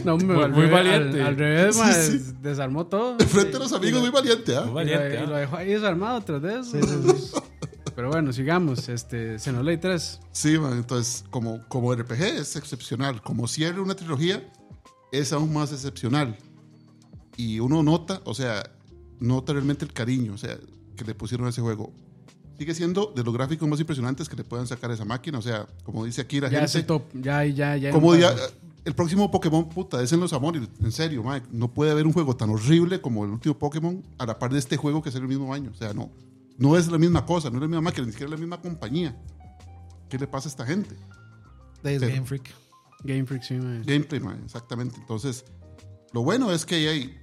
No, 0.05 0.15
hombre, 0.15 0.35
Muy- 0.37 0.45
al 0.45 0.51
muy 0.53 0.63
revés- 0.67 0.71
valiente. 0.73 1.21
Al, 1.21 1.27
al 1.29 1.37
revés, 1.37 1.77
Sí, 1.77 1.83
sí. 1.93 2.13
des- 2.13 2.43
desarmó 2.43 2.87
todo. 2.87 3.19
Frente 3.19 3.57
a 3.57 3.61
los 3.61 3.73
amigos, 3.73 4.01
muy 4.01 4.11
valiente, 4.11 4.57
¿ah? 4.57 4.63
Muy 4.63 4.83
Y 4.83 4.87
lo, 4.87 4.93
valiente. 4.93 5.15
y 5.15 5.17
¿ah? 5.19 5.27
lo 5.27 5.37
dejó 5.37 5.57
ahí 5.57 5.69
desarmado 5.73 6.21
tras 6.23 6.43
de 6.43 6.61
eso. 6.61 6.71
Sí, 6.73 6.81
sí, 6.83 7.19
sí. 7.19 7.33
Pero 7.95 8.09
bueno, 8.09 8.33
sigamos. 8.33 8.89
Este, 8.89 9.39
Xenoblade 9.39 9.77
3. 9.79 10.21
Sí, 10.33 10.59
man, 10.59 10.73
entonces, 10.79 11.25
como, 11.31 11.61
como 11.69 11.95
RPG 11.95 12.23
es 12.23 12.57
excepcional. 12.57 13.21
Como 13.23 13.47
cierre 13.47 13.81
una 13.83 13.95
trilogía, 13.95 14.43
es 15.13 15.33
aún 15.35 15.53
más 15.53 15.73
excepcional. 15.73 16.39
Y 17.37 17.61
uno 17.61 17.83
nota, 17.83 18.21
o 18.25 18.35
sea, 18.35 18.63
nota 19.23 19.53
realmente 19.53 19.85
el 19.85 19.93
cariño, 19.93 20.35
o 20.35 20.39
sea, 20.39 20.59
que 20.97 21.05
le 21.05 21.15
pusieron 21.15 21.47
a 21.47 21.51
ese 21.51 21.61
juego. 21.61 21.93
Sigue 22.59 22.75
siendo 22.75 23.13
de 23.17 23.25
los 23.25 23.33
gráficos 23.35 23.69
más 23.69 23.81
impresionantes 23.81 24.29
que 24.29 24.37
le 24.37 24.45
puedan 24.45 24.67
sacar 24.67 24.91
a 24.91 24.95
esa 24.95 25.05
máquina. 25.05 25.39
O 25.39 25.43
sea, 25.43 25.67
como 25.85 26.05
dice 26.05 26.21
aquí 26.21 26.41
la 26.41 26.49
Ya 26.51 26.61
gente. 26.61 26.83
top. 26.85 27.05
Ya, 27.15 27.45
ya, 27.45 27.77
ya. 27.77 27.91
Como 27.91 28.15
ya, 28.15 28.33
pasa. 28.33 28.51
el 28.85 28.95
próximo 28.95 29.31
Pokémon, 29.31 29.69
puta, 29.69 30.03
es 30.03 30.13
en 30.13 30.21
los 30.21 30.33
amores. 30.33 30.63
En 30.81 30.93
serio, 30.93 31.23
mae, 31.23 31.43
no 31.51 31.73
puede 31.73 31.91
haber 31.91 32.07
un 32.07 32.13
juego 32.13 32.37
tan 32.37 32.51
horrible 32.51 33.01
como 33.01 33.25
el 33.25 33.31
último 33.31 33.59
Pokémon 33.59 34.05
a 34.19 34.27
la 34.27 34.39
par 34.39 34.53
de 34.53 34.59
este 34.59 34.77
juego 34.77 35.03
que 35.03 35.09
es 35.09 35.15
el 35.15 35.27
mismo 35.27 35.53
año. 35.55 35.71
O 35.73 35.77
sea, 35.77 35.93
no. 35.95 36.11
No 36.59 36.77
es 36.77 36.87
la 36.89 36.99
misma 36.99 37.25
cosa, 37.25 37.49
no 37.49 37.57
es 37.57 37.63
la 37.63 37.69
misma 37.69 37.81
máquina, 37.81 38.07
ni 38.07 38.13
siquiera 38.13 38.27
es 38.33 38.39
la 38.39 38.45
misma 38.45 38.61
compañía. 38.61 39.17
¿Qué 40.09 40.19
le 40.19 40.27
pasa 40.27 40.49
a 40.49 40.51
esta 40.51 40.67
gente? 40.67 40.95
Pero- 41.83 42.07
Game 42.07 42.27
Freak. 42.27 42.51
Game 43.03 43.25
Freak, 43.27 43.43
sí, 43.43 43.55
man. 43.55 43.83
Gameplay, 43.85 44.21
mae, 44.21 44.37
exactamente. 44.45 44.97
Entonces, 45.01 45.45
lo 46.13 46.23
bueno 46.23 46.53
es 46.53 46.65
que 46.65 46.75
ahí 46.77 47.19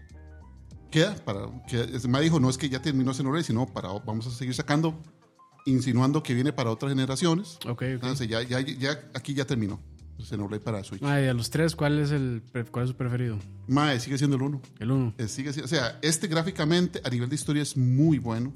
queda 0.90 1.16
para. 1.24 1.42
Que, 1.68 1.82
es- 1.82 2.08
me 2.08 2.20
dijo, 2.22 2.40
no 2.40 2.50
es 2.50 2.58
que 2.58 2.70
ya 2.70 2.82
terminó 2.82 3.14
Xenoblade, 3.14 3.44
sino 3.44 3.66
para 3.66 3.90
vamos 3.90 4.28
a 4.28 4.32
seguir 4.32 4.54
sacando, 4.56 5.00
insinuando 5.66 6.24
que 6.24 6.34
viene 6.34 6.54
para 6.54 6.72
otras 6.72 6.92
generaciones. 6.92 7.58
Ok, 7.66 7.70
ok. 7.70 7.82
Entonces, 7.82 8.28
ya, 8.28 8.42
ya, 8.44 8.60
ya 8.62 9.00
aquí 9.14 9.34
ya 9.34 9.46
terminó. 9.46 9.80
Xenoblade 10.20 10.62
para 10.62 10.84
Switch. 10.84 11.02
Mae, 11.02 11.22
de 11.24 11.34
los 11.34 11.50
tres, 11.50 11.76
¿cuál 11.78 11.98
es, 12.00 12.12
el, 12.12 12.44
¿cuál 12.72 12.84
es 12.84 12.90
su 12.92 12.96
preferido? 12.98 13.38
Mae, 13.68 14.00
sigue 14.02 14.18
siendo 14.18 14.36
el 14.36 14.42
uno. 14.42 14.62
El 14.78 14.92
uno. 14.92 15.14
Eh, 15.18 15.30
sigue 15.30 15.50
o 15.50 15.68
sea, 15.68 15.98
este 16.02 16.28
gráficamente 16.28 17.02
a 17.06 17.10
nivel 17.10 17.30
de 17.30 17.36
historia 17.36 17.62
es 17.64 17.78
muy 17.78 18.20
bueno. 18.20 18.54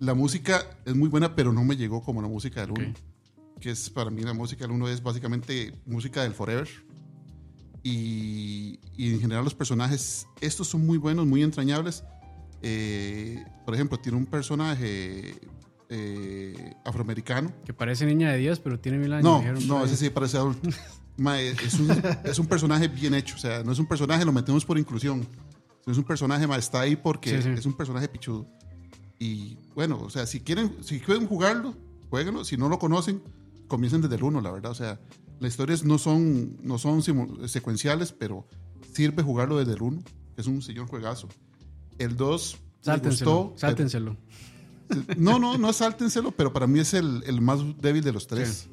La 0.00 0.12
música 0.14 0.66
es 0.84 0.94
muy 0.94 1.08
buena, 1.08 1.34
pero 1.34 1.50
no 1.52 1.64
me 1.64 1.76
llegó 1.76 2.02
como 2.02 2.20
la 2.20 2.28
música 2.28 2.60
del 2.60 2.72
1. 2.72 2.90
Ok. 2.90 2.96
Que 3.60 3.70
es 3.70 3.88
para 3.90 4.10
mí 4.10 4.22
la 4.22 4.34
música 4.34 4.64
del 4.66 4.72
1 4.72 4.88
es 4.90 5.02
básicamente 5.02 5.72
música 5.86 6.22
del 6.22 6.34
Forever. 6.34 6.68
Y, 7.82 8.80
y 8.96 9.14
en 9.14 9.20
general 9.20 9.44
los 9.44 9.54
personajes, 9.54 10.26
estos 10.40 10.68
son 10.68 10.84
muy 10.86 10.98
buenos, 10.98 11.26
muy 11.26 11.42
entrañables. 11.42 12.04
Eh, 12.62 13.44
por 13.64 13.74
ejemplo, 13.74 13.98
tiene 13.98 14.18
un 14.18 14.26
personaje 14.26 15.34
eh, 15.88 16.74
afroamericano. 16.84 17.52
Que 17.64 17.72
parece 17.72 18.04
niña 18.06 18.30
de 18.32 18.38
10, 18.38 18.60
pero 18.60 18.78
tiene 18.80 18.98
mil 18.98 19.12
años. 19.12 19.24
No, 19.24 19.38
dijeron 19.38 19.66
no, 19.68 19.84
ese 19.84 19.96
sí 19.96 20.10
parece 20.10 20.36
adulto. 20.36 20.68
Mae, 21.16 21.50
es, 21.50 21.74
un, 21.74 21.90
es 22.24 22.38
un 22.38 22.46
personaje 22.46 22.86
bien 22.88 23.14
hecho. 23.14 23.34
O 23.36 23.38
sea, 23.38 23.64
no 23.64 23.72
es 23.72 23.78
un 23.78 23.86
personaje, 23.86 24.24
lo 24.24 24.32
metemos 24.32 24.64
por 24.64 24.78
inclusión. 24.78 25.26
Es 25.86 25.96
un 25.96 26.04
personaje, 26.04 26.46
mae, 26.46 26.58
está 26.58 26.80
ahí 26.82 26.96
porque 26.96 27.30
Sí, 27.30 27.42
sí. 27.42 27.48
es 27.48 27.66
un 27.66 27.72
personaje 27.72 28.08
pichudo. 28.08 28.46
Y 29.18 29.56
bueno, 29.74 29.98
o 30.00 30.10
sea, 30.10 30.26
si 30.26 30.40
quieren, 30.40 30.76
si 30.82 31.00
quieren 31.00 31.26
jugarlo, 31.26 31.74
jueguenlo. 32.10 32.44
Si 32.44 32.56
no 32.56 32.68
lo 32.68 32.78
conocen, 32.78 33.20
comiencen 33.66 34.00
desde 34.02 34.14
el 34.16 34.22
1, 34.22 34.40
la 34.42 34.52
verdad. 34.52 34.70
O 34.70 34.74
sea, 34.74 35.00
las 35.40 35.52
historias 35.52 35.84
no 35.84 35.98
son, 35.98 36.56
no 36.62 36.78
son 36.78 37.02
secuenciales, 37.48 38.12
pero 38.12 38.46
sirve 38.92 39.22
jugarlo 39.22 39.58
desde 39.58 39.74
el 39.74 39.82
1, 39.82 40.02
que 40.34 40.40
es 40.40 40.46
un 40.46 40.62
señor 40.62 40.86
juegazo. 40.88 41.28
El 41.98 42.16
2 42.16 42.56
me 42.60 42.84
Sáltenselo. 42.84 43.30
gustó. 43.32 43.48
pero- 43.54 43.58
Sáltenselo. 43.60 44.16
no, 45.16 45.38
no, 45.38 45.58
no 45.58 45.72
sáltenselo, 45.72 46.30
pero 46.32 46.52
para 46.52 46.66
mí 46.66 46.80
es 46.80 46.94
el, 46.94 47.22
el 47.26 47.40
más 47.40 47.60
débil 47.80 48.02
de 48.02 48.12
los 48.12 48.26
tres. 48.26 48.68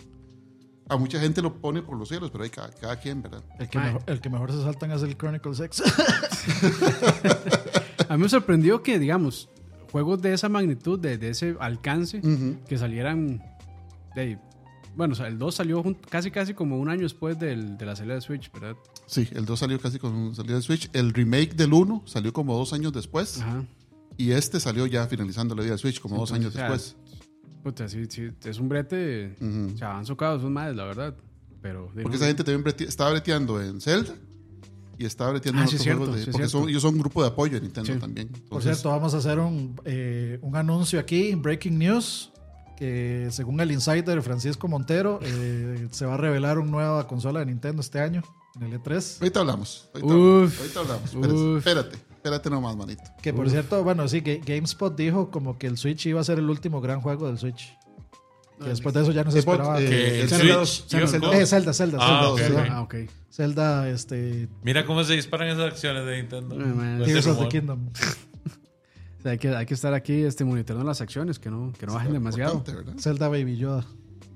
A 0.88 0.98
mucha 0.98 1.20
gente 1.20 1.42
lo 1.42 1.56
pone 1.60 1.82
por 1.82 1.98
los 1.98 2.08
cielos, 2.10 2.30
pero 2.32 2.44
hay 2.44 2.52
cada, 2.52 2.70
cada 2.70 3.00
quien, 3.00 3.22
¿verdad? 3.24 3.44
El 3.60 3.70
que, 3.70 3.80
mejor, 3.80 4.04
el 4.06 4.22
que 4.22 4.30
mejor 4.30 4.52
se 4.52 4.62
saltan 4.62 4.92
es 4.92 5.02
el 5.02 5.18
Chronicles 5.18 5.60
X. 5.60 5.84
A 8.10 8.18
mí 8.18 8.24
me 8.24 8.30
sorprendió 8.30 8.84
que, 8.84 9.00
digamos, 9.00 9.50
juegos 9.92 10.22
de 10.22 10.34
esa 10.34 10.48
magnitud, 10.48 11.00
de, 11.00 11.18
de 11.18 11.30
ese 11.30 11.56
alcance, 11.60 12.20
Ujú. 12.20 12.58
que 12.68 12.78
salieran 12.78 13.42
de... 14.16 14.38
Bueno, 14.96 15.14
o 15.14 15.16
sea, 15.16 15.28
el 15.28 15.38
2 15.38 15.54
salió 15.56 15.84
jun- 15.84 15.98
casi 16.10 16.32
casi 16.32 16.54
como 16.54 16.78
un 16.80 16.90
año 16.90 17.02
después 17.04 17.38
del- 17.38 17.78
de 17.78 17.86
la 17.86 17.96
salida 17.96 18.16
de 18.16 18.22
Switch, 18.22 18.52
¿verdad? 18.52 18.76
Sí, 19.06 19.28
el 19.34 19.46
2 19.46 19.60
salió 19.60 19.80
casi 19.80 20.00
con 20.00 20.34
salida 20.36 20.56
de 20.56 20.62
Switch. 20.62 20.90
El 20.94 21.14
remake 21.14 21.54
del 21.56 21.74
1 21.74 22.04
salió 22.06 22.32
como 22.34 22.56
dos 22.58 22.72
años 22.74 22.94
después. 22.94 23.42
Ajá. 23.42 23.66
Y 24.18 24.32
este 24.32 24.60
salió 24.60 24.86
ya 24.86 25.06
finalizando 25.08 25.54
la 25.56 25.62
vida 25.64 25.74
de 25.74 25.78
Switch, 25.78 26.00
como 26.00 26.18
dos 26.18 26.32
años 26.32 26.56
entonces, 26.56 26.64
o 26.64 26.66
sea, 26.66 26.94
después. 26.96 27.62
Puta, 27.64 27.90
sí, 27.90 28.06
sí, 28.08 28.30
es 28.46 28.60
un 28.60 28.70
brete... 28.70 29.36
Ujú. 29.42 29.74
O 29.74 29.78
sea, 29.78 29.98
han 29.98 30.06
socado 30.06 30.40
sus 30.40 30.50
madres, 30.50 30.76
la 30.76 30.86
verdad. 30.86 31.16
Pero... 31.62 31.88
Porque 31.88 32.04
no- 32.10 32.14
esa 32.16 32.28
gente 32.28 32.44
también 32.44 32.64
brete- 32.64 32.88
estaba 32.88 33.10
breteando 33.12 33.60
en 33.62 33.82
Zelda 33.82 34.14
y 34.98 35.04
estaba 35.06 35.32
breteando 35.32 35.60
Ah, 35.62 35.64
en 35.66 35.70
sí, 35.72 35.78
cierto, 35.80 36.02
juegos. 36.06 36.16
de- 36.20 36.26
sí, 36.26 36.32
porque 36.32 36.48
son, 36.48 36.70
ellos 36.70 36.82
son 36.84 36.94
un 36.94 37.00
grupo 37.02 37.22
de 37.24 37.28
apoyo 37.28 37.56
de 37.56 37.62
Nintendo 37.62 37.92
Sí. 37.94 38.00
también. 38.00 38.28
Por 38.30 38.40
Entonces, 38.44 38.78
cierto, 38.78 38.90
vamos 38.92 39.14
a 39.14 39.18
hacer 39.18 39.40
un, 39.40 39.76
eh, 39.84 40.40
un 40.44 40.56
anuncio 40.56 41.00
aquí, 41.00 41.34
Breaking 41.36 41.78
News, 41.80 42.32
que 42.78 43.28
según 43.32 43.60
el 43.62 43.72
insider 43.72 44.22
Francisco 44.22 44.68
Montero, 44.68 45.20
eh, 45.24 45.88
se 45.92 46.06
va 46.06 46.16
a 46.16 46.18
revelar 46.18 46.60
una 46.60 46.72
nueva 46.72 47.08
consola 47.08 47.40
de 47.40 47.46
Nintendo 47.48 47.82
este 47.82 48.00
año, 48.00 48.22
en 48.56 48.64
el 48.72 48.80
E3. 48.82 49.18
Ahorita 49.22 49.40
hablamos. 49.42 49.90
Ahorita 49.94 50.14
Uf. 50.14 50.16
hablamos. 50.16 50.60
Ahorita 50.60 50.80
hablamos. 50.80 51.14
Espérate, 51.14 51.58
espérate, 51.58 51.96
espérate 52.16 52.50
nomás, 52.50 52.76
manito. 52.76 53.04
Que 53.22 53.34
por 53.34 53.50
cierto, 53.50 53.84
bueno, 53.84 54.08
sí, 54.08 54.22
que 54.22 54.42
GameSpot 54.46 54.96
dijo 54.96 55.32
como 55.32 55.58
que 55.58 55.68
el 55.68 55.78
Switch 55.78 56.06
iba 56.06 56.22
a 56.22 56.24
ser 56.24 56.40
el 56.40 56.50
último 56.50 56.82
gran 56.82 57.02
juego 57.02 57.28
del 57.28 57.38
Switch. 57.38 57.78
Que 58.58 58.70
después 58.70 58.96
de 58.96 59.02
eso 59.02 59.12
ya 59.12 59.26
no 59.26 59.32
se 59.32 59.40
esperaba. 59.40 59.82
eh, 59.82 59.86
Que 59.86 60.22
el 60.22 60.30
Zelda 60.30 60.66
Switch. 60.66 60.88
Zelda 61.08 61.38
Eh, 61.38 61.46
Zelda, 61.46 61.74
Zelda, 61.74 61.98
Ah, 62.00 62.08
Zelda, 62.08 62.30
ok, 62.32 62.40
Zelda. 62.40 62.68
Ah, 62.72 62.82
ok. 62.84 62.96
Zelda, 63.30 63.90
este, 63.90 64.48
Mira 64.64 64.86
cómo 64.86 65.04
se 65.04 65.14
disparan 65.14 65.50
esas 65.50 65.66
acciones 65.74 66.06
de 66.06 66.16
Nintendo. 66.22 66.56
Tears 67.04 67.28
of 67.28 67.40
the. 67.40 67.50
Kingdom. 67.50 67.90
Sea, 69.26 69.32
hay, 69.32 69.40
que, 69.40 69.50
hay 69.56 69.66
que 69.66 69.74
estar 69.74 69.92
aquí 69.96 70.22
este, 70.22 70.46
monitoreando 70.46 70.88
las 70.88 71.02
acciones, 71.02 71.40
que 71.40 71.50
no, 71.50 71.74
que 71.80 71.88
no 71.88 71.96
bajen 71.96 72.14
demasiado. 72.14 72.64
¿verdad? 72.64 72.94
Zelda 73.00 73.28
Baby 73.28 73.58
Yoda. 73.58 73.84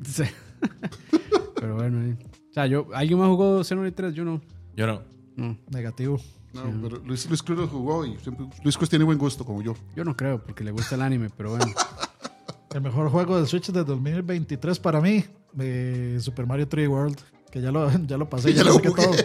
Sí. 0.03 0.23
Pero 1.55 1.75
bueno, 1.75 2.03
eh. 2.03 2.17
o 2.49 2.53
sea, 2.55 2.65
yo, 2.65 2.87
¿alguien 2.95 3.19
más 3.19 3.27
jugó 3.27 3.63
Xenoblade 3.63 3.91
3? 3.91 4.15
Yo 4.15 4.25
no. 4.25 4.41
Yo 4.75 4.87
no. 4.87 5.03
No, 5.35 5.55
Negativo. 5.69 6.19
No, 6.53 6.63
pero 6.81 6.97
Luis, 7.05 7.29
Luis 7.29 7.43
Cruz 7.43 7.59
lo 7.59 7.67
jugó 7.67 8.03
y 8.03 8.17
siempre, 8.17 8.47
Luis 8.63 8.75
Cruz 8.75 8.89
tiene 8.89 9.05
buen 9.05 9.19
gusto, 9.19 9.45
como 9.45 9.61
yo. 9.61 9.75
yo 9.95 10.03
no 10.03 10.17
creo, 10.17 10.41
porque 10.43 10.63
le 10.63 10.71
gusta 10.71 10.95
el 10.95 11.03
anime, 11.03 11.29
pero 11.37 11.51
bueno. 11.51 11.65
El 12.73 12.81
mejor 12.81 13.11
juego 13.11 13.37
del 13.37 13.45
Switch 13.45 13.71
de 13.71 13.83
2023 13.83 14.79
para 14.79 15.01
mí, 15.01 15.23
eh, 15.59 16.17
Super 16.19 16.47
Mario 16.47 16.67
3 16.67 16.87
World, 16.87 17.19
que 17.51 17.61
ya 17.61 17.71
lo, 17.71 17.91
ya 18.07 18.17
lo 18.17 18.27
pasé, 18.27 18.53
Ya 18.53 18.63
ya, 18.63 18.63
lo 18.63 18.73
saqué 18.73 18.89
jugué. 18.89 19.03
todo. 19.03 19.15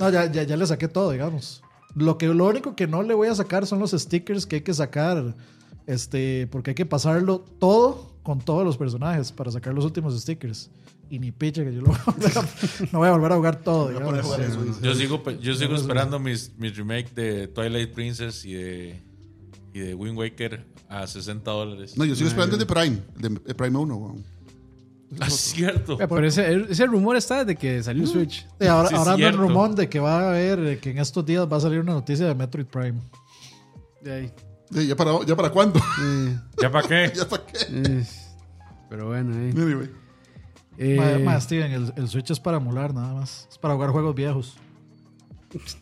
No, 0.00 0.10
ya, 0.10 0.26
ya, 0.32 0.42
ya 0.42 0.56
le 0.56 0.66
saqué 0.66 0.88
todo, 0.88 1.12
digamos. 1.12 1.62
Lo, 1.94 2.18
que, 2.18 2.26
lo 2.28 2.46
único 2.46 2.76
que 2.76 2.86
no 2.86 3.02
le 3.02 3.14
voy 3.14 3.28
a 3.28 3.34
sacar 3.34 3.66
son 3.66 3.78
los 3.78 3.90
stickers 3.92 4.46
que 4.46 4.56
hay 4.56 4.62
que 4.62 4.74
sacar, 4.74 5.34
este, 5.86 6.46
porque 6.48 6.70
hay 6.70 6.74
que 6.74 6.86
pasarlo 6.86 7.40
todo 7.58 8.12
con 8.22 8.40
todos 8.40 8.64
los 8.64 8.76
personajes 8.76 9.32
para 9.32 9.50
sacar 9.50 9.74
los 9.74 9.84
últimos 9.84 10.18
stickers. 10.20 10.70
Y 11.10 11.18
ni 11.18 11.32
picha 11.32 11.64
que 11.64 11.74
yo 11.74 11.80
lo 11.80 11.86
voy 11.92 11.96
a 11.98 12.04
volver 12.12 12.38
a- 12.38 12.42
no 12.92 12.98
voy 12.98 13.08
a 13.08 13.12
volver 13.12 13.32
a 13.32 13.36
jugar 13.36 13.60
todo, 13.62 13.88
a 13.88 14.22
jugar 14.22 14.40
eso. 14.42 14.80
Yo 14.82 14.94
sigo, 14.94 15.22
yo 15.40 15.54
sigo 15.54 15.74
esperando 15.74 16.18
mis, 16.18 16.52
mis 16.58 16.76
remake 16.76 17.14
de 17.14 17.48
Twilight 17.48 17.94
Princess 17.94 18.44
y 18.44 18.52
de, 18.52 19.02
y 19.72 19.78
de 19.78 19.94
Wind 19.94 20.18
Waker 20.18 20.66
a 20.90 21.06
60 21.06 21.50
dólares. 21.50 21.96
No, 21.96 22.04
yo 22.04 22.14
sigo 22.14 22.28
esperando 22.28 22.56
el 22.56 22.60
de 22.60 22.66
Prime, 22.66 22.98
de 23.16 23.54
Prime 23.54 23.78
1. 23.78 23.96
weón. 23.96 24.24
Ah, 25.20 25.26
es 25.26 25.34
cierto. 25.34 25.94
Eh, 26.00 26.06
Pero 26.08 26.26
ese, 26.26 26.66
ese 26.70 26.86
rumor 26.86 27.16
está 27.16 27.44
desde 27.44 27.56
que 27.58 27.82
salió 27.82 28.02
el 28.02 28.08
Switch. 28.08 28.46
Sí, 28.60 28.66
ahora 28.66 28.88
Sí, 28.90 28.94
ahora 28.94 29.12
anda 29.14 29.28
el 29.28 29.36
rumor 29.36 29.74
de 29.74 29.88
que 29.88 29.98
va 30.00 30.20
a 30.20 30.28
haber, 30.30 30.78
que 30.80 30.90
en 30.90 30.98
estos 30.98 31.24
días 31.24 31.46
va 31.50 31.56
a 31.56 31.60
salir 31.60 31.80
una 31.80 31.94
noticia 31.94 32.26
de 32.26 32.34
Metroid 32.34 32.66
Prime. 32.66 33.00
De 34.02 34.12
ahí. 34.12 34.32
Sí, 34.70 34.86
¿Ya 34.86 34.94
para, 34.96 35.24
ya 35.24 35.34
para 35.34 35.50
cuándo? 35.50 35.80
¿Ya 36.62 36.70
para 36.70 36.86
qué? 36.86 37.12
¿Ya 37.16 37.26
para 37.26 37.46
qué? 37.46 38.04
pero 38.90 39.06
bueno, 39.08 39.34
eh. 39.34 39.50
Anyway. 39.56 39.90
Eh, 40.76 41.20
Ma- 41.24 41.32
ma, 41.32 41.40
Steven, 41.40 41.72
el, 41.72 41.92
el 41.96 42.08
Switch 42.08 42.30
es 42.30 42.38
para 42.38 42.58
emular 42.58 42.92
nada 42.94 43.14
más. 43.14 43.48
Es 43.50 43.58
para 43.58 43.74
jugar 43.74 43.90
juegos 43.90 44.14
viejos. 44.14 44.56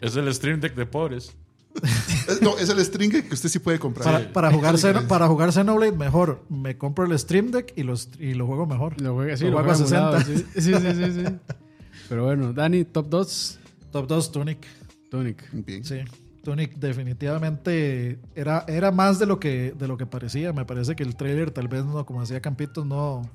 Es 0.00 0.14
el 0.14 0.32
Stream 0.32 0.60
Deck 0.60 0.76
de 0.76 0.86
pobres. 0.86 1.34
Es- 2.28 2.42
No, 2.42 2.56
es 2.58 2.68
el 2.68 2.78
string 2.84 3.10
que 3.10 3.34
usted 3.34 3.48
sí 3.48 3.58
puede 3.58 3.78
comprar. 3.78 4.04
Para, 4.04 4.32
para, 4.32 4.50
jugar 4.52 4.74
Xeno- 4.76 5.06
para 5.08 5.26
jugar 5.28 5.52
Xenoblade 5.52 5.92
mejor, 5.92 6.44
me 6.48 6.76
compro 6.78 7.04
el 7.06 7.18
Stream 7.18 7.50
Deck 7.50 7.72
y, 7.76 7.82
los, 7.82 8.10
y 8.18 8.34
lo 8.34 8.46
juego 8.46 8.66
mejor. 8.66 9.00
lo 9.00 9.14
juega, 9.14 9.36
sí, 9.36 9.44
lo 9.44 9.50
lo 9.52 9.56
juego 9.58 9.72
a 9.72 9.74
juega 9.74 10.08
emulado, 10.08 10.20
60. 10.20 10.50
Sí, 10.54 10.60
sí, 10.60 10.74
sí, 10.74 11.04
sí, 11.12 11.26
sí. 11.26 11.34
Pero 12.08 12.24
bueno, 12.24 12.52
Dani, 12.52 12.84
top 12.84 13.08
2, 13.08 13.58
Top 13.90 14.06
2, 14.06 14.32
Tunic. 14.32 14.58
Tunic. 15.10 15.42
Bien. 15.52 15.82
Sí. 15.84 15.96
Tunic 16.44 16.74
definitivamente 16.76 18.18
era, 18.34 18.64
era 18.68 18.90
más 18.90 19.18
de 19.18 19.26
lo, 19.26 19.38
que, 19.40 19.74
de 19.78 19.88
lo 19.88 19.96
que 19.96 20.06
parecía. 20.06 20.52
Me 20.52 20.64
parece 20.64 20.94
que 20.96 21.02
el 21.02 21.16
trailer 21.16 21.50
tal 21.50 21.68
vez 21.68 21.84
no, 21.84 22.04
como 22.06 22.20
decía 22.20 22.40
Campitos, 22.40 22.86
no, 22.86 23.28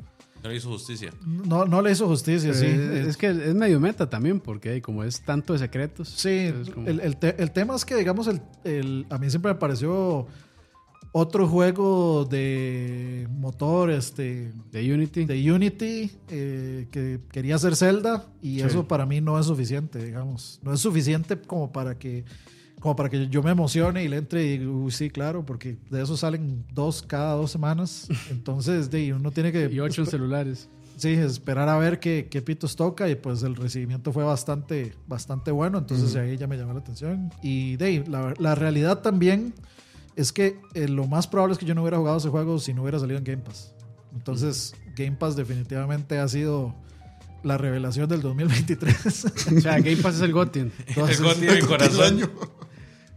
No 0.44 0.50
le 0.50 0.56
hizo 0.58 0.70
justicia. 0.70 1.12
no, 1.26 1.66
no 1.66 1.82
le 1.82 1.92
hizo 1.92 2.06
justicia. 2.08 2.54
sí. 2.54 2.66
Eh, 2.68 3.06
es 3.08 3.16
que 3.18 3.28
es 3.30 3.56
medio 3.56 3.80
meta 3.80 4.10
también, 4.10 4.40
porque 4.42 4.82
como 4.82 5.04
es 5.04 5.22
tanto 5.22 5.54
de 5.54 5.60
secretos. 5.60 6.10
Sí, 6.10 6.52
como- 6.74 6.88
el, 6.88 7.00
el 7.00 7.16
te- 7.18 7.42
el 7.42 7.52
tema 7.52 7.76
es 7.76 7.86
que, 7.86 7.96
digamos, 7.96 8.28
el, 8.28 8.42
el- 8.66 9.06
a 9.10 9.18
mí 9.18 9.30
siempre 9.30 9.54
me 9.54 9.60
pareció 9.60 10.28
otro 11.16 11.48
juego 11.48 12.26
de 12.26 13.28
motor 13.32 13.92
este, 13.92 14.52
de 14.72 14.94
Unity. 14.94 15.26
de 15.26 15.52
Unity 15.52 16.12
eh, 16.30 16.88
que 16.92 17.20
quería 17.32 17.56
hacer 17.56 17.76
Zelda 17.76 18.26
y 18.42 18.56
Sí. 18.56 18.62
eso 18.62 18.88
para 18.88 19.06
mí 19.06 19.22
no 19.22 19.40
es 19.40 19.46
suficiente, 19.46 20.04
digamos. 20.04 20.60
No 20.64 20.74
es 20.74 20.80
suficiente 20.80 21.40
como 21.40 21.72
para 21.72 21.98
que 22.00 22.26
como 22.84 22.98
para 22.98 23.10
que 23.10 23.30
yo 23.30 23.42
me 23.42 23.52
emocione 23.52 24.04
y 24.04 24.10
le 24.10 24.18
entre 24.18 24.44
y 24.46 24.58
diga, 24.58 24.70
"Uy, 24.70 24.92
sí, 24.92 25.10
claro, 25.10 25.46
porque 25.46 25.78
de 25.90 26.04
eso 26.04 26.18
salen 26.18 26.66
dos 26.74 27.02
cada 27.02 27.34
dos 27.36 27.50
semanas. 27.50 28.10
Entonces, 28.30 28.92
de, 28.92 29.14
uno 29.14 29.32
tiene 29.32 29.54
que 29.54 29.70
y 29.72 29.80
8 29.80 30.02
en 30.02 30.08
espe- 30.08 30.12
celulares. 30.12 30.68
sí, 30.98 31.10
esperar 31.14 31.70
a 31.70 31.78
ver 31.78 32.02
qué, 32.02 32.28
qué 32.30 32.42
pitos 32.42 32.76
toca 32.76 33.08
y 33.10 33.16
pues 33.16 33.42
el 33.44 33.56
recibimiento 33.56 34.12
fue 34.12 34.26
bastante, 34.26 34.94
bastante 35.08 35.50
bueno, 35.52 35.78
entonces 35.78 36.12
de 36.14 36.20
ahí 36.20 36.38
ya 36.38 36.46
me 36.46 36.58
llamó 36.58 36.74
la 36.74 36.80
atención. 36.82 37.32
Y 37.42 37.78
de 37.78 37.86
ahí, 37.86 38.04
la, 38.06 38.34
la 38.38 38.54
realidad 38.54 39.00
también 39.00 39.54
es 40.18 40.34
que 40.34 40.60
eh, 40.74 40.90
lo 40.90 41.08
más 41.08 41.26
probable 41.26 41.54
es 41.54 41.60
que 41.60 41.66
yo 41.66 41.74
no 41.76 41.82
hubiera 41.84 41.98
jugado 41.98 42.18
ese 42.18 42.28
juego 42.30 42.60
si 42.60 42.74
no 42.74 42.82
hubiera 42.84 43.00
salido 43.00 43.18
en 43.18 43.24
Game 43.24 43.42
Pass. 43.44 43.74
Entonces, 44.14 44.76
Game 44.96 45.14
Pass 45.14 45.36
definitivamente 45.38 46.20
ha 46.20 46.28
sido 46.28 46.76
la 47.44 47.58
revelación 47.58 48.08
del 48.10 48.22
2023. 48.22 49.26
O 49.58 49.62
sea, 49.62 49.80
Game 49.80 49.98
Pass 49.98 50.16
es 50.16 50.22
el 50.22 50.34
Gotin. 50.34 50.72
El 50.88 51.18
Gotti 51.18 51.46
de 51.46 51.52
mi 51.54 51.58
El 51.60 51.66
corazón. 51.68 52.18
año. 52.18 52.30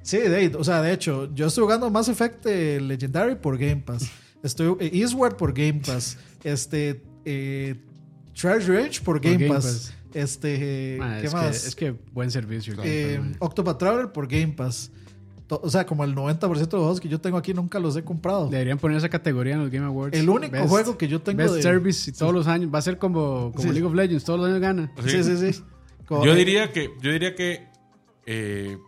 Sí, 0.06 0.18
de, 0.18 0.52
o 0.56 0.62
sea, 0.62 0.82
de 0.82 0.92
hecho, 0.92 1.34
yo 1.34 1.46
estoy 1.48 1.62
jugando 1.64 1.90
Mass 1.90 2.08
Effect 2.08 2.46
eh, 2.46 2.80
Legendary 2.80 3.34
por 3.34 3.58
Game 3.58 3.82
Pass. 3.84 4.08
Estoy 4.40 4.76
eh, 4.78 4.90
Eastward 4.94 5.36
por 5.36 5.52
Game 5.52 5.80
Pass. 5.84 6.16
Este 6.44 7.02
eh, 7.24 7.74
Treasure 8.40 8.82
Range 8.82 9.00
por 9.00 9.18
Game, 9.20 9.36
Game 9.38 9.48
Pass. 9.52 9.64
Pass. 9.64 9.92
Este, 10.14 10.96
Ma, 11.00 11.18
¿qué 11.20 11.26
es, 11.26 11.32
más? 11.34 11.60
Que, 11.62 11.68
es 11.68 11.74
que 11.74 11.90
buen 12.12 12.30
servicio. 12.30 12.74
Eh. 12.84 13.20
Octopath 13.40 13.78
Traveler 13.78 14.12
por 14.12 14.28
Game 14.28 14.52
Pass. 14.52 14.92
to- 15.48 15.60
o 15.60 15.68
sea, 15.68 15.84
como 15.86 16.04
el 16.04 16.14
90% 16.14 16.38
de 16.40 16.48
los 16.60 16.68
juegos 16.70 17.00
que 17.00 17.08
yo 17.08 17.20
tengo 17.20 17.36
aquí 17.36 17.52
nunca 17.52 17.80
los 17.80 17.96
he 17.96 18.04
comprado. 18.04 18.48
Deberían 18.48 18.78
poner 18.78 18.98
esa 18.98 19.08
categoría 19.08 19.54
en 19.54 19.60
los 19.62 19.70
Game 19.70 19.86
Awards. 19.86 20.16
El 20.16 20.28
único 20.28 20.52
Best- 20.54 20.68
juego 20.68 20.96
que 20.96 21.08
yo 21.08 21.20
tengo 21.20 21.38
Best 21.38 21.54
de- 21.56 21.62
Service 21.62 22.08
y 22.10 22.12
todos 22.12 22.32
los 22.32 22.46
años. 22.46 22.70
Va 22.72 22.78
a 22.78 22.82
ser 22.82 22.98
como, 22.98 23.50
como 23.50 23.60
Sí. 23.62 23.70
League 23.70 23.84
of 23.84 23.92
Legends, 23.94 24.22
todos 24.24 24.38
los 24.38 24.48
años 24.50 24.60
gana. 24.60 24.92
Sí, 25.04 25.24
sí, 25.24 25.36
sí. 25.52 25.60
Como- 26.06 26.24
Yo 26.24 26.32
diría 26.36 26.70
que, 26.72 26.90
yo 27.02 27.10
diría 27.10 27.34
que, 27.34 27.66
eh, 28.24 28.78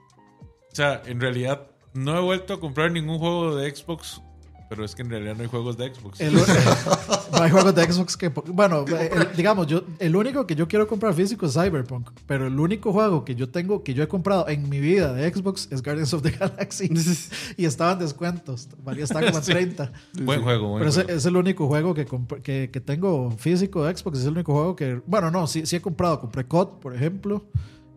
o 0.73 0.75
sea, 0.75 1.03
en 1.07 1.21
realidad 1.21 1.62
no 1.95 2.16
he 2.16 2.21
vuelto 2.21 2.55
a 2.55 2.61
comprar 2.61 2.93
ningún 2.93 3.19
juego 3.19 3.57
de 3.57 3.75
Xbox, 3.75 4.21
pero 4.69 4.85
es 4.85 4.95
que 4.95 5.01
en 5.01 5.09
realidad 5.11 5.35
no 5.35 5.43
hay 5.43 5.49
juegos 5.49 5.79
de 5.79 5.95
Xbox. 5.95 6.21
El- 6.21 6.35
no 7.33 7.43
hay 7.43 7.51
juegos 7.51 7.75
de 7.75 7.91
Xbox 7.91 8.16
que. 8.19 8.29
Bueno, 8.29 8.85
el- 8.87 9.35
digamos, 9.35 9.66
yo, 9.66 9.83
el 9.99 10.14
único 10.14 10.47
que 10.47 10.55
yo 10.55 10.69
quiero 10.69 10.87
comprar 10.87 11.14
físico 11.14 11.47
es 11.47 11.55
Cyberpunk. 11.55 12.11
Pero 12.27 12.47
el 12.47 12.61
único 12.61 12.93
juego 12.93 13.25
que 13.25 13.35
yo 13.35 13.49
tengo, 13.49 13.83
que 13.83 13.95
yo 13.95 14.03
he 14.03 14.09
comprado 14.09 14.47
en 14.49 14.69
mi 14.69 14.79
vida 14.79 15.14
de 15.14 15.33
Xbox 15.33 15.69
es 15.71 15.83
Guardians 15.83 16.12
of 16.12 16.21
the 16.23 16.33
Galaxy. 16.33 16.91
y 17.57 17.64
estaba 17.64 17.93
en 17.93 18.01
descuentos. 18.01 18.69
Valía 18.85 19.05
está 19.05 19.21
como 19.25 19.39
en 19.39 19.43
30. 19.43 19.91
buen 20.23 20.43
juego, 20.43 20.69
buen 20.69 20.81
Pero 20.81 20.91
ese 20.91 21.03
juego. 21.05 21.19
es 21.19 21.25
el 21.25 21.37
único 21.37 21.66
juego 21.66 21.95
que, 21.95 22.07
que, 22.43 22.69
que 22.71 22.81
tengo 22.83 23.31
físico 23.39 23.85
de 23.87 23.97
Xbox. 23.97 24.19
Es 24.19 24.27
el 24.27 24.33
único 24.33 24.53
juego 24.53 24.77
que. 24.77 25.01
Bueno, 25.07 25.31
no, 25.31 25.47
sí, 25.47 25.64
sí 25.64 25.77
he 25.77 25.81
comprado. 25.81 26.21
Compré 26.21 26.45
COD, 26.47 26.79
por 26.81 26.95
ejemplo. 26.95 27.43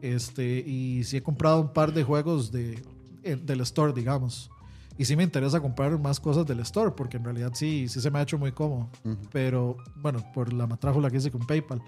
Este, 0.01 0.59
y 0.59 1.03
sí 1.03 1.17
he 1.17 1.23
comprado 1.23 1.61
un 1.61 1.73
par 1.73 1.93
de 1.93 2.03
juegos 2.03 2.51
de, 2.51 2.81
eh, 3.23 3.35
del 3.35 3.61
store, 3.61 3.93
digamos. 3.93 4.49
Y 4.97 5.05
sí 5.05 5.15
me 5.15 5.23
interesa 5.23 5.59
comprar 5.59 5.97
más 5.99 6.19
cosas 6.19 6.45
del 6.45 6.59
store, 6.59 6.91
porque 6.91 7.17
en 7.17 7.23
realidad 7.23 7.51
sí, 7.53 7.87
sí 7.87 8.01
se 8.01 8.11
me 8.11 8.19
ha 8.19 8.21
hecho 8.21 8.37
muy 8.37 8.51
cómodo. 8.51 8.89
Pero, 9.31 9.77
bueno, 9.95 10.23
por 10.33 10.53
la 10.53 10.67
matrájula 10.67 11.09
que 11.09 11.17
hice 11.17 11.31
con 11.31 11.45
PayPal. 11.45 11.81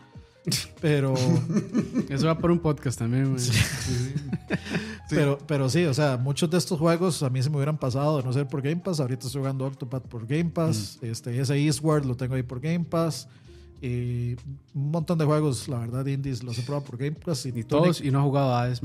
Pero, 0.82 1.14
Eso 2.10 2.28
va 2.28 2.38
por 2.38 2.52
un 2.52 2.60
podcast 2.60 3.00
también, 3.00 3.32
man. 3.32 3.40
pero, 5.10 5.38
pero 5.48 5.70
sí, 5.70 5.86
o 5.86 5.94
sea, 5.94 6.18
muchos 6.18 6.50
de 6.50 6.58
estos 6.58 6.80
juegos 6.80 7.24
a 7.24 7.30
mí 7.30 7.42
se 7.42 7.50
me 7.50 7.58
hubieran 7.58 7.78
pasado 7.78 8.18
de 8.18 8.24
no 8.24 8.34
ser 8.34 8.48
por 8.48 8.62
Game 8.62 8.78
Pass. 8.78 9.00
Ahorita 9.00 9.28
estoy 9.28 9.42
jugando 9.42 9.66
Octopath 9.66 10.08
por 10.08 10.26
Game 10.26 10.50
Pass. 10.50 11.00
Este, 11.02 11.40
ese 11.40 11.56
Eastward 11.56 12.06
lo 12.06 12.16
tengo 12.16 12.36
ahí 12.36 12.44
por 12.44 12.60
Game 12.60 12.86
Pass. 12.86 13.28
Y 13.86 14.38
un 14.74 14.92
montón 14.92 15.18
de 15.18 15.26
juegos, 15.26 15.68
la 15.68 15.80
verdad, 15.80 16.06
indies 16.06 16.42
los 16.42 16.58
he 16.58 16.62
probado 16.62 16.86
por 16.86 16.98
Game 16.98 17.18
Pass. 17.18 17.46
Y, 17.48 17.50
Y 17.50 17.64
todos, 17.66 18.00
y 18.00 18.12
no 18.12 18.20
ha 18.20 18.24
jugado 18.24 18.54
a 18.56 18.62
Hades. 18.62 18.82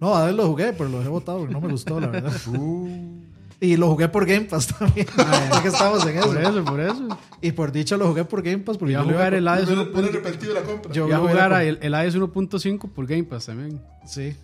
No, 0.00 0.14
a 0.14 0.26
ver, 0.26 0.34
lo 0.34 0.46
jugué, 0.46 0.72
pero 0.72 0.88
lo 0.88 1.02
he 1.02 1.08
votado 1.08 1.38
porque 1.40 1.52
no 1.52 1.60
me 1.60 1.66
gustó, 1.68 1.98
la 1.98 2.06
verdad. 2.06 2.32
Uh, 2.46 3.18
Y 3.58 3.76
lo 3.76 3.88
jugué 3.90 4.08
por 4.08 4.24
Game 4.26 4.42
Pass 4.46 4.68
también. 4.68 5.08
ya 5.16 5.60
que 5.62 5.68
estamos 5.68 6.06
en 6.06 6.20
Por 6.20 6.38
eso. 6.38 6.48
eso, 6.50 6.64
por 6.64 6.80
eso. 6.80 7.08
Y 7.42 7.50
por 7.52 7.72
dicho 7.72 7.96
lo 7.96 8.06
jugué 8.06 8.24
por 8.24 8.40
Game 8.42 8.58
Pass. 8.58 8.78
Porque 8.78 8.94
Voy 8.96 9.02
a 9.02 9.04
yo 9.04 9.12
jugar 9.12 9.34
el 9.34 9.48
Hades 9.48 9.66
hubiera 9.66 9.82
1. 9.82 9.90
hubiera 9.92 10.08
arrepentido 10.08 10.54
la 10.54 10.62
compra. 10.62 10.92
yo 10.92 11.04
Voy 11.04 11.12
a 11.12 11.18
jugar 11.18 11.52
el, 11.64 11.78
el 11.82 11.94
Hades 11.94 12.16
1.5 12.16 12.88
por 12.88 13.06
Game 13.08 13.24
Pass 13.24 13.46
también. 13.46 13.80
Sí. 14.06 14.34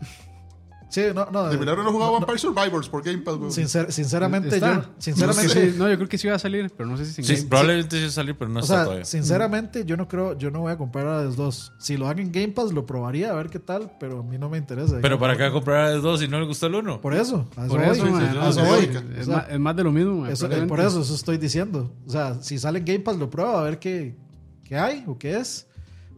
Sí, 0.88 1.02
no, 1.14 1.26
no. 1.32 1.48
De 1.48 1.58
milagro 1.58 1.82
no 1.82 1.90
jugaba 1.90 2.12
Vampire 2.12 2.38
Survivors 2.38 2.88
por 2.88 3.02
Game 3.02 3.18
Pass, 3.18 3.36
güey. 3.36 3.50
sincer- 3.50 3.90
sinceramente, 3.90 4.60
yo. 4.60 4.82
Sinceramente. 4.98 5.46
No, 5.54 5.72
sí, 5.72 5.74
no, 5.78 5.88
yo 5.90 5.96
creo 5.96 6.08
que 6.08 6.16
sí 6.16 6.28
va 6.28 6.36
a 6.36 6.38
salir, 6.38 6.70
pero 6.76 6.88
no 6.88 6.96
sé 6.96 7.04
si 7.06 7.20
en 7.22 7.26
Sí, 7.26 7.34
Game 7.34 7.48
probablemente 7.48 7.96
sí 7.96 8.02
va 8.02 8.08
a 8.08 8.12
salir, 8.12 8.36
pero 8.38 8.48
no 8.50 8.60
O 8.60 8.62
está 8.62 8.74
sea, 8.76 8.84
todavía. 8.84 9.04
sinceramente, 9.04 9.84
yo 9.84 9.96
no 9.96 10.06
creo, 10.06 10.38
yo 10.38 10.50
no 10.52 10.60
voy 10.60 10.72
a 10.72 10.78
comprar 10.78 11.06
a 11.08 11.22
los 11.24 11.34
dos. 11.36 11.72
Si 11.78 11.96
lo 11.96 12.06
hagan 12.06 12.20
en 12.26 12.32
Game 12.32 12.48
Pass, 12.48 12.72
lo 12.72 12.86
probaría 12.86 13.32
a 13.32 13.34
ver 13.34 13.50
qué 13.50 13.58
tal, 13.58 13.92
pero 13.98 14.20
a 14.20 14.22
mí 14.22 14.38
no 14.38 14.48
me 14.48 14.58
interesa. 14.58 14.98
Pero 15.02 15.18
¿para 15.18 15.36
qué 15.36 15.50
comprar 15.50 15.92
el 15.92 16.02
2 16.02 16.20
si 16.20 16.28
no 16.28 16.38
le 16.38 16.46
gusta 16.46 16.66
el 16.66 16.76
1? 16.76 17.00
Por 17.00 17.14
eso, 17.14 17.48
a 17.56 17.66
eso 17.66 17.74
Por 17.74 17.82
eso, 17.84 18.06
man, 18.06 18.34
no, 18.34 18.40
a 18.42 18.50
voy. 18.50 18.84
es, 19.18 19.22
O 19.22 19.24
sea, 19.24 19.36
más, 19.36 19.46
es 19.50 19.58
más 19.60 19.76
de 19.76 19.84
lo 19.84 19.92
mismo, 19.92 20.14
man, 20.20 20.30
eso- 20.30 20.50
eh, 20.50 20.62
por 20.66 20.78
eso, 20.80 21.00
eso 21.02 21.14
estoy 21.16 21.36
diciendo. 21.38 21.92
O 22.06 22.10
sea, 22.10 22.40
si 22.42 22.58
sale 22.58 22.78
en 22.78 22.84
Game 22.84 23.00
Pass, 23.00 23.16
lo 23.16 23.28
pruebo 23.28 23.58
a 23.58 23.62
ver 23.64 23.80
qué, 23.80 24.16
qué 24.62 24.76
hay 24.76 25.02
o 25.08 25.18
qué 25.18 25.36
es. 25.38 25.66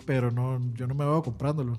Pero 0.05 0.31
no, 0.31 0.59
yo 0.75 0.87
no 0.87 0.95
me 0.95 1.05
veo 1.05 1.23
comprándolo. 1.23 1.79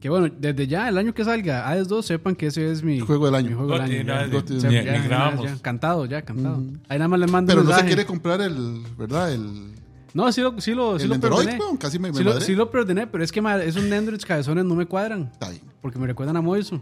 Que 0.00 0.08
bueno, 0.08 0.34
desde 0.38 0.66
ya, 0.66 0.88
el 0.88 0.96
año 0.96 1.12
que 1.12 1.22
salga 1.24 1.68
Hades 1.68 1.86
2, 1.88 2.06
sepan 2.06 2.34
que 2.34 2.46
ese 2.46 2.70
es 2.72 2.82
mi 2.82 3.00
Juego 3.00 3.26
del 3.26 3.34
año. 3.34 3.50
mi 3.50 3.54
juego 3.54 3.72
del 3.72 3.82
año, 3.82 4.04
nada, 4.04 4.26
ya. 4.26 4.32
Goti, 4.32 4.56
O 4.56 4.60
sea, 4.60 4.70
ni- 4.70 4.76
ya, 4.76 4.82
ni 4.82 4.98
ya, 4.98 5.02
grabamos. 5.04 5.44
ya, 5.44 5.56
Cantado, 5.60 6.06
ya, 6.06 6.22
cantado. 6.22 6.62
Ahí 6.88 6.98
nada 6.98 7.08
más 7.08 7.20
le 7.20 7.26
mando 7.26 7.50
Pero 7.50 7.60
un 7.62 7.68
no 7.68 7.76
se 7.76 7.84
quiere 7.84 8.06
comprar 8.06 8.40
el, 8.40 8.82
¿verdad? 8.96 9.30
El, 9.32 9.74
No, 10.14 10.32
sí 10.32 10.40
lo, 10.40 10.58
sí 10.58 10.72
lo, 10.72 10.98
sí 10.98 11.02
el 11.04 11.10
lo 11.10 11.14
Android, 11.16 11.48
weón. 11.58 11.76
Casi 11.76 11.98
me, 11.98 12.10
me 12.10 12.16
Sí 12.16 12.24
lo, 12.24 12.40
sí 12.40 12.54
lo 12.54 12.70
perdoné, 12.70 13.06
pero 13.08 13.22
es 13.22 13.30
que 13.30 13.40
esos 13.64 13.92
Androids 13.92 14.24
cabezones 14.24 14.64
no 14.64 14.74
me 14.74 14.86
cuadran. 14.86 15.28
Está 15.32 15.50
bien. 15.50 15.62
Porque 15.82 15.98
me 15.98 16.06
recuerdan 16.06 16.36
a 16.36 16.40
Moiso. 16.40 16.80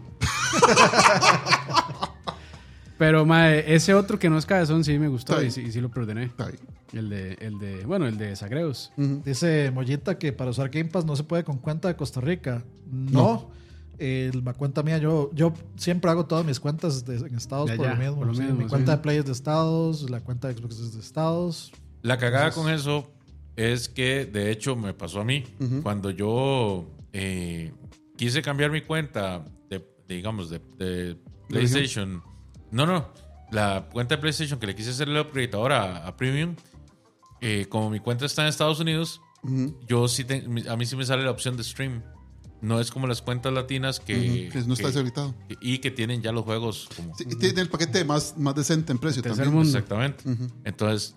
pero 2.99 3.25
ese 3.65 3.93
otro 3.93 4.19
que 4.19 4.29
no 4.29 4.37
es 4.37 4.45
cabezón 4.45 4.83
sí 4.83 4.99
me 4.99 5.07
gustó 5.07 5.41
y 5.41 5.49
sí, 5.51 5.61
y 5.61 5.71
sí 5.71 5.79
lo 5.79 5.89
bien. 6.47 6.59
El 6.91 7.09
de, 7.09 7.33
el 7.39 7.57
de, 7.57 7.85
bueno, 7.85 8.07
el 8.07 8.17
de 8.17 8.35
Sagreus. 8.35 8.91
Ujú. 8.97 9.21
Dice 9.25 9.71
Mollita 9.71 10.19
que 10.19 10.33
para 10.33 10.51
usar 10.51 10.69
Game 10.69 10.89
Pass 10.89 11.05
no 11.05 11.15
se 11.15 11.23
puede 11.23 11.45
con 11.45 11.57
cuenta 11.59 11.87
de 11.87 11.95
Costa 11.95 12.19
Rica. 12.19 12.63
No. 12.91 13.49
Eh, 13.99 14.31
la 14.43 14.53
cuenta 14.53 14.83
mía, 14.83 14.97
yo, 14.97 15.31
yo 15.33 15.53
siempre 15.77 16.11
hago 16.11 16.25
todas 16.25 16.45
mis 16.45 16.59
cuentas 16.59 17.05
de- 17.05 17.17
en 17.25 17.35
Estados 17.35 17.71
por, 17.71 17.87
lo 17.87 17.95
mismo. 17.95 18.15
por 18.17 18.27
lo 18.27 18.33
sí. 18.33 18.41
mismo, 18.41 18.55
mi 18.57 18.63
sí. 18.65 18.69
cuenta 18.69 18.97
de 18.97 19.01
Play 19.01 19.17
es 19.17 19.25
de 19.25 19.31
Estados, 19.31 20.09
la 20.09 20.19
cuenta 20.21 20.47
de 20.49 20.55
Xbox 20.55 20.79
es 20.79 20.93
de 20.93 20.99
Estados. 20.99 21.71
La 22.01 22.17
cagada 22.17 22.51
con 22.51 22.69
eso 22.69 23.09
es 23.55 23.87
que, 23.87 24.25
de 24.25 24.51
hecho, 24.51 24.75
me 24.75 24.93
pasó 24.93 25.21
a 25.21 25.25
mí. 25.25 25.43
Cuando 25.83 26.09
yo 26.11 26.85
eh, 27.13 27.71
quise 28.17 28.41
cambiar 28.41 28.71
mi 28.71 28.81
cuenta 28.81 29.45
de, 29.69 29.79
de, 30.07 30.15
digamos, 30.15 30.49
de, 30.49 30.59
de 30.77 31.17
PlayStation. 31.47 32.21
No, 32.71 32.85
no. 32.85 33.07
La 33.51 33.87
cuenta 33.91 34.15
de 34.15 34.21
PlayStation 34.21 34.59
que 34.59 34.67
le 34.67 34.75
quise 34.75 34.91
hacer 34.91 35.09
el 35.09 35.17
upgrade 35.17 35.49
ahora 35.53 36.05
a, 36.05 36.15
Premium. 36.15 36.55
eh, 37.41 37.65
como 37.69 37.89
mi 37.89 37.99
cuenta 37.99 38.25
está 38.25 38.43
en 38.43 38.49
Estados 38.49 38.79
Unidos, 38.79 39.21
yo 39.87 40.07
sí 40.07 40.23
te- 40.25 40.45
a 40.69 40.75
mí 40.75 40.85
sí 40.85 40.95
me 40.95 41.05
sale 41.05 41.23
la 41.23 41.31
opción 41.31 41.57
de 41.57 41.63
stream. 41.63 42.03
No 42.61 42.81
es 42.81 42.91
como 42.91 43.07
las 43.07 43.21
cuentas 43.21 43.53
latinas 43.53 44.01
que, 44.01 44.49
que 44.51 44.61
no 44.63 44.73
está 44.73 44.87
deshabilitado. 44.87 45.33
y 45.61 45.77
que 45.79 45.91
tienen 45.91 46.21
ya 46.21 46.33
los 46.33 46.43
juegos 46.43 46.89
como 46.95 47.15
Sí, 47.15 47.23
y 47.29 47.35
tiene 47.37 47.61
el 47.61 47.69
paquete 47.69 48.03
más, 48.03 48.37
más 48.37 48.53
decente 48.53 48.91
en 48.91 48.97
precio 48.99 49.21
Tercer 49.23 49.45
también. 49.45 49.55
mundo. 49.63 49.69
exactamente. 49.77 50.23
Entonces, 50.65 51.15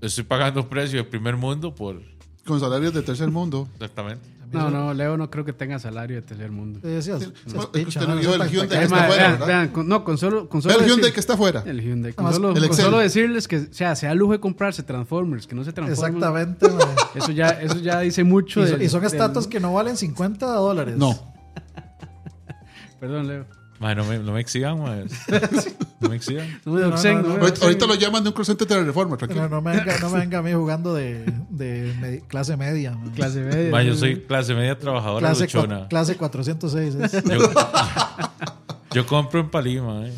estoy 0.00 0.24
pagando 0.24 0.68
precio 0.68 0.98
de 0.98 1.04
primer 1.04 1.36
mundo 1.36 1.72
por 1.74 2.02
Con 2.44 2.58
salarios 2.58 2.92
de 2.92 3.02
tercer 3.02 3.30
mundo. 3.30 3.68
exactamente. 3.74 4.28
No, 4.52 4.68
no, 4.70 4.92
Leo 4.94 5.16
no 5.16 5.30
creo 5.30 5.44
que 5.44 5.52
tenga 5.52 5.78
salario 5.78 6.16
de 6.16 6.22
tercer 6.22 6.50
mundo. 6.50 6.80
Sí, 6.82 7.10
no, 7.52 7.70
el 7.72 7.86
Hyundai 7.86 9.70
no, 9.84 10.04
con 10.04 10.18
solo, 10.18 10.48
con 10.48 10.60
solo 10.62 10.74
Ve 10.76 10.80
el 10.84 10.86
Hyundai 10.90 11.02
decir- 11.10 11.14
que 11.14 11.20
está 11.20 11.34
afuera. 11.34 11.62
El 11.66 11.80
Hyundai. 11.80 12.12
Con, 12.12 12.26
Además, 12.26 12.36
solo, 12.36 12.48
el 12.48 12.54
con 12.54 12.64
Excel. 12.64 12.84
solo 12.84 12.98
decirles 12.98 13.46
que, 13.48 13.56
o 13.58 13.66
sea, 13.72 13.94
sea 13.96 14.14
lujo 14.14 14.32
de 14.32 14.40
comprarse 14.40 14.82
Transformers, 14.82 15.46
que 15.46 15.54
no 15.54 15.62
se 15.64 15.72
transforman. 15.72 16.14
Exactamente, 16.16 16.68
man. 16.68 16.88
Eso 17.14 17.32
ya, 17.32 17.48
eso 17.50 17.78
ya 17.78 18.00
dice 18.00 18.24
mucho. 18.24 18.60
Y, 18.62 18.66
so- 18.66 18.72
del- 18.72 18.82
y 18.82 18.88
son 18.88 19.04
estatuas 19.04 19.46
que 19.46 19.60
no 19.60 19.72
valen 19.72 19.96
50 19.96 20.46
dólares. 20.46 20.96
No. 20.96 21.32
Perdón, 23.00 23.28
Leo. 23.28 23.46
Mae, 23.78 23.94
no, 23.94 24.04
me, 24.04 24.18
no 24.18 24.32
me 24.32 24.40
exhiban, 24.40 24.80
mae. 24.80 25.06
No 26.00 26.08
me 26.08 26.16
exhiban. 26.16 26.48
No 26.64 26.72
No, 26.72 26.80
no, 26.80 26.90
no 26.90 27.22
no. 27.22 27.28
me 27.34 27.40
Ahorita, 27.40 27.62
ahorita 27.64 27.86
lo 27.86 27.94
llaman 27.94 28.22
de 28.24 28.30
un 28.30 28.34
call 28.34 28.46
center 28.46 28.66
de 28.66 28.74
la 28.76 28.84
reforma, 28.84 29.12
No, 29.12 29.16
tranquilo. 29.18 29.48
no 29.48 29.60
me 29.60 29.76
venga, 29.76 29.98
no 30.00 30.10
me 30.10 30.18
venga 30.20 30.38
a 30.38 30.42
mí 30.42 30.52
jugando 30.52 30.94
de, 30.94 31.24
de 31.50 31.94
me- 32.00 32.20
clase 32.20 32.56
media. 32.56 32.92
man. 32.92 33.10
Clase 33.10 33.42
B. 33.42 33.70
Mae, 33.70 33.86
yo 33.86 33.94
soy 33.94 34.20
clase 34.22 34.54
media 34.54 34.78
trabajadora 34.78 35.26
Clase, 35.28 35.44
luchona. 35.44 35.88
clase 35.88 36.16
406. 36.16 36.94
es. 36.94 37.12
Yo, 37.24 37.38
yo 38.94 39.06
compro 39.06 39.40
en 39.40 39.50
Palima, 39.50 40.06
eh. 40.06 40.12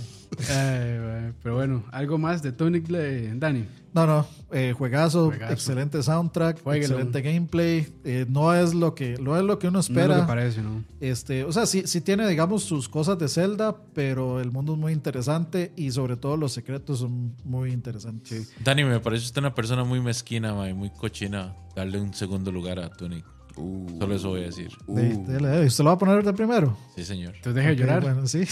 Ay, 0.49 0.99
pero 1.43 1.57
bueno, 1.57 1.85
algo 1.93 2.19
más 2.19 2.43
de 2.43 2.53
Tonic, 2.53 2.89
Le- 2.89 3.35
Dani. 3.35 3.67
No, 3.95 4.07
no. 4.07 4.27
eh, 4.53 4.73
juegazo, 4.77 5.27
Juegazo. 5.27 5.53
excelente 5.53 6.03
soundtrack, 6.03 6.63
Jueguelo. 6.63 6.95
excelente 6.95 7.21
gameplay. 7.21 7.87
eh, 8.05 8.25
no 8.29 8.55
es 8.55 8.73
lo 8.73 8.95
que 8.95 9.19
no 9.21 9.37
es 9.37 9.43
lo 9.45 9.59
que 9.59 9.67
uno 9.69 9.77
No 9.77 9.81
es 9.81 9.91
espera. 9.91 10.15
lo 10.17 10.21
que 10.23 10.27
parece, 10.27 10.63
¿no? 10.63 10.83
Este, 11.01 11.45
o 11.45 11.53
sea, 11.53 11.67
sí, 11.67 11.83
sí 11.87 12.01
tiene, 12.01 12.27
digamos, 12.27 12.65
sus 12.65 12.89
cosas 12.89 13.19
de 13.19 13.29
Zelda, 13.29 13.77
pero 13.93 14.41
el 14.41 14.51
mundo 14.51 14.73
es 14.73 14.79
muy 14.79 14.93
interesante 14.93 15.73
y 15.77 15.91
sobre 15.91 16.17
todo 16.17 16.39
los 16.39 16.53
secretos 16.53 17.01
son 17.01 17.35
muy 17.45 17.71
interesantes. 17.73 18.53
Dani, 18.65 18.85
me 18.85 18.99
parece 19.01 19.27
usted 19.27 19.41
una 19.41 19.55
persona 19.55 19.85
muy 19.85 20.01
mezquina, 20.01 20.55
muy 20.75 20.89
cochina. 20.91 21.55
Darle 21.77 22.01
un 22.01 22.15
segundo 22.15 22.51
lugar 22.51 22.79
a 22.79 22.89
Tunic. 22.89 23.27
Solo 23.55 24.15
eso 24.15 24.31
voy 24.31 24.41
a 24.41 24.45
decir. 24.45 24.71
De- 24.87 25.19
dele. 25.19 25.67
¿Usted 25.67 25.85
lo 25.85 25.91
va 25.91 25.97
a 25.97 25.99
poner 25.99 26.25
de 26.25 26.33
primero? 26.33 26.75
Sí, 26.97 27.05
señor. 27.05 27.35
Entonces 27.37 27.63
deje 27.63 27.77
llorar. 27.77 28.01
Bueno, 28.03 28.27
sí. 28.27 28.45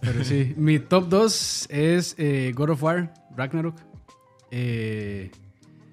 Pero 0.00 0.24
sí, 0.24 0.54
mi 0.56 0.78
top 0.78 1.08
2 1.08 1.68
es 1.70 2.14
eh, 2.18 2.52
God 2.54 2.70
of 2.70 2.82
War, 2.82 3.12
Ragnarok. 3.36 3.76
Eh, 4.50 5.30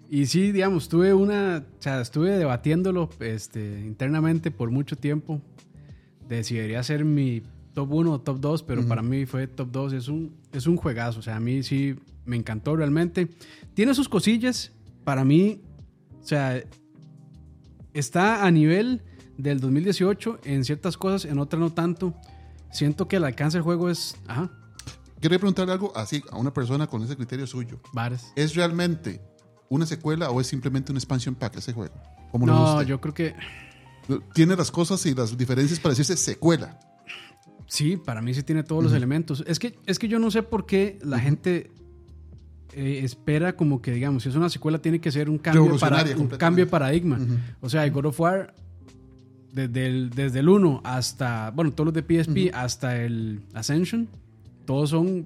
y 0.10 0.26
sí, 0.28 0.51
digamos, 0.51 0.89
tuve 0.89 1.14
una, 1.14 1.66
o 1.80 1.82
sea, 1.82 2.01
estuve 2.01 2.38
debatiéndolo 2.38 3.10
este, 3.20 3.82
internamente 3.82 4.51
por 4.51 4.70
mucho 4.70 4.95
tiempo 4.95 5.41
de 6.28 6.43
si 6.43 6.56
debería 6.56 6.84
ser 6.84 7.04
mi 7.06 7.41
top 7.74 7.91
1 7.91 8.12
o 8.12 8.22
top 8.22 8.39
2, 8.39 8.64
pero 8.64 8.88
para 8.88 9.01
mí 9.01 9.26
fue 9.26 9.47
top 9.47 9.72
2. 9.72 9.93
Es 9.93 10.08
un, 10.08 10.36
es 10.51 10.68
un 10.68 10.78
juegazo, 10.78 11.20
o 11.20 11.24
sea, 11.24 11.38
a 11.38 11.39
mí 11.39 11.64
sí 11.64 11.95
me 12.26 12.36
encantó 12.36 12.76
realmente. 12.76 13.28
Tiene 13.74 13.93
sus 13.93 14.08
cosillas, 14.08 14.72
para 15.04 15.26
mí, 15.26 15.62
o 16.22 16.26
sea, 16.26 16.64
está 17.93 18.45
a 18.45 18.51
nivel 18.51 19.01
del 19.38 19.60
2018 19.60 20.39
en 20.45 20.64
ciertas 20.64 20.97
cosas, 20.97 21.26
en 21.26 21.39
otras 21.39 21.60
no 21.60 21.72
tanto. 21.72 22.14
Siento 22.74 23.07
que 23.07 23.17
el 23.17 23.24
alcance 23.24 23.57
del 23.57 23.63
juego 23.63 23.89
es. 23.89 24.15
Ajá, 24.28 24.51
Quería 25.24 25.39
preguntarle 25.39 25.71
algo 25.71 25.95
así 25.95 26.21
a 26.32 26.38
una 26.38 26.53
persona 26.53 26.86
con 26.86 27.01
ese 27.01 27.15
criterio 27.15 27.47
suyo. 27.47 27.80
bares. 27.93 28.34
¿Es 28.36 28.55
realmente 28.55 29.21
una 29.69 29.86
secuela 29.86 30.30
o 30.30 30.41
es 30.41 30.47
simplemente 30.47 30.91
un 30.91 30.97
expansion 30.97 31.34
pack 31.34 31.55
ese 31.55 31.71
juego? 31.71 31.93
¿Cómo 32.30 32.45
lo 32.45 32.53
ve 32.53 32.59
No, 32.59 32.82
yo 32.82 32.99
creo 32.99 33.13
que. 33.13 33.34
Tiene 34.34 34.57
las 34.57 34.69
cosas 34.69 35.05
y 35.05 35.15
las 35.15 35.38
diferencias 35.38 35.80
para 35.80 35.91
decirse 35.91 36.17
secuela. 36.17 36.78
Sí, 37.67 37.95
para 37.95 38.21
mí 38.21 38.34
sí 38.34 38.43
tiene 38.43 38.63
todos 38.63 38.84
los 38.84 38.91
elementos. 38.91 39.45
Es 39.47 39.59
que, 39.59 39.80
es 39.86 39.97
que 39.97 40.09
yo 40.09 40.19
no 40.19 40.30
sé 40.30 40.43
por 40.43 40.65
qué 40.65 40.99
la 41.01 41.19
gente 41.19 41.71
eh, 42.74 42.99
espera 43.03 43.55
como 43.55 43.82
que, 43.82 43.91
digamos, 43.91 44.24
si 44.24 44.30
es 44.30 44.36
una 44.36 44.49
secuela 44.49 44.80
tiene 44.80 44.99
que 44.99 45.09
ser 45.09 45.30
un 45.30 45.38
cambio, 45.38 45.78
para, 45.78 46.03
un 46.17 46.28
cambio 46.28 46.65
de 46.65 46.71
paradigma. 46.71 47.17
O 47.61 47.69
sea, 47.69 47.86
el 47.86 47.91
God 47.91 48.07
of 48.07 48.19
War, 48.19 48.53
desde 49.54 49.88
el, 49.88 50.10
desde 50.10 50.39
el 50.39 50.49
1 50.49 50.82
hasta, 50.84 51.51
bueno, 51.51 51.72
todos 51.72 51.93
los 51.93 51.93
de 51.93 52.01
PSP 52.24 52.54
hasta 52.54 52.97
el 53.01 53.41
Ascension, 53.54 54.08
todos 54.66 54.89
son 54.89 55.26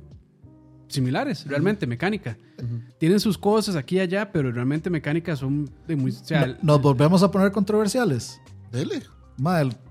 similares, 0.88 1.46
realmente, 1.48 1.86
mecánica. 1.88 2.38
Tienen 2.98 3.20
sus 3.20 3.38
cosas 3.38 3.76
aquí 3.76 3.98
y 3.98 4.00
allá, 4.00 4.32
pero 4.32 4.52
realmente 4.52 4.90
mecánicas 4.90 5.40
son 5.40 5.70
de 5.88 5.96
muy... 5.96 6.12
O 6.12 6.26
sea, 6.26 6.48
No- 6.48 6.56
Nos 6.62 6.82
volvemos 6.82 7.22
a 7.24 7.30
poner 7.32 7.52
controversiales. 7.52 8.40
Dele. 8.72 9.02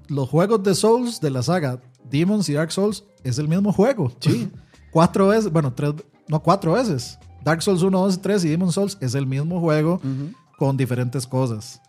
Los 0.08 0.28
juegos 0.28 0.62
de 0.62 0.74
Souls 0.74 1.20
de 1.20 1.30
la 1.30 1.42
saga 1.42 1.80
Demons 2.10 2.48
y 2.48 2.54
Dark 2.54 2.72
Souls 2.72 3.04
es 3.24 3.38
el 3.38 3.48
mismo 3.48 3.72
juego. 3.72 4.12
Sí. 4.20 4.48
cuatro 4.92 5.28
veces, 5.28 5.50
bueno, 5.52 5.72
tres, 5.72 5.94
no, 6.28 6.42
cuatro 6.42 6.72
veces. 6.72 7.18
Dark 7.44 7.62
Souls 7.62 7.82
1, 7.82 7.96
2, 7.96 8.20
3 8.22 8.44
y 8.44 8.48
Demon 8.48 8.72
Souls 8.72 8.98
es 9.00 9.14
el 9.14 9.24
mismo 9.26 9.60
juego 9.60 10.00
con 10.58 10.76
diferentes 10.76 11.26
cosas. 11.26 11.80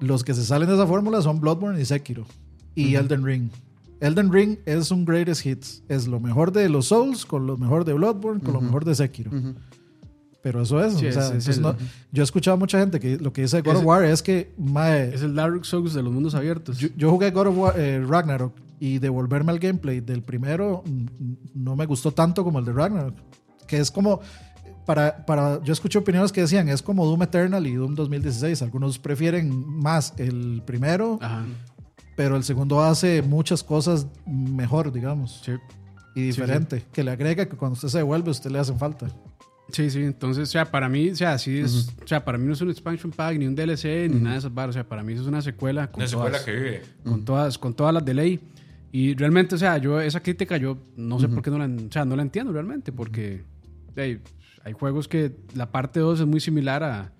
Los 0.00 0.22
que 0.24 0.34
se 0.34 0.44
salen 0.44 0.68
de 0.68 0.74
esa 0.74 0.86
fórmula 0.86 1.20
son 1.22 1.40
Bloodborne 1.40 1.80
y 1.80 1.84
Sekiro. 1.84 2.24
Y 2.74 2.94
Elden 2.94 3.24
Ring. 3.24 3.50
Elden 4.00 4.32
Ring 4.32 4.56
es 4.66 4.90
un 4.90 5.04
greatest 5.04 5.44
hits. 5.46 5.82
Es 5.88 6.06
lo 6.08 6.18
mejor 6.20 6.52
de 6.52 6.68
los 6.68 6.86
Souls 6.86 7.24
con 7.26 7.46
lo 7.46 7.56
mejor 7.56 7.84
de 7.84 7.92
Bloodborne 7.92 8.40
con 8.40 8.54
lo 8.54 8.60
mejor 8.60 8.84
de 8.84 8.94
Sekiro. 8.94 9.30
Pero 10.42 10.62
eso 10.62 10.84
es. 10.84 10.94
Sí, 10.94 11.06
o 11.06 11.12
sea, 11.12 11.22
es- 11.22 11.28
es 11.28 11.30
entonces 11.30 11.56
el- 11.58 11.62
no- 11.62 11.76
yo 12.10 12.22
he 12.22 12.24
escuchado 12.24 12.56
a 12.56 12.58
mucha 12.58 12.78
gente 12.80 12.98
que 12.98 13.16
lo 13.18 13.32
que 13.32 13.42
dice 13.42 13.60
God 13.60 13.76
of 13.76 13.84
War 13.84 14.04
es 14.04 14.22
que 14.22 14.52
mae, 14.58 15.14
es 15.14 15.22
el 15.22 15.34
Dark 15.36 15.64
Souls 15.64 15.94
de 15.94 16.02
los 16.02 16.12
mundos 16.12 16.34
abiertos. 16.34 16.78
yo, 16.78 16.88
yo 16.96 17.10
jugué 17.12 17.30
God 17.30 17.46
of 17.48 17.56
War, 17.58 17.74
eh, 17.78 18.04
Ragnarok 18.04 18.52
y 18.80 18.98
devolverme 18.98 19.52
al 19.52 19.60
gameplay 19.60 20.00
del 20.00 20.22
primero 20.22 20.82
mm, 20.84 21.04
no 21.54 21.76
me 21.76 21.86
gustó 21.86 22.10
tanto 22.12 22.42
como 22.42 22.58
el 22.58 22.64
de 22.64 22.72
Ragnarok. 22.72 23.14
Que 23.68 23.78
es 23.78 23.90
como. 23.92 24.20
Para, 24.86 25.24
para, 25.26 25.62
yo 25.62 25.72
escuché 25.72 25.98
opiniones 25.98 26.32
que 26.32 26.40
decían 26.40 26.68
es 26.68 26.82
como 26.82 27.06
Doom 27.06 27.22
Eternal 27.22 27.64
y 27.66 27.74
Doom 27.74 27.94
2016. 27.94 28.62
Algunos 28.62 28.98
prefieren 28.98 29.64
más 29.80 30.14
el 30.18 30.62
primero, 30.66 31.18
Ajá. 31.22 31.44
pero 32.16 32.36
el 32.36 32.42
segundo 32.44 32.82
hace 32.82 33.22
muchas 33.22 33.62
cosas 33.62 34.06
mejor, 34.26 34.92
digamos, 34.92 35.40
Sí. 35.44 35.52
y 36.16 36.22
diferente. 36.22 36.84
Que 36.92 37.04
le 37.04 37.12
agrega 37.12 37.46
que 37.48 37.56
cuando 37.56 37.74
usted 37.74 37.88
se 37.88 37.98
devuelve, 37.98 38.28
a 38.28 38.32
usted 38.32 38.50
le 38.50 38.58
hacen 38.58 38.78
falta. 38.78 39.06
Sí, 39.70 39.88
sí, 39.88 40.00
entonces, 40.02 40.48
o 40.48 40.52
sea, 40.52 40.70
para 40.70 40.88
mí, 40.88 41.10
o 41.10 41.16
sea, 41.16 41.38
sí 41.38 41.58
es, 41.58 41.88
o 42.04 42.06
sea, 42.06 42.22
para 42.24 42.36
mí 42.36 42.44
no 42.46 42.52
es 42.52 42.60
un 42.60 42.68
expansion 42.70 43.10
pack, 43.12 43.38
ni 43.38 43.46
un 43.46 43.54
DLC, 43.54 44.08
ni 44.10 44.20
nada 44.20 44.32
de 44.32 44.38
esas 44.40 44.52
barras, 44.52 44.70
o 44.70 44.78
sea, 44.78 44.86
para 44.88 45.02
mí 45.02 45.12
eso 45.14 45.22
es 45.22 45.28
una 45.28 45.40
secuela 45.40 45.86
con 45.90 46.00
Una 46.02 46.08
secuela 46.08 46.30
todas, 46.32 46.44
que 46.44 46.52
vive. 46.52 46.82
con 47.04 47.24
todas, 47.24 47.56
con 47.56 47.72
todas 47.72 47.94
las 47.94 48.04
de 48.04 48.12
ley. 48.14 48.40
Y 48.90 49.14
realmente, 49.14 49.54
o 49.54 49.58
sea, 49.58 49.78
yo 49.78 49.98
esa 50.00 50.20
crítica 50.20 50.58
yo 50.58 50.76
no 50.96 51.18
sé 51.18 51.28
por 51.28 51.40
qué 51.42 51.50
no 51.50 51.56
la, 51.58 51.64
o 51.66 51.90
sea, 51.92 52.04
no 52.04 52.16
la 52.16 52.22
entiendo 52.22 52.52
realmente, 52.52 52.92
porque 52.92 53.44
hey, 53.96 54.20
hay 54.64 54.72
juegos 54.72 55.08
que 55.08 55.34
la 55.54 55.70
parte 55.70 56.00
2 56.00 56.20
es 56.20 56.26
muy 56.26 56.40
similar 56.40 56.82
a, 56.82 57.12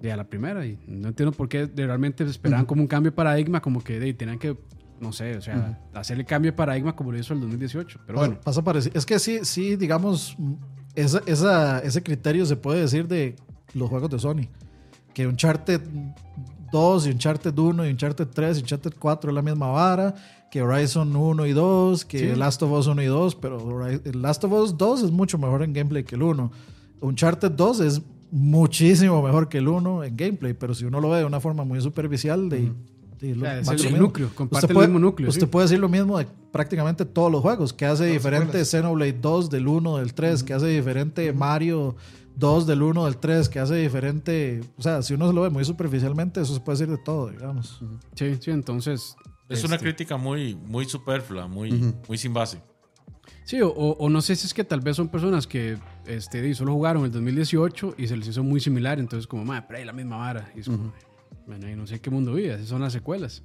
de 0.00 0.12
a 0.12 0.16
la 0.16 0.24
primera 0.24 0.66
y 0.66 0.78
no 0.86 1.08
entiendo 1.08 1.32
por 1.32 1.48
qué 1.48 1.66
de- 1.66 1.86
realmente 1.86 2.24
esperaban 2.24 2.66
como 2.66 2.82
un 2.82 2.88
cambio 2.88 3.10
de 3.10 3.16
paradigma, 3.16 3.60
como 3.62 3.82
que 3.82 3.98
hey, 4.02 4.12
tenían 4.14 4.38
que, 4.38 4.56
no 5.00 5.12
sé, 5.12 5.36
o 5.36 5.40
sea, 5.40 5.80
hacer 5.94 6.18
el 6.18 6.26
cambio 6.26 6.50
de 6.52 6.56
paradigma 6.56 6.94
como 6.96 7.12
lo 7.12 7.18
hizo 7.18 7.32
el 7.34 7.40
2018. 7.40 8.00
Pero 8.06 8.18
bueno, 8.18 8.38
Pasa 8.42 8.62
parecido. 8.62 8.98
Es 8.98 9.06
que 9.06 9.18
sí, 9.18 9.40
sí, 9.42 9.76
digamos, 9.76 10.36
esa, 10.94 11.22
esa- 11.26 11.78
ese 11.80 12.02
criterio 12.02 12.44
se 12.46 12.56
puede 12.56 12.80
decir 12.80 13.08
de 13.08 13.36
los 13.74 13.88
juegos 13.88 14.10
de 14.10 14.18
Sony. 14.18 14.48
Que 15.14 15.26
Uncharted 15.26 15.80
2 16.72 17.06
y 17.06 17.10
Uncharted 17.10 17.56
1 17.56 17.86
y 17.86 17.90
Uncharted 17.90 18.26
3 18.28 18.58
y 18.58 18.60
Uncharted 18.62 18.92
4 18.98 19.30
es 19.30 19.34
la 19.34 19.42
misma 19.42 19.68
vara. 19.68 20.14
Que 20.54 20.62
Horizon 20.62 21.16
1 21.16 21.46
y 21.46 21.52
2, 21.52 22.04
que 22.04 22.18
Sí. 22.30 22.36
Last 22.38 22.62
of 22.62 22.70
Us 22.70 22.86
1 22.86 23.02
y 23.02 23.06
2, 23.06 23.34
pero 23.34 23.84
el 23.88 24.22
Last 24.22 24.44
of 24.44 24.52
Us 24.52 24.78
2 24.78 25.02
es 25.02 25.10
mucho 25.10 25.36
mejor 25.36 25.64
en 25.64 25.72
gameplay 25.72 26.04
que 26.04 26.14
el 26.14 26.22
1. 26.22 26.52
Uncharted 27.00 27.50
2 27.50 27.80
es 27.80 28.02
muchísimo 28.30 29.20
mejor 29.20 29.48
que 29.48 29.58
el 29.58 29.66
1 29.66 30.04
en 30.04 30.16
gameplay, 30.16 30.54
pero 30.54 30.72
si 30.72 30.84
uno 30.84 31.00
lo 31.00 31.10
ve 31.10 31.18
de 31.18 31.24
una 31.24 31.40
forma 31.40 31.64
muy 31.64 31.80
superficial, 31.80 32.48
de, 32.48 32.70
de 33.20 33.34
lo- 33.34 33.42
O 33.42 33.64
sea, 33.64 33.74
es 33.74 33.84
el 33.84 33.98
núcleo, 33.98 34.30
comparte 34.32 34.58
Usted 34.66 34.70
el 34.70 34.74
puede- 34.74 34.86
mismo 34.86 35.00
núcleo, 35.00 35.28
Usted 35.28 35.40
sí. 35.40 35.46
puede 35.48 35.64
decir 35.64 35.80
lo 35.80 35.88
mismo 35.88 36.18
de 36.18 36.28
prácticamente 36.52 37.04
todos 37.04 37.32
los 37.32 37.40
juegos, 37.40 37.72
que 37.72 37.86
hace 37.86 38.04
Todas 38.04 38.12
diferente. 38.12 38.64
Xenoblade 38.64 39.14
2 39.20 39.50
del 39.50 39.66
1 39.66 39.96
del 39.96 40.14
3, 40.14 40.44
que 40.44 40.54
hace 40.54 40.68
diferente 40.68 41.32
Mario 41.32 41.96
2 42.36 42.64
del 42.68 42.80
1 42.84 43.06
del 43.06 43.16
3, 43.16 43.48
que 43.48 43.58
hace 43.58 43.74
diferente, 43.74 44.60
o 44.78 44.82
sea, 44.82 45.02
si 45.02 45.14
uno 45.14 45.26
se 45.26 45.34
lo 45.34 45.42
ve 45.42 45.50
muy 45.50 45.64
superficialmente, 45.64 46.40
eso 46.40 46.54
se 46.54 46.60
puede 46.60 46.78
decir 46.78 46.96
de 46.96 47.02
todo, 47.02 47.30
digamos. 47.30 47.82
sí, 48.14 48.36
sí, 48.38 48.52
entonces... 48.52 49.16
Es 49.48 49.64
una 49.64 49.74
este, 49.76 49.86
crítica 49.86 50.16
muy, 50.16 50.54
muy 50.54 50.84
superflua, 50.86 51.46
muy, 51.46 51.94
muy 52.08 52.18
sin 52.18 52.32
base. 52.32 52.58
Sí, 53.44 53.60
o, 53.60 53.68
o- 53.70 54.08
no 54.08 54.22
sé 54.22 54.36
si 54.36 54.46
es 54.46 54.54
que 54.54 54.64
tal 54.64 54.80
vez 54.80 54.96
son 54.96 55.08
personas 55.08 55.46
que 55.46 55.76
este, 56.06 56.54
solo 56.54 56.72
jugaron 56.72 57.04
el 57.04 57.10
2018 57.12 57.94
y 57.98 58.06
se 58.06 58.16
les 58.16 58.28
hizo 58.28 58.42
muy 58.42 58.60
similar, 58.60 58.98
entonces 58.98 59.26
como, 59.26 59.44
madre, 59.44 59.64
pero 59.68 59.78
hay 59.80 59.84
la 59.84 59.92
misma 59.92 60.16
vara. 60.16 60.50
Y 60.56 60.60
es 60.60 60.66
como, 60.66 60.92
bueno, 61.46 61.68
y 61.70 61.76
no 61.76 61.86
sé 61.86 62.00
qué 62.00 62.10
mundo 62.10 62.32
vive, 62.34 62.54
esas 62.54 62.68
son 62.68 62.80
las 62.80 62.92
secuelas. 62.92 63.42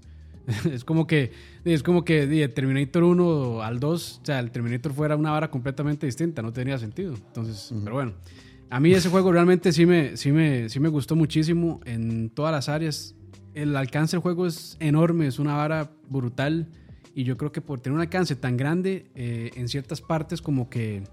es 0.71 0.83
como 0.85 1.05
que, 1.05 1.31
es 1.65 1.83
como 1.83 2.05
que 2.05 2.27
de 2.27 2.47
Terminator 2.47 3.03
1 3.03 3.61
al 3.61 3.79
2, 3.79 4.19
o 4.21 4.25
sea, 4.25 4.39
el 4.39 4.51
Terminator 4.51 4.93
fuera 4.93 5.15
una 5.17 5.31
vara 5.31 5.51
completamente 5.51 6.05
distinta, 6.05 6.41
no 6.41 6.53
tenía 6.53 6.77
sentido. 6.77 7.13
Entonces, 7.13 7.71
pero 7.83 7.95
bueno, 7.95 8.13
a 8.69 8.79
mí 8.79 8.93
ese 8.93 9.09
juego 9.09 9.31
realmente 9.33 9.71
sí 9.73 9.85
me, 9.85 10.15
sí, 10.15 10.31
me, 10.31 10.69
sí 10.69 10.79
me 10.79 10.87
gustó 10.89 11.15
muchísimo 11.15 11.81
en 11.85 12.29
todas 12.29 12.51
las 12.53 12.69
áreas. 12.69 13.15
El 13.53 13.75
alcance 13.75 14.15
del 14.15 14.21
juego 14.21 14.45
es 14.45 14.77
enorme, 14.79 15.27
es 15.27 15.39
una 15.39 15.55
vara 15.55 15.91
brutal. 16.09 16.67
Y 17.15 17.23
yo 17.23 17.37
creo 17.37 17.51
que 17.51 17.61
por 17.61 17.79
tener 17.79 17.95
un 17.95 18.01
alcance 18.01 18.35
tan 18.35 18.57
grande, 18.57 19.11
eh, 19.15 19.51
en 19.55 19.67
ciertas 19.67 20.01
partes 20.01 20.41
como 20.41 20.69
que... 20.69 21.03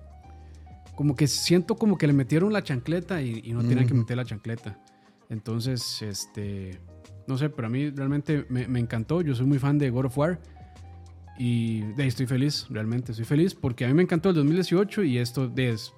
Como 0.94 1.14
que 1.14 1.26
siento 1.26 1.76
como 1.76 1.98
que 1.98 2.06
le 2.06 2.14
metieron 2.14 2.52
la 2.52 2.62
chancleta 2.62 3.20
y, 3.20 3.42
y 3.44 3.52
no 3.52 3.62
tenían 3.62 3.86
que 3.86 3.92
meter 3.92 4.16
la 4.16 4.24
chancleta. 4.24 4.78
Entonces, 5.28 6.02
este... 6.02 6.80
No 7.26 7.36
sé, 7.36 7.50
pero 7.50 7.66
a 7.66 7.70
mí 7.70 7.90
realmente 7.90 8.46
me, 8.48 8.68
me 8.68 8.78
encantó. 8.78 9.20
Yo 9.20 9.34
soy 9.34 9.46
muy 9.46 9.58
fan 9.58 9.78
de 9.78 9.90
God 9.90 10.06
of 10.06 10.16
War. 10.16 10.40
Y 11.38 11.80
de 11.92 12.04
ahí 12.04 12.08
estoy 12.08 12.26
feliz, 12.26 12.66
realmente 12.70 13.12
estoy 13.12 13.26
feliz. 13.26 13.54
Porque 13.54 13.84
a 13.84 13.88
mí 13.88 13.94
me 13.94 14.02
encantó 14.02 14.30
el 14.30 14.36
2018 14.36 15.02
y 15.04 15.18
esto 15.18 15.52
es... 15.56 15.92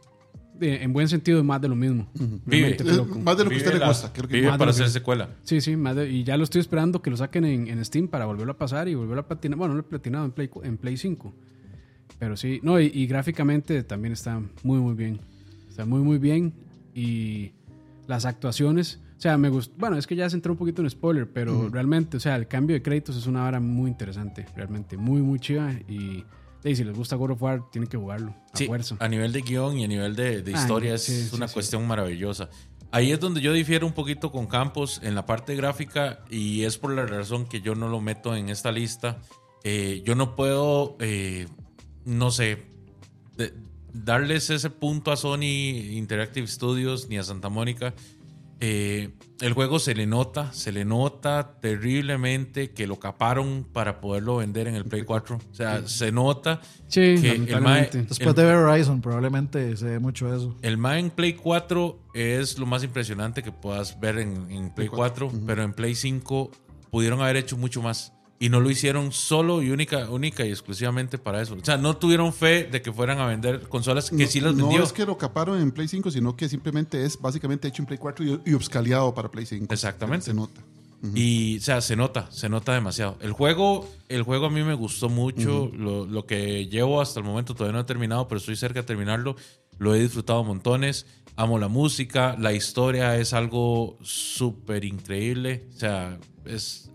de- 0.58 0.82
en 0.82 0.92
buen 0.92 1.08
sentido 1.08 1.38
es 1.38 1.44
más 1.44 1.60
de 1.60 1.68
lo 1.68 1.76
mismo. 1.76 2.08
Vive. 2.46 2.76
con- 2.76 3.24
Más 3.24 3.36
de 3.38 3.44
lo 3.44 3.50
que 3.50 3.56
a 3.56 3.58
usted 3.58 3.78
le 3.78 3.86
gusta. 3.86 4.12
lo 4.16 4.28
que- 4.28 4.36
vive 4.36 4.58
para 4.58 4.70
hacer 4.70 4.88
secuela. 4.88 5.28
Sí, 5.42 5.60
sí, 5.60 5.76
más 5.76 5.96
de- 5.96 6.10
y 6.10 6.24
ya 6.24 6.36
lo 6.36 6.44
estoy 6.44 6.60
esperando 6.60 7.00
que 7.02 7.10
lo 7.10 7.16
saquen 7.16 7.44
en, 7.44 7.68
en 7.68 7.84
Steam 7.84 8.08
para 8.08 8.26
volverlo 8.26 8.52
a 8.52 8.58
pasar 8.58 8.88
y 8.88 8.94
volverlo 8.94 9.20
a 9.22 9.28
platinar. 9.28 9.58
Bueno, 9.58 9.74
no 9.74 9.80
lo 9.80 9.86
he 9.86 9.88
platinado 9.90 10.24
en 10.24 10.32
Play, 10.32 10.50
en 10.64 10.76
Play 10.76 10.96
5. 10.96 11.32
Pero 12.18 12.36
sí, 12.36 12.58
no, 12.62 12.80
y, 12.80 12.86
y 12.92 13.06
gráficamente 13.06 13.82
también 13.84 14.12
está 14.12 14.40
muy, 14.62 14.78
muy 14.80 14.94
bien. 14.94 15.20
Está 15.68 15.84
muy, 15.84 16.00
muy 16.00 16.18
bien. 16.18 16.52
Y 16.94 17.52
las 18.08 18.24
actuaciones, 18.24 19.00
o 19.16 19.20
sea, 19.20 19.38
me 19.38 19.48
gustó. 19.50 19.72
Bueno, 19.78 19.96
es 19.96 20.06
que 20.06 20.16
ya 20.16 20.28
se 20.28 20.34
entró 20.36 20.52
un 20.52 20.58
poquito 20.58 20.82
en 20.82 20.90
spoiler, 20.90 21.28
pero 21.30 21.68
realmente, 21.68 22.16
o 22.16 22.20
sea, 22.20 22.34
el 22.36 22.48
cambio 22.48 22.74
de 22.74 22.82
créditos 22.82 23.16
es 23.16 23.26
una 23.26 23.42
vara 23.42 23.60
muy 23.60 23.90
interesante, 23.90 24.46
realmente, 24.56 24.96
muy, 24.96 25.20
muy 25.22 25.38
chiva. 25.38 25.72
Y, 25.88 26.24
y 26.64 26.74
si 26.76 26.84
les 26.84 26.94
gusta 26.96 27.16
God 27.16 27.32
of 27.32 27.42
War, 27.42 27.70
tienen 27.70 27.88
que 27.88 27.96
jugarlo 27.96 28.30
a 28.52 28.56
Sí, 28.56 28.66
fuerza. 28.66 28.96
a 28.98 29.08
nivel 29.08 29.32
de 29.32 29.42
guion 29.42 29.78
y 29.78 29.84
a 29.84 29.88
nivel 29.88 30.16
de, 30.16 30.42
de 30.42 30.52
historia 30.52 30.94
es 30.94 31.04
sí, 31.04 31.26
sí, 31.28 31.36
una 31.36 31.48
cuestión 31.48 31.86
maravillosa. 31.86 32.48
Ahí 32.90 33.12
es 33.12 33.20
donde 33.20 33.40
yo 33.40 33.52
difiero 33.52 33.86
un 33.86 33.92
poquito 33.92 34.32
con 34.32 34.46
Campos 34.46 35.00
en 35.02 35.14
la 35.14 35.26
parte 35.26 35.54
gráfica 35.54 36.24
y 36.30 36.64
es 36.64 36.78
por 36.78 36.92
la 36.94 37.04
razón 37.06 37.46
que 37.46 37.60
yo 37.60 37.74
no 37.74 37.88
lo 37.88 38.00
meto 38.00 38.34
en 38.34 38.48
esta 38.48 38.72
lista. 38.72 39.18
Eh, 39.62 40.02
yo 40.06 40.14
no 40.14 40.34
puedo, 40.36 40.96
eh, 41.00 41.48
no 42.06 42.30
sé, 42.30 42.64
de- 43.36 43.52
darles 43.92 44.48
ese 44.50 44.70
punto 44.70 45.12
a 45.12 45.16
Sony 45.16 45.42
Interactive 45.92 46.46
Studios 46.46 47.08
ni 47.08 47.18
a 47.18 47.22
Santa 47.22 47.48
Mónica. 47.50 47.92
Eh, 48.60 49.10
el 49.40 49.52
juego 49.52 49.78
se 49.78 49.94
le 49.94 50.06
nota, 50.06 50.52
se 50.52 50.72
le 50.72 50.84
nota 50.84 51.58
terriblemente 51.60 52.70
que 52.70 52.86
lo 52.88 52.98
caparon 52.98 53.64
para 53.72 54.00
poderlo 54.00 54.38
vender 54.38 54.66
en 54.66 54.74
el 54.74 54.84
Play 54.84 55.02
4. 55.04 55.36
O 55.50 55.54
sea, 55.54 55.86
se 55.86 56.10
nota 56.10 56.60
Sí, 56.88 57.16
que 57.20 57.32
el 57.52 57.60
mae- 57.60 57.88
Después 57.92 58.20
El- 58.20 58.34
de 58.34 58.44
ver 58.44 58.56
Horizon, 58.56 59.00
probablemente 59.00 59.76
se 59.76 59.84
ve 59.86 59.98
mucho 60.00 60.34
eso. 60.34 60.56
el 60.62 60.76
MAE 60.76 60.98
en 60.98 61.10
Play 61.10 61.34
4 61.34 62.00
es 62.14 62.58
lo 62.58 62.66
más 62.66 62.82
impresionante 62.82 63.42
que 63.44 63.52
puedas 63.52 63.98
ver 64.00 64.18
en, 64.18 64.50
en 64.50 64.74
Play 64.74 64.88
4, 64.88 65.30
pero 65.46 65.62
en 65.62 65.72
Play 65.72 65.94
5 65.94 66.50
pudieron 66.90 67.20
haber 67.20 67.36
hecho 67.36 67.56
mucho 67.56 67.80
más. 67.80 68.12
Y 68.40 68.50
no 68.50 68.60
lo 68.60 68.70
hicieron 68.70 69.10
solo 69.10 69.62
y 69.62 69.70
única, 69.70 70.08
única 70.10 70.46
y 70.46 70.50
exclusivamente 70.50 71.18
para 71.18 71.42
eso. 71.42 71.54
O 71.54 71.64
sea, 71.64 71.76
no 71.76 71.96
tuvieron 71.96 72.32
fe 72.32 72.64
de 72.64 72.80
que 72.82 72.92
fueran 72.92 73.18
a 73.18 73.26
vender 73.26 73.62
consolas 73.68 74.10
que 74.10 74.16
no, 74.16 74.26
sí 74.28 74.40
las 74.40 74.54
no 74.54 74.68
vendió. 74.68 74.84
es 74.84 74.92
que 74.92 75.04
lo 75.04 75.18
caparon 75.18 75.60
en 75.60 75.72
Play 75.72 75.88
5, 75.88 76.10
sino 76.12 76.36
que 76.36 76.48
simplemente 76.48 77.04
es 77.04 77.20
básicamente 77.20 77.66
hecho 77.66 77.82
en 77.82 77.86
Play 77.86 77.98
4 77.98 78.24
y, 78.24 78.40
y 78.46 78.54
upscaleado 78.54 79.12
para 79.12 79.28
Play 79.30 79.44
5. 79.44 79.72
Exactamente. 79.72 80.26
Se 80.26 80.34
nota. 80.34 80.60
Y, 81.14 81.58
o 81.58 81.60
sea, 81.60 81.80
se 81.80 81.94
nota, 81.94 82.30
se 82.32 82.48
nota 82.48 82.74
demasiado. 82.74 83.18
El 83.20 83.32
juego, 83.32 83.88
el 84.08 84.22
juego 84.22 84.46
a 84.46 84.50
mí 84.50 84.62
me 84.62 84.74
gustó 84.74 85.08
mucho. 85.08 85.70
lo, 85.72 86.06
lo 86.06 86.26
que 86.26 86.66
llevo 86.66 87.00
hasta 87.00 87.20
el 87.20 87.26
momento 87.26 87.54
todavía 87.54 87.74
no 87.74 87.80
he 87.80 87.84
terminado, 87.84 88.26
pero 88.26 88.38
estoy 88.38 88.56
cerca 88.56 88.80
de 88.80 88.86
terminarlo. 88.86 89.36
Lo 89.78 89.94
he 89.94 90.00
disfrutado 90.00 90.42
montones. 90.42 91.06
Amo 91.36 91.58
la 91.58 91.68
música. 91.68 92.34
La 92.38 92.52
historia 92.52 93.16
es 93.16 93.32
algo 93.32 93.96
súper 94.02 94.84
increíble. 94.84 95.66
O 95.76 95.78
sea, 95.78 96.18
es 96.44 96.90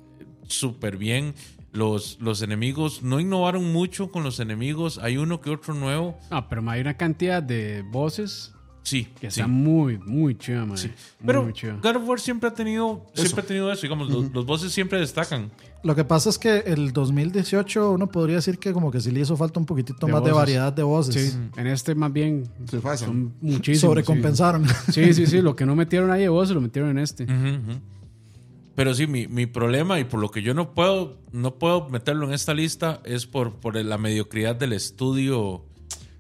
súper 0.48 0.98
bien. 0.98 1.34
Los, 1.72 2.18
los 2.22 2.42
enemigos 2.44 3.02
no 3.02 3.20
innovaron 3.20 3.72
mucho 3.74 4.12
con 4.12 4.24
los 4.24 4.40
enemigos. 4.40 5.00
Hay 5.00 5.18
uno 5.18 5.42
que 5.42 5.50
otro 5.50 5.74
nuevo. 5.74 6.20
No, 6.30 6.48
pero 6.48 6.70
hay 6.70 6.82
una 6.82 6.96
cantidad 6.96 7.42
de 7.42 7.84
voces 7.92 8.52
Sí, 8.86 9.06
que 9.20 9.32
sí. 9.32 9.40
está 9.40 9.48
muy, 9.48 9.98
muy. 9.98 10.38
Sí. 10.40 10.90
Pero 11.26 11.44
muy 11.44 11.54
chida. 11.54 11.80
God 11.82 11.96
of 11.96 12.08
War 12.08 12.20
siempre 12.20 12.50
ha 12.50 12.54
tenido 12.54 13.06
Eso. 13.14 13.24
siempre 13.24 13.44
ha 13.44 13.48
tenido 13.48 13.72
eso. 13.72 13.82
Digamos, 13.84 14.10
los, 14.10 14.30
los 14.34 14.46
bosses 14.46 14.74
siempre 14.74 15.00
destacan. 15.00 15.50
Lo 15.84 15.96
que 15.96 16.04
pasa 16.04 16.30
es 16.30 16.38
que 16.38 16.58
el 16.60 16.92
2018 16.94 17.92
uno 17.92 18.08
podría 18.08 18.36
decir 18.36 18.60
que 18.60 18.72
como 18.74 18.92
que 18.92 19.00
sí 19.02 19.10
le 19.12 19.22
hizo 19.22 19.36
falta 19.38 19.58
un 19.60 19.66
poquitito 19.66 20.06
De 20.06 20.12
más 20.12 20.22
de 20.22 20.30
voces. 20.32 20.36
variedad 20.36 20.74
de 20.74 20.84
voces. 20.84 21.32
Sí, 21.32 21.40
en 21.60 21.68
este 21.68 21.96
más 21.96 22.12
bien 22.12 22.44
Se 22.70 22.80
pasan. 22.80 23.08
son 23.08 23.34
muchísimos. 23.42 23.80
Sobrecompensaron. 23.80 24.66
Sí. 24.92 25.06
sí, 25.06 25.14
sí, 25.14 25.28
sí. 25.28 25.42
Lo 25.42 25.56
que 25.56 25.66
no 25.66 25.76
metieron 25.78 26.12
ahí 26.12 26.22
de 26.24 26.30
voces 26.30 26.54
lo 26.54 26.60
metieron 26.62 26.92
en 26.92 27.00
este. 27.00 27.26
Pero 28.76 28.94
sí, 28.96 29.06
mi, 29.08 29.28
mi 29.28 29.46
problema 29.46 30.00
y 30.00 30.04
por 30.04 30.20
lo 30.20 30.30
que 30.32 30.42
yo 30.42 30.54
no 30.54 30.74
puedo, 30.74 31.20
no 31.32 31.56
puedo 31.60 31.90
meterlo 31.90 32.26
en 32.28 32.34
esta 32.34 32.54
lista 32.54 33.02
es 33.06 33.28
por, 33.28 33.54
por 33.56 33.76
la 33.76 33.98
mediocridad 33.98 34.56
del 34.56 34.74
estudio. 34.74 35.66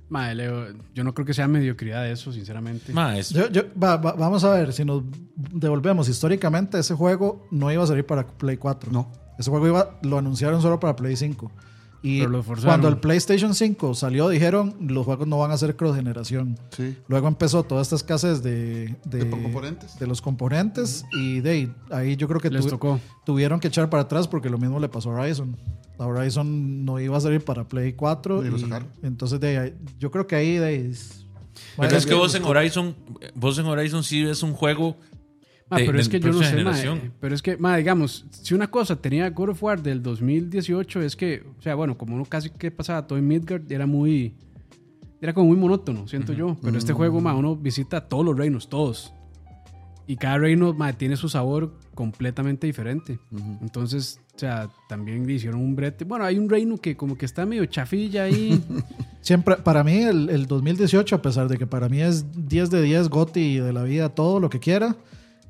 Madre, 0.09 0.35
Leo, 0.35 0.65
yo 0.93 1.03
no 1.03 1.13
creo 1.15 1.25
que 1.25 1.33
sea 1.33 1.47
mediocridad 1.47 2.07
eso, 2.07 2.31
sinceramente. 2.31 2.93
Ma, 2.93 3.17
es- 3.17 3.29
Yo- 3.31 3.49
yo- 3.49 3.63
va- 3.81 3.97
va- 3.97 4.13
vamos 4.13 4.43
a 4.43 4.51
ver, 4.51 4.71
si 4.73 4.85
nos 4.85 5.01
devolvemos 5.35 6.07
históricamente, 6.09 6.77
ese 6.77 6.93
juego 6.93 7.47
no 7.49 7.71
iba 7.71 7.83
a 7.83 7.87
salir 7.87 8.05
para 8.05 8.27
Play 8.27 8.57
4. 8.57 8.91
No. 8.91 9.11
Ese 9.39 9.49
juego 9.49 9.67
iba, 9.67 9.97
lo 10.03 10.19
anunciaron 10.19 10.61
solo 10.61 10.79
para 10.79 10.95
Play 10.95 11.15
5. 11.15 11.51
Y 12.05 12.25
cuando 12.63 12.89
el 12.89 12.97
PlayStation 12.97 13.55
5 13.55 13.95
salió, 13.95 14.27
dijeron 14.27 14.75
los 14.81 15.05
juegos 15.05 15.25
no 15.25 15.37
van 15.39 15.51
a 15.51 15.57
ser 15.57 15.77
cross 15.77 15.95
generación. 15.95 16.59
Sí. 16.75 16.97
Luego 17.07 17.29
empezó 17.29 17.63
toda 17.63 17.81
esta 17.81 17.95
escasez 17.95 18.43
de, 18.43 18.93
de, 19.05 19.19
De 19.23 19.29
componentes. 19.29 19.97
de 19.97 20.05
los 20.05 20.21
componentes 20.21 21.05
y 21.17 21.39
de 21.39 21.49
ahí, 21.49 21.73
ahí 21.91 22.15
yo 22.17 22.27
creo 22.27 22.41
que 22.41 22.49
Les 22.49 22.65
tuvi- 22.65 22.69
tocó. 22.71 22.99
tuvieron 23.25 23.59
que 23.61 23.69
echar 23.69 23.89
para 23.89 24.03
atrás 24.03 24.27
porque 24.27 24.49
lo 24.49 24.57
mismo 24.57 24.79
le 24.81 24.89
pasó 24.89 25.11
a 25.11 25.21
Horizon. 25.21 25.55
A 25.97 26.05
Horizon 26.05 26.83
no 26.83 26.99
iba 26.99 27.15
a 27.15 27.21
salir 27.21 27.41
para 27.43 27.63
Play 27.67 27.93
4 27.93 28.45
Y 28.45 28.49
lo 28.49 28.57
y 28.57 28.59
sacaron. 28.59 28.89
entonces 29.01 29.39
de 29.39 29.57
ahí, 29.57 29.73
yo 29.97 30.11
creo 30.11 30.27
que 30.27 30.35
ahí 30.35 30.57
de 30.57 30.65
ahí 30.65 30.87
es- 30.91 31.25
Pero 31.77 31.95
es 31.95 32.05
que 32.05 32.15
vos 32.15 32.35
en 32.35 32.43
Horizon, 32.43 32.95
vos 33.35 33.57
en 33.59 33.65
Horizon 33.65 34.03
sí 34.03 34.23
ves 34.25 34.43
un 34.43 34.53
juego. 34.53 34.97
Ma, 35.73 35.79
de- 35.79 35.85
pero 35.85 35.97
de 35.97 36.01
es 36.01 36.09
que 36.09 36.19
yo 36.19 36.31
no 36.31 36.41
sé, 36.43 36.63
ma, 36.63 36.79
eh, 36.81 37.11
pero 37.19 37.35
es 37.35 37.41
que, 37.41 37.57
ma, 37.57 37.77
digamos, 37.77 38.25
si 38.31 38.53
una 38.53 38.69
cosa 38.71 38.95
tenía 38.95 39.29
God 39.29 39.49
of 39.49 39.63
War 39.63 39.81
del 39.81 40.01
2018 40.01 41.01
es 41.01 41.15
que, 41.15 41.43
o 41.59 41.61
sea, 41.61 41.75
bueno, 41.75 41.97
como 41.97 42.15
uno 42.15 42.25
casi 42.25 42.49
que 42.49 42.71
pasaba 42.71 43.05
todo 43.07 43.19
en 43.19 43.27
Midgard, 43.27 43.71
era 43.71 43.85
muy, 43.85 44.33
era 45.21 45.33
como 45.33 45.47
muy 45.47 45.57
monótono, 45.57 46.07
siento 46.07 46.33
yo. 46.33 46.57
Pero 46.61 46.77
este 46.77 46.93
juego, 46.93 47.21
ma, 47.21 47.33
uno 47.35 47.55
visita 47.55 48.01
todos 48.07 48.25
los 48.25 48.37
reinos, 48.37 48.69
todos. 48.69 49.13
Y 50.05 50.17
cada 50.17 50.37
reino, 50.37 50.73
ma, 50.73 50.91
tiene 50.91 51.15
su 51.15 51.29
sabor 51.29 51.73
completamente 51.95 52.67
diferente. 52.67 53.19
Entonces, 53.61 54.19
o 54.35 54.39
sea, 54.39 54.67
también 54.89 55.25
le 55.25 55.33
hicieron 55.33 55.61
un 55.61 55.77
brete. 55.77 56.03
Bueno, 56.03 56.25
hay 56.25 56.37
un 56.37 56.49
reino 56.49 56.75
que 56.77 56.97
como 56.97 57.17
que 57.17 57.25
está 57.25 57.45
medio 57.45 57.65
chafilla 57.67 58.23
ahí. 58.23 58.61
Siempre, 59.21 59.55
para 59.55 59.81
mí, 59.85 59.93
el, 60.01 60.29
el 60.29 60.45
2018, 60.47 61.15
a 61.15 61.21
pesar 61.21 61.47
de 61.47 61.57
que 61.57 61.65
para 61.65 61.87
mí 61.87 62.01
es 62.01 62.25
10 62.49 62.69
de 62.69 62.81
10, 62.81 63.07
Goti 63.07 63.59
de 63.59 63.71
la 63.71 63.83
vida, 63.83 64.09
todo 64.09 64.41
lo 64.41 64.49
que 64.49 64.59
quiera, 64.59 64.97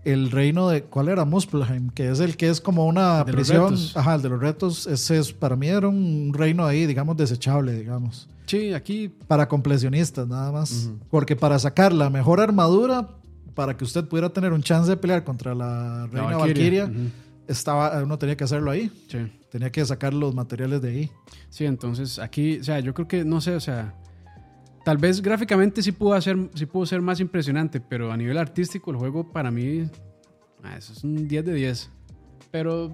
el 0.05 0.31
reino 0.31 0.69
de, 0.69 0.84
¿cuál 0.84 1.07
era? 1.09 1.25
Muspelheim, 1.25 1.89
que 1.89 2.09
es 2.09 2.19
el 2.19 2.35
que 2.35 2.49
es 2.49 2.59
como 2.59 2.85
una 2.85 3.23
De 3.23 3.31
prisión. 3.31 3.75
Ajá, 3.95 4.15
el 4.15 4.21
de 4.21 4.30
los 4.30 4.39
retos. 4.39 4.88
Ese 4.88 5.17
es, 5.19 5.31
para 5.34 5.55
mí 5.55 5.67
era 5.67 5.88
un 5.88 6.31
reino 6.34 6.65
ahí, 6.65 6.85
digamos, 6.85 7.15
desechable, 7.17 7.73
digamos. 7.73 8.27
sí, 8.45 8.73
aquí, 8.73 9.09
Para 9.27 9.47
completionistas, 9.47 10.27
nada 10.27 10.51
más. 10.51 10.89
Porque 11.09 11.35
para 11.35 11.57
sacar 11.59 11.93
la 11.93 12.09
mejor 12.09 12.41
armadura, 12.41 13.07
para 13.55 13.77
que 13.77 13.84
usted 13.84 14.05
pudiera 14.05 14.30
tener 14.30 14.51
un 14.51 14.61
chance 14.61 14.89
de 14.89 14.97
pelear 14.97 15.23
contra 15.23 15.55
la 15.55 16.07
reina 16.07 16.31
la 16.31 16.38
Valkyria, 16.38 16.91
estaba, 17.47 18.01
uno 18.03 18.17
tenía 18.17 18.35
que 18.35 18.43
hacerlo 18.43 18.71
ahí. 18.71 18.91
sí. 19.07 19.19
Tenía 19.53 19.71
que 19.71 19.85
sacar 19.85 20.15
los 20.15 20.34
materiales 20.34 20.81
de 20.81 20.89
ahí. 20.89 21.11
Sí, 21.51 21.65
entonces 21.65 22.17
aquí, 22.17 22.57
o 22.57 22.63
sea, 22.63 22.80
yo 22.80 22.95
creo 22.95 23.07
que, 23.07 23.23
no 23.23 23.39
sé, 23.39 23.55
o 23.55 23.59
sea, 23.59 23.93
tal 24.84 24.97
vez 24.97 25.22
gráficamente 25.22 25.81
sí 25.81 25.91
pudo, 25.91 26.14
hacer, 26.14 26.38
sí 26.55 26.65
pudo 26.65 26.85
ser 26.85 27.01
más 27.01 27.19
impresionante, 27.19 27.80
pero 27.80 28.11
a 28.11 28.18
nivel 28.18 28.38
artístico 28.38 28.91
el 28.91 28.97
juego 28.97 29.31
para 29.31 29.51
mí, 29.51 29.85
ah, 30.64 30.77
eso 30.77 30.93
es 30.93 31.03
un 31.03 31.27
10 31.27 31.45
de 31.45 31.53
10. 31.53 31.89
Pero, 32.51 32.85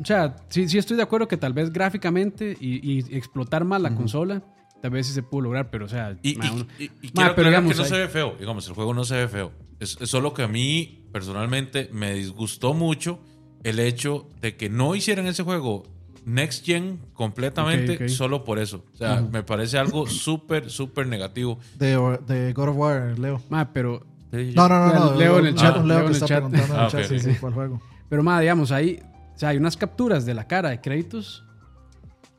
o 0.00 0.04
sea, 0.04 0.36
sí, 0.48 0.68
sí 0.68 0.78
estoy 0.78 0.96
de 0.96 1.02
acuerdo 1.02 1.28
que 1.28 1.36
tal 1.36 1.52
vez 1.52 1.72
gráficamente 1.72 2.56
y, 2.60 2.92
y 2.92 2.98
explotar 3.16 3.64
más 3.64 3.80
la 3.82 3.94
consola, 3.94 4.42
tal 4.80 4.90
vez 4.90 5.06
sí 5.06 5.12
se 5.12 5.22
pudo 5.22 5.42
lograr, 5.42 5.70
pero, 5.70 5.84
o 5.86 5.88
sea, 5.88 6.16
Y, 6.22 6.36
ma, 6.36 6.46
y- 6.46 6.50
uno- 6.50 6.66
y- 6.78 6.84
y 6.84 6.88
Ma, 6.88 6.90
quiero 7.00 7.12
pero 7.12 7.30
aclarar 7.30 7.50
digamos, 7.50 7.72
que 7.72 7.78
no 7.78 7.84
se 7.84 7.98
ve 7.98 8.08
feo. 8.08 8.36
Digamos, 8.38 8.68
el 8.68 8.74
juego 8.74 8.94
no 8.94 9.04
se 9.04 9.16
ve 9.16 9.28
feo. 9.28 9.52
Es, 9.80 9.98
es 10.00 10.08
solo 10.08 10.32
que 10.32 10.42
a 10.42 10.48
mí, 10.48 11.06
personalmente, 11.12 11.90
me 11.92 12.14
disgustó 12.14 12.72
mucho 12.72 13.20
el 13.64 13.78
hecho 13.80 14.28
de 14.40 14.56
que 14.56 14.68
no 14.70 14.94
hicieran 14.94 15.26
ese 15.26 15.42
juego 15.42 15.82
next 16.26 16.66
gen 16.66 16.98
completamente 17.14 17.94
Ok, 17.94 18.00
ok. 18.02 18.08
solo 18.08 18.44
por 18.44 18.58
eso. 18.58 18.84
O 18.92 18.96
sea, 18.96 19.22
me 19.22 19.42
parece 19.42 19.78
algo 19.78 20.06
súper, 20.06 20.68
súper 20.70 21.06
negativo. 21.06 21.58
De, 21.78 21.96
de 22.26 22.52
God 22.52 22.68
of 22.68 22.76
War, 22.76 23.18
Leo. 23.18 23.40
ma, 23.48 23.72
pero, 23.72 24.04
No, 24.32 24.68
no, 24.68 24.86
no, 24.88 24.94
no. 24.94 25.14
Leo 25.14 25.38
en 25.38 25.46
el 25.46 25.54
chat, 25.54 25.76
Leo 25.76 25.84
Leo 25.86 25.98
en 25.98 26.02
que 26.04 26.08
el 26.08 26.12
está 26.14 26.26
chat. 26.26 26.38
preguntando 26.44 26.74
en 26.74 26.80
el 26.80 26.86
Ah, 26.86 26.88
chat 26.90 27.04
sí, 27.04 27.18
sí, 27.20 27.30
cuál 27.40 27.54
juego. 27.54 27.80
pero 28.10 28.22
más, 28.22 28.40
digamos, 28.40 28.70
ahí, 28.72 29.00
o 29.34 29.38
sea, 29.38 29.48
hay 29.50 29.56
unas 29.56 29.76
capturas 29.76 30.26
de 30.26 30.34
la 30.34 30.46
cara 30.46 30.68
de 30.70 30.80
créditos 30.80 31.44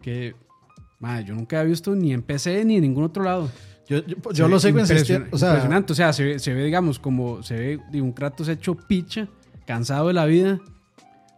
que, 0.01 0.35
ma, 0.99 1.21
yo 1.21 1.33
nunca 1.33 1.61
he 1.61 1.65
visto 1.65 1.95
ni 1.95 2.13
en 2.13 2.21
PC 2.21 2.63
ni 2.65 2.75
en 2.75 2.81
ningún 2.81 3.05
otro 3.05 3.23
lado. 3.23 3.49
Yo, 3.87 4.05
yo, 4.05 4.17
yo 4.33 4.47
lo 4.49 4.59
sigo 4.59 4.79
insistiendo. 4.79 5.29
O 5.31 5.37
sea, 5.37 5.49
impresionante. 5.51 5.93
O 5.93 5.95
sea, 5.95 6.11
se 6.11 6.23
ve, 6.25 6.39
se 6.39 6.53
ve, 6.53 6.65
digamos, 6.65 6.99
como 6.99 7.41
se 7.41 7.55
ve 7.55 7.79
de 7.89 8.01
un 8.01 8.11
Kratos 8.11 8.49
hecho 8.49 8.75
picha, 8.75 9.29
cansado 9.65 10.07
de 10.09 10.13
la 10.13 10.25
vida, 10.25 10.59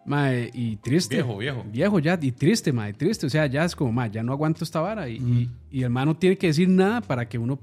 mae, 0.10 0.50
y 0.54 0.76
triste. 0.78 1.16
Viejo, 1.16 1.38
viejo. 1.38 1.64
Viejo 1.72 2.00
ya, 2.00 2.20
y 2.22 2.32
triste, 2.32 2.74
mae, 2.74 2.94
triste. 2.94 3.28
O 3.28 3.30
sea, 3.30 3.46
ya 3.46 3.64
es 3.64 3.76
como, 3.76 3.92
mae, 3.92 4.10
ya 4.12 4.24
no 4.24 4.34
aguanto 4.34 4.64
esta 4.64 4.82
vara. 4.82 5.08
Y, 5.08 5.16
y, 5.18 5.50
y 5.72 5.84
el 5.84 5.90
mae 5.90 6.06
no 6.06 6.16
tiene 6.18 6.38
que 6.38 6.48
decir 6.48 6.68
nada 6.68 7.00
para 7.02 7.30
que 7.30 7.38
uno, 7.38 7.58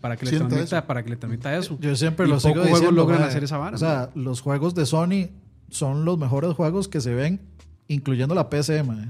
para 0.00 0.16
que 0.16 0.24
le 0.24 0.30
Sienta 0.30 0.48
transmita, 0.48 0.78
eso. 0.78 0.86
para 0.86 1.02
que 1.04 1.10
le 1.10 1.16
transmita 1.16 1.56
eso. 1.56 1.78
yo 1.80 1.94
siempre 1.94 2.26
Y 2.26 2.30
lo 2.30 2.40
sigo 2.40 2.54
juegos 2.54 2.70
diciendo. 2.70 2.92
logran 3.00 3.20
mae. 3.20 3.28
hacer 3.28 3.44
esa 3.44 3.58
vara, 3.58 3.76
O 3.76 3.78
sea, 3.78 4.10
los 4.14 4.40
juegos 4.40 4.74
de 4.74 4.86
Sony 4.86 5.28
son 5.68 6.04
los 6.04 6.18
mejores 6.18 6.52
juegos 6.54 6.88
que 6.88 7.00
se 7.00 7.14
ven, 7.14 7.38
incluyendo 7.86 8.34
la 8.34 8.48
PC, 8.50 8.82
mae. 8.82 9.08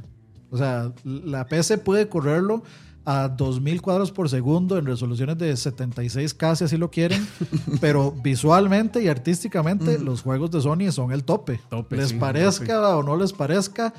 O 0.50 0.58
sea, 0.58 0.92
la 1.04 1.46
PC 1.46 1.78
puede 1.78 2.08
correrlo 2.08 2.62
a 3.10 3.28
2000 3.28 3.82
cuadros 3.82 4.12
por 4.12 4.28
segundo 4.28 4.78
en 4.78 4.86
resoluciones 4.86 5.36
de 5.36 5.52
76K 5.52 6.54
si 6.54 6.64
así 6.64 6.76
lo 6.76 6.92
quieren, 6.92 7.26
pero 7.80 8.12
visualmente 8.12 9.02
y 9.02 9.08
artísticamente 9.08 9.98
los 9.98 10.22
juegos 10.22 10.52
de 10.52 10.60
Sony 10.60 10.92
son 10.92 11.10
el 11.10 11.24
tope. 11.24 11.60
Tope, 11.68 11.96
les 11.96 12.10
sí, 12.10 12.16
parezca 12.16 12.96
o 12.96 13.02
no 13.02 13.16
les 13.16 13.32
parezca, 13.32 13.92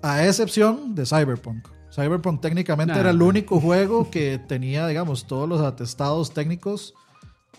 a 0.00 0.24
excepción 0.24 0.94
de 0.94 1.04
Cyberpunk. 1.04 1.68
Cyberpunk 1.94 2.40
técnicamente 2.40 2.94
Nah. 2.94 3.00
era 3.00 3.10
el 3.10 3.20
único 3.20 3.60
juego 3.66 4.10
que 4.10 4.38
tenía, 4.38 4.86
digamos, 4.86 5.26
todos 5.26 5.46
los 5.46 5.60
atestados 5.60 6.32
técnicos 6.32 6.94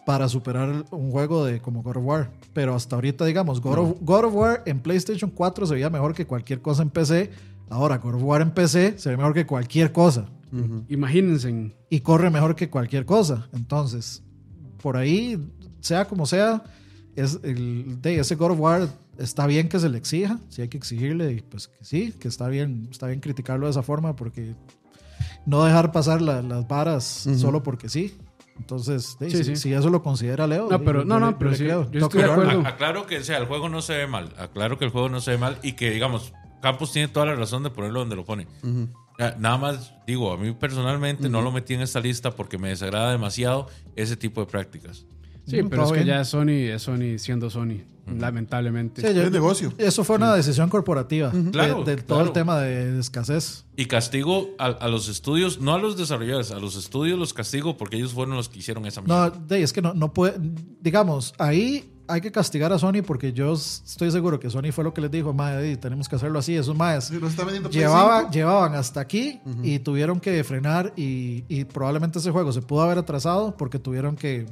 para 0.08 0.28
superar 0.28 0.86
un 0.90 1.12
juego 1.12 1.46
de 1.46 1.62
como 1.62 1.84
God 1.84 1.98
of 1.98 2.04
War. 2.04 2.32
Pero 2.54 2.74
hasta 2.74 2.96
ahorita, 2.96 3.26
digamos, 3.26 3.62
God, 3.62 3.78
of, 3.78 3.98
God 4.02 4.26
of 4.26 4.34
War 4.34 4.64
en 4.66 4.80
PlayStation 4.80 5.30
4 5.30 5.68
se 5.68 5.74
veía 5.76 5.92
mejor 5.92 6.16
que 6.16 6.26
cualquier 6.26 6.62
cosa 6.62 6.82
en 6.82 6.90
PC. 6.90 7.30
Ahora, 7.70 7.98
God 8.00 8.16
of 8.16 8.24
War 8.24 8.42
en 8.42 8.52
PC 8.52 8.98
se 8.98 9.10
ve 9.10 9.18
mejor 9.18 9.36
que 9.36 9.46
cualquier 9.46 9.92
cosa. 9.92 10.30
Imagínense. 10.90 11.76
Y 11.90 12.00
corre 12.02 12.30
mejor 12.30 12.56
que 12.56 12.70
cualquier 12.70 13.06
cosa. 13.06 13.48
Entonces, 13.54 14.24
por 14.82 14.98
ahí, 14.98 15.38
sea 15.80 16.06
como 16.08 16.26
sea, 16.26 16.64
es 17.16 17.40
el, 17.44 18.02
de 18.02 18.20
ese 18.20 18.36
God 18.36 18.52
of 18.52 18.60
War 18.60 18.88
está 19.18 19.48
bien 19.48 19.70
que 19.70 19.80
se 19.80 19.90
le 19.90 19.98
exija. 19.98 20.40
Si 20.50 20.62
hay 20.62 20.68
que 20.68 20.78
exigirle, 20.78 21.44
pues 21.50 21.68
que 21.68 21.84
sí, 21.84 22.14
que 22.20 22.28
está 22.28 22.48
bien, 22.50 22.88
está 22.92 23.08
bien 23.08 23.20
criticarlo 23.22 23.66
de 23.68 23.72
esa 23.72 23.84
forma 23.84 24.16
porque 24.16 24.54
no 25.46 25.64
dejar 25.64 25.92
pasar 25.92 26.22
la- 26.22 26.42
las 26.42 26.68
varas 26.68 27.28
solo 27.38 27.64
porque 27.64 27.88
sí. 27.90 28.16
Entonces, 28.58 29.18
Sí, 29.20 29.32
si, 29.32 29.44
sí. 29.44 29.56
si 29.58 29.74
eso 29.74 29.90
lo 29.90 30.02
considera 30.02 30.48
Leo. 30.48 30.70
No, 30.70 30.82
pero- 30.84 31.04
no, 31.04 31.20
no, 31.20 31.38
pero 31.38 31.54
sí, 31.56 31.66
yo 31.66 31.84
estoy 31.92 32.22
de 32.24 32.32
acuerdo. 32.32 32.62
Aclaro 32.66 33.06
que 33.06 33.18
o 33.18 33.24
sea, 33.24 33.38
el 33.38 33.46
juego 33.46 33.68
no 33.70 33.82
se 33.82 33.94
ve 33.98 34.08
mal. 34.08 34.34
Aclaro 34.38 34.78
que 34.78 34.86
el 34.86 34.92
juego 34.92 35.10
no 35.10 35.20
se 35.20 35.32
ve 35.32 35.38
mal 35.38 35.58
y 35.64 35.74
que, 35.74 35.90
digamos, 35.92 36.34
Campos 36.62 36.92
tiene 36.94 37.08
toda 37.10 37.26
la 37.28 37.36
razón 37.36 37.64
de 37.64 37.70
ponerlo 37.70 38.00
donde 38.00 38.16
lo 38.16 38.26
pone. 38.26 38.48
Ya, 38.64 38.70
Nada 39.18 39.58
más 39.58 39.94
digo, 40.06 40.32
a 40.34 40.38
mí 40.38 40.52
personalmente 40.54 41.30
no 41.30 41.42
lo 41.42 41.52
metí 41.52 41.74
en 41.74 41.82
esta 41.82 42.00
lista 42.00 42.32
porque 42.32 42.58
me 42.58 42.70
desagrada 42.70 43.12
demasiado 43.12 43.68
ese 43.96 44.16
tipo 44.18 44.42
de 44.42 44.48
prácticas. 44.48 45.06
Sí, 45.48 45.62
Mm, 45.62 45.70
pero 45.70 45.84
es 45.84 45.88
todo 45.90 45.94
que 45.98 46.04
bien. 46.04 46.16
ya 46.16 46.22
es 46.22 46.28
Sony, 46.28 46.72
es 46.74 46.82
Sony 46.82 47.18
siendo 47.20 47.50
Sony, 47.52 47.84
lamentablemente. 48.08 49.02
Sí, 49.02 49.08
Es 49.20 49.32
negocio. 49.32 49.72
Eso 49.78 50.04
fue 50.04 50.16
una 50.18 50.34
decisión 50.34 50.70
corporativa 50.70 51.30
de- 51.30 51.52
Claro, 51.52 51.84
de, 51.84 51.98
todo 51.98 52.18
claro. 52.18 52.24
el 52.26 52.32
tema 52.34 52.60
de 52.60 53.00
escasez. 53.00 53.66
Y 53.76 53.86
castigo 53.86 54.50
a, 54.58 54.66
a 54.66 54.88
los 54.88 55.08
estudios, 55.08 55.60
no 55.62 55.74
a 55.76 55.80
los 55.80 55.98
desarrolladores, 55.98 56.52
a 56.52 56.60
los 56.60 56.76
estudios 56.76 57.18
los 57.20 57.34
castigo 57.34 57.78
porque 57.78 57.98
ellos 57.98 58.14
fueron 58.14 58.36
los 58.36 58.50
que 58.50 58.60
hicieron 58.60 58.86
esa 58.88 59.02
No, 59.02 59.08
mierda. 59.22 59.40
de, 59.48 59.62
es 59.62 59.72
que 59.72 59.82
no, 59.82 59.94
no 59.94 60.14
puede. 60.14 60.36
Digamos, 60.82 61.34
ahí 61.38 61.92
hay 62.08 62.22
que 62.22 62.32
castigar 62.32 62.72
a 62.74 62.80
Sony 62.80 63.02
porque 63.06 63.34
yo 63.34 63.54
estoy 63.54 64.12
seguro 64.12 64.40
que 64.40 64.50
Sony 64.50 64.72
fue 64.72 64.84
lo 64.84 64.94
que 64.94 65.02
les 65.02 65.10
dijo, 65.12 65.34
madre, 65.34 65.76
tenemos 65.78 66.08
que 66.10 66.16
hacerlo 66.16 66.40
así. 66.40 66.56
Esos 66.56 66.76
más 66.76 67.06
Sí, 67.08 67.20
llevaba, 67.72 68.20
5. 68.22 68.32
llevaban 68.32 68.76
hasta 68.76 69.00
aquí 69.02 69.40
y 69.64 69.80
tuvieron 69.80 70.20
que 70.20 70.44
frenar 70.44 70.94
y, 70.96 71.44
y 71.48 71.66
probablemente 71.66 72.20
ese 72.20 72.32
juego 72.32 72.52
se 72.54 72.62
pudo 72.62 72.82
haber 72.84 72.98
atrasado 72.98 73.56
porque 73.58 73.80
tuvieron 73.80 74.16
que 74.16 74.46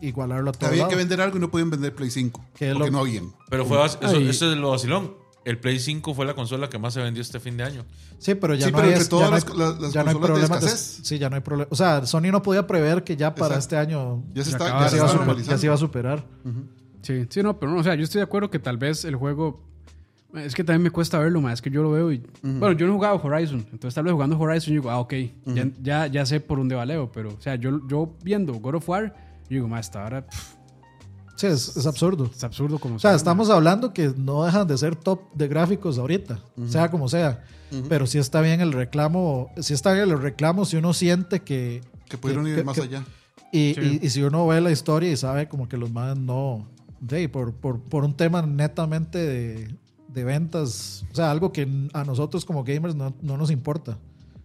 igualarlo 0.00 0.50
a 0.50 0.52
todo 0.52 0.68
Había 0.68 0.78
lado. 0.80 0.90
que 0.90 0.96
vender 0.96 1.20
algo 1.20 1.36
y 1.36 1.40
no 1.40 1.50
podían 1.50 1.70
vender 1.70 1.94
Play 1.94 2.10
5. 2.10 2.44
Que 2.54 2.68
es 2.70 2.72
porque 2.74 2.90
lo- 2.90 2.96
no 2.96 3.00
habían. 3.00 3.32
Pero 3.48 3.64
fue 3.66 3.84
eso, 3.84 3.98
eso 4.02 4.50
es 4.52 4.58
lo 4.58 4.70
vacilón. 4.70 5.14
El 5.44 5.58
Play 5.58 5.78
5 5.78 6.14
fue 6.14 6.24
la 6.26 6.34
consola 6.34 6.68
que 6.68 6.78
más 6.78 6.94
se 6.94 7.00
vendió 7.00 7.20
este 7.20 7.40
fin 7.40 7.56
de 7.56 7.64
año. 7.64 7.84
Sí, 8.18 8.34
pero 8.34 8.54
ya 8.54 8.66
Sí, 8.66 8.72
no 8.72 8.78
pero 8.78 8.88
hay, 8.88 8.92
entre 8.94 9.04
ya 9.04 9.10
todas 9.10 9.30
no 9.30 9.36
hay- 9.36 9.42
las- 9.42 9.56
las- 9.74 9.80
las 9.80 9.92
ya 9.92 10.02
no 10.04 10.10
hay 10.10 10.14
de 10.16 10.20
problemas 10.20 10.60
de- 10.60 10.66
escasez. 10.66 11.00
sí, 11.02 11.18
ya 11.18 11.28
no 11.30 11.36
hay 11.36 11.42
problema. 11.42 11.68
O 11.70 11.76
sea, 11.76 12.06
Sony 12.06 12.30
no 12.30 12.42
podía 12.42 12.66
prever 12.66 13.02
que 13.04 13.16
ya 13.16 13.34
para 13.34 13.56
Exacto. 13.56 13.58
este 13.60 13.76
año 13.78 14.22
Ya 14.34 14.44
se 14.44 14.50
está, 14.50 14.66
ya 14.68 14.80
ya 14.84 14.88
se 14.88 14.96
iba 14.96 15.36
ya 15.42 15.58
se 15.58 15.66
iba 15.66 15.74
a 15.74 15.78
superar. 15.78 16.24
Sí, 17.02 17.26
sí, 17.28 17.42
no, 17.42 17.58
pero 17.58 17.72
no, 17.72 17.80
o 17.80 17.82
sea, 17.82 17.94
yo 17.96 18.04
estoy 18.04 18.20
de 18.20 18.24
acuerdo 18.24 18.48
que 18.50 18.58
tal 18.58 18.76
vez 18.78 19.04
el 19.04 19.16
juego. 19.16 19.60
Es 20.34 20.54
que 20.54 20.64
también 20.64 20.82
me 20.84 20.90
cuesta 20.90 21.18
verlo, 21.18 21.42
más 21.42 21.54
es 21.54 21.62
que 21.62 21.70
yo 21.70 21.82
lo 21.82 21.90
veo 21.90 22.10
y. 22.10 22.22
Bueno, 22.42 22.72
yo 22.72 22.86
no 22.86 22.92
he 22.92 22.96
jugado 22.96 23.20
Horizon, 23.22 23.66
entonces 23.70 23.94
tal 23.94 24.04
vez 24.04 24.14
jugando 24.14 24.38
Horizon 24.38 24.72
yo 24.72 24.80
digo, 24.80 24.90
ah, 24.90 24.98
ok, 25.00 25.12
ya, 25.46 25.68
ya, 25.82 26.06
ya 26.06 26.24
sé 26.24 26.40
por 26.40 26.56
dónde 26.56 26.74
va 26.74 26.86
Leo, 26.86 27.10
pero, 27.12 27.30
o 27.34 27.40
sea, 27.40 27.56
yo, 27.56 27.86
yo 27.86 28.14
viendo 28.24 28.54
God 28.54 28.76
of 28.76 28.88
War, 28.88 29.14
yo 29.50 29.56
digo, 29.56 29.68
más, 29.68 29.80
hasta 29.88 30.04
ahora 30.04 30.24
pff, 30.26 30.54
Sí, 31.42 31.46
es, 31.48 31.76
es 31.76 31.86
absurdo. 31.86 32.30
es 32.32 32.44
absurdo 32.44 32.78
como 32.78 32.96
O 32.96 32.98
sea, 32.98 33.10
sea, 33.10 33.16
estamos 33.16 33.50
hablando 33.50 33.92
que 33.92 34.12
no 34.16 34.44
dejan 34.44 34.66
de 34.68 34.78
ser 34.78 34.94
top 34.96 35.20
de 35.34 35.48
gráficos 35.48 35.98
ahorita, 35.98 36.38
sea 36.68 36.90
como 36.90 37.08
sea. 37.08 37.44
Pero 37.88 38.06
sí 38.06 38.18
está 38.18 38.40
bien 38.42 38.60
el 38.60 38.72
reclamo, 38.72 39.50
sí 39.60 39.72
está 39.74 39.92
bien 39.92 40.10
el 40.10 40.20
reclamo 40.20 40.64
si 40.64 40.76
uno 40.76 40.92
siente 40.92 41.40
que... 41.40 41.80
Que 42.08 42.18
pudieron 42.18 42.46
ir 42.46 42.56
que- 42.56 42.64
más 42.64 42.76
que- 42.76 42.82
allá. 42.82 43.04
Y, 43.50 43.74
Sí. 43.74 43.98
y- 44.02 44.06
y 44.06 44.10
si 44.10 44.22
uno 44.22 44.46
ve 44.46 44.60
la 44.60 44.70
historia 44.70 45.10
y 45.10 45.16
sabe 45.16 45.48
como 45.48 45.68
que 45.68 45.76
los 45.78 45.90
más 45.90 46.16
no... 46.18 46.68
sí, 47.08 47.28
por, 47.28 47.52
por, 47.54 47.80
por 47.80 48.04
un 48.04 48.14
tema 48.14 48.42
netamente 48.42 49.18
de, 49.18 49.74
de 50.08 50.24
ventas, 50.24 51.04
o 51.10 51.14
sea, 51.14 51.30
algo 51.30 51.52
que 51.52 51.66
a 51.94 52.04
nosotros 52.04 52.44
como 52.44 52.62
gamers 52.62 52.94
no, 52.94 53.14
no 53.22 53.36
nos 53.36 53.50
importa. 53.50 53.98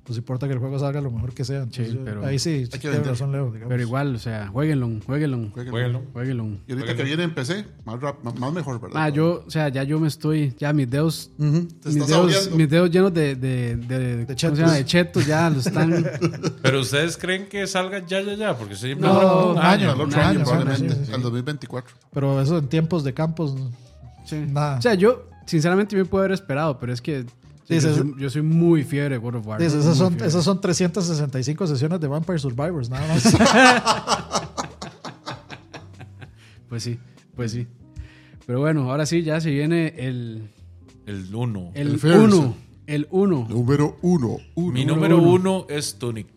Nos 0.08 0.18
importa 0.18 0.48
que 0.48 0.54
el 0.54 0.60
juego 0.60 0.80
salga 0.80 1.02
lo 1.02 1.12
mejor 1.12 1.34
que 1.34 1.44
sea. 1.44 1.58
Entonces, 1.64 1.92
Sí, 1.92 2.00
pero- 2.04 2.26
ahí 2.26 2.40
sí, 2.40 2.66
tiene 2.72 2.96
vender. 2.96 3.12
razón 3.12 3.32
Leo. 3.34 3.48
digamos. 3.52 3.68
Pero 3.70 3.82
igual, 3.84 4.16
o 4.16 4.20
sea, 4.20 4.48
jueguenlo, 4.48 4.90
jueguenlo, 5.06 5.50
Jueguenlo. 5.54 6.00
Y 6.00 6.14
ahorita 6.14 6.14
Jueguenlo. 6.14 6.96
que 6.96 7.04
viene 7.04 7.24
en 7.24 7.36
PC, 7.36 7.66
más, 7.86 8.00
rap- 8.00 8.24
más, 8.24 8.54
mejor, 8.54 8.80
¿verdad? 8.80 9.04
Ah, 9.04 9.10
yo, 9.10 9.44
o 9.46 9.50
sea, 9.50 9.68
ya 9.70 9.84
yo 9.84 10.00
me 10.00 10.08
estoy, 10.08 10.54
ya 10.58 10.72
mis 10.72 10.90
dedos, 10.90 11.32
Te 11.38 11.44
mis 11.44 12.08
dedos, 12.08 12.52
mis 12.52 12.70
dedos 12.70 12.90
llenos 12.90 13.14
de, 13.14 13.36
de, 13.36 13.76
de, 13.76 14.16
¿cómo 14.26 14.28
se 14.30 14.36
chetos. 14.36 14.60
llama? 14.60 14.74
de 14.74 14.86
chetos 14.86 15.26
ya 15.26 15.50
lo 15.50 15.60
están. 15.60 16.06
Pero 16.62 16.80
ustedes 16.80 17.18
creen 17.18 17.48
que 17.50 17.68
salga 17.68 18.00
ya, 18.06 18.22
ya, 18.22 18.34
ya, 18.36 18.58
porque 18.58 18.76
siempre 18.76 19.08
No, 19.08 19.52
un 19.52 19.58
año, 19.58 19.62
Al 19.62 19.66
año. 19.68 19.92
otro 19.94 20.06
un 20.06 20.14
año, 20.14 20.24
año, 20.30 20.44
probablemente. 20.46 20.96
sí, 20.96 21.02
sí. 21.08 21.14
Al 21.14 21.22
2024. 21.22 21.96
Pero 22.14 22.42
eso 22.42 22.58
en 22.58 22.68
tiempos 22.70 23.04
de 23.04 23.14
campos, 23.14 23.56
Sí. 24.26 24.38
nada. 24.48 24.78
O 24.78 24.82
sea, 24.82 24.94
yo, 24.94 25.28
sinceramente, 25.46 25.96
me 25.96 26.06
puedo 26.06 26.24
haber 26.24 26.34
esperado, 26.34 26.78
pero 26.80 26.92
es 26.94 27.02
que 27.02 27.26
Sí, 27.68 27.80
yo, 27.82 27.94
soy, 27.94 28.14
yo 28.18 28.30
soy 28.30 28.42
muy 28.44 28.84
fiebre 28.84 29.16
de 29.16 29.18
God 29.18 29.36
of 29.36 29.48
War. 29.48 29.60
Sí, 29.60 29.68
muy 29.68 29.80
esas, 29.80 29.98
son, 29.98 30.16
esas 30.24 30.44
son 30.44 30.62
365 30.62 31.68
sesiones 31.68 32.00
de 32.00 32.08
Vampire 32.08 32.40
Survivors, 32.40 32.90
nada 32.90 33.08
más. 33.08 33.24
Pues 36.70 36.84
sí, 36.84 37.00
pues 37.36 37.52
sí. 37.54 37.66
Pero 38.46 38.60
bueno, 38.60 38.92
ahora 38.92 39.06
sí, 39.06 39.24
ya 39.24 39.40
se 39.40 39.50
viene 39.52 39.94
el 39.98 40.50
El 41.06 41.34
1. 41.34 41.72
el 41.76 41.88
El 41.88 42.00
First. 42.00 42.34
1. 42.34 42.56
El 42.88 43.08
1. 43.10 43.48
Número 43.50 43.98
uno. 44.02 44.38
uno. 44.56 44.74
Mi 44.74 44.86
número 44.86 45.16
número 45.16 45.32
uno. 45.32 45.58
uno 45.60 45.66
es 45.70 45.98
Tunic. 45.98 46.28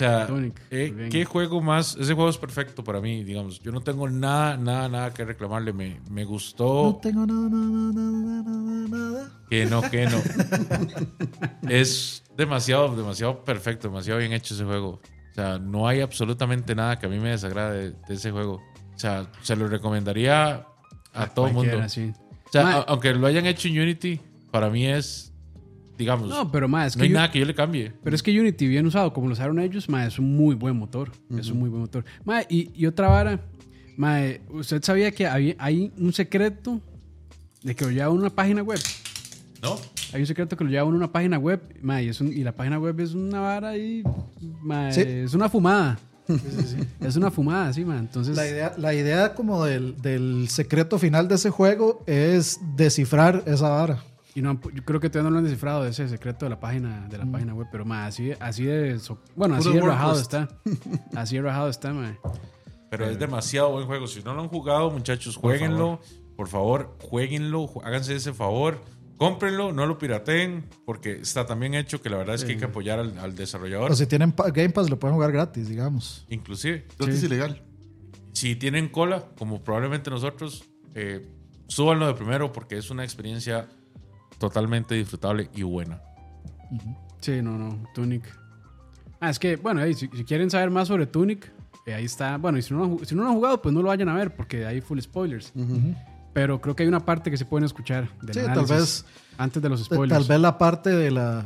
O 0.00 0.02
sea, 0.02 0.26
Tunic, 0.26 0.58
eh. 0.70 1.10
¿qué 1.12 1.26
juego 1.26 1.60
más? 1.60 1.94
Ese 2.00 2.14
juego 2.14 2.30
es 2.30 2.38
perfecto 2.38 2.82
para 2.82 3.02
mí, 3.02 3.22
digamos. 3.22 3.60
Yo 3.60 3.70
no 3.70 3.82
tengo 3.82 4.08
nada, 4.08 4.56
nada, 4.56 4.88
nada 4.88 5.12
que 5.12 5.26
reclamarle. 5.26 5.74
Me, 5.74 6.00
me 6.10 6.24
gustó. 6.24 6.84
No 6.84 6.96
tengo 7.02 7.26
nada, 7.26 7.50
nada, 7.50 7.92
nada, 7.92 8.42
nada, 8.42 8.88
nada. 8.88 9.32
Que 9.50 9.66
no, 9.66 9.82
que 9.82 10.06
no. 10.06 10.16
es 11.68 12.22
demasiado, 12.34 12.96
demasiado 12.96 13.44
perfecto, 13.44 13.88
demasiado 13.88 14.20
bien 14.20 14.32
hecho 14.32 14.54
ese 14.54 14.64
juego. 14.64 15.02
O 15.32 15.34
sea, 15.34 15.58
no 15.58 15.86
hay 15.86 16.00
absolutamente 16.00 16.74
nada 16.74 16.98
que 16.98 17.04
a 17.04 17.08
mí 17.10 17.18
me 17.18 17.28
desagrade 17.28 17.90
de, 17.90 17.96
de 18.08 18.14
ese 18.14 18.30
juego. 18.30 18.62
O 18.94 18.98
sea, 18.98 19.30
se 19.42 19.54
lo 19.54 19.68
recomendaría 19.68 20.66
a, 21.12 21.26
todo 21.26 21.48
el 21.48 21.52
mundo. 21.52 21.86
Sí. 21.90 22.10
O 22.46 22.50
sea, 22.50 22.64
Ma- 22.64 22.84
aunque 22.88 23.12
lo 23.12 23.26
hayan 23.26 23.44
hecho 23.44 23.68
en 23.68 23.78
Unity, 23.78 24.18
para 24.50 24.70
mí 24.70 24.86
es, 24.86 25.29
digamos, 26.00 26.28
No, 26.28 26.44
no, 26.44 26.50
pero 26.52 26.66
más, 26.66 26.88
es 26.88 26.96
que 26.96 27.02
hay 27.04 27.08
yo- 27.10 27.14
nada 27.14 27.30
que 27.30 27.38
yo 27.38 27.44
le 27.44 27.54
cambie. 27.54 27.92
Pero 28.02 28.16
es 28.16 28.22
que 28.22 28.38
Unity, 28.40 28.66
bien 28.66 28.86
usado, 28.86 29.12
como 29.12 29.28
lo 29.28 29.34
usaron 29.34 29.60
ellos, 29.60 29.88
ma, 29.88 30.04
es 30.06 30.18
un 30.18 30.36
muy 30.36 30.54
buen 30.56 30.76
motor. 30.76 31.12
Es 31.38 31.48
un 31.50 31.58
muy 31.58 31.68
buen 31.68 31.82
motor. 31.82 32.04
Ma, 32.24 32.42
y, 32.48 32.70
y 32.74 32.86
otra 32.86 33.08
vara, 33.08 33.40
ma, 33.96 34.18
¿usted 34.50 34.82
sabía 34.82 35.12
que 35.12 35.26
hay 35.26 35.92
un 35.98 36.12
secreto 36.12 36.80
de 37.62 37.74
que 37.76 37.84
lo 37.84 37.90
lleva 37.90 38.06
a 38.06 38.10
una 38.10 38.30
página 38.30 38.62
web? 38.62 38.80
¿No? 39.62 39.76
Hay 40.12 40.22
un 40.22 40.26
secreto 40.26 40.56
que 40.56 40.64
lo 40.64 40.70
lleva 40.70 40.82
a 40.82 40.86
una 40.86 41.12
página 41.12 41.38
web, 41.38 41.60
ma, 41.82 42.00
y, 42.02 42.08
es 42.08 42.20
un- 42.20 42.32
y 42.32 42.42
la 42.42 42.52
página 42.52 42.78
web 42.78 42.98
es 42.98 43.12
una 43.14 43.40
vara 43.40 43.76
y 43.76 44.02
ma, 44.62 44.90
Sí. 44.90 45.02
es 45.02 45.34
una 45.34 45.48
fumada. 45.48 45.98
Es 47.00 47.16
una 47.16 47.30
fumada, 47.32 47.72
sí, 47.72 47.84
ma. 47.84 47.98
Entonces, 47.98 48.36
La 48.36 48.46
idea, 48.46 48.72
la 48.78 48.94
idea 48.94 49.34
como 49.34 49.64
del, 49.64 50.00
del 50.00 50.46
secreto 50.48 50.96
final 50.98 51.26
de 51.26 51.34
ese 51.34 51.50
juego 51.50 52.04
es 52.06 52.60
descifrar 52.76 53.42
esa 53.46 53.68
vara. 53.68 54.04
Y 54.34 54.42
no 54.42 54.50
han 54.50 54.60
yo 54.74 54.84
creo 54.84 55.00
que 55.00 55.10
todavía 55.10 55.30
no 55.30 55.34
lo 55.34 55.38
han 55.38 55.44
descifrado 55.44 55.86
ese 55.86 56.08
secreto 56.08 56.44
de 56.46 56.50
la 56.50 56.60
página 56.60 57.06
de 57.08 57.18
la 57.18 57.26
página 57.26 57.54
web, 57.54 57.66
pero 57.72 57.84
ma, 57.84 58.06
así, 58.06 58.32
así 58.40 58.64
de, 58.64 58.98
so- 58.98 59.20
bueno, 59.36 59.54
así 59.56 59.72
de 59.72 59.80
rajado 59.80 60.20
está. 60.20 60.48
Así 61.14 61.36
de 61.36 61.42
rajado 61.42 61.68
está, 61.68 61.92
ma. 61.92 62.16
Pero 62.90 63.06
es 63.06 63.18
demasiado 63.18 63.70
buen 63.72 63.86
juego. 63.86 64.06
Si 64.06 64.22
no 64.22 64.34
lo 64.34 64.42
han 64.42 64.48
jugado, 64.48 64.90
muchachos, 64.90 65.36
jueguenlo. 65.36 66.00
Por 66.36 66.48
favor, 66.48 66.96
jueguenlo. 67.00 67.68
ju- 67.68 67.82
Háganse 67.84 68.14
ese 68.16 68.32
favor. 68.32 68.80
Cómprenlo, 69.16 69.70
no 69.72 69.84
lo 69.84 69.98
pirateen, 69.98 70.64
porque 70.86 71.12
está 71.20 71.44
tan 71.46 71.60
bien 71.60 71.74
hecho 71.74 72.00
que 72.00 72.08
la 72.08 72.16
verdad 72.16 72.34
es 72.36 72.44
que 72.44 72.52
hay 72.52 72.58
que 72.58 72.64
apoyar 72.64 72.98
al, 72.98 73.18
al 73.18 73.36
desarrollador. 73.36 73.92
O 73.92 73.94
si 73.94 74.06
tienen 74.06 74.34
Game 74.54 74.70
Pass 74.70 74.88
lo 74.88 74.98
pueden 74.98 75.14
jugar 75.14 75.30
gratis, 75.30 75.68
digamos. 75.68 76.24
Inclusive, 76.30 76.86
Gratis 76.98 77.20
Sí. 77.20 77.26
ilegal. 77.26 77.62
si 78.32 78.56
tienen 78.56 78.88
cola, 78.88 79.26
como 79.36 79.62
probablemente 79.62 80.08
nosotros, 80.08 80.64
eh, 80.94 81.28
súbanlo 81.68 82.06
de 82.06 82.14
primero 82.14 82.50
porque 82.50 82.78
es 82.78 82.90
una 82.90 83.04
experiencia 83.04 83.68
totalmente 84.40 84.96
disfrutable 84.96 85.48
y 85.54 85.62
buena. 85.62 86.00
Sí, 87.20 87.40
no, 87.42 87.56
no, 87.58 87.78
Tunic. 87.94 88.24
Ah, 89.20 89.30
es 89.30 89.38
que, 89.38 89.56
bueno, 89.56 89.82
ahí, 89.82 89.94
si, 89.94 90.08
si 90.08 90.24
quieren 90.24 90.50
saber 90.50 90.70
más 90.70 90.88
sobre 90.88 91.06
Tunic, 91.06 91.52
eh, 91.86 91.94
ahí 91.94 92.06
está. 92.06 92.38
Bueno, 92.38 92.56
y 92.58 92.62
si 92.62 92.72
no, 92.72 92.80
lo 92.80 92.84
han 92.86 92.90
ju- 92.98 93.04
si 93.04 93.14
no 93.14 93.22
lo 93.22 93.28
han 93.28 93.34
jugado, 93.34 93.60
pues 93.60 93.74
no 93.74 93.82
lo 93.82 93.88
vayan 93.88 94.08
a 94.08 94.14
ver, 94.14 94.34
porque 94.34 94.64
hay 94.66 94.80
full 94.80 94.98
spoilers. 94.98 95.52
Pero 96.32 96.60
creo 96.60 96.74
que 96.74 96.84
hay 96.84 96.88
una 96.88 97.04
parte 97.04 97.30
que 97.30 97.36
se 97.36 97.44
pueden 97.44 97.64
escuchar. 97.66 98.08
Del 98.22 98.34
Sí, 98.34 98.40
tal 98.52 98.64
vez- 98.66 99.04
Antes 99.36 99.62
de 99.62 99.68
los 99.68 99.88
Tal 99.88 99.96
spoilers. 99.96 100.28
vez 100.28 100.40
la 100.40 100.56
parte 100.58 100.90
de 100.90 101.10
la, 101.10 101.44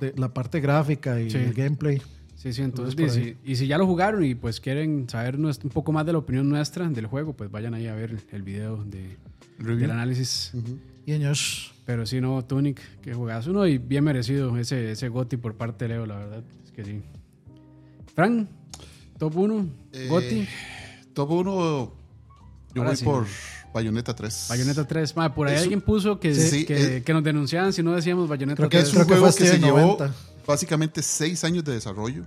de 0.00 0.12
la 0.16 0.28
parte 0.34 0.60
gráfica 0.60 1.20
y 1.20 1.30
Sí. 1.30 1.38
el 1.38 1.54
gameplay. 1.54 2.02
Sí, 2.34 2.52
sí, 2.52 2.62
entonces, 2.62 2.94
y, 3.00 3.08
si, 3.10 3.36
y 3.44 3.56
si 3.56 3.66
ya 3.66 3.78
lo 3.78 3.86
jugaron 3.86 4.24
y 4.24 4.34
pues 4.34 4.60
quieren 4.60 5.08
saber 5.08 5.36
un 5.36 5.52
poco 5.72 5.90
más 5.92 6.06
de 6.06 6.12
la 6.12 6.18
opinión 6.18 6.48
nuestra 6.48 6.88
del 6.88 7.06
juego, 7.06 7.32
pues 7.32 7.50
vayan 7.50 7.74
ahí 7.74 7.86
a 7.88 7.94
ver 7.94 8.10
el, 8.12 8.20
el 8.32 8.42
video 8.42 8.84
de, 8.84 9.16
del 9.58 9.90
análisis. 9.90 10.52
Y. 11.16 11.72
Pero 11.86 12.04
sí, 12.06 12.20
no, 12.20 12.44
Tunic, 12.44 12.80
que 13.00 13.14
juegas 13.14 13.46
uno 13.46 13.66
y 13.66 13.78
bien 13.78 14.04
merecido 14.04 14.56
ese, 14.58 14.92
ese 14.92 15.08
Goti 15.08 15.36
por 15.38 15.54
parte 15.56 15.86
de 15.86 15.94
Leo, 15.94 16.06
la 16.06 16.16
verdad. 16.16 16.42
Es 16.64 16.70
que 16.72 16.84
sí. 16.84 17.00
Fran, 18.14 18.48
top 19.18 19.36
1, 19.36 19.68
Eh, 19.92 20.06
Goti, 20.08 20.46
Top 21.14 21.30
1, 21.30 21.44
yo 21.46 21.92
Ahora 22.76 22.90
voy 22.90 22.96
sí. 22.96 23.04
por 23.04 23.26
Bayonetta 23.72 24.14
3. 24.14 24.46
Bayonetta 24.50 24.86
3. 24.86 25.16
Ma, 25.16 25.34
por 25.34 25.48
ahí 25.48 25.54
Es 25.54 25.60
un- 25.60 25.62
alguien 25.64 25.80
puso 25.80 26.20
que, 26.20 26.34
Sí, 26.34 26.64
que, 26.66 26.96
es- 26.98 27.04
que 27.04 27.12
nos 27.12 27.24
denunciaban 27.24 27.72
si 27.72 27.82
no 27.82 27.92
decíamos 27.94 28.28
Bayonetta 28.28 28.56
Creo 28.56 28.68
que 28.68 28.76
3. 28.78 28.88
Es 28.88 28.94
un 28.94 28.94
Creo 28.96 29.06
que 29.06 29.12
juego 29.14 29.26
fue 29.32 29.38
que 29.38 29.44
se 29.44 29.56
Steven 29.56 29.64
llevó 29.64 29.80
90. 29.98 30.14
básicamente 30.46 31.02
6 31.02 31.42
años 31.44 31.64
de 31.64 31.72
desarrollo. 31.72 32.26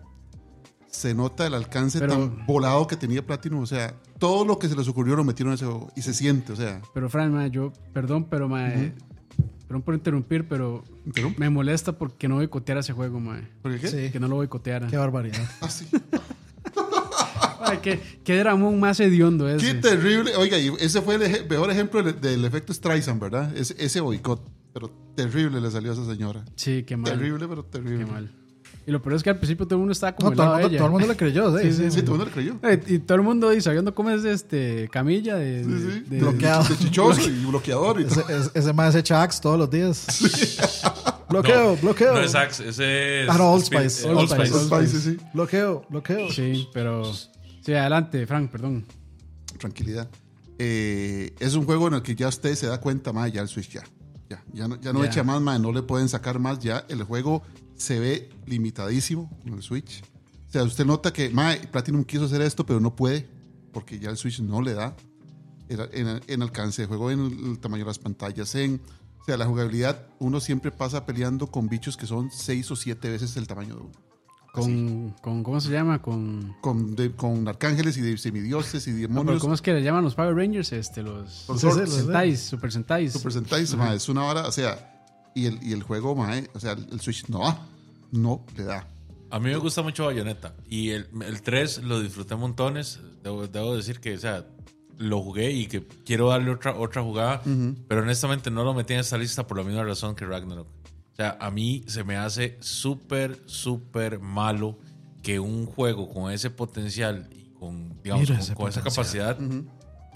Se 0.91 1.13
nota 1.15 1.47
el 1.47 1.53
alcance 1.55 1.99
Pero- 1.99 2.13
tan 2.13 2.45
volado 2.45 2.85
que 2.85 2.95
tenía 2.95 3.25
Platinum. 3.25 3.61
O 3.61 3.65
sea, 3.65 3.95
todo 4.19 4.45
lo 4.45 4.59
que 4.59 4.67
se 4.69 4.75
les 4.75 4.87
ocurrió 4.87 5.15
lo 5.15 5.23
metieron 5.23 5.51
en 5.51 5.55
ese 5.55 5.65
juego. 5.65 5.91
Y 5.95 6.01
se 6.03 6.13
siente, 6.13 6.51
o 6.53 6.55
sea. 6.55 6.81
Pero 6.93 7.09
Fran, 7.09 7.33
ma, 7.33 7.47
yo, 7.47 7.71
perdón, 7.93 8.25
pero 8.29 8.47
ma, 8.49 8.69
eh, 8.69 8.93
perdón 9.67 9.81
por 9.83 9.93
interrumpir, 9.95 10.47
pero 10.47 10.83
me 11.37 11.49
molesta 11.49 11.97
porque 11.97 12.27
no 12.27 12.35
boicoteara 12.35 12.81
ese 12.81 12.93
juego, 12.93 13.19
ma. 13.19 13.41
¿Por 13.61 13.79
qué? 13.79 13.87
Sí. 13.87 14.11
Que 14.11 14.19
no 14.19 14.27
lo 14.27 14.35
boicoteara. 14.35 14.87
Qué 14.87 14.97
barbaridad. 14.97 15.39
Ah, 15.61 15.69
sí. 15.69 15.87
Ay, 17.63 17.77
qué, 17.81 17.99
qué 18.23 18.37
dramón 18.37 18.79
más 18.79 18.99
hediondo 18.99 19.47
ese. 19.47 19.65
Qué 19.65 19.73
terrible. 19.75 20.35
Oiga, 20.35 20.57
y 20.57 20.69
ese 20.79 21.01
fue 21.01 21.15
el 21.15 21.21
eje- 21.21 21.47
mejor 21.49 21.69
ejemplo 21.71 22.01
del, 22.03 22.19
del 22.19 22.43
efecto 22.43 22.73
Streisand, 22.73 23.21
¿verdad? 23.21 23.55
Ese, 23.55 23.75
ese 23.77 24.01
boicot. 24.01 24.41
Pero 24.73 24.89
terrible 25.15 25.59
le 25.61 25.69
salió 25.69 25.91
a 25.91 25.93
esa 25.93 26.05
señora. 26.05 26.43
Sí, 26.55 26.83
qué 26.83 26.95
mal. 26.97 27.11
Terrible, 27.11 27.47
pero 27.47 27.63
terrible. 27.65 28.05
Qué 28.05 28.11
mal. 28.11 28.35
Y 28.87 28.91
lo 28.91 28.99
peor 29.01 29.15
es 29.15 29.23
que 29.23 29.29
al 29.29 29.37
principio 29.37 29.65
todo 29.67 29.75
el 29.75 29.79
mundo 29.81 29.91
estaba 29.91 30.15
como 30.15 30.31
No, 30.31 30.35
todo, 30.35 30.45
el 30.45 30.49
de 30.49 30.53
mundo, 30.63 30.67
ella. 30.69 30.77
todo 30.77 30.85
el 30.87 30.91
mundo 30.91 31.07
le 31.07 31.15
creyó. 31.15 31.57
Sí, 31.61 31.63
Sí, 31.71 31.73
sí, 31.73 31.83
sí, 31.83 31.91
Sí, 31.91 32.01
todo 32.01 32.15
el 32.15 32.19
mundo 32.19 32.25
le 32.25 32.31
creyó. 32.31 32.55
Eh, 32.63 32.83
Y 32.87 32.99
todo 32.99 33.15
el 33.17 33.21
mundo 33.23 33.49
ahí 33.49 33.61
sabiendo 33.61 33.93
cómo 33.93 34.09
es 34.09 34.25
este 34.25 34.89
camilla 34.91 35.35
de, 35.35 35.63
Sí, 35.63 35.69
sí. 35.69 35.99
de- 36.09 36.19
Bloqueado. 36.19 36.63
De 36.63 36.77
chichoso 36.77 37.29
y 37.29 37.45
bloqueador 37.45 38.01
y 38.01 38.05
Ese, 38.05 38.21
todo. 38.21 38.29
ese, 38.39 38.51
ese 38.53 38.73
más 38.73 38.95
echa 38.95 39.21
Axe 39.21 39.39
todos 39.41 39.59
los 39.59 39.69
días. 39.69 40.07
bloqueo, 41.29 41.75
bloqueo. 41.77 42.13
No 42.13 42.21
es 42.21 42.35
Axe, 42.35 42.69
ese 42.69 43.23
es. 43.23 43.29
Ah, 43.29 43.37
no, 43.37 43.51
Old 43.53 43.63
Speed- 43.63 43.89
Spice. 43.89 44.07
Old 44.09 44.17
Old 44.19 44.29
Spice. 44.29 44.45
Spice. 44.47 44.73
Old 44.75 44.87
Spice, 44.87 44.99
sí, 45.03 45.11
sí. 45.17 45.25
Bloqueo, 45.33 45.85
bloqueo. 45.89 46.31
Sí, 46.31 46.67
pero 46.73 47.03
sí, 47.13 47.73
adelante, 47.73 48.25
Frank, 48.25 48.49
perdón. 48.51 48.85
Tranquilidad. 49.57 50.09
Eh, 50.57 51.33
es 51.39 51.55
un 51.55 51.65
juego 51.65 51.87
en 51.87 51.95
el 51.95 52.01
que 52.01 52.15
ya 52.15 52.27
usted 52.27 52.55
se 52.55 52.67
da 52.67 52.79
cuenta, 52.79 53.13
más 53.13 53.31
ya 53.31 53.41
el 53.41 53.47
Switch 53.47 53.69
ya. 53.69 53.83
Ya, 54.29 54.41
ya 54.53 54.67
no, 54.67 54.79
ya 54.79 54.93
no 54.93 55.03
echa 55.03 55.23
más, 55.23 55.41
ma, 55.41 55.59
no 55.59 55.71
le 55.71 55.81
pueden 55.83 56.07
sacar 56.07 56.39
más. 56.39 56.59
Ya 56.59 56.85
el 56.87 57.03
juego 57.03 57.43
se 57.81 57.99
ve 57.99 58.29
limitadísimo 58.45 59.29
en 59.45 59.53
el 59.55 59.61
Switch. 59.63 60.01
O 60.47 60.51
sea, 60.51 60.63
usted 60.63 60.85
nota 60.85 61.11
que 61.13 61.29
ma, 61.29 61.55
Platinum 61.71 62.03
quiso 62.03 62.25
hacer 62.25 62.41
esto, 62.41 62.65
pero 62.65 62.79
no 62.79 62.95
puede, 62.95 63.27
porque 63.73 63.99
ya 63.99 64.09
el 64.09 64.17
Switch 64.17 64.39
no 64.41 64.61
le 64.61 64.73
da 64.73 64.95
en, 65.69 65.79
en- 65.93 66.21
en 66.27 66.41
alcance 66.41 66.81
de 66.81 66.87
juego, 66.87 67.11
en 67.11 67.19
el, 67.21 67.59
tamaño 67.59 67.83
de 67.85 67.89
las 67.89 67.99
pantallas, 67.99 68.53
en 68.55 68.81
O 69.21 69.23
sea, 69.25 69.37
la 69.37 69.45
jugabilidad, 69.45 70.07
uno 70.19 70.39
siempre 70.39 70.71
pasa 70.71 71.05
peleando 71.05 71.47
con 71.47 71.69
bichos 71.69 71.95
que 71.95 72.07
son 72.07 72.29
seis 72.31 72.69
o 72.71 72.75
siete 72.75 73.09
veces 73.09 73.37
el 73.37 73.47
tamaño 73.47 73.75
de 73.75 73.81
uno. 73.81 73.91
Con, 74.51 75.11
con, 75.21 75.43
¿cómo 75.43 75.61
se 75.61 75.71
llama? 75.71 76.01
Con, 76.01 76.57
Con, 76.59 76.93
de- 76.95 77.11
con 77.15 77.47
arcángeles 77.47 77.95
y 77.97 78.01
de 78.01 78.17
semidioses 78.17 78.85
y 78.87 78.91
no, 78.91 78.97
demonios. 78.97 79.39
¿Cómo 79.39 79.53
es 79.53 79.61
que 79.61 79.71
le 79.73 79.81
llaman 79.83 80.03
los 80.03 80.15
Power 80.15 80.35
Rangers? 80.35 80.73
Este, 80.73 81.01
los 81.03 81.45
Sentais, 81.57 82.39
Super 82.41 82.71
Sentais. 82.71 83.13
Super 83.13 83.31
Sentai, 83.31 83.65
ma, 83.77 83.93
es 83.93 84.09
una 84.09 84.25
hora, 84.25 84.47
o 84.47 84.51
sea, 84.51 84.89
y 85.33 85.45
el, 85.45 85.59
y 85.65 85.71
el 85.71 85.83
juego, 85.83 86.15
ma, 86.15 86.37
eh, 86.37 86.49
o 86.53 86.59
sea, 86.59 86.73
el 86.73 86.99
Switch 86.99 87.29
no 87.29 87.39
va, 87.39 87.65
no 88.11 88.45
le 88.55 88.63
da. 88.63 88.87
A 89.29 89.39
mí 89.39 89.49
me 89.49 89.57
gusta 89.57 89.81
mucho 89.81 90.05
Bayonetta. 90.05 90.53
Y 90.67 90.89
el, 90.89 91.07
el 91.25 91.41
3 91.41 91.83
lo 91.83 92.01
disfruté 92.01 92.35
montones. 92.35 92.99
Debo, 93.23 93.47
debo 93.47 93.75
decir 93.75 93.99
que, 94.01 94.15
o 94.15 94.19
sea, 94.19 94.45
lo 94.97 95.21
jugué 95.21 95.51
y 95.51 95.67
que 95.67 95.87
quiero 96.05 96.29
darle 96.29 96.51
otra, 96.51 96.75
otra 96.77 97.01
jugada. 97.01 97.41
Pero 97.87 98.01
honestamente 98.01 98.51
no 98.51 98.63
lo 98.65 98.73
metí 98.73 98.93
en 98.93 98.99
esta 98.99 99.17
lista 99.17 99.47
por 99.47 99.57
la 99.57 99.63
misma 99.63 99.83
razón 99.83 100.15
que 100.15 100.25
Ragnarok. 100.25 100.67
O 100.67 101.15
sea, 101.15 101.37
a 101.39 101.49
mí 101.49 101.83
se 101.87 102.03
me 102.03 102.17
hace 102.17 102.57
súper, 102.59 103.39
súper 103.45 104.19
malo 104.19 104.77
que 105.23 105.39
un 105.39 105.65
juego 105.65 106.09
con 106.09 106.31
ese 106.31 106.49
potencial 106.49 107.29
y 107.31 107.51
con, 107.57 108.01
digamos, 108.01 108.27
con, 108.27 108.37
ese 108.39 108.53
con 108.55 108.69
esa 108.69 108.81
capacidad. 108.81 109.37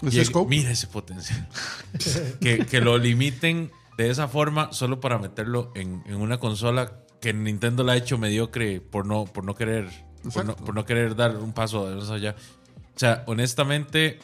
Ese 0.02 0.10
llegue- 0.10 0.24
scope, 0.26 0.50
mira 0.50 0.70
ese 0.70 0.88
potencial. 0.88 1.48
que, 2.40 2.66
que 2.66 2.80
lo 2.82 2.98
limiten 2.98 3.70
de 3.96 4.10
esa 4.10 4.28
forma 4.28 4.72
solo 4.72 5.00
para 5.00 5.18
meterlo 5.18 5.72
en, 5.74 6.02
en 6.06 6.16
una 6.16 6.38
consola 6.38 7.00
que 7.20 7.32
Nintendo 7.32 7.82
la 7.84 7.92
ha 7.92 7.96
hecho 7.96 8.18
mediocre 8.18 8.80
por 8.80 9.06
no, 9.06 9.24
por 9.24 9.44
no 9.44 9.54
querer 9.54 9.88
por 10.34 10.44
no, 10.44 10.56
por 10.56 10.74
no 10.74 10.84
querer 10.84 11.14
dar 11.16 11.36
un 11.36 11.52
paso 11.52 11.86
más 11.94 12.10
allá. 12.10 12.34
O 12.94 12.98
sea, 12.98 13.22
honestamente 13.26 14.18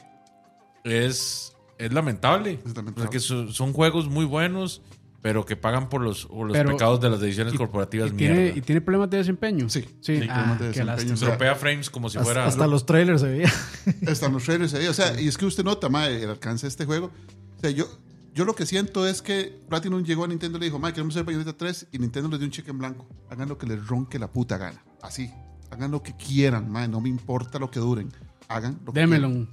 es, 0.84 1.52
es 1.78 1.92
lamentable. 1.92 2.58
Es 2.64 2.74
lamentable. 2.76 3.04
Porque 3.04 3.20
son, 3.20 3.52
son 3.52 3.72
juegos 3.72 4.08
muy 4.08 4.24
buenos, 4.24 4.82
pero 5.20 5.44
que 5.46 5.54
pagan 5.56 5.88
por 5.88 6.00
los, 6.00 6.26
por 6.26 6.48
los 6.48 6.56
Pero- 6.56 6.70
pecados 6.70 7.00
de 7.00 7.10
las 7.10 7.20
decisiones 7.20 7.54
Y- 7.54 7.56
corporativas 7.58 8.10
y 8.10 8.14
tiene, 8.14 8.34
mierda. 8.34 8.58
y 8.58 8.60
tiene 8.62 8.80
problemas 8.80 9.10
de 9.10 9.18
desempeño. 9.18 9.68
Sí, 9.68 9.82
sí. 10.00 10.20
sí, 10.20 10.26
ah, 10.28 10.34
problemas 10.34 10.58
de 10.58 10.64
qué 10.64 10.66
desempeño. 10.68 10.86
lástima. 10.96 11.14
O 11.14 11.16
sea, 11.16 11.28
Tropea 11.28 11.54
frames 11.54 11.90
como 11.90 12.08
si 12.08 12.18
Hasta, 12.18 12.24
fuera... 12.24 12.46
hasta 12.46 12.66
los 12.66 12.84
trailers 12.86 13.20
se 13.20 13.28
veía. 13.28 13.52
están 14.02 14.32
los 14.32 14.42
trailers 14.44 14.74
ahí, 14.74 14.86
o 14.86 14.94
sea, 14.94 15.20
y 15.20 15.28
es 15.28 15.38
que 15.38 15.46
usted 15.46 15.62
nota, 15.64 15.88
ma, 15.88 16.08
el 16.08 16.28
alcance 16.28 16.66
de 16.66 16.68
este 16.68 16.84
juego. 16.84 17.10
O 17.56 17.60
sea, 17.60 17.70
yo, 17.70 17.86
yo 18.34 18.44
lo 18.44 18.54
que 18.54 18.66
siento 18.66 19.06
es 19.06 19.22
que 19.22 19.60
Platinum 19.68 20.02
llegó 20.04 20.24
a 20.24 20.28
Nintendo 20.28 20.56
y 20.58 20.60
le 20.60 20.66
dijo, 20.66 20.78
ma, 20.78 20.92
queremos 20.92 21.14
hacer 21.14 21.24
Bayonetta 21.24 21.52
3 21.56 21.88
y 21.92 21.98
Nintendo 21.98 22.28
les 22.30 22.38
dio 22.40 22.46
un 22.46 22.52
cheque 22.52 22.70
en 22.70 22.78
blanco. 22.78 23.06
Hagan 23.30 23.48
lo 23.48 23.58
que 23.58 23.66
les 23.66 23.86
ronque 23.86 24.18
la 24.18 24.30
puta 24.30 24.56
gana. 24.58 24.82
Así. 25.02 25.30
Hagan 25.70 25.90
lo 25.90 26.02
que 26.02 26.14
quieran, 26.16 26.70
ma, 26.70 26.86
no 26.86 27.00
me 27.00 27.08
importa 27.08 27.58
lo 27.58 27.70
que 27.70 27.80
duren. 27.80 28.10
Hagan 28.48 28.78
lo 28.84 28.92
que 28.92 29.00
Démelo. 29.00 29.28
quieran. 29.28 29.48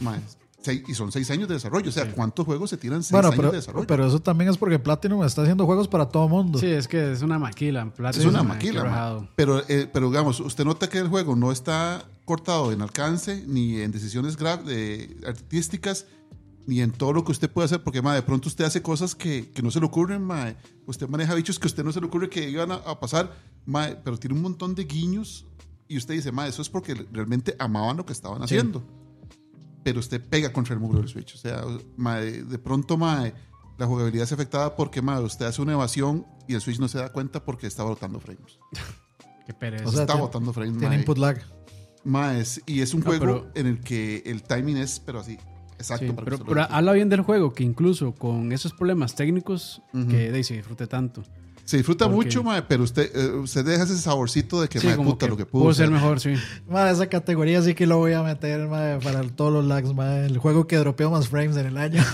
Ma, 0.00 0.18
seis- 0.62 0.82
y 0.88 0.94
son 0.94 1.12
seis 1.12 1.30
años 1.30 1.48
de 1.48 1.54
desarrollo. 1.54 1.88
O 1.88 1.92
sea, 1.92 2.10
¿cuántos 2.12 2.44
juegos 2.46 2.70
se 2.70 2.76
tiran 2.76 3.02
seis 3.02 3.12
Bueno, 3.12 3.28
años 3.28 3.36
pero, 3.36 3.50
de 3.50 3.56
desarrollo? 3.58 3.86
pero 3.86 4.06
eso 4.06 4.20
también 4.20 4.50
es 4.50 4.56
porque 4.56 4.78
Platinum 4.78 5.24
está 5.24 5.42
haciendo 5.42 5.66
juegos 5.66 5.88
para 5.88 6.06
todo 6.08 6.28
mundo. 6.28 6.58
Sí, 6.58 6.66
es 6.66 6.88
que 6.88 7.12
es 7.12 7.22
una 7.22 7.38
maquila. 7.38 7.92
Plata 7.92 8.18
es 8.18 8.24
una 8.24 8.42
ma, 8.42 8.54
maquila. 8.54 9.26
Pero, 9.36 9.62
eh, 9.68 9.88
pero 9.92 10.08
digamos, 10.10 10.40
usted 10.40 10.64
nota 10.64 10.88
que 10.88 10.98
el 10.98 11.08
juego 11.08 11.36
no 11.36 11.52
está 11.52 12.04
cortado 12.24 12.72
en 12.72 12.82
alcance, 12.82 13.42
ni 13.46 13.80
en 13.80 13.90
decisiones 13.90 14.38
gra- 14.38 14.62
de, 14.62 15.16
artísticas, 15.26 16.06
ni 16.68 16.82
en 16.82 16.90
todo 16.92 17.14
lo 17.14 17.24
que 17.24 17.32
usted 17.32 17.50
puede 17.50 17.64
hacer, 17.64 17.82
porque 17.82 18.02
ma, 18.02 18.14
de 18.14 18.20
pronto 18.20 18.46
usted 18.46 18.62
hace 18.66 18.82
cosas 18.82 19.14
que, 19.14 19.50
que 19.52 19.62
no 19.62 19.70
se 19.70 19.80
le 19.80 19.86
ocurren, 19.86 20.22
ma. 20.22 20.54
usted 20.86 21.08
maneja 21.08 21.34
bichos 21.34 21.58
que 21.58 21.64
a 21.66 21.70
usted 21.70 21.82
no 21.82 21.92
se 21.92 22.00
le 22.00 22.06
ocurre 22.08 22.28
que 22.28 22.46
iban 22.50 22.70
a, 22.70 22.74
a 22.74 23.00
pasar, 23.00 23.32
ma, 23.64 23.88
pero 24.04 24.18
tiene 24.18 24.36
un 24.36 24.42
montón 24.42 24.74
de 24.74 24.84
guiños 24.84 25.46
y 25.88 25.96
usted 25.96 26.12
dice, 26.12 26.30
ma, 26.30 26.46
eso 26.46 26.60
es 26.60 26.68
porque 26.68 26.92
realmente 27.10 27.56
amaban 27.58 27.96
lo 27.96 28.04
que 28.04 28.12
estaban 28.12 28.42
haciendo. 28.42 28.84
Pero 29.82 30.00
usted 30.00 30.20
pega 30.22 30.52
contra 30.52 30.74
el 30.74 30.80
muro 30.80 30.98
del 30.98 31.08
Switch. 31.08 31.34
O 31.34 31.38
sea, 31.38 31.64
ma, 31.96 32.16
de, 32.20 32.42
de 32.44 32.58
pronto 32.58 32.98
ma, 32.98 33.32
la 33.78 33.86
jugabilidad 33.86 34.24
es 34.24 34.32
afectada 34.32 34.76
porque 34.76 35.00
ma, 35.00 35.18
usted 35.20 35.46
hace 35.46 35.62
una 35.62 35.72
evasión 35.72 36.26
y 36.46 36.52
el 36.54 36.60
Switch 36.60 36.78
no 36.78 36.88
se 36.88 36.98
da 36.98 37.10
cuenta 37.10 37.42
porque 37.42 37.66
está 37.66 37.82
botando 37.84 38.20
frames. 38.20 38.58
Qué 39.46 39.54
pereza. 39.54 39.86
O 39.86 39.90
sea, 39.92 40.02
está 40.02 40.12
tiene- 40.12 40.20
botando 40.26 40.52
frames. 40.52 40.78
Tiene 40.78 40.96
ma, 40.96 41.00
input 41.00 41.16
lag. 41.16 41.40
Ma, 42.04 42.36
es- 42.38 42.60
y 42.66 42.82
es 42.82 42.92
un 42.92 43.00
No, 43.00 43.06
juego 43.06 43.20
pero- 43.24 43.50
en 43.54 43.66
el 43.66 43.80
que 43.80 44.22
el 44.26 44.42
timing 44.42 44.76
es, 44.76 45.00
pero 45.00 45.20
así, 45.20 45.38
exacto. 45.78 46.06
Sí, 46.06 46.12
pero, 46.24 46.38
pero 46.44 46.62
habla 46.70 46.92
bien 46.92 47.08
del 47.08 47.22
juego, 47.22 47.52
que 47.52 47.62
incluso 47.64 48.12
con 48.14 48.52
esos 48.52 48.72
problemas 48.72 49.14
técnicos, 49.14 49.80
que 50.10 50.30
de 50.32 50.44
se 50.44 50.54
disfrute 50.54 50.86
tanto. 50.86 51.22
Se 51.64 51.76
disfruta 51.76 52.06
porque- 52.06 52.16
mucho, 52.28 52.42
ma, 52.42 52.66
pero 52.66 52.82
usted, 52.82 53.10
eh, 53.14 53.30
usted 53.36 53.62
deja 53.62 53.82
ese 53.84 53.98
saborcito 53.98 54.62
de 54.62 54.68
que, 54.68 54.80
Sí, 54.80 54.86
ma, 54.86 54.96
como 54.96 55.10
puta, 55.10 55.26
que 55.26 55.30
lo 55.30 55.36
que 55.36 55.44
pudo 55.44 55.64
pudo 55.64 55.74
ser 55.74 55.86
ser. 55.88 55.92
mejor, 55.94 56.18
sí. 56.18 56.32
Ma, 56.66 56.90
esa 56.90 57.08
categoría 57.08 57.60
sí 57.60 57.74
que 57.74 57.86
lo 57.86 57.98
voy 57.98 58.14
a 58.14 58.22
meter 58.22 58.66
ma, 58.68 58.98
para 59.04 59.22
todos 59.24 59.52
los 59.52 59.66
lags. 59.66 59.92
ma. 59.94 60.16
El 60.20 60.38
juego 60.38 60.66
que 60.66 60.76
dropeó 60.78 61.10
más 61.10 61.28
frames 61.28 61.56
en 61.58 61.66
el 61.66 61.76
año. 61.76 62.02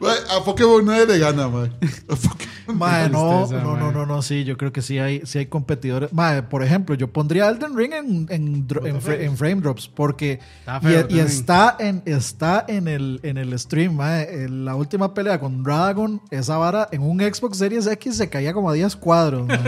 Ma, 0.00 0.12
A 0.36 0.42
Pokémon 0.44 0.84
9 0.84 1.06
le 1.06 1.18
gana, 1.18 1.48
ma. 1.48 1.62
A 1.64 1.68
Pokémon- 2.16 2.48
Ma, 2.78 3.08
no, 3.08 3.38
tristeza, 3.46 3.62
no, 3.62 3.76
no, 3.76 3.92
no, 3.92 4.06
no, 4.06 4.22
sí, 4.22 4.44
yo 4.44 4.56
creo 4.56 4.72
que 4.72 4.82
sí 4.82 4.98
hay, 4.98 5.22
sí 5.24 5.38
hay 5.38 5.46
competidores. 5.46 6.12
Ma, 6.12 6.48
por 6.48 6.62
ejemplo, 6.62 6.94
yo 6.94 7.12
pondría 7.12 7.48
Elden 7.48 7.76
Ring 7.76 7.92
en, 7.92 8.26
en, 8.30 8.66
en, 8.84 9.00
fra- 9.00 9.16
en 9.16 9.36
frame 9.36 9.60
drops 9.62 9.88
porque 9.88 10.40
Está 10.60 10.78
y, 10.82 10.86
feo 10.86 10.98
y 11.00 11.02
también. 11.02 11.26
está 11.26 11.76
en 11.78 12.02
está 12.06 12.64
en 12.68 12.88
el 12.88 13.20
en 13.22 13.38
el 13.38 13.58
stream, 13.58 13.96
ma, 13.96 14.22
en 14.22 14.64
la 14.64 14.74
última 14.74 15.14
pelea 15.14 15.38
con 15.40 15.62
Dragon, 15.62 16.20
esa 16.30 16.56
vara 16.56 16.88
en 16.92 17.02
un 17.02 17.20
Xbox 17.20 17.58
Series 17.58 17.86
X 17.86 18.16
se 18.16 18.28
caía 18.28 18.52
como 18.52 18.70
a 18.70 18.72
10 18.74 18.96
cuadros. 18.96 19.46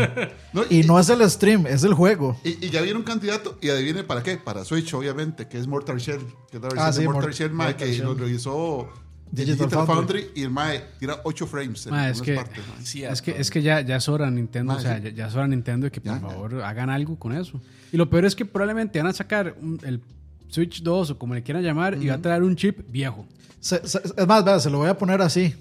No, 0.52 0.62
y 0.70 0.84
no 0.84 1.00
es 1.00 1.08
el 1.08 1.28
stream, 1.28 1.66
es 1.66 1.82
el 1.82 1.94
juego. 1.94 2.36
Y, 2.44 2.64
y 2.66 2.70
ya 2.70 2.80
viene 2.80 2.96
un 2.96 3.04
candidato, 3.04 3.58
y 3.60 3.70
adivine 3.70 4.04
para 4.04 4.22
qué, 4.22 4.36
para 4.36 4.64
Switch, 4.64 4.94
obviamente, 4.94 5.48
que 5.48 5.58
es 5.58 5.66
Mortal 5.66 5.98
Shell, 5.98 6.20
que 6.48 6.58
es 6.58 6.62
la 6.62 6.68
versión 6.68 6.78
Ah, 6.86 6.92
de 6.92 7.00
sí, 7.00 7.04
Mortal 7.04 7.22
Mor- 7.24 7.32
Shell, 7.34 7.50
ma, 7.50 7.64
Mortal 7.64 7.76
que 7.88 7.92
Shell. 7.92 8.04
lo 8.04 8.14
realizó 8.14 8.88
Digital 9.34 9.66
Digital, 9.68 9.86
Foundry. 9.86 10.22
Foundry. 10.22 10.40
y 10.40 10.42
el 10.44 10.50
mae 10.50 10.84
tira 10.98 11.20
8 11.24 11.46
frames 11.46 11.86
en 11.86 11.92
Ma, 11.92 12.08
es 12.08 12.20
algunas 12.20 12.24
que- 12.24 12.34
partes, 12.34 12.64
ma. 12.68 12.84
Sí, 12.86 13.04
Es 13.04 13.22
que, 13.22 13.30
es 13.32 13.50
que 13.50 13.62
ya, 13.62 13.80
ya 13.80 13.96
es 13.96 14.08
hora 14.08 14.30
Nintendo, 14.30 14.72
Ma, 14.72 14.78
o 14.78 14.82
sea, 14.82 14.96
sí. 14.98 15.04
ya, 15.04 15.10
ya 15.10 15.26
es 15.28 15.34
hora 15.34 15.46
Nintendo 15.48 15.84
de 15.86 15.90
que 15.90 16.00
por 16.00 16.12
Ya, 16.14 16.20
ya. 16.20 16.26
favor 16.28 16.62
hagan 16.62 16.90
algo 16.90 17.18
con 17.18 17.34
eso. 17.36 17.60
Y 17.92 17.96
lo 17.96 18.08
peor 18.08 18.24
es 18.24 18.34
que 18.36 18.44
probablemente 18.44 18.98
van 18.98 19.08
a 19.08 19.12
sacar 19.12 19.56
un- 19.60 19.80
el 19.84 20.00
Switch 20.48 20.82
2 20.82 21.10
o 21.10 21.18
como 21.18 21.34
le 21.34 21.42
quieran 21.42 21.62
llamar 21.62 21.96
y 22.00 22.08
va 22.08 22.14
a 22.14 22.18
traer 22.22 22.42
un 22.42 22.54
chip 22.56 22.80
viejo. 22.90 23.26
Se- 23.60 23.86
se- 23.86 24.00
es 24.16 24.26
más, 24.26 24.44
vea, 24.44 24.60
se 24.60 24.70
lo 24.70 24.78
voy 24.78 24.88
a 24.88 24.96
poner 24.96 25.20
así. 25.22 25.54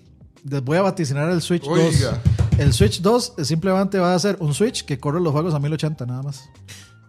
Les 0.47 0.61
voy 0.63 0.77
a 0.77 0.81
vaticinar 0.81 1.29
el 1.31 1.41
Switch 1.41 1.63
Oiga. 1.65 1.83
2. 2.11 2.59
El 2.59 2.73
Switch 2.73 3.01
2 3.01 3.33
simplemente 3.43 3.97
va 3.97 4.13
a 4.13 4.19
ser 4.19 4.37
un 4.39 4.53
Switch 4.53 4.83
que 4.85 4.99
corre 4.99 5.19
los 5.21 5.31
juegos 5.31 5.53
a 5.53 5.59
1080 5.59 6.05
nada 6.05 6.21
más. 6.21 6.49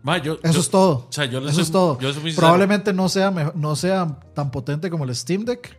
Ma, 0.03 0.19
yo- 0.19 0.39
Eso 0.43 0.53
yo- 0.55 0.61
es 0.61 0.70
todo. 0.70 1.07
O 1.09 1.12
sea, 1.12 1.24
yo 1.24 1.39
Eso 1.41 1.53
soy- 1.53 1.62
es 1.62 1.70
todo. 1.70 1.99
Probablemente 2.36 2.93
no 2.93 3.09
sea, 3.09 3.53
no 3.55 3.74
sea 3.74 4.19
tan 4.35 4.51
potente 4.51 4.89
como 4.91 5.05
el 5.05 5.15
Steam 5.16 5.45
Deck, 5.45 5.77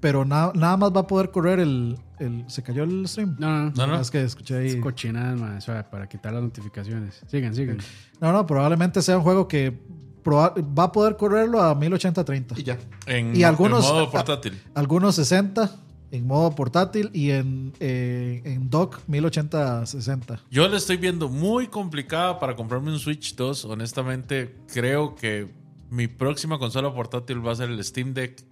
pero 0.00 0.24
na- 0.24 0.52
nada 0.54 0.76
más 0.76 0.92
va 0.94 1.00
a 1.00 1.06
poder 1.06 1.30
correr 1.30 1.60
el, 1.60 1.98
el- 2.18 2.44
¿Se 2.48 2.62
cayó 2.62 2.84
el 2.84 3.06
stream? 3.08 3.36
No, 3.38 3.64
no, 3.64 3.70
no. 3.74 3.86
No. 3.86 4.00
Es 4.00 4.10
que 4.10 4.22
escuché 4.22 4.56
ahí. 4.56 4.66
Es 4.68 4.76
cochinadas, 4.76 5.38
ma, 5.38 5.56
o 5.56 5.60
sea, 5.60 5.88
para 5.90 6.08
quitar 6.08 6.32
las 6.32 6.42
notificaciones. 6.42 7.20
Sigan, 7.28 7.54
sigan. 7.54 7.78
No, 8.20 8.32
no, 8.32 8.46
probablemente 8.46 9.02
sea 9.02 9.16
un 9.18 9.22
juego 9.24 9.46
que 9.48 9.78
va 10.26 10.82
a 10.84 10.92
poder 10.92 11.16
correrlo 11.16 11.62
a 11.62 11.74
1080-30. 11.74 12.58
Y 12.58 12.62
ya. 12.64 12.78
En, 13.06 13.34
Y 13.34 13.44
algunos- 13.44 13.84
en 13.86 13.92
modo 13.94 14.10
portátil. 14.10 14.60
Algunos 14.74 15.14
60 15.14 15.70
en 16.10 16.26
modo 16.26 16.54
portátil 16.54 17.10
y 17.12 17.30
en, 17.30 17.72
eh, 17.80 18.42
en 18.44 18.68
dock 18.70 18.98
1080-60. 19.08 20.40
Yo 20.50 20.68
le 20.68 20.76
estoy 20.76 20.96
viendo 20.96 21.28
muy 21.28 21.66
complicada 21.68 22.38
para 22.38 22.56
comprarme 22.56 22.90
un 22.92 22.98
Switch 22.98 23.34
2. 23.36 23.64
Honestamente, 23.66 24.54
creo 24.72 25.14
que 25.14 25.50
mi 25.90 26.08
próxima 26.08 26.58
consola 26.58 26.92
portátil 26.94 27.46
va 27.46 27.52
a 27.52 27.56
ser 27.56 27.70
el 27.70 27.82
Steam 27.84 28.14
Deck. 28.14 28.42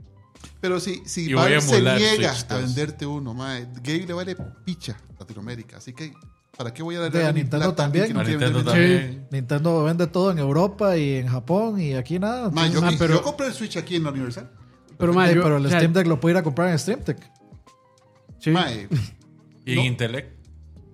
Pero 0.61 0.81
si, 0.81 1.03
si 1.07 1.33
Valve 1.33 1.61
se 1.61 1.81
niega 1.83 2.35
Switch 2.35 2.51
a 2.51 2.55
2. 2.55 2.63
venderte 2.65 3.07
uno, 3.07 3.35
mae, 3.35 3.67
Gay 3.83 4.07
le 4.07 4.13
vale 4.13 4.37
picha 4.65 4.93
a 5.17 5.21
Latinoamérica. 5.21 5.77
Así 5.79 5.93
que, 5.93 6.13
¿para 6.57 6.73
qué 6.73 6.83
voy 6.83 6.97
a 6.97 7.01
darle 7.01 7.25
a 7.27 7.33
Nintendo 7.33 7.75
también. 7.75 8.13
no 8.13 8.21
A 8.21 8.25
Nintendo 8.25 8.59
venderme? 8.65 8.95
también. 8.99 9.29
Nintendo 9.31 9.85
vende 9.85 10.07
todo 10.07 10.31
en 10.33 10.39
Europa 10.39 10.97
y 10.97 11.15
en 11.17 11.29
Japón 11.29 11.81
y 11.81 11.95
aquí 11.95 12.19
nada. 12.19 12.51
Mae, 12.51 12.71
yo, 12.71 12.81
Ah, 12.85 12.91
pero- 12.99 13.15
yo 13.15 13.23
compré 13.23 13.47
el 13.49 13.53
Switch 13.53 13.77
aquí 13.77 13.97
en 13.97 14.05
la 14.05 14.11
Universal. 14.11 14.51
Pero, 14.99 15.13
ma, 15.13 15.31
eh, 15.31 15.35
yo- 15.35 15.43
pero 15.43 15.59
el 15.59 15.67
Steam 15.69 15.93
Deck 15.93 16.07
lo 16.07 16.19
puede 16.19 16.35
ir 16.35 16.39
a 16.39 16.43
comprar 16.43 16.71
en 16.71 16.79
Steam 16.79 17.01
Deck. 17.05 17.19
sí. 18.41 18.51
Mae, 18.51 18.89
Y 19.67 19.75
No. 19.75 19.85
Intellect. 19.85 20.47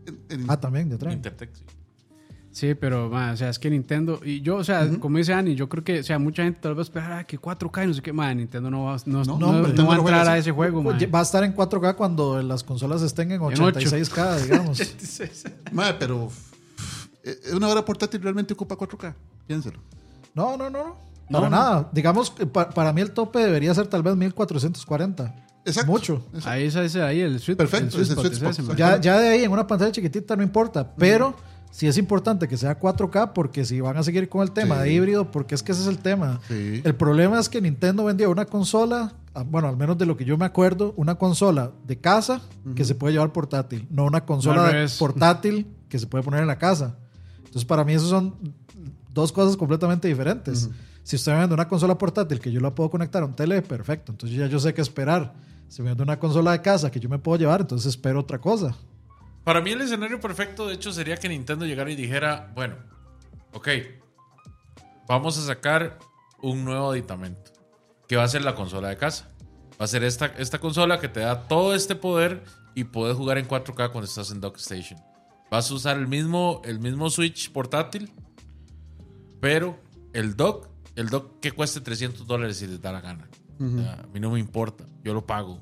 en- 0.07 0.21
en- 0.41 0.51
Ah, 0.51 0.59
también, 0.59 0.89
detrás. 0.89 1.13
Intertech, 1.15 1.55
sí. 1.55 1.65
Sí, 2.53 2.75
pero, 2.75 3.09
ma, 3.09 3.33
o 3.33 3.37
sea, 3.37 3.49
es 3.49 3.59
que 3.59 3.71
Nintendo, 3.71 4.21
y 4.23 4.43
yo, 4.43 4.57
o 4.57 4.65
sea, 4.65 4.87
como 5.01 5.17
dice 5.17 5.33
Ani, 5.33 5.55
yo 5.55 5.71
creo 5.71 5.83
que, 5.83 6.01
o 6.01 6.03
sea, 6.03 6.19
mucha 6.19 6.43
gente 6.45 6.61
tal 6.61 6.75
vez 6.75 6.87
espera 6.89 7.25
que 7.25 7.41
4K 7.41 7.85
y 7.85 7.87
no 7.87 7.95
sé 7.95 8.03
qué, 8.03 8.13
ma, 8.13 8.33
Nintendo 8.35 8.71
no 8.71 8.85
va, 8.85 8.97
no, 9.07 9.25
no, 9.25 9.39
No, 9.39 9.53
no, 9.69 9.87
va 9.87 9.95
a 9.95 9.99
entrar 9.99 10.29
a 10.29 10.37
ese 10.37 10.51
juego, 10.53 10.83
ma. 10.83 10.99
Va 11.13 11.21
a 11.21 11.23
estar 11.23 11.43
en 11.45 11.55
4K 11.57 11.95
cuando 11.97 12.43
las 12.43 12.63
consolas 12.63 13.01
estén 13.01 13.33
en 13.33 13.41
ocho. 13.41 13.65
86K, 13.73 14.37
digamos. 14.43 14.83
pero 15.99 16.29
eh, 17.25 17.37
una 17.55 17.69
hora 17.69 17.85
portátil 17.85 18.21
realmente 18.23 18.53
ocupa 18.53 18.77
4K. 18.77 19.15
Piénselo. 19.47 19.81
No, 20.35 20.57
no, 20.57 20.69
no. 20.69 20.85
no. 20.85 21.13
No, 21.31 21.39
Para 21.39 21.51
no. 21.51 21.57
nada. 21.57 21.91
Digamos, 21.93 22.31
que 22.31 22.45
pa- 22.47 22.69
para 22.69 22.93
mí 22.93 23.01
el 23.01 23.13
tope 23.13 23.39
debería 23.39 23.73
ser 23.75 23.87
tal 23.87 24.03
vez 24.03 24.15
1440. 24.15 25.35
Exacto. 25.65 25.91
Mucho. 25.91 26.23
Exacto. 26.35 26.51
Ahí 26.51 26.65
es 26.67 26.97
ahí 26.97 27.21
el 27.21 27.41
sweet, 27.41 27.57
Perfecto, 27.57 27.97
el 27.97 28.03
es 28.03 28.11
el 28.11 28.19
spot, 28.19 28.35
sweet 28.35 28.51
es 28.51 28.59
spot, 28.59 28.71
ese. 28.75 28.77
Ya, 28.79 29.01
ya 29.01 29.19
de 29.19 29.29
ahí 29.29 29.45
en 29.45 29.51
una 29.53 29.67
pantalla 29.67 29.93
chiquitita 29.93 30.37
no 30.37 30.43
importa, 30.43 30.93
pero 30.97 31.35
sí 31.73 31.89
es 31.89 31.99
importante 31.99 32.47
que 32.47 32.57
sea 32.57 32.79
4K 32.79 33.33
porque 33.33 33.65
si 33.65 33.81
van 33.81 33.97
a 33.97 34.05
seguir 34.05 34.29
con 34.29 34.43
el 34.43 34.53
tema 34.53 34.77
Sí. 34.77 34.83
de 34.85 34.93
híbrido, 34.93 35.31
porque 35.33 35.57
es 35.57 35.63
que 35.65 35.73
ese 35.73 35.81
es 35.83 35.89
el 35.89 35.99
tema. 35.99 36.39
Sí. 36.47 36.81
El 36.85 36.95
problema 36.95 37.41
es 37.41 37.49
que 37.49 37.61
Nintendo 37.61 38.05
vendió 38.05 38.31
una 38.31 38.45
consola 38.45 39.15
a- 39.35 39.43
bueno, 39.43 39.67
al 39.69 39.77
menos 39.77 39.97
de 39.99 40.07
lo 40.07 40.17
que 40.17 40.25
yo 40.25 40.37
me 40.39 40.45
acuerdo, 40.45 40.93
una 40.97 41.17
consola 41.17 41.73
de 41.87 41.99
casa 41.99 42.43
que 42.77 42.85
se 42.85 42.95
puede 42.95 43.15
llevar 43.15 43.33
portátil, 43.33 43.89
no 43.91 44.05
una 44.05 44.25
consola 44.25 44.69
de- 44.71 44.89
portátil 44.99 45.67
que 45.89 45.99
se 45.99 46.07
puede 46.07 46.23
poner 46.23 46.41
en 46.43 46.47
la 46.47 46.59
casa. 46.59 46.99
Entonces, 47.39 47.65
para 47.65 47.83
mí, 47.85 47.95
eso 47.95 48.09
son 48.09 48.35
dos 49.13 49.33
cosas 49.33 49.57
completamente 49.57 50.07
diferentes. 50.09 50.69
Si 51.03 51.17
usted 51.17 51.33
me 51.33 51.39
vende 51.41 51.55
una 51.55 51.67
consola 51.67 51.97
portátil 51.99 52.39
que 52.41 52.53
yo 52.53 52.61
la 52.61 52.75
puedo 52.75 52.89
conectar 52.91 53.23
a 53.23 53.27
un 53.27 53.35
tele, 53.35 53.61
perfecto. 53.63 54.13
Entonces, 54.13 54.39
ya 54.39 54.47
yo 54.47 54.59
sé 54.61 54.73
qué 54.73 54.81
esperar. 54.83 55.35
Si 55.69 55.81
me 55.83 55.89
vende 55.89 56.03
una 56.03 56.19
consola 56.19 56.53
de 56.53 56.61
casa 56.63 56.91
que 56.91 57.01
yo 57.01 57.09
me 57.09 57.19
puedo 57.19 57.39
llevar, 57.39 57.63
entonces 57.63 57.89
espero 57.89 58.21
otra 58.21 58.39
cosa. 58.39 58.77
Para 59.45 59.61
mí 59.61 59.71
el 59.71 59.81
escenario 59.81 60.21
perfecto, 60.21 60.69
de 60.69 60.75
hecho, 60.75 60.93
sería 60.93 61.17
que 61.17 61.29
Nintendo 61.29 61.67
llegara 61.67 61.91
y 61.91 61.97
dijera, 61.97 62.53
bueno, 62.55 62.77
ok, 63.53 63.69
vamos 65.09 65.37
a 65.39 65.43
sacar 65.43 65.99
un 66.41 66.65
nuevo 66.65 66.91
aditamento, 66.91 67.53
que 68.07 68.17
va 68.17 68.25
a 68.25 68.29
ser 68.29 68.43
la 68.43 68.55
consola 68.55 68.89
de 68.89 68.97
casa. 68.97 69.29
Va 69.81 69.85
a 69.85 69.89
ser 69.89 70.05
esta, 70.05 70.27
esta 70.27 70.59
consola 70.59 71.01
que 71.01 71.09
te 71.09 71.21
da 71.21 71.49
todo 71.49 71.75
este 71.75 71.97
poder 71.97 72.45
y 72.75 72.85
puedes 72.85 73.17
jugar 73.17 73.39
en 73.39 73.49
4K 73.49 73.91
cuando 73.91 74.03
estás 74.03 74.31
en 74.31 74.41
Dock 74.41 74.59
Station. 74.59 75.01
Vas 75.51 75.71
a 75.71 75.75
usar 75.75 75.99
el 75.99 76.07
mismo, 76.07 76.63
el 76.65 76.79
mismo 76.79 77.11
Switch 77.11 77.51
portátil, 77.51 78.13
pero 79.41 79.79
el 80.13 80.37
dock, 80.37 80.69
el 80.95 81.09
dock 81.09 81.41
que 81.41 81.53
cueste 81.53 81.81
300 81.81 82.27
dólares 82.27 82.59
si 82.59 82.67
les 82.67 82.81
da 82.81 82.93
la 82.93 83.01
gana. 83.01 83.29
O 83.61 83.69
sea, 83.79 83.95
a 83.95 84.07
mí 84.07 84.19
no 84.19 84.31
me 84.31 84.41
importa, 84.41 84.85
yo 85.05 85.15
lo 85.15 85.27
pago. 85.27 85.61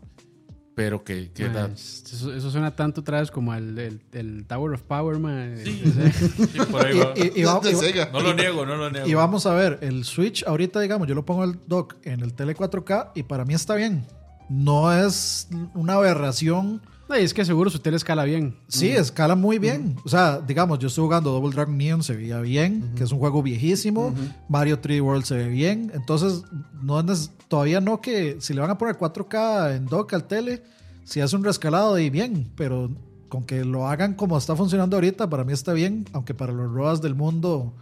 Pero 0.80 1.04
que, 1.04 1.30
que 1.32 1.50
da- 1.50 1.66
Pues, 1.68 2.04
eso, 2.10 2.32
eso 2.34 2.50
suena 2.50 2.70
tanto 2.74 3.02
otra 3.02 3.20
vez 3.20 3.30
como 3.30 3.52
el, 3.54 3.78
el- 3.78 4.00
el 4.12 4.46
Tower 4.46 4.72
of 4.72 4.80
Power, 4.84 5.18
man. 5.18 5.58
Sí, 5.62 5.82
sí, 5.84 6.58
por 6.70 6.86
ahí 6.86 6.98
va. 6.98 7.12
Y- 7.16 7.20
y- 7.20 7.40
y 7.40 7.44
va- 7.44 7.60
va-. 7.76 8.10
No 8.12 8.20
lo 8.22 8.32
niego, 8.34 8.64
no 8.64 8.76
lo 8.76 8.90
niego. 8.90 9.06
Y 9.06 9.12
vamos 9.12 9.44
a 9.44 9.52
ver, 9.52 9.78
el 9.82 10.04
Switch, 10.06 10.42
ahorita 10.46 10.80
digamos, 10.80 11.06
yo 11.06 11.14
lo 11.14 11.26
pongo 11.26 11.44
el 11.44 11.58
dock 11.66 11.96
en 12.04 12.20
el 12.20 12.32
tele 12.32 12.56
4K 12.56 13.12
y 13.14 13.24
para 13.24 13.44
mí 13.44 13.52
está 13.52 13.74
bien. 13.74 14.06
No 14.48 14.90
es 14.90 15.48
una 15.74 15.94
aberración. 15.94 16.80
Es 17.18 17.34
que 17.34 17.44
seguro 17.44 17.70
su 17.70 17.78
tele 17.78 17.96
escala 17.96 18.24
bien. 18.24 18.56
Sí, 18.68 18.88
escala 18.88 19.34
muy 19.34 19.58
bien. 19.58 19.96
O 20.04 20.08
sea, 20.08 20.40
digamos, 20.40 20.78
yo 20.78 20.88
estoy 20.88 21.04
jugando 21.04 21.30
Double 21.32 21.50
Dragon 21.54 21.76
Neon, 21.76 22.02
se 22.02 22.14
veía 22.14 22.40
bien, 22.40 22.92
que 22.96 23.04
es 23.04 23.12
un 23.12 23.18
juego 23.18 23.42
viejísimo. 23.42 24.14
Mario 24.48 24.80
3D 24.80 25.02
World 25.02 25.24
se 25.24 25.34
ve 25.36 25.48
bien. 25.48 25.90
Entonces, 25.94 26.42
no 26.82 27.00
es 27.00 27.30
todavía 27.48 27.80
no 27.80 28.00
que 28.00 28.36
si 28.40 28.54
le 28.54 28.60
van 28.60 28.70
a 28.70 28.78
poner 28.78 28.96
4K 28.96 29.76
en 29.76 29.86
dock 29.86 30.12
al 30.14 30.24
tele, 30.26 30.62
si 31.04 31.20
hace 31.20 31.34
un 31.36 31.44
rescalado 31.44 31.98
y 31.98 32.08
bien, 32.10 32.50
pero 32.56 32.90
con 33.28 33.44
que 33.44 33.64
lo 33.64 33.86
hagan 33.88 34.14
como 34.14 34.36
está 34.38 34.54
funcionando 34.56 34.96
ahorita, 34.96 35.28
para 35.28 35.44
mí 35.44 35.52
está 35.52 35.72
bien, 35.72 36.04
aunque 36.12 36.34
para 36.34 36.52
los 36.52 36.70
ROAS 36.72 37.00
del 37.00 37.14
mundo 37.14 37.72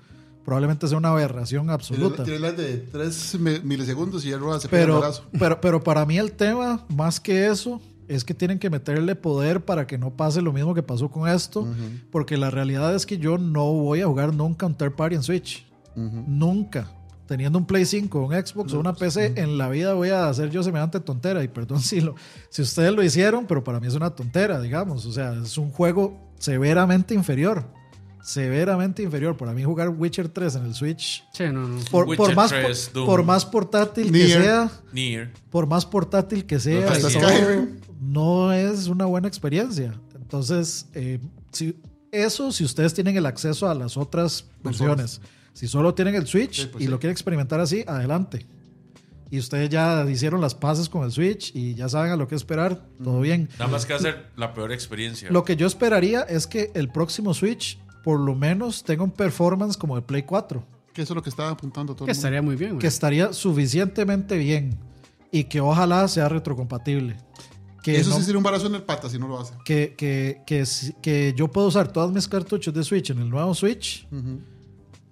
probablemente 0.44 0.88
sea 0.88 0.96
una 0.96 1.10
aberración 1.10 1.68
absoluta. 1.68 2.24
Tiene 2.24 2.38
las 2.40 2.56
de 2.56 2.78
3 2.78 3.36
milisegundos 3.64 4.24
y 4.24 4.30
el 4.32 4.40
Roa 4.40 4.58
se 4.60 4.68
pega 4.68 4.82
el 4.82 4.88
Pero, 4.88 5.00
brazo. 5.00 5.24
pero, 5.38 5.60
pero 5.60 5.82
para 5.84 6.06
mí 6.06 6.16
el 6.16 6.32
tema, 6.32 6.86
más 6.88 7.20
que 7.20 7.48
eso, 7.48 7.80
es 8.08 8.24
que 8.24 8.34
tienen 8.34 8.58
que 8.58 8.70
meterle 8.70 9.14
poder 9.14 9.64
para 9.64 9.86
que 9.86 9.98
no 9.98 10.10
pase 10.16 10.42
lo 10.42 10.52
mismo 10.52 10.74
que 10.74 10.82
pasó 10.82 11.10
con 11.10 11.28
esto. 11.28 11.66
Porque 12.10 12.36
la 12.36 12.50
realidad 12.50 12.94
es 12.94 13.06
que 13.06 13.18
yo 13.18 13.38
no 13.38 13.72
voy 13.72 14.00
a 14.00 14.06
jugar 14.06 14.34
nunca 14.34 14.66
un 14.66 14.74
third 14.74 14.92
party 14.96 15.16
en 15.16 15.22
Switch. 15.22 15.66
Nunca. 15.94 16.90
Teniendo 17.26 17.58
un 17.58 17.66
Play 17.66 17.84
5, 17.84 18.20
un 18.24 18.32
Xbox 18.32 18.72
o 18.72 18.80
una 18.80 18.94
PC, 18.94 19.34
en 19.36 19.58
la 19.58 19.68
vida 19.68 19.92
voy 19.92 20.08
a 20.08 20.30
hacer 20.30 20.48
yo 20.50 20.62
semejante 20.62 20.98
tontera. 20.98 21.44
Y 21.44 21.48
perdón 21.48 21.80
si, 21.82 22.00
lo, 22.00 22.14
si 22.48 22.62
ustedes 22.62 22.92
lo 22.92 23.02
hicieron, 23.02 23.46
pero 23.46 23.62
para 23.62 23.78
mí 23.80 23.86
es 23.86 23.94
una 23.94 24.10
tontera, 24.10 24.60
digamos. 24.60 25.04
O 25.04 25.12
sea, 25.12 25.34
es 25.34 25.58
un 25.58 25.70
juego 25.70 26.18
severamente 26.38 27.12
inferior. 27.14 27.64
Severamente 28.22 29.02
inferior. 29.02 29.36
Para 29.36 29.52
mí 29.52 29.62
jugar 29.62 29.90
Witcher 29.90 30.28
3 30.28 30.56
en 30.56 30.64
el 30.66 30.74
Switch, 30.74 31.24
Sí, 31.32 31.44
no, 31.52 31.68
no. 31.68 31.80
por, 31.90 32.34
más, 32.34 32.50
3, 32.50 32.90
Doom. 32.94 33.06
por 33.06 33.22
más 33.22 33.44
portátil 33.46 34.10
que 34.10 34.28
sea, 34.28 34.70
por 35.50 35.66
más 35.66 35.84
portátil 35.86 36.44
que 36.46 36.58
sea. 36.58 36.86
No 38.00 38.52
es 38.52 38.88
una 38.88 39.04
buena 39.06 39.28
experiencia. 39.28 39.94
Entonces, 40.14 40.86
eh, 40.94 41.18
si, 41.52 41.76
eso 42.12 42.52
si 42.52 42.64
ustedes 42.64 42.94
tienen 42.94 43.16
el 43.16 43.26
acceso 43.26 43.68
a 43.68 43.74
las 43.74 43.96
otras 43.96 44.46
versiones. 44.62 45.20
Si 45.52 45.66
solo 45.66 45.92
tienen 45.94 46.14
el 46.14 46.26
Switch 46.26 46.62
Sí, 46.62 46.66
pues 46.70 46.82
y 46.82 46.86
sí. 46.86 46.90
lo 46.90 46.98
quieren 47.00 47.12
experimentar 47.12 47.58
así, 47.60 47.82
adelante. 47.86 48.46
Y 49.30 49.38
ustedes 49.38 49.68
ya 49.68 50.06
hicieron 50.08 50.40
las 50.40 50.54
paces 50.54 50.88
con 50.88 51.04
el 51.04 51.10
Switch 51.10 51.54
y 51.54 51.74
ya 51.74 51.88
saben 51.88 52.12
a 52.12 52.16
lo 52.16 52.28
que 52.28 52.34
esperar, 52.34 52.86
todo 53.02 53.20
bien. 53.20 53.48
Nada 53.58 53.70
más 53.70 53.84
que 53.84 53.92
hacer 53.92 54.30
la 54.36 54.54
peor 54.54 54.72
experiencia. 54.72 55.30
Lo 55.30 55.44
que 55.44 55.56
yo 55.56 55.66
esperaría 55.66 56.22
es 56.22 56.46
que 56.46 56.70
el 56.74 56.88
próximo 56.88 57.34
Switch 57.34 57.78
por 58.04 58.20
lo 58.20 58.34
menos 58.34 58.84
tenga 58.84 59.02
un 59.02 59.10
performance 59.10 59.76
como 59.76 59.96
el 59.96 60.02
Play 60.02 60.22
4. 60.22 60.64
Que 60.94 61.02
eso 61.02 61.12
es 61.12 61.16
lo 61.16 61.22
que 61.22 61.28
estaba 61.28 61.50
apuntando 61.50 61.94
todo 61.94 62.06
Que 62.06 62.12
el 62.12 62.16
mundo. 62.16 62.26
estaría 62.26 62.42
muy 62.42 62.56
bien, 62.56 62.70
güey. 62.72 62.80
que 62.80 62.86
estaría 62.86 63.32
suficientemente 63.34 64.38
bien 64.38 64.78
y 65.30 65.44
que 65.44 65.60
ojalá 65.60 66.08
sea 66.08 66.28
retrocompatible. 66.28 67.16
Que, 67.92 67.96
Eso 68.00 68.10
no- 68.10 68.16
sí 68.16 68.22
sería 68.24 68.36
un 68.38 68.44
barazo 68.44 68.66
en 68.66 68.74
el 68.74 68.82
pata 68.82 69.08
si 69.08 69.18
no 69.18 69.26
lo 69.28 69.40
hace. 69.40 69.54
que, 69.64 69.94
que, 69.96 70.42
que, 71.00 71.32
yo 71.36 71.48
puedo 71.48 71.68
usar 71.68 71.90
todos 71.92 72.12
mis 72.12 72.28
cartuchos 72.28 72.74
de 72.74 72.84
Switch 72.84 73.10
en 73.10 73.18
el 73.20 73.30
nuevo 73.30 73.54
Switch. 73.54 74.06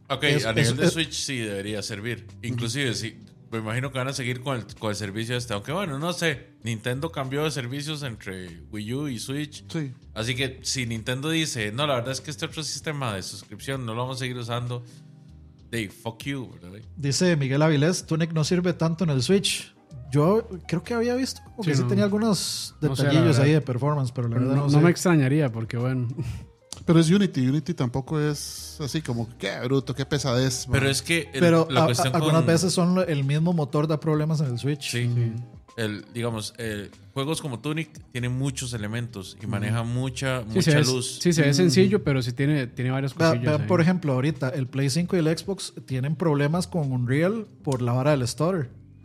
Ok, 0.08 0.22
Es- 0.24 0.44
a 0.44 0.52
nivel 0.52 0.72
es- 0.72 0.76
de 0.76 0.86
es- 0.86 0.92
Switch 0.92 1.12
sí 1.12 1.38
debería 1.38 1.82
servir. 1.82 2.26
Inclusive, 2.42 2.94
sí, 2.94 3.16
me 3.50 3.58
imagino 3.58 3.90
que 3.90 3.98
van 3.98 4.08
a 4.08 4.12
seguir 4.12 4.40
con 4.42 4.56
el, 4.58 4.66
con 4.78 4.90
el 4.90 4.96
servicio 4.96 5.36
este. 5.36 5.54
Aunque 5.54 5.72
bueno, 5.72 5.98
no 5.98 6.12
sé. 6.12 6.48
Nintendo 6.64 7.10
cambió 7.10 7.44
de 7.44 7.50
servicios 7.50 8.02
entre 8.02 8.60
Wii 8.72 8.92
U 8.94 9.08
y 9.08 9.18
Switch. 9.18 9.64
Sí. 9.72 9.92
Así 10.14 10.34
que 10.34 10.60
si 10.62 10.84
Nintendo 10.84 11.30
dice, 11.30 11.72
no, 11.72 11.86
la 11.86 11.94
verdad 11.94 12.12
es 12.12 12.20
que 12.20 12.30
este 12.30 12.44
otro 12.44 12.62
sistema 12.62 13.14
de 13.14 13.22
suscripción 13.22 13.86
no 13.86 13.94
lo 13.94 14.02
vamos 14.02 14.16
a 14.16 14.18
seguir 14.20 14.36
usando, 14.36 14.84
they 15.70 15.88
fuck 15.88 16.22
you, 16.24 16.50
¿verdad? 16.60 16.78
Dice 16.96 17.36
Miguel 17.36 17.62
Avilés, 17.62 18.04
Tunic 18.04 18.32
no 18.32 18.44
sirve 18.44 18.72
tanto 18.74 19.04
en 19.04 19.10
el 19.10 19.22
Switch. 19.22 19.72
Yo 20.10 20.48
creo 20.66 20.82
que 20.82 20.94
había 20.94 21.14
visto 21.14 21.40
como 21.44 21.62
que 21.64 21.74
Sí, 21.74 21.82
sí 21.82 21.88
tenía 21.88 22.04
algunos 22.04 22.74
No 22.80 22.94
sé, 22.94 23.02
la 23.04 23.08
detallillos 23.10 23.38
ahí 23.38 23.52
de 23.52 23.60
performance, 23.60 24.12
pero 24.12 24.28
la 24.28 24.34
Pero 24.36 24.46
verdad 24.48 24.56
no, 24.56 24.66
no, 24.66 24.72
no 24.72 24.78
sé. 24.78 24.84
me 24.84 24.90
extrañaría 24.90 25.50
porque, 25.50 25.76
bueno. 25.76 26.08
Pero 26.84 27.00
es 27.00 27.10
Unity. 27.10 27.48
Unity 27.48 27.74
tampoco 27.74 28.20
es 28.20 28.78
así 28.80 29.02
como, 29.02 29.28
qué 29.38 29.58
bruto, 29.64 29.92
qué 29.94 30.06
pesadez. 30.06 30.66
Pero 30.70 30.82
man". 30.84 30.90
es 30.90 31.02
que 31.02 31.28
el- 31.32 31.40
Pero 31.40 31.66
la 31.70 31.80
a- 31.80 31.82
a- 31.82 31.86
cuestión 31.86 32.14
algunas 32.14 32.42
con- 32.42 32.46
veces 32.46 32.72
son 32.72 32.98
el 33.08 33.24
mismo 33.24 33.52
motor 33.52 33.88
da 33.88 33.98
problemas 33.98 34.40
en 34.40 34.46
el 34.52 34.58
Switch. 34.58 34.90
Sí. 34.92 35.10
El, 35.76 36.04
digamos, 36.14 36.54
eh, 36.58 36.90
juegos 37.12 37.42
como 37.42 37.58
Tunic 37.58 37.90
tienen 38.12 38.32
muchos 38.38 38.72
elementos 38.72 39.36
y 39.42 39.46
maneja 39.46 39.82
mucha, 39.82 40.40
Sí, 40.42 40.48
mucha 40.54 40.70
ve, 40.78 40.84
luz. 40.84 41.18
sí, 41.20 41.32
se 41.34 41.42
ve 41.42 41.52
sencillo, 41.52 42.02
pero 42.04 42.22
sí 42.22 42.32
tiene, 42.32 42.66
tiene 42.66 42.90
varias 42.92 43.12
cosillas. 43.12 43.60
por 43.62 43.80
ejemplo, 43.82 44.12
ahorita 44.14 44.48
el 44.50 44.68
Play 44.68 44.88
5 44.88 45.16
y 45.16 45.18
el 45.18 45.36
Xbox 45.36 45.74
tienen 45.86 46.14
problemas 46.16 46.66
con 46.66 46.92
Unreal 46.92 47.46
por 47.62 47.82
la 47.82 47.92
vara 47.92 48.12
del 48.12 48.26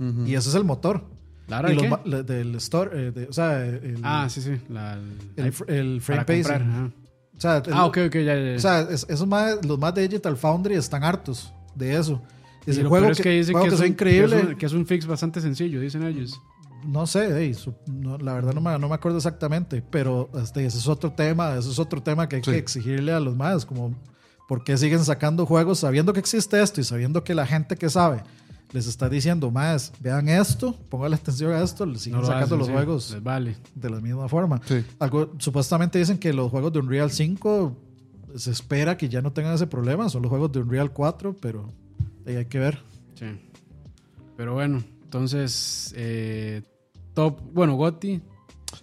stutter. 0.09 0.27
Y 0.27 0.35
ese 0.35 0.49
es 0.49 0.55
el 0.55 0.63
motor. 0.63 1.03
¿La 1.47 1.59
hora 1.59 1.73
Y 1.73 1.75
de 1.77 1.89
los 1.89 1.99
la- 2.05 2.23
del 2.23 2.61
stutter, 2.61 2.97
eh, 2.97 3.11
de- 3.11 3.25
o 3.27 3.33
sea, 3.33 3.65
el, 3.65 3.99
Ah, 4.03 4.27
sí, 4.29 4.41
sí. 4.41 4.51
La, 4.69 4.93
el, 5.37 5.53
el 5.67 6.01
frame 6.01 6.25
pacing. 6.25 6.43
comprar. 6.43 6.91
O 7.37 7.41
sea, 7.41 7.57
el- 7.57 7.73
Ah, 7.73 7.85
ok, 7.85 7.97
ok, 8.07 8.13
ya, 8.15 8.21
ya. 8.35 8.35
ya. 8.51 8.55
O 8.55 8.59
sea, 8.59 8.81
es- 8.81 9.05
esos 9.09 9.27
más, 9.27 9.65
los 9.65 9.77
más 9.79 9.93
de 9.93 10.07
Digital 10.07 10.37
Foundry 10.37 10.75
están 10.75 11.03
hartos 11.03 11.53
de 11.75 11.95
eso. 11.97 12.21
Y 12.65 12.71
Es 12.71 12.77
el 12.77 12.87
juego 12.87 13.07
es 13.07 13.17
que, 13.17 13.23
que 13.23 13.29
dicen 13.31 13.53
juego 13.53 13.65
que, 13.65 13.69
que 13.71 13.75
es 13.75 13.81
un, 13.81 13.87
increíble. 13.87 14.35
Que 14.35 14.41
es, 14.41 14.47
un, 14.49 14.55
que 14.55 14.65
es 14.67 14.73
un 14.73 14.85
fix 14.85 15.05
bastante 15.07 15.41
sencillo, 15.41 15.81
dicen 15.81 16.03
ellos. 16.03 16.39
No 16.85 17.05
sé, 17.05 17.37
ey, 17.43 17.53
su- 17.53 17.73
no, 17.87 18.17
la 18.17 18.33
verdad 18.33 18.53
no 18.53 18.61
me, 18.61 18.77
no 18.79 18.87
me 18.87 18.95
acuerdo 18.95 19.17
exactamente, 19.17 19.81
pero 19.81 20.29
este, 20.41 20.65
ese 20.65 20.77
es 20.77 20.87
otro 20.87 21.11
tema, 21.11 21.55
ese 21.55 21.69
es 21.69 21.79
otro 21.79 22.01
tema 22.01 22.27
que 22.29 22.37
hay 22.37 22.43
Sí. 22.43 22.51
que 22.51 22.57
exigirle 22.57 23.11
a 23.13 23.19
los 23.19 23.35
más, 23.35 23.65
como 23.65 23.93
por 24.47 24.63
qué 24.63 24.77
siguen 24.77 25.03
sacando 25.03 25.45
juegos 25.45 25.79
sabiendo 25.79 26.11
que 26.13 26.19
existe 26.19 26.61
esto 26.61 26.81
y 26.81 26.83
sabiendo 26.83 27.23
que 27.23 27.33
la 27.35 27.45
gente 27.45 27.75
que 27.75 27.89
sabe 27.89 28.23
les 28.73 28.87
está 28.87 29.09
diciendo 29.09 29.51
más, 29.51 29.91
vean 29.99 30.29
esto, 30.29 30.73
póngale 30.89 31.15
atención 31.15 31.51
a 31.51 31.61
esto, 31.61 31.85
les 31.85 32.01
siguen 32.01 32.17
No 32.17 32.21
lo 32.21 32.27
sacando 32.27 32.45
hacen, 32.45 32.57
los 32.59 32.67
sí, 32.67 32.73
juegos 32.73 33.11
les 33.11 33.23
vale. 33.23 33.57
de 33.75 33.89
la 33.89 33.99
misma 33.99 34.29
forma. 34.29 34.61
Sí. 34.65 34.83
Algo, 34.99 35.33
supuestamente 35.39 35.99
dicen 35.99 36.17
que 36.17 36.33
los 36.33 36.49
juegos 36.49 36.71
de 36.73 36.79
Unreal 36.79 37.11
5 37.11 37.77
se 38.35 38.51
espera 38.51 38.97
que 38.97 39.09
ya 39.09 39.21
no 39.21 39.33
tengan 39.33 39.53
ese 39.53 39.67
problema, 39.67 40.09
son 40.09 40.21
los 40.21 40.29
juegos 40.29 40.51
de 40.51 40.59
Unreal 40.59 40.91
4, 40.91 41.35
pero 41.41 41.67
ahí 42.25 42.35
hay 42.35 42.45
que 42.45 42.59
ver. 42.59 42.79
Sí. 43.15 43.25
Pero 44.37 44.53
bueno, 44.53 44.83
entonces, 45.03 45.93
eh, 45.97 46.61
top, 47.13 47.41
bueno, 47.53 47.75
Gotti, 47.75 48.21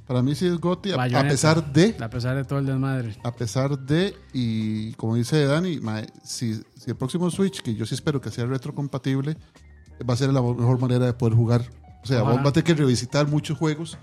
Para 0.07 0.23
mí 0.23 0.35
sí 0.35 0.47
es 0.47 0.59
Gotti, 0.59 0.93
a, 0.93 1.23
pesar 1.23 1.73
de, 1.73 1.97
a 1.99 2.11
pesar 2.11 2.37
de 2.37 2.45
todo 2.45 2.59
el 2.59 2.67
desmadre. 2.67 3.17
a 3.25 3.35
pesar 3.35 3.79
de, 3.79 4.15
y 4.35 4.93
como 4.93 5.17
dice 5.17 5.47
Dani, 5.47 5.81
si, 6.23 6.55
si 6.77 6.91
el 6.91 6.97
próximo 6.97 7.31
Switch, 7.31 7.63
que 7.63 7.75
yo 7.75 7.87
sí 7.87 7.95
espero 7.95 8.21
que 8.21 8.31
sea 8.31 8.45
retrocompatible, 8.45 9.39
va 10.09 10.15
a 10.15 10.17
ser 10.17 10.33
la 10.33 10.43
mejor 10.43 10.79
manera 10.81 11.07
de 11.07 11.13
poder 11.13 11.35
jugar. 11.35 11.63
O 12.03 12.07
sea, 12.07 12.23
Ojalá. 12.23 12.37
vos 12.37 12.43
vas 12.45 12.51
a 12.51 12.53
tener 12.53 12.65
que 12.65 12.75
revisitar 12.75 13.27
muchos 13.27 13.57
juegos 13.59 13.99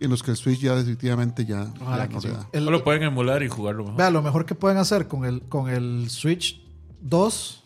en 0.00 0.10
los 0.10 0.22
que 0.22 0.32
el 0.32 0.36
Switch 0.36 0.60
ya 0.60 0.74
definitivamente 0.74 1.44
ya, 1.44 1.72
Ojalá 1.80 2.04
ya 2.04 2.08
que 2.08 2.14
no 2.14 2.20
sí. 2.20 2.28
le 2.28 2.34
da. 2.34 2.48
El- 2.52 2.64
lo 2.66 2.82
pueden 2.84 3.02
emular 3.04 3.42
y 3.42 3.48
jugarlo 3.48 3.84
mejor. 3.84 3.98
Vea, 3.98 4.10
lo 4.10 4.22
mejor 4.22 4.44
que 4.46 4.54
pueden 4.54 4.78
hacer 4.78 5.06
con 5.08 5.24
el, 5.24 5.42
con 5.42 5.68
el 5.70 6.10
Switch 6.10 6.60
2 7.00 7.64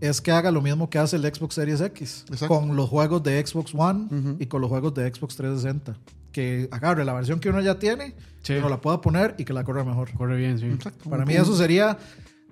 es 0.00 0.20
que 0.20 0.32
haga 0.32 0.50
lo 0.50 0.62
mismo 0.62 0.88
que 0.88 0.98
hace 0.98 1.16
el 1.16 1.22
Xbox 1.22 1.54
Series 1.54 1.80
X 1.80 2.24
Exacto. 2.28 2.48
con 2.48 2.74
los 2.76 2.88
juegos 2.88 3.22
de 3.22 3.44
Xbox 3.46 3.74
One 3.74 4.06
Ujú. 4.10 4.36
y 4.38 4.46
con 4.46 4.60
los 4.60 4.70
juegos 4.70 4.94
de 4.94 5.12
Xbox 5.12 5.36
360. 5.36 5.96
Que 6.32 6.68
agarre 6.70 7.04
la 7.04 7.12
versión 7.12 7.40
que 7.40 7.48
uno 7.50 7.60
ya 7.60 7.78
tiene, 7.78 8.14
Sí. 8.42 8.54
que 8.54 8.58
uno 8.60 8.68
la 8.68 8.80
pueda 8.80 9.00
poner 9.00 9.34
y 9.36 9.44
que 9.44 9.52
la 9.52 9.64
corra 9.64 9.82
mejor. 9.84 10.12
Corre 10.14 10.36
bien, 10.36 10.58
sí. 10.58 10.70
Para 11.08 11.26
mí 11.26 11.34
eso 11.34 11.54
sería 11.56 11.98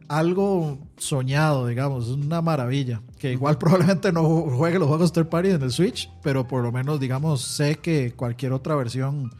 algo 0.08 0.78
soñado, 0.96 1.66
digamos, 1.66 2.08
es 2.08 2.14
una 2.14 2.42
maravilla. 2.42 3.02
Que 3.18 3.32
igual 3.32 3.58
probablemente 3.58 4.12
no 4.12 4.24
juegue 4.24 4.78
los 4.78 4.88
juegos 4.88 5.12
third 5.12 5.28
party 5.28 5.50
en 5.50 5.62
el 5.62 5.70
Switch, 5.70 6.10
pero 6.22 6.48
por 6.48 6.62
lo 6.62 6.72
menos, 6.72 6.98
digamos, 6.98 7.42
sé 7.42 7.76
que 7.76 8.12
cualquier 8.12 8.52
otra 8.52 8.74
versión 8.74 9.30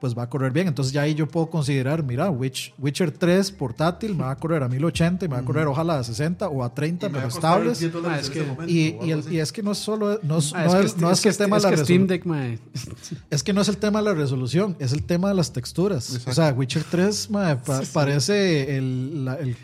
pues 0.00 0.16
va 0.16 0.22
a 0.22 0.28
correr 0.28 0.50
bien. 0.52 0.66
Entonces 0.66 0.92
ya 0.92 1.02
ahí 1.02 1.14
yo 1.14 1.28
puedo 1.28 1.48
considerar, 1.50 2.02
mira, 2.02 2.30
Witch- 2.30 2.72
Witcher 2.78 3.10
3 3.12 3.52
portátil 3.52 4.14
me 4.14 4.22
va 4.24 4.30
a 4.32 4.36
correr 4.36 4.62
a 4.62 4.68
1080 4.68 5.26
y 5.26 5.28
me 5.28 5.34
va 5.34 5.40
a 5.40 5.44
correr 5.44 5.66
ojalá 5.66 5.98
a 5.98 6.04
60 6.04 6.48
o 6.48 6.64
a 6.64 6.74
30, 6.74 7.08
pero 7.10 7.28
estables. 7.28 7.82
Ah, 8.06 8.18
es 8.18 8.30
que- 8.30 8.46
Y, 8.66 8.96
y, 9.06 9.10
el- 9.12 9.32
y 9.32 9.38
es 9.40 9.52
que 9.52 9.62
no 9.62 9.72
es 9.72 9.78
solo, 9.78 10.18
no 10.22 10.38
es, 10.38 10.52
Ah, 10.54 10.64
no 10.64 10.78
es 10.78 10.84
es, 10.86 10.92
que, 10.94 11.00
no 11.02 11.10
es 11.10 11.20
que 11.20 11.28
el 11.28 11.36
tema 11.36 11.56
es 11.58 11.62
de 11.64 11.70
la 11.70 11.76
que 11.76 11.84
Steam 11.84 12.02
resolu- 12.04 12.06
Deck, 12.08 12.24
mae. 12.24 12.58
es 13.30 13.42
que 13.42 13.52
no 13.52 13.60
es 13.60 13.68
el 13.68 13.76
tema 13.76 13.98
de 14.00 14.04
la 14.06 14.14
resolución, 14.14 14.76
es 14.78 14.92
el 14.92 15.02
tema 15.02 15.28
de 15.28 15.34
las 15.34 15.52
texturas. 15.52 16.08
Exacto. 16.10 16.30
O 16.30 16.34
sea, 16.34 16.52
Witcher 16.52 16.84
3 16.90 17.30
mae, 17.30 17.56
pa- 17.56 17.82
parece 17.92 18.76
el, 18.76 19.24
la- 19.24 19.34
el- 19.36 19.56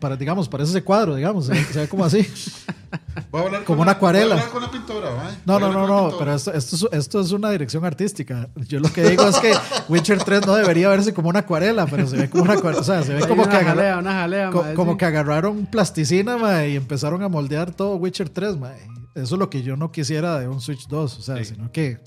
para, 0.00 0.16
digamos, 0.16 0.48
parece 0.48 0.70
ese 0.70 0.82
cuadro, 0.82 1.14
digamos, 1.14 1.46
se 1.46 1.78
ve 1.78 1.88
como 1.88 2.04
así. 2.04 2.26
Voy 3.30 3.42
a 3.42 3.44
hablar 3.46 3.64
Como 3.64 3.78
con 3.78 3.82
una 3.82 3.84
la- 3.84 3.84
voy 3.84 3.88
a 3.88 3.92
acuarela. 3.92 4.34
hablar 4.34 4.50
con 4.50 4.62
la 4.62 4.70
pintora, 4.70 5.10
¿va? 5.10 5.30
No, 5.46 5.58
no, 5.58 5.72
no, 5.72 5.86
no, 5.86 6.18
pero 6.18 6.34
esto, 6.34 6.52
esto, 6.52 6.76
es, 6.76 6.86
esto 6.92 7.20
es 7.20 7.32
una 7.32 7.50
dirección 7.50 7.84
artística. 7.84 8.48
Yo 8.68 8.80
lo 8.80 8.92
que 8.92 9.08
digo 9.10 9.24
es 9.26 9.36
que 9.38 9.52
Witcher 9.88 10.22
3 10.22 10.46
no 10.46 10.54
debería 10.54 10.88
verse 10.88 11.12
como 11.14 11.28
una 11.28 11.40
acuarela, 11.40 11.86
pero 11.86 12.06
se 12.06 12.16
ve 12.16 12.30
como 12.30 12.44
una 12.44 12.54
acuarela. 12.54 12.80
O 12.80 12.84
sea, 12.84 13.02
se 13.02 13.14
ve 13.14 13.20
como 13.26 13.42
una 13.42 13.50
que, 13.50 13.56
agarra- 13.58 13.74
jalea, 13.74 13.98
una 13.98 14.12
jalea, 14.12 14.50
co- 14.50 14.62
mae, 14.62 14.74
como 14.74 14.92
sí. 14.92 14.98
que 14.98 15.04
agarraron 15.06 15.66
plasticina 15.66 16.36
mae, 16.36 16.70
y 16.70 16.76
empezaron 16.76 17.22
a 17.22 17.28
moldear 17.28 17.70
todo 17.72 17.96
Witcher 17.96 18.28
3. 18.28 18.58
mae. 18.58 18.78
Eso 19.14 19.34
es 19.36 19.38
lo 19.38 19.48
que 19.48 19.62
yo 19.62 19.76
no 19.76 19.92
quisiera 19.92 20.38
de 20.40 20.48
un 20.48 20.60
Switch 20.60 20.88
2. 20.88 21.18
O 21.18 21.22
sea, 21.22 21.44
sino 21.44 21.70
que, 21.70 22.00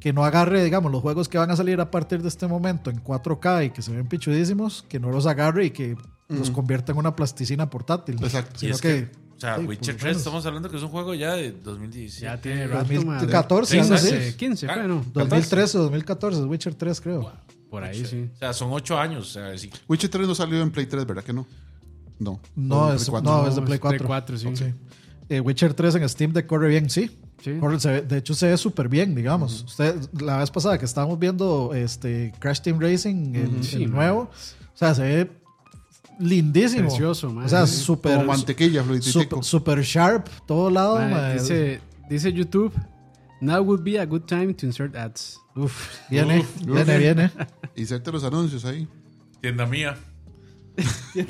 que 0.00 0.12
no 0.14 0.24
agarre, 0.24 0.64
digamos, 0.64 0.90
los 0.90 1.02
juegos 1.02 1.28
que 1.28 1.36
van 1.38 1.50
a 1.50 1.56
salir 1.56 1.78
a 1.80 1.90
partir 1.90 2.22
de 2.22 2.28
este 2.28 2.46
momento 2.46 2.88
en 2.90 3.02
4K 3.04 3.66
y 3.66 3.70
que 3.70 3.82
se 3.82 3.92
ven 3.92 4.06
pichudísimos, 4.08 4.84
que 4.88 4.98
no 4.98 5.10
los 5.10 5.26
agarre 5.26 5.66
y 5.66 5.70
que 5.72 5.96
los 6.28 6.50
convierta 6.50 6.92
en 6.92 6.98
una 6.98 7.14
plasticina 7.14 7.68
portátil. 7.68 8.16
Exacto. 8.22 8.52
Y 8.56 8.58
Sino 8.60 8.74
es 8.76 8.80
que, 8.80 9.10
sea, 9.42 9.56
sí, 9.58 9.64
Witcher 9.66 9.94
por 9.94 9.94
lo 9.94 9.98
3, 9.98 10.02
menos. 10.04 10.16
estamos 10.18 10.46
hablando 10.46 10.70
que 10.70 10.76
es 10.76 10.82
un 10.82 10.88
juego 10.88 11.14
ya 11.14 11.32
de 11.34 11.52
2017. 11.52 12.24
Ya 12.24 12.40
tiene 12.40 12.66
rato, 12.66 12.86
mae. 12.88 12.96
2014, 13.16 13.72
Sí, 13.72 13.78
algo 13.80 13.96
sí, 13.98 14.14
así. 14.14 14.30
sí. 14.30 14.36
15, 14.36 14.66
fue, 14.68 14.88
¿no? 14.88 15.04
2013 15.12 15.78
o 15.78 15.82
2014, 15.82 16.42
Witcher 16.44 16.74
3 16.74 17.00
creo. 17.00 17.32
Por 17.70 17.84
ahí, 17.84 18.04
sí. 18.04 18.28
O 18.34 18.38
sea, 18.38 18.52
son 18.52 18.70
8 18.72 18.98
años. 18.98 19.28
O 19.28 19.32
sea, 19.32 19.56
sí. 19.58 19.70
Witcher 19.88 20.10
3 20.10 20.26
no 20.28 20.34
salió 20.34 20.60
en 20.62 20.70
Play 20.70 20.86
3, 20.86 21.06
¿verdad 21.06 21.24
que 21.24 21.32
no? 21.32 21.46
No. 22.18 22.40
No, 22.54 22.90
en 22.90 22.96
es, 22.96 23.02
Play 23.04 23.10
4. 23.22 23.30
no, 23.30 23.42
No, 23.42 23.48
es 23.48 23.54
de 23.56 23.62
Play 23.62 23.78
Play 23.78 23.98
4. 23.98 24.06
4, 24.06 24.38
sí. 24.38 24.48
Sí. 24.54 24.64
Eh, 25.28 25.40
Witcher 25.40 25.72
3 25.74 25.94
en 25.94 26.08
Steam 26.08 26.32
de 26.32 26.46
corre 26.46 26.68
bien, 26.68 26.90
sí. 26.90 27.10
Sí. 27.42 27.52
Corre- 27.58 27.80
se 27.80 27.90
ve- 27.90 28.02
de 28.02 28.18
hecho, 28.18 28.34
se 28.34 28.48
ve 28.48 28.56
súper 28.56 28.88
bien, 28.88 29.14
digamos. 29.14 29.62
Usted, 29.64 29.96
la 30.20 30.38
vez 30.38 30.50
pasada 30.50 30.78
que 30.78 30.84
estábamos 30.84 31.18
viendo 31.18 31.72
este 31.74 32.32
Crash 32.38 32.60
Team 32.60 32.78
Racing, 32.78 33.34
el, 33.34 33.54
el 33.56 33.64
Sí, 33.64 33.86
nuevo, 33.86 34.30
o 34.30 34.76
sea, 34.76 34.94
se 34.94 35.02
ve 35.02 35.30
lindísimo. 36.18 36.88
Precioso, 36.88 37.30
man. 37.32 37.46
O 37.46 37.48
sea, 37.48 37.66
súper 37.66 38.14
Como 38.14 38.26
mantequilla, 38.26 38.82
fluiditico. 38.82 39.42
súper 39.42 39.44
super 39.44 39.82
sharp, 39.82 40.28
todo 40.46 40.70
lado. 40.70 40.98
Dice, 41.34 41.80
dice 42.08 42.32
YouTube, 42.32 42.72
now 43.40 43.60
would 43.62 43.82
be 43.82 43.98
a 43.98 44.04
good 44.06 44.22
time 44.22 44.54
to 44.54 44.66
insert 44.66 44.94
ads. 44.96 45.38
Uf, 45.54 45.98
viene, 46.08 46.40
Uf, 46.40 46.64
viene, 46.64 46.98
viene. 46.98 47.30
Inserte 47.76 48.10
los 48.12 48.24
anuncios 48.24 48.64
ahí. 48.64 48.88
Tienda 49.40 49.66
mía. 49.66 49.96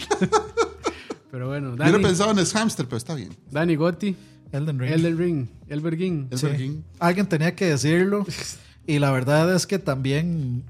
Pero 1.30 1.48
bueno, 1.48 1.74
Yo 1.76 1.92
no 1.92 2.00
pensaba 2.00 2.32
en 2.32 2.38
el 2.38 2.46
hamster, 2.46 2.86
pero 2.86 2.98
está 2.98 3.14
bien. 3.14 3.30
Dani 3.50 3.74
Gotti, 3.74 4.14
Elden 4.52 4.78
Ring. 4.78 4.92
Elden 4.92 5.18
Ring, 5.18 5.48
Elbergin. 5.68 6.28
El 6.30 6.38
Sí. 6.38 6.82
Alguien 6.98 7.26
tenía 7.26 7.54
que 7.54 7.66
decirlo. 7.66 8.26
Y 8.84 8.98
la 8.98 9.12
verdad 9.12 9.54
es 9.54 9.68
que 9.68 9.78
también. 9.78 10.64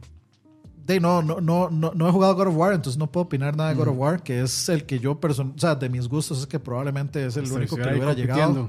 De, 0.87 0.99
no, 0.99 1.23
no, 1.23 1.41
no, 1.41 1.71
no, 1.71 1.93
no 1.95 2.09
he 2.09 2.11
jugado 2.11 2.35
God 2.35 2.49
of 2.49 2.57
War, 2.57 2.73
entonces 2.75 2.99
no 2.99 3.11
puedo 3.11 3.27
opinar 3.27 3.57
nada 3.57 3.71
de 3.71 3.77
God 3.77 3.89
of 3.89 3.97
War, 3.97 4.23
que 4.23 4.41
es 4.41 4.69
el 4.69 4.85
que 4.85 4.99
yo, 4.99 5.13
o 5.21 5.59
sea, 5.59 5.75
de 5.77 5.89
mis 5.89 6.09
gustos, 6.09 6.41
es 6.41 6.47
que 6.47 6.59
probablemente 6.59 7.25
es 7.25 7.37
el 7.37 7.45
Hasta 7.45 7.57
único 7.57 7.77
que 7.77 7.83
hubiera 7.83 8.13
llegado. 8.13 8.69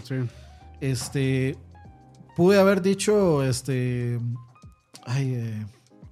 Este. 0.80 1.57
Pude 2.35 2.60
haber 2.60 2.81
dicho, 2.81 3.44
este. 3.44 4.19
Ay, 5.06 5.34
eh, 5.35 5.65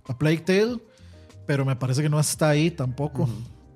A 0.08 0.18
Plague 0.18 0.40
Tale, 0.40 0.80
pero 1.46 1.66
me 1.66 1.76
parece 1.76 2.02
que 2.02 2.10
no 2.10 2.20
está 2.20 2.50
ahí 2.50 2.72
tampoco. 2.72 3.28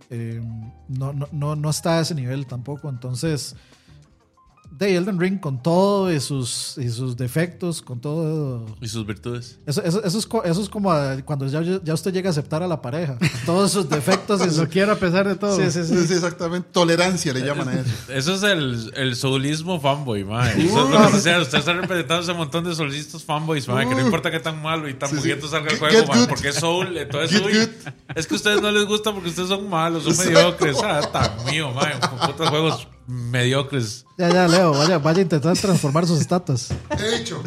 Eh, 0.09 0.41
no, 0.87 1.13
no, 1.13 1.27
no, 1.31 1.55
no 1.55 1.69
está 1.69 1.97
a 1.97 2.01
ese 2.01 2.15
nivel 2.15 2.45
tampoco. 2.45 2.89
Entonces, 2.89 3.55
de 4.77 4.95
Elden 4.97 5.19
Ring 5.19 5.39
con 5.39 5.61
todo 5.63 6.11
y 6.11 6.19
sus, 6.19 6.77
y 6.77 6.89
sus 6.89 7.15
defectos, 7.15 7.81
con 7.81 7.99
todo. 8.01 8.65
Y 8.81 8.87
sus 8.89 9.05
virtudes. 9.05 9.57
Eso, 9.65 9.81
eso, 9.83 10.03
eso 10.03 10.17
es, 10.19 10.25
co- 10.25 10.43
eso 10.43 10.61
es 10.61 10.67
como 10.69 10.91
a- 10.91 11.15
cuando 11.23 11.47
ya, 11.47 11.61
ya 11.83 11.93
usted 11.93 12.11
llega 12.13 12.29
a 12.29 12.31
aceptar 12.31 12.61
a 12.61 12.67
la 12.67 12.81
pareja. 12.81 13.17
Todos 13.45 13.71
sus 13.71 13.89
defectos 13.89 14.41
y 14.45 14.57
Lo 14.59 14.67
quiero 14.67 14.91
a 14.93 14.95
pesar 14.95 15.27
de 15.27 15.35
todo. 15.35 15.55
Sí, 15.55 15.71
sí, 15.71 15.85
sí. 15.85 16.13
Exactamente. 16.13 16.67
Tolerancia 16.71 17.31
le 17.33 17.41
llaman 17.45 17.69
a 17.69 17.73
eso. 17.73 17.91
Eso 18.09 18.33
es 18.35 18.43
el, 18.43 18.91
el 18.95 19.15
soulismo 19.15 19.79
fanboy, 19.79 20.23
mae. 20.25 20.61
Eso 20.65 20.85
es 20.85 20.89
lo 20.99 21.11
que 21.11 21.19
sea. 21.19 21.39
Usted 21.41 21.57
está 21.59 21.73
representando 21.73 22.23
ese 22.23 22.33
montón 22.33 22.63
de 22.65 22.75
soulistas 22.75 23.23
fanboys, 23.23 23.67
mae. 23.67 23.87
Que 23.87 23.95
no 23.95 24.01
importa 24.01 24.29
qué 24.31 24.39
tan 24.39 24.61
malo 24.61 24.89
y 24.89 24.93
tan 24.95 25.09
Sí, 25.09 25.31
salga 25.49 25.71
el 25.71 25.79
juego, 25.79 26.05
mae. 26.07 26.27
Porque 26.27 26.49
es 26.49 26.55
soul, 26.55 26.97
eh, 26.97 27.05
todo 27.05 27.21
es 27.21 27.41
good. 27.41 27.69
Es 28.15 28.27
que 28.27 28.33
a 28.33 28.37
ustedes 28.37 28.61
no 28.61 28.71
les 28.71 28.85
gusta 28.85 29.13
porque 29.13 29.29
ustedes 29.29 29.49
son 29.49 29.69
malos, 29.69 30.03
son 30.03 30.17
mediocres. 30.17 30.77
Ah, 30.83 31.01
tan 31.11 31.45
mío, 31.45 31.71
mae. 31.71 31.93
Con 31.99 32.19
putos 32.29 32.49
juegos 32.49 32.87
mediocres. 33.07 34.05
Ya, 34.17 34.29
ya, 34.29 34.47
Leo, 34.47 34.71
vaya, 34.73 34.97
vaya 34.97 35.19
a 35.19 35.21
intentar 35.23 35.57
transformar 35.57 36.05
sus 36.07 36.19
estatuas. 36.19 36.71
He 36.97 37.21
hecho. 37.21 37.41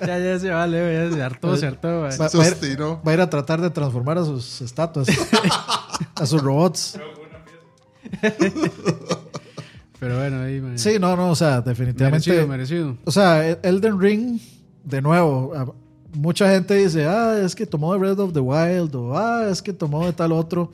Ya, 0.00 0.18
ya 0.18 0.38
se 0.38 0.50
vale, 0.50 1.08
ya 1.10 1.14
se 1.14 1.22
hartó, 1.22 1.56
se 1.56 1.66
hartó. 1.66 1.88
Va, 1.88 2.08
va 2.08 2.26
a 2.26 2.48
ir, 2.66 2.80
va 2.80 3.10
a 3.10 3.14
ir 3.14 3.20
a 3.20 3.28
tratar 3.28 3.60
de 3.60 3.70
transformar 3.70 4.18
a 4.18 4.24
sus 4.24 4.62
estatuas, 4.62 5.08
a 6.14 6.26
sus 6.26 6.42
robots. 6.42 6.98
Pero 10.00 10.18
bueno, 10.18 10.42
ahí, 10.42 10.60
mae. 10.60 10.78
Sí, 10.78 10.98
no, 10.98 11.16
no, 11.16 11.30
o 11.30 11.36
sea, 11.36 11.60
definitivamente. 11.60 12.30
merecido, 12.30 12.48
merecido. 12.48 12.96
O 13.04 13.10
sea, 13.10 13.48
Elden 13.62 14.00
Ring, 14.00 14.40
de 14.84 15.00
nuevo, 15.00 15.74
mucha 16.14 16.50
gente 16.50 16.74
dice, 16.74 17.06
ah, 17.06 17.40
es 17.42 17.54
que 17.54 17.66
tomó 17.66 17.92
de 17.92 17.98
Breath 17.98 18.18
of 18.18 18.32
the 18.32 18.40
Wild, 18.40 18.94
o 18.94 19.16
ah, 19.16 19.48
es 19.50 19.62
que 19.62 19.72
tomó 19.72 20.04
de 20.06 20.12
tal 20.12 20.32
otro. 20.32 20.72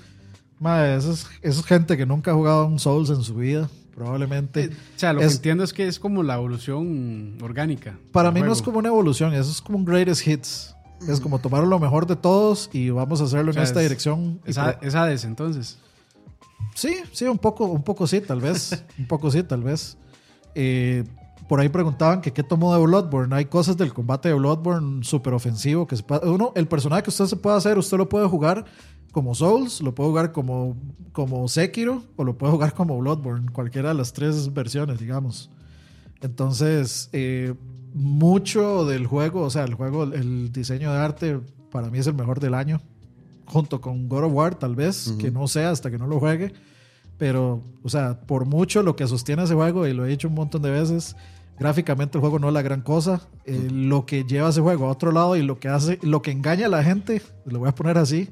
Madre, 0.58 0.96
eso 0.96 1.12
es, 1.12 1.26
eso 1.42 1.60
es 1.60 1.66
gente 1.66 1.96
que 1.96 2.06
nunca 2.06 2.30
ha 2.30 2.34
jugado 2.34 2.62
a 2.62 2.64
un 2.66 2.78
Souls 2.78 3.10
en 3.10 3.22
su 3.22 3.34
vida, 3.34 3.68
probablemente. 3.94 4.68
O 4.96 4.98
sea, 4.98 5.12
lo 5.12 5.20
Es- 5.20 5.28
que 5.28 5.34
entiendo 5.36 5.64
es 5.64 5.72
que 5.72 5.86
es 5.88 5.98
como 5.98 6.22
la 6.22 6.34
evolución 6.36 7.36
orgánica. 7.42 7.98
Para 8.12 8.30
mí 8.30 8.40
no 8.40 8.52
es 8.52 8.62
como 8.62 8.78
una 8.78 8.88
evolución, 8.88 9.32
eso 9.34 9.50
es 9.50 9.60
como 9.60 9.78
un 9.78 9.84
greatest 9.84 10.26
hits. 10.26 10.74
Es 11.08 11.18
como 11.20 11.38
tomar 11.38 11.64
lo 11.64 11.78
mejor 11.78 12.06
de 12.06 12.14
todos 12.16 12.68
y 12.74 12.90
vamos 12.90 13.20
a 13.22 13.24
hacerlo 13.24 13.50
O 13.50 13.54
sea, 13.54 13.62
en 13.62 13.66
esta 13.68 13.80
es- 13.80 13.84
dirección. 13.88 14.40
Es, 14.44 14.58
a- 14.58 14.78
es 14.82 14.94
Hades, 14.94 15.24
entonces. 15.24 15.78
Sí, 16.74 16.96
sí, 17.12 17.24
un 17.24 17.38
poco, 17.38 17.64
un 17.66 17.82
poco 17.82 18.06
sí, 18.06 18.20
tal 18.20 18.40
vez. 18.40 18.84
un 18.98 19.06
poco 19.06 19.30
sí, 19.30 19.42
tal 19.42 19.62
vez. 19.62 19.96
Eh, 20.54 21.04
por 21.48 21.58
ahí 21.58 21.68
preguntaban 21.68 22.20
que 22.20 22.32
qué 22.32 22.42
tomó 22.42 22.74
de 22.76 22.82
Bloodborne. 22.82 23.34
Hay 23.34 23.46
cosas 23.46 23.76
del 23.76 23.92
combate 23.92 24.28
de 24.28 24.34
Bloodborne 24.34 25.02
súper 25.02 25.32
ofensivo. 25.32 25.86
Que 25.86 25.96
se 25.96 26.02
puede- 26.02 26.28
uno, 26.28 26.52
el 26.54 26.68
personaje 26.68 27.02
que 27.02 27.10
usted 27.10 27.26
se 27.26 27.36
puede 27.36 27.56
hacer, 27.56 27.76
usted 27.78 27.96
lo 27.96 28.08
puede 28.08 28.28
jugar 28.28 28.64
como 29.12 29.34
Souls, 29.34 29.80
lo 29.80 29.94
puede 29.94 30.10
jugar 30.10 30.32
como, 30.32 30.76
como 31.12 31.48
Sekiro 31.48 32.02
o 32.16 32.24
lo 32.24 32.36
puede 32.38 32.52
jugar 32.52 32.74
como 32.74 32.98
Bloodborne. 32.98 33.50
Cualquiera 33.52 33.90
de 33.90 33.94
las 33.94 34.12
tres 34.12 34.52
versiones, 34.52 34.98
digamos. 34.98 35.50
Entonces, 36.22 37.08
eh, 37.12 37.54
mucho 37.94 38.84
del 38.84 39.06
juego, 39.06 39.42
o 39.42 39.50
sea, 39.50 39.64
el 39.64 39.74
juego, 39.74 40.04
el 40.04 40.52
diseño 40.52 40.92
de 40.92 40.98
arte, 40.98 41.40
para 41.70 41.90
mí 41.90 41.98
es 41.98 42.06
el 42.06 42.14
mejor 42.14 42.40
del 42.40 42.54
año 42.54 42.80
junto 43.46 43.80
con 43.80 44.08
God 44.08 44.24
of 44.24 44.32
War, 44.32 44.54
tal 44.54 44.76
vez, 44.76 45.14
que 45.18 45.30
no 45.32 45.48
sea 45.48 45.70
hasta 45.70 45.90
que 45.90 45.98
no 45.98 46.06
lo 46.06 46.20
juegue. 46.20 46.52
Pero, 47.18 47.62
o 47.82 47.88
sea, 47.88 48.20
por 48.20 48.44
mucho 48.46 48.82
lo 48.82 48.94
que 48.96 49.06
sostiene 49.08 49.42
ese 49.42 49.54
juego, 49.54 49.86
y 49.86 49.92
lo 49.92 50.06
he 50.06 50.08
dicho 50.08 50.28
un 50.28 50.34
montón 50.34 50.62
de 50.62 50.70
veces, 50.70 51.16
gráficamente 51.58 52.16
el 52.16 52.20
juego 52.20 52.38
no 52.38 52.46
es 52.48 52.54
la 52.54 52.62
gran 52.62 52.80
cosa. 52.80 53.22
Eh, 53.44 53.68
Lo 53.72 54.06
que 54.06 54.24
lleva 54.24 54.50
ese 54.50 54.60
juego 54.60 54.86
a 54.86 54.90
otro 54.90 55.10
lado 55.10 55.36
y 55.36 55.42
lo 55.42 55.58
que 55.58 55.68
hace, 55.68 55.98
lo 56.02 56.22
que 56.22 56.30
engaña 56.30 56.66
a 56.66 56.68
la 56.68 56.84
gente, 56.84 57.22
lo 57.44 57.58
voy 57.58 57.68
a 57.68 57.74
poner 57.74 57.98
así, 57.98 58.30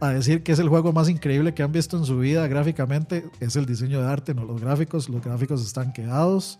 a 0.00 0.10
decir 0.10 0.42
que 0.42 0.52
es 0.52 0.58
el 0.58 0.68
juego 0.68 0.92
más 0.92 1.08
increíble 1.08 1.54
que 1.54 1.62
han 1.62 1.72
visto 1.72 1.96
en 1.96 2.04
su 2.04 2.18
vida 2.18 2.46
gráficamente, 2.48 3.24
es 3.40 3.56
el 3.56 3.66
diseño 3.66 4.00
de 4.00 4.06
arte, 4.06 4.34
no 4.34 4.44
los 4.44 4.60
gráficos. 4.60 5.08
Los 5.08 5.22
gráficos 5.22 5.64
están 5.64 5.92
quedados. 5.92 6.58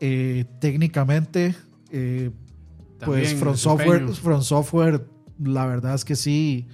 Eh, 0.00 0.44
técnicamente, 0.60 1.54
eh, 1.90 2.30
pues 3.04 3.36
Software. 3.56 4.08
From 4.08 4.42
Software, 4.42 5.06
la 5.38 5.66
verdad 5.66 5.94
es 5.94 6.04
que 6.04 6.16
sí, 6.16 6.66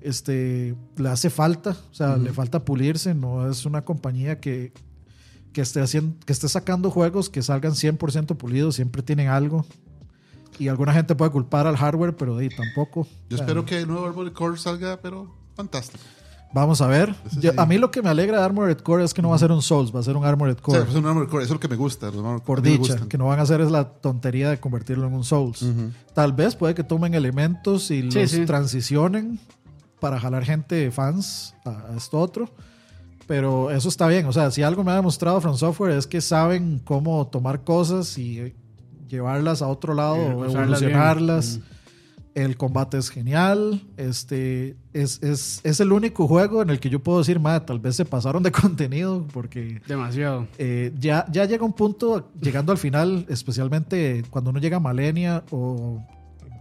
este, 0.00 0.74
le 0.96 1.08
hace 1.08 1.30
falta, 1.30 1.76
o 1.90 1.94
sea, 1.94 2.16
le 2.16 2.32
falta 2.32 2.64
pulirse, 2.64 3.14
no 3.14 3.50
es 3.50 3.64
una 3.64 3.84
compañía 3.84 4.40
que, 4.40 4.72
que, 5.52 5.60
esté 5.60 5.80
haciendo, 5.80 6.16
que 6.24 6.32
esté 6.32 6.48
sacando 6.48 6.90
juegos 6.90 7.30
que 7.30 7.42
salgan 7.42 7.72
100% 7.72 8.36
pulidos, 8.36 8.76
siempre 8.76 9.02
tienen 9.02 9.28
algo. 9.28 9.64
Y 10.58 10.68
alguna 10.68 10.92
gente 10.92 11.14
puede 11.14 11.30
culpar 11.30 11.66
al 11.66 11.76
hardware, 11.76 12.16
pero 12.16 12.36
de 12.36 12.44
ahí 12.44 12.48
tampoco. 12.56 13.06
Yo 13.28 13.36
O 13.36 13.38
sea, 13.38 13.46
espero 13.46 13.64
que 13.64 13.78
el 13.78 13.88
nuevo 13.88 14.06
Armored 14.06 14.32
Core 14.32 14.56
salga, 14.58 14.98
pero 15.00 15.34
fantástico. 15.54 16.02
Vamos 16.54 16.80
a 16.80 16.86
ver. 16.86 17.14
Yo- 17.40 17.50
sí. 17.52 17.56
a 17.58 17.66
mí 17.66 17.76
lo 17.76 17.90
que 17.90 18.00
me 18.00 18.08
alegra 18.08 18.38
de 18.38 18.44
Armored 18.44 18.78
Core 18.78 19.04
es 19.04 19.12
que 19.12 19.20
no 19.20 19.28
va 19.28 19.36
a 19.36 19.38
ser 19.38 19.52
un 19.52 19.60
Souls, 19.60 19.94
va 19.94 20.00
a 20.00 20.02
ser 20.02 20.16
un 20.16 20.24
Armored 20.24 20.54
O 20.54 20.70
sea, 20.70 20.80
Core. 20.80 20.90
es 20.90 20.96
un 20.96 21.06
Armored 21.06 21.28
Core, 21.28 21.44
eso 21.44 21.52
es 21.52 21.56
lo 21.56 21.60
que 21.60 21.68
me 21.68 21.76
gusta. 21.76 22.06
Los 22.06 22.16
Armored 22.16 22.42
por 22.42 22.58
Core, 22.60 22.70
dicha, 22.70 22.96
que 23.08 23.18
no 23.18 23.26
van 23.26 23.38
a 23.38 23.42
hacer 23.42 23.60
es 23.60 23.70
la 23.70 23.84
tontería 23.88 24.48
de 24.50 24.58
convertirlo 24.58 25.06
en 25.06 25.12
un 25.12 25.24
Souls. 25.24 25.60
Ujú. 25.62 25.90
Tal 26.14 26.32
vez 26.32 26.56
puede 26.56 26.74
que 26.74 26.82
tomen 26.84 27.12
elementos 27.14 27.90
y 27.90 28.10
Sí, 28.10 28.20
los 28.20 28.30
sí. 28.30 28.46
transicionen 28.46 29.38
para 30.00 30.18
jalar 30.18 30.44
gente 30.44 30.90
fans 30.90 31.54
a, 31.66 31.92
a 31.92 31.96
esto 31.96 32.18
otro. 32.18 32.48
Pero 33.26 33.70
eso 33.70 33.90
está 33.90 34.06
bien. 34.08 34.24
O 34.26 34.32
sea, 34.32 34.50
si 34.50 34.62
algo 34.62 34.82
me 34.82 34.90
ha 34.92 34.94
demostrado 34.94 35.40
From 35.42 35.56
Software 35.56 35.92
es 35.92 36.06
que 36.06 36.22
saben 36.22 36.80
cómo 36.82 37.26
tomar 37.26 37.62
cosas 37.62 38.16
y 38.16 38.54
llevarlas 39.08 39.62
a 39.62 39.68
otro 39.68 39.94
lado 39.94 40.14
o 40.14 40.42
bien. 40.46 40.50
evolucionarlas. 40.56 41.58
Mm. 41.58 41.78
El 42.34 42.56
combate 42.56 42.98
es 42.98 43.10
genial. 43.10 43.82
Este 43.96 44.76
es, 44.92 45.20
es, 45.24 45.60
es 45.64 45.80
el 45.80 45.90
único 45.90 46.28
juego 46.28 46.62
en 46.62 46.70
el 46.70 46.78
que 46.78 46.88
yo 46.88 47.02
puedo 47.02 47.18
decir, 47.18 47.40
madre, 47.40 47.64
tal 47.66 47.80
vez 47.80 47.96
se 47.96 48.04
pasaron 48.04 48.42
de 48.44 48.52
contenido 48.62 49.26
porque 49.32 49.80
Demasiado. 49.88 50.46
eh, 50.56 50.92
ya, 51.00 51.26
ya 51.32 51.46
llega 51.46 51.64
un 51.64 51.72
punto, 51.72 52.30
llegando 52.40 52.70
al 52.70 52.78
final, 52.78 53.26
especialmente 53.28 54.22
cuando 54.30 54.50
uno 54.50 54.60
llega 54.60 54.76
a 54.76 54.80
Malenia 54.80 55.42
o 55.50 56.00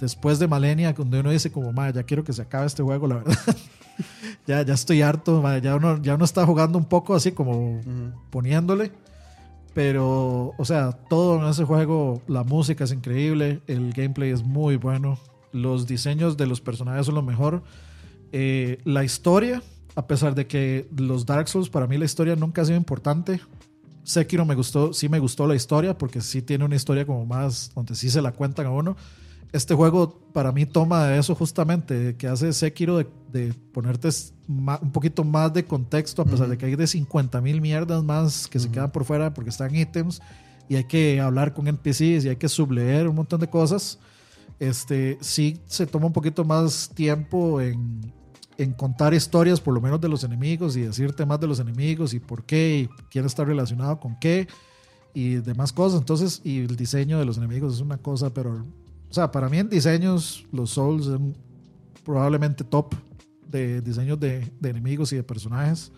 después 0.01 0.39
de 0.39 0.47
Malenia, 0.47 0.95
cuando 0.95 1.19
uno 1.19 1.29
dice 1.29 1.51
como, 1.51 1.71
madre, 1.73 1.93
ya 1.93 2.03
quiero 2.03 2.23
que 2.23 2.33
se 2.33 2.41
acabe 2.41 2.65
este 2.65 2.81
juego, 2.81 3.05
la 3.05 3.15
verdad. 3.17 3.35
ya, 4.47 4.63
ya 4.63 4.73
estoy 4.73 5.03
harto, 5.03 5.41
madre, 5.43 5.61
ya, 5.61 5.75
uno, 5.75 6.01
ya 6.01 6.15
uno 6.15 6.25
está 6.25 6.43
jugando 6.45 6.79
un 6.79 6.85
poco 6.85 7.13
así 7.13 7.31
como 7.33 7.81
poniéndole. 8.31 8.91
Pero, 9.77 10.55
o 10.57 10.65
sea, 10.65 10.91
todo 10.91 11.39
en 11.39 11.47
ese 11.47 11.63
juego, 11.63 12.23
la 12.25 12.43
música 12.43 12.85
es 12.85 12.91
increíble, 12.91 13.61
el 13.67 13.93
gameplay 13.93 14.31
es 14.31 14.41
muy 14.41 14.75
bueno, 14.75 15.19
los 15.51 15.85
diseños 15.85 16.35
de 16.35 16.47
los 16.47 16.61
personajes 16.61 17.05
son 17.05 17.13
lo 17.13 17.21
mejor. 17.21 17.61
Eh, 18.31 18.79
la 18.85 19.03
historia, 19.03 19.61
a 19.93 20.07
pesar 20.07 20.33
de 20.33 20.47
que 20.47 20.89
los 20.97 21.27
Dark 21.27 21.47
Souls, 21.47 21.69
para 21.69 21.85
mí 21.85 21.95
la 21.99 22.05
historia 22.05 22.35
nunca 22.35 22.63
ha 22.63 22.65
sido 22.65 22.75
importante. 22.75 23.39
Sekiro 24.01 24.45
me 24.45 24.55
gustó, 24.55 24.93
sí 24.93 25.09
me 25.09 25.19
gustó 25.19 25.45
la 25.45 25.53
historia, 25.53 25.95
porque 25.95 26.21
sí 26.21 26.41
tiene 26.41 26.65
una 26.65 26.75
historia 26.75 27.05
como 27.05 27.27
más, 27.27 27.71
donde 27.75 27.93
sí 27.93 28.09
se 28.09 28.23
la 28.23 28.31
cuentan 28.31 28.65
a 28.65 28.71
uno. 28.71 28.97
Este 29.51 29.75
juego 29.75 30.27
para 30.33 30.51
mí 30.51 30.65
toma 30.65 31.05
de 31.05 31.19
eso 31.19 31.35
justamente, 31.35 32.15
que 32.17 32.25
hace 32.25 32.51
Sekiro 32.51 32.97
de, 32.97 33.07
de 33.31 33.53
ponerte 33.73 34.09
un 34.47 34.91
poquito 34.91 35.23
más 35.23 35.53
de 35.53 35.65
contexto, 35.65 36.21
a 36.21 36.25
pesar 36.25 36.47
de 36.47 36.57
que 36.57 36.65
hay 36.65 36.75
de 36.75 36.87
50 36.87 37.41
mil 37.41 37.59
mierdas 37.61 38.03
más 38.03 38.47
que 38.47 38.59
se 38.59 38.69
quedan 38.69 38.91
por 38.91 39.03
fuera 39.03 39.33
porque 39.33 39.49
están 39.49 39.75
ítems 39.75 40.21
y 40.69 40.75
hay 40.75 40.85
que 40.85 41.19
hablar 41.19 41.53
con 41.53 41.67
NPCs 41.67 42.25
y 42.25 42.29
hay 42.29 42.35
que 42.35 42.49
subleer 42.49 43.07
un 43.07 43.15
montón 43.15 43.39
de 43.39 43.49
cosas. 43.49 43.99
Este, 44.59 45.17
sí 45.21 45.59
se 45.67 45.85
toma 45.85 46.07
un 46.07 46.13
poquito 46.13 46.43
más 46.43 46.89
tiempo 46.93 47.61
en, 47.61 48.11
en 48.57 48.73
contar 48.73 49.13
historias, 49.13 49.61
por 49.61 49.73
lo 49.73 49.81
menos 49.81 50.01
de 50.01 50.09
los 50.09 50.23
enemigos, 50.23 50.75
y 50.75 50.81
decirte 50.81 51.25
más 51.25 51.39
de 51.39 51.47
los 51.47 51.59
enemigos 51.59 52.13
y 52.13 52.19
por 52.19 52.43
qué, 52.43 52.79
y 52.79 52.89
quién 53.09 53.25
está 53.25 53.45
relacionado 53.45 53.99
con 53.99 54.17
qué, 54.19 54.47
y 55.13 55.35
demás 55.35 55.71
cosas. 55.71 55.99
Entonces, 55.99 56.41
y 56.43 56.59
el 56.59 56.75
diseño 56.75 57.19
de 57.19 57.25
los 57.25 57.37
enemigos 57.37 57.75
es 57.75 57.81
una 57.81 57.97
cosa, 57.97 58.33
pero, 58.33 58.65
o 59.09 59.13
sea, 59.13 59.31
para 59.31 59.47
mí 59.49 59.59
en 59.59 59.69
diseños, 59.69 60.45
los 60.51 60.71
Souls 60.71 61.05
son 61.05 61.35
probablemente 62.03 62.63
top 62.63 62.95
de 63.49 63.81
diseños 63.81 64.19
de, 64.19 64.51
de 64.59 64.69
enemigos 64.69 65.11
y 65.13 65.15
de 65.15 65.23
personajes. 65.23 65.91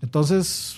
Entonces, 0.00 0.76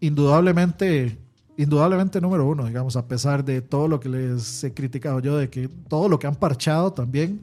indudablemente, 0.00 1.18
indudablemente 1.56 2.20
número 2.20 2.46
uno, 2.46 2.66
digamos, 2.66 2.96
a 2.96 3.06
pesar 3.08 3.44
de 3.44 3.62
todo 3.62 3.88
lo 3.88 4.00
que 4.00 4.08
les 4.08 4.62
he 4.64 4.72
criticado 4.74 5.20
yo, 5.20 5.36
de 5.36 5.48
que 5.50 5.68
todo 5.68 6.08
lo 6.08 6.18
que 6.18 6.26
han 6.26 6.34
parchado 6.36 6.92
también, 6.92 7.42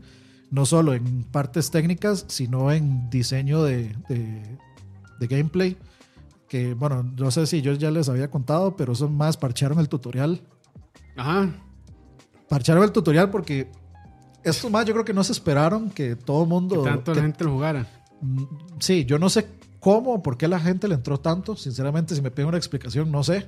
no 0.51 0.65
solo 0.65 0.93
en 0.93 1.23
partes 1.23 1.71
técnicas, 1.71 2.25
sino 2.27 2.71
en 2.71 3.09
diseño 3.09 3.63
de, 3.63 3.95
de- 4.09 4.57
de 5.19 5.27
gameplay. 5.27 5.77
Que 6.47 6.75
bueno, 6.75 7.01
no 7.01 7.31
sé 7.31 7.47
si 7.47 7.61
yo 7.63 7.73
ya 7.73 7.89
les 7.89 8.07
había 8.09 8.29
contado, 8.29 8.75
pero 8.75 8.93
son 8.93 9.15
más 9.17 9.37
parcharon 9.37 9.79
el 9.79 9.89
tutorial. 9.89 10.41
Ajá. 11.17 11.49
Parcharon 12.47 12.83
el 12.83 12.91
tutorial 12.91 13.31
porque 13.31 13.71
estos 14.43 14.69
más 14.71 14.85
yo 14.85 14.93
creo 14.93 15.05
que 15.05 15.13
no 15.13 15.23
se 15.23 15.31
esperaron 15.31 15.89
que 15.89 16.15
todo 16.15 16.43
el 16.43 16.47
Que 16.47 16.53
mundo. 16.53 16.83
tanto 16.83 17.11
que- 17.13 17.17
la 17.19 17.21
gente 17.25 17.43
lo 17.43 17.51
jugara. 17.51 17.87
Mm, 18.21 18.43
Sí, 18.79 19.05
yo 19.05 19.17
no 19.19 19.29
sé 19.29 19.47
cómo, 19.79 20.21
por 20.23 20.37
qué 20.37 20.47
la 20.47 20.59
gente 20.59 20.87
le 20.87 20.95
entró 20.95 21.19
tanto. 21.19 21.55
Sinceramente, 21.55 22.15
si 22.15 22.21
me 22.21 22.31
piden 22.31 22.47
una 22.49 22.57
explicación, 22.57 23.11
no 23.11 23.23
sé. 23.23 23.45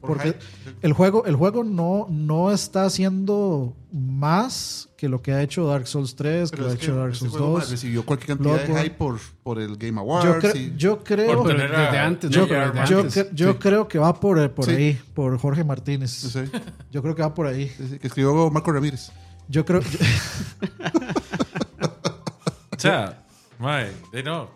Por 0.00 0.12
Porque 0.16 0.38
el 0.80 0.94
juego, 0.94 1.26
el 1.26 1.36
juego 1.36 1.62
no, 1.62 2.06
no 2.08 2.50
está 2.52 2.86
haciendo 2.86 3.74
más 3.92 4.88
que 4.96 5.10
lo 5.10 5.20
que 5.20 5.32
ha 5.32 5.42
hecho 5.42 5.66
Dark 5.66 5.86
Souls 5.86 6.16
3, 6.16 6.50
que 6.50 6.56
lo 6.62 6.68
ha 6.70 6.72
hecho 6.72 6.94
Dark 6.96 7.10
ese 7.10 7.18
Souls 7.20 7.32
juego, 7.32 7.46
2. 7.48 7.58
madre, 7.58 7.70
recibió 7.72 8.06
cualquier 8.06 8.38
cantidad 8.38 8.62
de 8.66 8.82
hype 8.82 8.96
por, 8.96 9.18
por 9.42 9.58
el 9.60 9.76
Game 9.76 9.92
Yo, 9.96 10.00
Awards. 10.00 10.42
cre- 10.44 10.56
y- 10.56 10.74
yo 10.78 11.04
creo, 11.04 11.36
Por 11.36 11.46
Pero 11.48 11.56
tener 11.58 11.70
desde 11.70 11.98
a- 11.98 12.06
antes, 12.06 12.30
yo, 12.30 12.46
desde 12.46 12.54
yo, 12.88 12.98
antes. 13.00 13.16
cre- 13.16 13.34
yo 13.34 13.52
sí. 13.52 13.58
creo 13.58 13.88
que 13.88 13.98
va 13.98 14.18
por, 14.18 14.50
por 14.52 14.64
Sí. 14.64 14.70
ahí, 14.70 15.00
por 15.12 15.36
Jorge 15.38 15.64
Martínez. 15.64 16.10
Sí, 16.12 16.40
Yo 16.90 17.02
creo 17.02 17.14
que 17.14 17.20
va 17.22 17.34
por 17.34 17.46
ahí. 17.46 17.68
sí, 17.68 17.88
sí, 17.90 17.98
que 17.98 18.06
escribió 18.06 18.50
Marco 18.50 18.72
Ramírez. 18.72 19.12
Yo 19.50 19.64
creo. 19.64 19.80
O 22.72 22.80
sea, 22.80 23.26
mae, 23.58 23.92
de 24.10 24.22
no. 24.22 24.50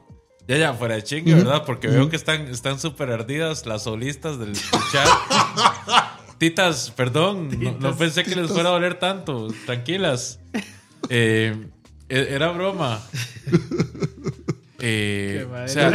Ya, 0.49 0.57
ya, 0.57 0.73
fuera 0.73 0.95
de 0.95 1.03
chingue, 1.05 1.35
¿verdad? 1.35 1.65
Porque 1.67 1.89
veo 1.89 2.09
que 2.09 2.17
están 2.17 2.49
están 2.49 2.79
súper 2.81 3.11
ardidas 3.11 3.67
las 3.67 3.83
solistas 3.83 4.39
del, 4.39 4.55
chat. 4.55 5.07
Titas, 6.39 6.91
perdón, 6.91 7.51
no, 7.61 7.73
no 7.79 7.97
pensé 7.97 8.25
que 8.25 8.35
les 8.35 8.51
fuera 8.51 8.71
a 8.71 8.73
doler 8.73 8.99
tanto. 8.99 9.49
Tranquilas. 9.67 10.41
Eh, 11.11 11.67
e- 12.09 12.29
era 12.31 12.51
broma. 12.53 12.99
Eh, 14.81 15.47
o 15.51 15.69
sea, 15.69 15.91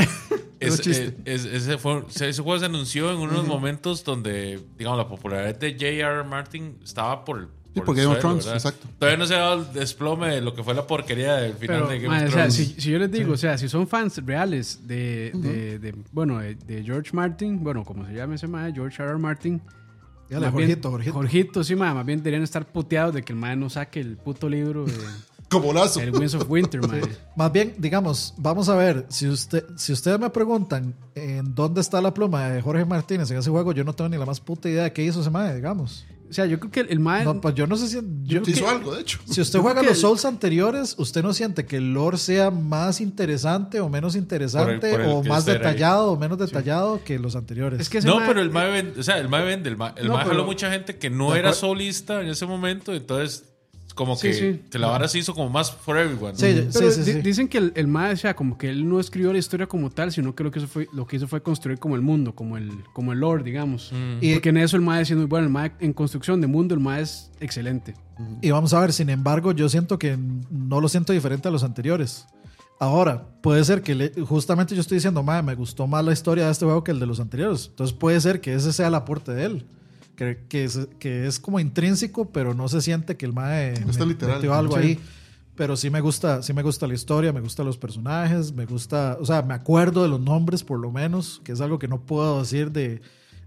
es- 0.59 0.87
eh, 0.87 1.15
es- 1.25 1.45
ese, 1.45 1.77
fue- 1.79 1.93
o 1.93 2.09
sea, 2.09 2.27
ese 2.27 2.41
juego 2.43 2.59
se 2.59 2.65
anunció 2.65 3.11
en 3.11 3.17
unos 3.17 3.45
momentos 3.47 4.03
donde, 4.03 4.59
digamos, 4.77 4.99
la 4.99 5.07
popularidad 5.07 5.57
de 5.57 5.71
J.R. 5.73 6.23
Martin 6.25 6.77
estaba 6.83 7.25
por 7.25 7.39
el. 7.39 7.47
Sí, 7.73 7.81
por 7.81 7.95
Game 7.95 8.07
of 8.07 8.19
Thrones, 8.19 8.45
¿verdad? 8.45 8.55
exacto. 8.55 8.87
Todavía 8.97 9.17
no 9.17 9.25
se 9.27 9.35
ha 9.35 9.39
dado 9.39 9.61
el 9.61 9.73
desplome 9.73 10.29
de 10.29 10.41
lo 10.41 10.53
que 10.55 10.63
fue 10.63 10.73
la 10.73 10.87
porquería 10.87 11.35
del 11.35 11.53
final 11.53 11.77
Pero, 11.83 11.87
de 11.89 11.99
Game 11.99 12.15
of 12.17 12.21
o 12.23 12.25
sea, 12.25 12.29
Thrones. 12.31 12.53
si, 12.55 12.65
si 12.65 12.89
yo 12.91 12.97
les 12.99 13.11
digo, 13.11 13.33
o 13.33 13.37
sea, 13.37 13.57
si 13.57 13.69
son 13.69 13.87
fans 13.87 14.17
reales 14.25 14.87
de, 14.87 15.31
de, 15.35 15.77
de- 15.79 15.95
bueno, 16.11 16.39
de, 16.39 16.55
de 16.55 16.83
George 16.83 17.11
Martin, 17.13 17.63
bueno, 17.63 17.83
como 17.83 18.05
se 18.07 18.13
llama 18.13 18.35
ese 18.35 18.47
mae, 18.47 18.73
George 18.73 19.01
R. 19.03 19.11
R. 19.11 19.19
Martin. 19.19 19.61
Dígale, 20.29 20.45
más 20.47 20.55
bien- 20.55 20.67
Jorgito, 20.69 20.91
Jorgito. 20.91 21.13
Jorgito, 21.13 21.63
sí, 21.63 21.75
mae, 21.75 21.93
más 21.93 22.05
bien 22.05 22.19
deberían 22.19 22.43
estar 22.43 22.65
puteados 22.65 23.13
de 23.13 23.23
que 23.23 23.33
el 23.33 23.39
mae 23.39 23.55
no 23.55 23.69
saque 23.69 23.99
el 23.99 24.17
puto 24.17 24.49
libro 24.49 24.85
de 24.85 24.93
Como 25.49 25.71
lazo. 25.73 25.99
el 26.01 26.11
Winds 26.15 26.35
of 26.35 26.49
Winter, 26.49 26.81
mae. 26.87 27.01
Más 27.35 27.51
bien, 27.51 27.73
digamos, 27.79 28.35
vamos 28.37 28.69
a 28.69 28.75
ver, 28.75 29.05
si, 29.09 29.27
usted, 29.27 29.63
si 29.77 29.93
ustedes 29.93 30.19
me 30.19 30.29
preguntan 30.29 30.93
en 31.15 31.55
dónde 31.55 31.81
está 31.81 31.99
la 32.01 32.13
pluma 32.13 32.49
de 32.49 32.61
Jorge 32.61 32.85
Martínez 32.85 33.31
en 33.31 33.37
ese 33.39 33.49
juego, 33.49 33.71
yo 33.73 33.83
no 33.83 33.93
tengo 33.93 34.09
ni 34.09 34.17
la 34.17 34.25
más 34.27 34.39
puta 34.39 34.69
idea 34.69 34.83
de 34.83 34.93
qué 34.93 35.03
hizo 35.03 35.21
ese 35.21 35.29
mae, 35.31 35.55
digamos. 35.55 36.05
O 36.29 36.33
sea, 36.33 36.45
yo 36.45 36.59
creo 36.59 36.71
que 36.71 36.79
el, 36.81 36.99
mae... 36.99 37.23
No, 37.25 37.41
pues 37.41 37.55
yo 37.55 37.65
no 37.65 37.75
sé 37.75 37.87
si... 37.87 37.99
yo- 38.23 38.41
hizo 38.45 38.69
algo, 38.69 38.93
de 38.93 39.01
hecho. 39.01 39.19
si 39.25 39.41
usted 39.41 39.59
juega 39.59 39.81
los 39.81 39.93
el- 39.93 39.97
Souls 39.97 40.25
anteriores, 40.25 40.93
usted 40.99 41.23
no 41.23 41.33
siente 41.33 41.65
que 41.65 41.77
el 41.77 41.91
lore 41.93 42.17
sea 42.19 42.51
más 42.51 43.01
interesante 43.01 43.79
o 43.79 43.89
menos 43.89 44.15
interesante 44.15 44.91
por 44.91 45.01
el 45.01 45.07
o 45.09 45.23
más 45.23 45.47
ahí. 45.47 45.53
detallado 45.55 46.11
o 46.11 46.17
menos 46.19 46.37
detallado 46.37 47.03
que 47.03 47.17
los 47.17 47.35
anteriores. 47.35 47.79
es 47.79 47.89
que 47.89 47.97
ese 47.97 48.07
No, 48.07 48.17
mae- 48.19 48.27
pero 48.27 48.41
el 48.41 48.51
MAE 48.51 48.69
vende, 48.71 48.99
o 48.99 49.03
sea, 49.03 49.17
el 49.17 49.27
MAE 49.27 49.43
vende, 49.45 49.69
el 49.69 49.77
MAE, 49.77 49.93
el 49.97 50.07
No, 50.07 50.13
mae 50.13 50.23
pero- 50.23 50.35
jaló 50.35 50.45
mucha 50.45 50.69
gente 50.71 50.97
que 50.97 51.09
no 51.09 51.35
era 51.35 51.51
solista 51.53 52.21
en 52.21 52.29
ese 52.29 52.45
momento, 52.45 52.93
entonces 52.93 53.45
como 53.99 54.15
Sí, 54.15 54.27
que, 54.29 54.33
sí. 54.33 54.61
que 54.71 54.79
la 54.79 54.87
vara 54.87 55.09
se 55.09 55.19
hizo 55.19 55.33
como 55.33 55.49
más 55.49 55.71
for 55.73 55.97
everyone. 55.97 56.33
Sí, 56.37 56.67
Pero 56.73 56.89
sí, 56.91 57.01
di- 57.01 57.11
sí. 57.11 57.21
dicen 57.21 57.49
que 57.49 57.57
el, 57.57 57.73
el 57.75 57.87
mae, 57.87 58.13
o 58.13 58.17
sea, 58.17 58.33
como 58.33 58.57
que 58.57 58.69
él 58.69 58.87
no 58.87 58.97
escribió 59.01 59.33
la 59.33 59.39
historia 59.39 59.67
como 59.67 59.89
tal, 59.89 60.13
sino 60.13 60.33
que 60.33 60.45
lo 60.45 60.51
que 60.51 60.59
hizo 60.59 60.67
fue, 60.69 60.87
lo 60.93 61.05
que 61.05 61.17
hizo 61.17 61.27
fue 61.27 61.43
construir 61.43 61.79
como 61.79 61.95
el 61.97 62.01
mundo, 62.01 62.33
como 62.33 62.55
el, 62.55 62.71
como 62.93 63.11
el 63.11 63.19
lore, 63.19 63.43
digamos. 63.43 63.91
Mm. 63.91 64.23
Y- 64.23 64.33
Porque 64.35 64.49
en 64.49 64.57
eso 64.57 64.77
el 64.77 64.83
mae 64.83 65.01
es 65.01 65.11
muy 65.11 65.25
bueno. 65.25 65.47
El 65.47 65.51
mae 65.51 65.73
en 65.81 65.91
construcción 65.91 66.39
de 66.39 66.47
mundo, 66.47 66.73
el 66.73 66.79
mae 66.79 67.01
es 67.01 67.29
excelente. 67.41 67.93
Y 68.41 68.51
vamos 68.51 68.73
a 68.73 68.79
ver, 68.79 68.93
sin 68.93 69.09
embargo, 69.09 69.51
yo 69.51 69.67
siento 69.67 69.99
que 69.99 70.17
no 70.49 70.79
lo 70.79 70.87
siento 70.87 71.11
diferente 71.11 71.49
a 71.49 71.51
los 71.51 71.63
anteriores. 71.63 72.25
Ahora, 72.81 73.25
puede 73.41 73.63
ser 73.65 73.81
que 73.81 73.93
le- 73.95 74.13
justamente 74.25 74.73
yo 74.73 74.79
estoy 74.81 74.95
diciendo, 74.95 75.21
madre, 75.21 75.43
me 75.43 75.55
gustó 75.55 75.85
más 75.87 76.05
la 76.05 76.13
historia 76.13 76.45
de 76.45 76.51
este 76.51 76.63
juego 76.63 76.83
que 76.83 76.91
el 76.91 76.99
de 76.99 77.05
los 77.05 77.19
anteriores. 77.19 77.67
Entonces 77.69 77.93
puede 77.97 78.21
ser 78.21 78.39
que 78.39 78.53
ese 78.53 78.71
sea 78.71 78.87
el 78.87 78.95
aporte 78.95 79.33
de 79.33 79.43
él. 79.45 79.65
Que, 80.19 80.37
que, 80.49 80.65
es, 80.65 80.87
que 80.99 81.25
es 81.27 81.39
como 81.39 81.61
intrínseco, 81.61 82.29
pero 82.29 82.53
no 82.53 82.67
se 82.67 82.81
siente 82.81 83.15
que 83.15 83.25
el 83.25 83.31
mae 83.31 83.71
está 83.89 84.05
literal. 84.05 84.35
metió 84.35 84.53
algo 84.53 84.75
Sí. 84.75 84.81
ahí. 84.81 84.99
Pero 85.55 85.77
sí 85.77 85.89
me 85.89 86.01
gusta, 86.01 86.41
sí 86.43 86.51
me 86.53 86.61
gusta 86.61 86.87
la 86.87 86.93
historia, 86.93 87.31
me 87.31 87.39
gustan 87.39 87.65
los 87.65 87.77
personajes, 87.77 88.51
me 88.53 88.65
gusta, 88.65 89.17
o 89.19 89.25
sea, 89.25 89.41
me 89.43 89.53
acuerdo 89.53 90.03
de 90.03 90.09
los 90.09 90.19
nombres 90.19 90.63
por 90.63 90.77
lo 90.79 90.91
menos, 90.91 91.39
que 91.45 91.53
es 91.53 91.61
algo 91.61 91.79
que 91.79 91.87
no 91.87 92.01
puedo 92.01 92.39
decir 92.41 92.71
de, 92.71 93.01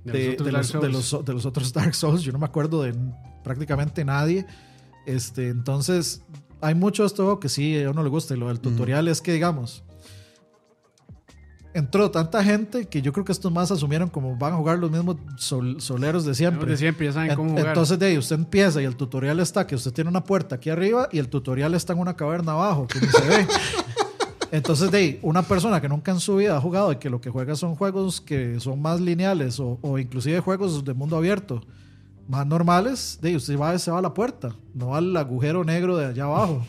De 0.05 0.37
de, 0.37 0.51
los 0.53 0.75
otros 0.75 0.83
de 0.83 0.89
de, 0.89 0.95
Souls. 0.95 1.13
los, 1.13 1.25
de 1.27 1.33
los 1.35 1.45
otros 1.47 1.73
Dark 1.75 1.95
Souls. 1.95 2.23
Yo 2.23 2.33
no 2.33 2.39
me 2.39 2.47
acuerdo 2.47 2.83
de 2.83 2.95
prácticamente 3.45 4.03
nadie. 4.05 4.47
Este, 5.07 5.49
entonces, 5.49 6.23
hay 6.63 6.75
mucho 6.75 7.03
de 7.07 7.15
juego 7.15 7.39
que 7.39 7.49
sí 7.51 7.83
a 7.83 7.91
uno 7.91 8.03
le 8.03 8.09
gusta. 8.09 8.35
Y 8.35 8.39
lo 8.39 8.49
del 8.49 8.61
tutorial 8.61 9.09
es 9.09 9.21
que, 9.21 9.33
digamos, 9.33 9.83
entró 11.75 12.11
tanta 12.11 12.43
gente 12.45 12.87
que 12.87 13.01
yo 13.03 13.13
creo 13.13 13.25
que 13.25 13.33
estos 13.33 13.51
más 13.53 13.71
asumieron 13.71 14.09
como 14.09 14.37
van 14.37 14.53
a 14.55 14.57
jugar 14.57 14.79
los 14.79 14.91
mismos 14.91 15.17
sol- 15.37 15.81
soleros 15.81 16.25
de 16.25 16.35
siempre. 16.35 16.71
De 16.71 16.77
siempre, 16.77 17.07
ya 17.07 17.13
saben 17.13 17.31
En- 17.31 17.37
cómo 17.37 17.51
jugar. 17.51 17.69
Entonces, 17.69 17.99
de 17.99 18.07
ahí 18.07 18.19
usted 18.19 18.37
empieza 18.37 18.83
y 18.83 18.85
el 18.85 18.97
tutorial 18.97 19.41
está 19.41 19.67
que 19.67 19.75
usted 19.75 19.93
tiene 19.93 20.11
una 20.11 20.23
puerta 20.25 20.57
aquí 20.57 20.71
arriba 20.71 21.09
y 21.13 21.19
el 21.19 21.29
tutorial 21.29 21.75
está 21.75 21.93
en 21.95 22.01
una 22.01 22.15
caverna 22.15 22.53
abajo, 22.53 22.87
que 22.87 23.01
ni 23.01 23.07
se 23.09 23.23
ve. 23.27 23.47
Entonces, 24.51 24.91
de 24.91 24.99
ahí, 24.99 25.19
una 25.23 25.43
persona 25.43 25.81
que 25.81 25.89
nunca 25.89 26.13
en 26.13 26.21
su 26.21 26.37
vida 26.37 26.57
ha 26.57 26.61
jugado 26.61 26.93
y 26.93 26.97
que 26.97 27.09
lo 27.09 27.21
que 27.23 27.31
juega 27.31 27.57
son 27.57 27.75
juegos 27.75 28.21
que 28.21 28.61
son 28.61 28.83
más 28.83 29.01
lineales 29.01 29.59
o, 29.59 29.79
o 29.81 29.99
inclusive 29.99 30.41
juegos 30.41 30.85
de 30.85 30.93
mundo 30.93 31.17
abierto 31.17 31.63
más 32.29 32.47
normales, 32.47 33.19
de 33.23 33.31
ahí 33.31 33.37
usted 33.37 33.59
va, 33.59 33.77
se 33.79 33.91
va 33.91 33.99
a 33.99 34.03
la 34.03 34.13
puerta, 34.15 34.55
no 34.75 34.95
al 34.95 35.17
agujero 35.17 35.65
negro 35.65 35.97
de 35.97 36.07
allá 36.07 36.25
abajo. 36.25 36.63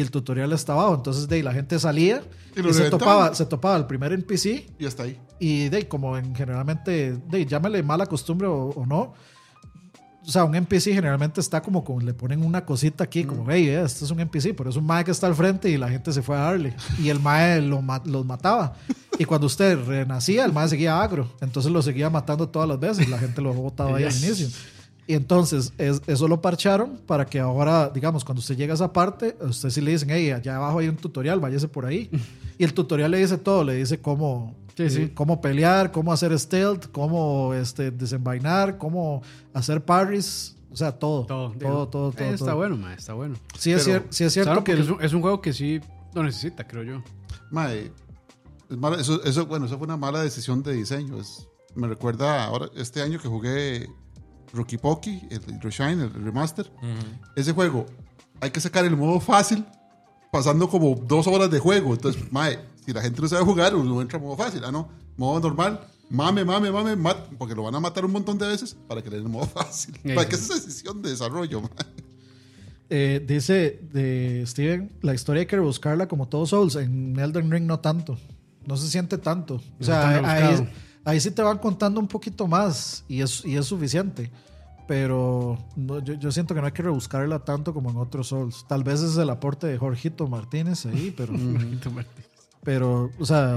Y 0.00 0.02
el 0.02 0.10
tutorial 0.10 0.52
está 0.52 0.72
abajo. 0.72 0.94
Entonces, 0.94 1.28
de 1.28 1.36
ahí, 1.36 1.42
la 1.42 1.52
gente 1.52 1.78
salía 1.78 2.22
Y 2.56 2.72
se, 2.72 2.88
topaba, 2.88 3.34
se 3.34 3.44
topaba 3.44 3.76
el 3.76 3.86
primer 3.86 4.12
NPC 4.12 4.70
Y 4.78 4.86
hasta 4.86 5.02
ahí. 5.02 5.20
y 5.38 5.68
de 5.68 5.76
ahí, 5.76 5.84
como 5.84 6.16
en, 6.16 6.34
generalmente, 6.34 7.12
de 7.12 7.36
ahí, 7.36 7.44
llámale 7.44 7.82
mala 7.82 8.06
costumbre 8.06 8.48
o, 8.48 8.70
o 8.70 8.86
no. 8.86 9.12
O 10.26 10.30
sea, 10.30 10.44
un 10.44 10.54
NPC 10.54 10.92
generalmente 10.92 11.40
está 11.40 11.62
como, 11.62 11.82
como 11.82 12.00
le 12.00 12.14
ponen 12.14 12.42
una 12.42 12.64
cosita 12.64 13.04
aquí, 13.04 13.24
como, 13.24 13.46
hey, 13.50 13.68
eh, 13.68 13.82
este 13.82 14.04
es 14.04 14.10
un 14.10 14.20
NPC, 14.20 14.54
pero 14.56 14.70
es 14.70 14.76
un 14.76 14.84
mae 14.84 15.04
que 15.04 15.10
está 15.10 15.26
al 15.26 15.34
frente 15.34 15.70
y 15.70 15.76
la 15.76 15.88
gente 15.88 16.12
se 16.12 16.22
fue 16.22 16.36
a 16.36 16.40
darle. 16.40 16.74
Y 16.98 17.08
el 17.08 17.20
mae 17.20 17.60
lo 17.60 17.82
los 18.04 18.24
mataba. 18.24 18.74
Y 19.18 19.26
cuando 19.26 19.46
usted 19.46 19.78
renacía, 19.84 20.44
el 20.46 20.52
mae 20.52 20.68
seguía 20.68 21.00
agro. 21.02 21.30
Entonces 21.40 21.70
lo 21.70 21.82
seguía 21.82 22.08
matando 22.08 22.48
todas 22.48 22.68
las 22.68 22.80
veces. 22.80 23.08
La 23.08 23.18
gente 23.18 23.42
lo 23.42 23.52
botaba 23.52 23.98
ahí 23.98 24.04
al 24.04 24.16
inicio. 24.16 24.48
Y 25.10 25.14
entonces 25.14 25.72
es- 25.76 26.00
eso 26.06 26.28
lo 26.28 26.40
parcharon 26.40 26.98
para 27.04 27.26
que 27.26 27.40
ahora, 27.40 27.88
digamos, 27.90 28.24
cuando 28.24 28.38
usted 28.38 28.56
llega 28.56 28.74
a 28.74 28.76
esa 28.76 28.92
parte, 28.92 29.36
a 29.40 29.46
usted 29.46 29.70
sí 29.70 29.80
le 29.80 29.90
dicen, 29.90 30.08
hey, 30.10 30.30
allá 30.30 30.54
abajo 30.54 30.78
hay 30.78 30.86
un 30.88 30.96
tutorial, 30.96 31.40
váyase 31.40 31.66
por 31.66 31.84
ahí. 31.84 32.08
Y 32.58 32.62
el 32.64 32.74
tutorial 32.74 33.10
le 33.10 33.18
dice 33.18 33.38
todo, 33.38 33.64
le 33.64 33.74
dice 33.74 34.00
cómo, 34.00 34.54
Sí, 34.76 34.88
sí. 34.90 35.02
eh, 35.02 35.12
cómo 35.14 35.40
pelear, 35.40 35.90
cómo 35.92 36.12
hacer 36.12 36.38
stealth, 36.38 36.86
cómo 36.92 37.54
este, 37.54 37.90
desenvainar, 37.90 38.76
cómo 38.78 39.22
hacer 39.54 39.82
parries, 39.84 40.56
o 40.70 40.76
sea, 40.76 40.92
todo. 40.92 41.24
Todo, 41.26 41.50
Todo, 41.58 41.88
todo, 41.88 42.12
todo. 42.12 42.24
eh, 42.24 42.34
está 42.34 42.44
todo. 42.46 42.56
bueno, 42.56 42.76
ma, 42.76 42.92
está 42.94 43.14
bueno. 43.14 43.34
Sí, 43.58 43.72
es, 43.72 43.84
Pero- 43.84 44.00
cier- 44.04 44.06
sí 44.10 44.24
es 44.24 44.32
cierto 44.34 44.62
que... 44.62 44.72
el- 44.72 44.80
es, 44.82 44.90
un, 44.90 45.02
es 45.02 45.12
un 45.14 45.22
juego 45.22 45.40
que 45.40 45.52
sí 45.54 45.80
lo 46.14 46.22
necesita, 46.22 46.68
creo 46.68 46.82
yo. 46.84 47.02
Mae, 47.50 47.90
es 48.70 48.76
mala- 48.76 49.00
eso, 49.00 49.20
eso, 49.24 49.46
bueno, 49.46 49.66
eso 49.66 49.76
fue 49.78 49.86
una 49.86 49.96
mala 49.96 50.22
decisión 50.22 50.62
de 50.62 50.74
diseño. 50.74 51.18
Es, 51.18 51.48
me 51.74 51.88
recuerda 51.88 52.44
ahora, 52.44 52.68
este 52.76 53.00
año 53.02 53.18
que 53.18 53.26
jugué 53.28 53.88
Rookie 54.52 54.78
Poki, 54.78 55.22
el 55.30 55.60
Reshine, 55.60 56.02
el 56.04 56.12
remaster. 56.12 56.70
Ese 57.36 57.52
juego, 57.52 57.86
hay 58.40 58.50
que 58.50 58.60
sacar 58.60 58.84
el 58.84 58.96
modo 58.96 59.20
fácil, 59.20 59.64
pasando 60.32 60.68
como 60.68 60.94
dos 60.94 61.26
horas 61.26 61.50
de 61.50 61.58
juego. 61.58 61.92
Entonces, 61.94 62.22
mae, 62.32 62.58
si 62.84 62.92
la 62.92 63.02
gente 63.02 63.20
no 63.22 63.28
sabe 63.28 63.44
jugar, 63.44 63.74
uno 63.74 64.00
entra 64.02 64.18
a 64.18 64.22
modo 64.22 64.36
fácil. 64.36 64.62
Ah, 64.64 64.72
no, 64.72 64.88
modo 65.16 65.40
normal. 65.40 65.80
Mame, 66.08 66.44
mame, 66.44 66.72
mame, 66.72 66.96
mat- 66.96 67.28
porque 67.38 67.54
lo 67.54 67.62
van 67.62 67.74
a 67.76 67.80
matar 67.80 68.04
un 68.04 68.10
montón 68.10 68.36
de 68.36 68.48
veces 68.48 68.76
para 68.88 69.00
que 69.00 69.10
le 69.10 69.16
den 69.16 69.26
el 69.26 69.32
modo 69.32 69.46
fácil. 69.54 69.94
Sí, 70.02 70.08
para 70.08 70.22
sí. 70.22 70.28
que 70.28 70.34
esa 70.34 70.54
decisión 70.54 71.02
de 71.02 71.10
desarrollo, 71.10 71.60
mae. 71.62 71.70
eh, 72.88 73.24
dice 73.26 73.80
de 73.92 74.42
Steven, 74.46 74.90
la 75.02 75.14
historia 75.14 75.40
hay 75.40 75.46
que 75.46 75.54
rebuscarla 75.56 76.08
como 76.08 76.26
todos 76.26 76.50
Souls. 76.50 76.74
En 76.74 77.16
Elden 77.18 77.50
Ring 77.50 77.64
no 77.66 77.78
tanto. 77.78 78.18
No 78.66 78.76
se 78.76 78.88
siente 78.88 79.18
tanto. 79.18 79.60
O 79.80 79.84
sea, 79.84 80.18
ahí. 80.28 80.68
Ahí 81.04 81.20
sí 81.20 81.30
te 81.30 81.42
van 81.42 81.58
contando 81.58 82.00
un 82.00 82.08
poquito 82.08 82.46
más 82.46 83.04
y 83.08 83.20
es, 83.20 83.44
y 83.44 83.56
es 83.56 83.66
suficiente. 83.66 84.30
Pero 84.86 85.56
no, 85.76 86.00
yo, 86.00 86.14
yo 86.14 86.32
siento 86.32 86.52
que 86.52 86.60
no 86.60 86.66
hay 86.66 86.72
que 86.72 86.82
rebuscarla 86.82 87.38
tanto 87.44 87.72
como 87.72 87.90
en 87.90 87.96
otros 87.96 88.28
Souls. 88.28 88.64
Tal 88.68 88.82
vez 88.82 89.00
es 89.00 89.16
el 89.16 89.30
aporte 89.30 89.68
de 89.68 89.78
Jorgito 89.78 90.26
Martínez 90.26 90.84
ahí, 90.86 91.14
pero, 91.16 91.32
pero 92.64 93.10
o 93.18 93.24
sea, 93.24 93.56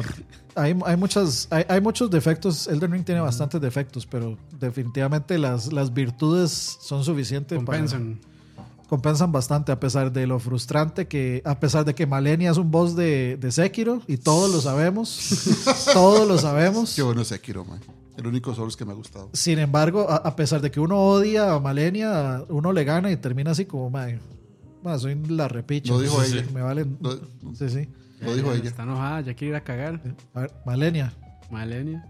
hay, 0.53 0.77
hay, 0.85 0.95
muchas, 0.95 1.47
hay, 1.49 1.65
hay 1.67 1.81
muchos 1.81 2.11
defectos. 2.11 2.67
Elden 2.67 2.91
Ring 2.91 3.03
tiene 3.03 3.21
bastantes 3.21 3.59
defectos, 3.59 4.05
pero 4.05 4.37
definitivamente 4.59 5.39
las, 5.39 5.73
las 5.73 5.91
virtudes 5.91 6.77
son 6.81 7.03
suficientes 7.03 7.63
para 7.63 7.79
Compensan. 8.93 9.31
bastante 9.31 9.71
a 9.71 9.79
pesar 9.79 10.11
de 10.11 10.27
lo 10.27 10.37
frustrante 10.39 11.07
que 11.07 11.41
a 11.45 11.59
pesar 11.59 11.83
de 11.85 11.95
que 11.95 12.05
Malenia 12.05 12.51
es 12.51 12.57
un 12.57 12.69
boss 12.69 12.95
de, 12.95 13.37
de 13.37 13.51
Sekiro 13.51 14.01
y 14.07 14.17
todos 14.17 14.51
lo 14.53 14.61
sabemos 14.61 15.07
todos 15.93 16.27
lo 16.27 16.37
sabemos 16.37 16.93
Qué 16.95 17.01
bueno 17.01 17.21
es 17.21 17.27
Sekiro, 17.29 17.65
mae. 17.65 17.79
El 18.17 18.27
único 18.27 18.53
Souls 18.53 18.75
que 18.77 18.85
me 18.85 18.91
ha 18.91 18.95
gustado. 18.95 19.29
sin 19.33 19.57
embargo 19.57 20.07
a, 20.09 20.17
a 20.17 20.35
pesar 20.35 20.61
de 20.61 20.69
que 20.69 20.79
uno 20.79 20.99
odia 20.99 21.53
a 21.53 21.59
Malenia 21.59 22.43
uno 22.49 22.71
le 22.71 22.83
gana 22.83 23.11
y 23.11 23.17
termina 23.17 23.51
así 23.51 23.65
como 23.65 23.89
"Mae, 23.89 24.19
mae, 24.83 24.99
soy 24.99 25.15
la 25.27 25.47
repicha 25.47 25.91
Lo 25.91 25.99
dijo 25.99 26.21
Sí, 26.23 26.37
ella. 26.37 26.45
me 26.53 26.61
valen 26.61 26.97
Lo, 27.01 27.15
sí 27.55 27.69
sí 27.69 27.89
lo 28.21 28.35
dijo 28.35 28.51
Ya 28.53 28.59
ella. 28.59 28.69
Está 28.69 28.83
enojada, 28.83 29.21
ya 29.21 29.33
quiere 29.33 29.49
ir 29.49 29.55
a 29.55 29.63
cagar. 29.63 29.99
a 30.35 30.39
ver, 30.41 30.51
Malenia 30.65 31.11
Malenia. 31.49 32.05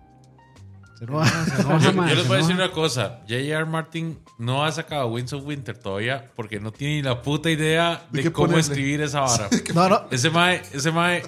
Se 1.07 1.63
Yo, 1.83 1.91
les 2.15 2.27
voy 2.27 2.37
a 2.37 2.39
decir 2.41 2.55
una 2.55 2.71
cosa. 2.71 3.19
J.R. 3.27 3.65
Martin 3.65 4.19
no 4.37 4.63
ha 4.65 4.71
sacado 4.71 5.07
Winds 5.07 5.33
of 5.33 5.45
Winter 5.45 5.77
todavía 5.77 6.29
porque 6.35 6.59
no 6.59 6.71
tiene 6.71 6.95
ni 6.95 7.01
la 7.01 7.21
puta 7.21 7.49
idea 7.49 8.03
¿De 8.11 8.31
cómo 8.31 8.47
ponerle? 8.47 8.61
escribir 8.61 9.01
esa 9.01 9.21
vara. 9.21 9.47
no 9.73 9.89
no 9.89 10.05
Ese 10.11 10.29
mae, 10.29 10.61
ese 10.73 10.91
mae, 10.91 11.23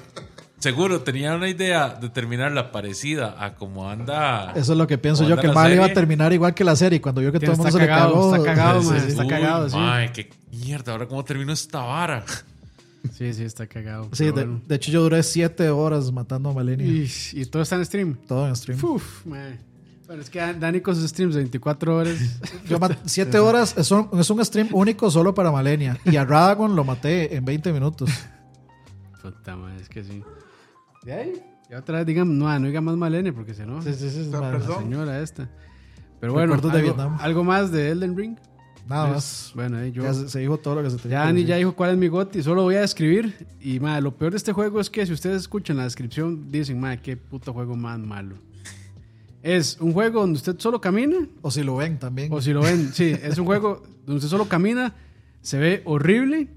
seguro 0.60 1.02
tenía 1.02 1.36
una 1.36 1.48
idea 1.50 1.90
de 1.90 2.10
terminarla 2.10 2.72
parecida 2.72 3.36
a 3.38 3.56
como 3.56 3.90
anda. 3.90 4.52
eso 4.56 4.72
es 4.72 4.78
lo 4.78 4.88
que 4.88 4.98
pienso 4.98 5.24
¿Cómo 5.24 5.36
yo 5.36 5.42
que 5.42 5.48
el 5.48 5.54
mal 5.54 5.72
iba 5.74 5.86
a 5.86 5.94
terminar 5.94 6.34
igual 6.34 6.54
que 6.54 6.64
la 6.64 6.76
serie 6.76 7.00
cuando 7.02 7.22
vio 7.22 7.32
que 7.32 7.40
todo 7.40 7.52
el 7.52 7.58
mundo 7.58 7.70
está 7.70 7.80
se 7.80 7.86
le 7.86 7.90
cagado, 7.90 8.14
cagó 8.14 8.36
está 8.36 8.56
cagado, 8.56 8.82
sí, 8.82 8.96
está 9.08 9.24
Uy, 9.24 9.28
cagado, 9.30 9.70
sí. 9.70 9.76
mae, 9.78 10.12
qué 10.12 10.30
mierda, 10.52 10.94
ahora 10.94 11.06
cómo 11.08 11.24
terminó 11.24 11.52
esta 11.54 11.80
vara. 11.80 12.24
Sí, 13.14 13.34
sí, 13.34 13.44
está 13.44 13.68
cagado. 13.68 14.06
Sí, 14.12 14.26
pero 14.26 14.36
de, 14.36 14.44
bueno. 14.46 14.62
de 14.68 14.76
hecho 14.76 14.92
yo 14.92 15.02
duré 15.04 15.24
siete 15.24 15.70
horas 15.70 16.12
matando 16.12 16.50
a 16.50 16.54
Malenia 16.54 16.86
Y, 16.86 17.10
y 17.34 17.46
todo 17.46 17.62
está 17.64 17.76
en 17.76 17.86
stream. 17.86 18.16
todo 18.28 18.48
en 18.48 18.56
stream 18.56 18.84
Uf, 18.84 19.26
man. 19.26 19.58
Bueno, 20.08 20.22
es 20.22 20.30
que 20.30 20.40
Dani 20.40 20.82
con 20.82 20.96
sus 20.96 21.10
streams 21.10 21.34
de 21.34 21.42
24 21.42 21.96
horas. 21.98 22.16
Yo 22.70 22.78
mat- 22.80 22.98
siete 23.06 23.40
horas 23.40 23.76
es 23.76 23.90
un, 23.90 24.08
es 24.20 24.30
un 24.30 24.46
stream 24.46 24.70
único 24.72 25.10
solo 25.10 25.34
para 25.34 25.52
Malenia. 25.52 25.98
Y 26.06 26.16
a 26.16 26.24
Radagon 26.26 26.76
lo 26.76 26.84
maté 26.84 27.36
en 27.36 27.44
20 27.44 27.74
minutos. 27.74 28.12
Puta 29.22 29.56
madre, 29.56 29.82
es 29.82 29.90
que 29.90 30.04
sí. 30.04 30.22
De 31.04 31.14
ahí. 31.14 31.34
Y 31.72 31.74
otra 31.74 31.98
vez 31.98 32.06
digan, 32.06 32.38
no, 32.38 32.60
no 32.60 32.68
diga 32.68 32.82
más 32.82 32.96
Malenia 32.96 33.34
porque 33.34 33.56
se 33.56 33.64
enoja. 33.64 33.82
Sí, 33.82 33.94
sí, 33.96 34.10
sí, 34.12 34.30
Ah, 34.34 34.40
madre. 34.42 34.60
La 34.60 34.78
señora 34.78 35.20
esta. 35.22 35.50
Pero 36.20 36.34
bueno, 36.34 36.54
algo 37.20 37.44
más 37.44 37.72
de 37.72 37.90
Elden 37.90 38.16
Ring. 38.16 38.38
Nada 38.88 39.08
más. 39.08 39.52
Bueno, 39.56 39.78
ahí 39.78 39.92
yo. 39.92 40.04
Ya 40.04 40.14
se, 40.14 40.30
se 40.30 40.40
dijo 40.40 40.58
todo 40.58 40.76
lo 40.76 40.84
que 40.84 40.90
se 40.92 40.98
tenía 40.98 41.32
Ya 41.32 41.40
ya 41.42 41.56
dijo 41.58 41.76
cuál 41.76 41.92
es 41.92 41.98
mi 41.98 42.08
goti, 42.08 42.44
solo 42.44 42.64
voy 42.64 42.76
a 42.76 42.82
describir. 42.82 43.48
Y 43.60 43.80
madre, 43.80 44.02
lo 44.02 44.16
peor 44.16 44.32
de 44.32 44.38
este 44.38 44.54
juego 44.54 44.80
es 44.80 44.90
que 44.90 45.06
si 45.06 45.14
ustedes 45.14 45.42
escuchan 45.42 45.78
la 45.78 45.84
descripción, 45.84 46.52
dicen, 46.52 46.80
madre, 46.80 47.00
qué 47.02 47.18
puto 47.18 47.54
juego 47.54 47.76
más 47.76 48.00
malo. 48.00 48.36
Es 49.42 49.78
un 49.80 49.94
juego 49.94 50.22
donde 50.22 50.38
usted 50.38 50.60
solo 50.60 50.82
camina, 50.82 51.28
O 51.42 51.52
si 51.52 51.64
lo 51.64 51.76
ven 51.76 52.00
también. 52.00 52.32
o 52.34 52.42
si 52.42 52.52
lo 52.52 52.62
ven, 52.62 52.92
sí, 52.94 53.16
es 53.22 53.38
un 53.38 53.46
juego 53.46 53.84
donde 54.06 54.16
usted 54.18 54.30
solo 54.30 54.48
camina, 54.48 54.96
se 55.42 55.58
ve 55.60 55.82
horrible. 55.86 56.48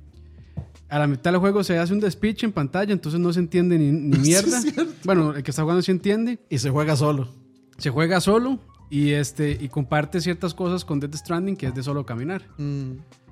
A 0.88 0.98
la 0.98 1.06
mitad 1.06 1.32
del 1.32 1.40
juego 1.40 1.62
se 1.64 1.78
hace 1.78 1.92
un 1.92 2.00
despiche 2.00 2.46
en 2.46 2.52
pantalla, 2.52 2.94
entonces 2.94 3.20
no 3.20 3.30
se 3.32 3.40
entiende 3.40 3.78
ni, 3.78 3.92
ni 3.92 4.16
mierda. 4.22 4.62
bueno, 5.04 5.34
el 5.34 5.42
que 5.42 5.50
está 5.50 5.62
jugando 5.62 5.82
sí 5.82 5.90
entiende. 5.90 6.38
Y 6.48 6.58
se 6.58 6.70
juega 6.70 6.96
solo. 6.96 7.28
Se 7.76 7.90
juega 7.90 8.20
solo 8.22 8.58
y 8.90 9.12
este 9.12 9.50
y 9.60 9.68
comparte 9.68 10.20
ciertas 10.20 10.54
cosas 10.54 10.84
con 10.84 11.00
Death 11.00 11.14
Stranding, 11.16 11.56
que 11.56 11.66
es 11.66 11.74
de 11.74 11.82
solo 11.82 12.04
caminar. 12.06 12.42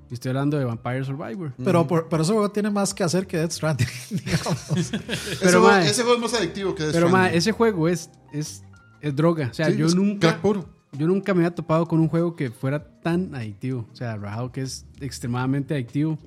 Y 0.09 0.15
estoy 0.15 0.28
hablando 0.31 0.57
de 0.57 0.65
Vampire 0.65 1.05
Survivor. 1.05 1.53
Pero, 1.65 1.87
por, 1.87 2.09
pero 2.09 2.23
ese 2.23 2.33
juego 2.33 2.51
tiene 2.51 2.70
más 2.70 2.95
que 2.95 3.03
hacer 3.03 3.27
que 3.27 3.39
Death 3.39 3.51
Stranding. 3.53 3.89
digamos. 4.11 4.65
Pero, 4.70 5.11
ese, 5.33 5.51
juego, 5.51 5.66
mae, 5.66 5.87
ese 5.91 6.03
juego 6.03 6.16
es 6.16 6.23
más 6.23 6.35
adictivo 6.41 6.74
que 6.77 6.83
Death 6.85 6.93
Pero 6.93 7.09
ma, 7.09 7.19
Stranding. 7.19 7.39
ese 7.39 7.53
juego 7.53 7.89
es, 7.89 8.11
es, 8.33 8.62
es 9.01 9.16
droga. 9.16 9.49
O 9.51 9.55
sea, 9.55 9.66
Sí, 9.70 9.77
yo 9.77 9.89
nunca 9.89 10.41
puro. 10.41 10.69
yo 10.93 11.09
nunca 11.09 11.35
me 11.35 11.41
había 11.41 11.55
topado 11.55 11.87
con 11.87 11.99
un 11.99 12.09
juego 12.09 12.37
que 12.37 12.51
fuera 12.51 12.85
tan 13.01 13.35
adictivo. 13.35 13.89
O 13.93 13.97
sea, 13.97 14.16
Rajado 14.16 14.53
que 14.53 14.61
es 14.61 14.87
extremadamente 15.01 15.74
adictivo. 15.74 16.19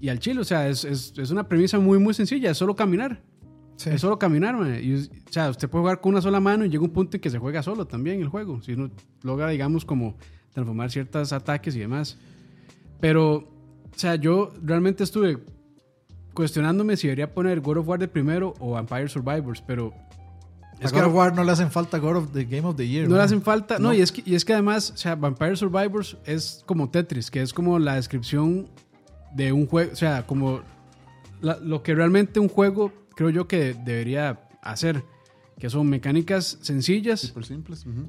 Y 0.00 0.08
al 0.08 0.20
chile, 0.20 0.40
o 0.40 0.44
sea, 0.44 0.68
es, 0.68 0.84
es, 0.84 1.14
es 1.16 1.30
una 1.30 1.48
premisa 1.48 1.80
muy, 1.80 1.98
muy 1.98 2.14
sencilla. 2.14 2.50
Es 2.52 2.58
solo 2.58 2.76
caminar. 2.76 3.22
Sí. 3.76 3.90
Es 3.90 4.00
solo 4.00 4.18
caminar, 4.18 4.56
man. 4.56 4.78
Y, 4.82 4.94
o 4.94 4.98
sea, 5.30 5.50
usted 5.50 5.68
puede 5.68 5.82
jugar 5.82 6.00
con 6.00 6.12
una 6.12 6.22
sola 6.22 6.40
mano 6.40 6.64
y 6.64 6.70
llega 6.70 6.82
un 6.82 6.90
punto 6.90 7.16
en 7.16 7.20
que 7.20 7.30
se 7.30 7.38
juega 7.38 7.62
solo 7.62 7.86
también 7.86 8.20
el 8.20 8.28
juego. 8.28 8.62
Si 8.62 8.72
uno 8.72 8.90
logra, 9.22 9.48
digamos, 9.50 9.84
como 9.84 10.16
transformar 10.52 10.90
ciertos 10.90 11.32
ataques 11.32 11.76
y 11.76 11.80
demás. 11.80 12.16
Pero, 13.00 13.34
o 13.34 13.48
sea, 13.94 14.14
yo 14.16 14.50
realmente 14.62 15.04
estuve 15.04 15.38
cuestionándome 16.32 16.96
si 16.96 17.06
debería 17.06 17.32
poner 17.32 17.60
God 17.60 17.78
of 17.78 17.88
War 17.88 17.98
de 17.98 18.08
primero 18.08 18.54
o 18.58 18.72
Vampire 18.72 19.08
Survivors, 19.08 19.62
pero... 19.66 19.92
A 20.82 20.90
God 20.90 21.04
of 21.06 21.14
War 21.14 21.34
no 21.34 21.42
le 21.42 21.52
hacen 21.52 21.70
falta 21.70 21.98
God 21.98 22.16
of 22.16 22.32
the 22.32 22.44
Game 22.44 22.66
of 22.68 22.76
the 22.76 22.86
Year. 22.86 23.04
No 23.04 23.10
man. 23.10 23.18
le 23.18 23.24
hacen 23.24 23.40
falta. 23.40 23.78
No, 23.78 23.94
y, 23.94 24.02
es 24.02 24.12
que, 24.12 24.22
y 24.26 24.34
es 24.34 24.44
que 24.44 24.52
además, 24.52 24.90
o 24.90 24.96
sea, 24.98 25.14
Vampire 25.14 25.56
Survivors 25.56 26.18
es 26.26 26.62
como 26.66 26.90
Tetris, 26.90 27.30
que 27.30 27.40
es 27.40 27.54
como 27.54 27.78
la 27.78 27.94
descripción 27.94 28.68
de 29.34 29.52
un 29.52 29.66
juego, 29.66 29.90
o 29.92 29.96
sea, 29.96 30.26
como 30.26 30.60
la- 31.40 31.58
lo 31.60 31.82
que 31.82 31.94
realmente 31.94 32.40
un 32.40 32.48
juego 32.50 32.92
creo 33.16 33.30
yo 33.30 33.48
que 33.48 33.74
debería 33.74 34.48
hacer, 34.62 35.02
que 35.58 35.68
son 35.70 35.88
mecánicas 35.88 36.58
sencillas, 36.62 37.20
Súper 37.20 37.44
simples. 37.44 37.84
ujú. 37.86 38.08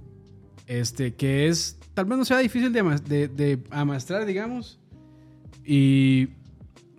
este, 0.68 1.16
que 1.16 1.48
es, 1.48 1.80
tal 1.96 2.06
vez 2.06 2.18
no 2.20 2.26
sea 2.26 2.38
difícil 2.38 2.72
de, 2.72 2.84
de, 3.08 3.28
de 3.28 3.64
amastrar, 3.72 4.26
digamos, 4.26 4.80
y, 5.66 6.28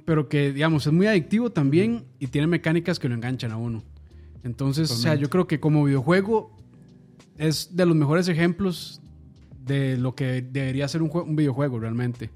pero 0.04 0.28
que, 0.28 0.52
digamos, 0.52 0.86
es 0.86 0.92
muy 0.92 1.06
adictivo 1.06 1.50
también 1.50 2.04
y 2.18 2.26
tiene 2.28 2.46
mecánicas 2.46 2.98
que 2.98 3.08
lo 3.08 3.14
enganchan 3.14 3.52
a 3.52 3.56
uno. 3.56 3.84
Entonces, 4.42 4.90
o 4.90 4.96
sea, 4.96 5.14
yo 5.14 5.28
creo 5.30 5.46
que 5.46 5.60
como 5.60 5.84
videojuego 5.84 6.56
es 7.36 7.76
de 7.76 7.84
los 7.86 7.94
mejores 7.96 8.28
ejemplos 8.28 9.00
de 9.64 9.96
lo 9.98 10.14
que 10.14 10.40
debería 10.42 10.88
ser 10.88 11.02
un, 11.02 11.10
un 11.12 11.36
videojuego 11.36 11.78
realmente. 11.78 12.30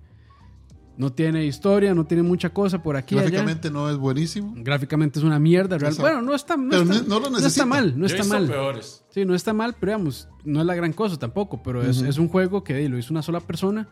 No 0.96 1.10
tiene 1.10 1.44
historia, 1.46 1.94
no 1.94 2.04
tiene 2.04 2.22
mucha 2.22 2.50
cosa 2.50 2.82
por 2.82 2.96
aquí 2.96 3.14
allá. 3.14 3.24
Gráficamente 3.24 3.70
no 3.70 3.88
es 3.88 3.96
buenísimo. 3.96 4.52
Gráficamente 4.58 5.18
es 5.18 5.24
una 5.24 5.38
mierda. 5.38 5.78
real-. 5.78 5.94
Bueno, 5.98 6.20
no 6.22 6.34
está, 6.34 6.56
no 6.56 6.68
Pero 6.70 6.82
está, 6.82 6.94
no- 6.94 7.02
no 7.08 7.20
lo 7.20 7.30
no 7.30 7.38
está 7.38 7.64
mal, 7.66 7.98
no 7.98 8.06
Yo 8.06 8.14
está 8.16 8.26
mal. 8.28 8.46
peores. 8.46 9.02
Sí, 9.10 9.24
no 9.24 9.34
está 9.34 9.52
mal, 9.54 9.74
pero 9.80 9.92
digamos, 9.92 10.28
no 10.44 10.60
es 10.60 10.66
la 10.66 10.74
gran 10.74 10.92
cosa 10.92 11.18
tampoco, 11.18 11.62
pero 11.62 11.82
es, 11.82 12.02
es 12.02 12.18
un 12.18 12.28
juego 12.28 12.62
que 12.62 12.88
lo 12.88 12.98
hizo 12.98 13.12
una 13.12 13.22
sola 13.22 13.40
persona 13.40 13.88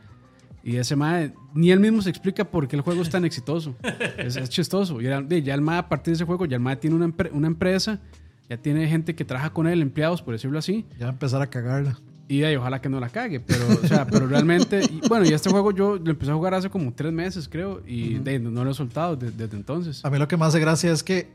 Y 0.62 0.76
ese 0.76 0.94
mae, 0.94 1.32
ni 1.54 1.70
él 1.70 1.80
mismo 1.80 2.02
se 2.02 2.10
explica 2.10 2.44
por 2.44 2.68
qué 2.68 2.76
el 2.76 2.82
juego 2.82 3.00
es 3.00 3.08
tan 3.08 3.24
exitoso. 3.24 3.74
Es, 4.18 4.36
es 4.36 4.50
chistoso. 4.50 5.00
Y 5.00 5.06
era- 5.06 5.22
de- 5.22 5.42
ya 5.42 5.54
el 5.54 5.62
mae, 5.62 5.78
a 5.78 5.88
partir 5.88 6.12
de 6.12 6.16
ese 6.16 6.24
juego, 6.26 6.44
ya 6.44 6.56
el 6.56 6.62
mae 6.62 6.76
tiene 6.76 6.96
una, 6.96 7.06
empre- 7.06 7.30
una 7.32 7.46
empresa, 7.46 7.98
ya 8.50 8.58
tiene 8.58 8.86
gente 8.88 9.14
que 9.14 9.24
trabaja 9.24 9.54
con 9.54 9.66
él, 9.66 9.80
empleados, 9.80 10.20
por 10.20 10.34
decirlo 10.34 10.58
así. 10.58 10.84
Ya 10.98 11.06
va 11.06 11.10
a 11.10 11.12
empezar 11.12 11.40
a 11.40 11.46
cagarla. 11.48 11.98
Y 12.30 12.38
de 12.38 12.46
ahí, 12.46 12.54
ojalá 12.56 12.80
que 12.80 12.88
no 12.88 13.00
la 13.00 13.08
cague. 13.08 13.40
Pero, 13.40 13.66
o 13.82 13.86
sea, 13.88 14.06
pero 14.06 14.28
realmente, 14.28 14.82
y, 14.84 15.00
bueno, 15.08 15.24
y 15.26 15.32
este 15.32 15.50
juego 15.50 15.72
yo 15.72 15.96
lo 15.96 16.10
empecé 16.12 16.30
a 16.30 16.34
jugar 16.34 16.54
hace 16.54 16.70
como 16.70 16.92
tres 16.92 17.12
meses, 17.12 17.48
creo, 17.48 17.82
y 17.84 18.18
de 18.20 18.38
no 18.38 18.64
lo 18.64 18.70
he 18.70 18.74
soltado 18.74 19.16
de- 19.16 19.32
desde 19.32 19.56
entonces. 19.56 20.04
A 20.04 20.10
mí 20.10 20.16
lo 20.18 20.28
que 20.28 20.36
más 20.36 20.50
hace 20.50 20.60
gracia 20.60 20.92
es 20.92 21.02
que 21.02 21.28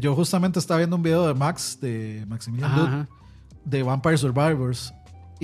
yo 0.00 0.14
justamente 0.14 0.58
estaba 0.58 0.78
viendo 0.78 0.96
un 0.96 1.02
video 1.02 1.26
de 1.26 1.34
Max, 1.34 1.78
de 1.78 2.24
Maximilian 2.26 2.70
ajá. 2.70 3.08
de 3.66 3.82
Vampire 3.82 4.16
Survivors. 4.16 4.94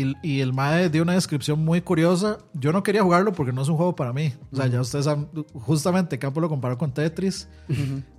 Y, 0.00 0.14
y 0.22 0.40
el 0.40 0.52
MAE 0.52 0.88
dio 0.88 1.02
una 1.02 1.14
descripción 1.14 1.64
muy 1.64 1.80
curiosa. 1.80 2.38
Yo 2.54 2.72
no 2.72 2.82
quería 2.82 3.02
jugarlo 3.02 3.32
porque 3.32 3.52
no 3.52 3.62
es 3.62 3.68
un 3.68 3.76
juego 3.76 3.94
para 3.96 4.12
mí. 4.12 4.32
O 4.52 4.56
sea, 4.56 4.66
ya 4.66 4.80
ustedes 4.80 5.04
saben, 5.04 5.28
justamente 5.54 6.18
Campo 6.18 6.40
lo 6.40 6.48
comparó 6.48 6.76
con 6.78 6.92
Tetris. 6.92 7.48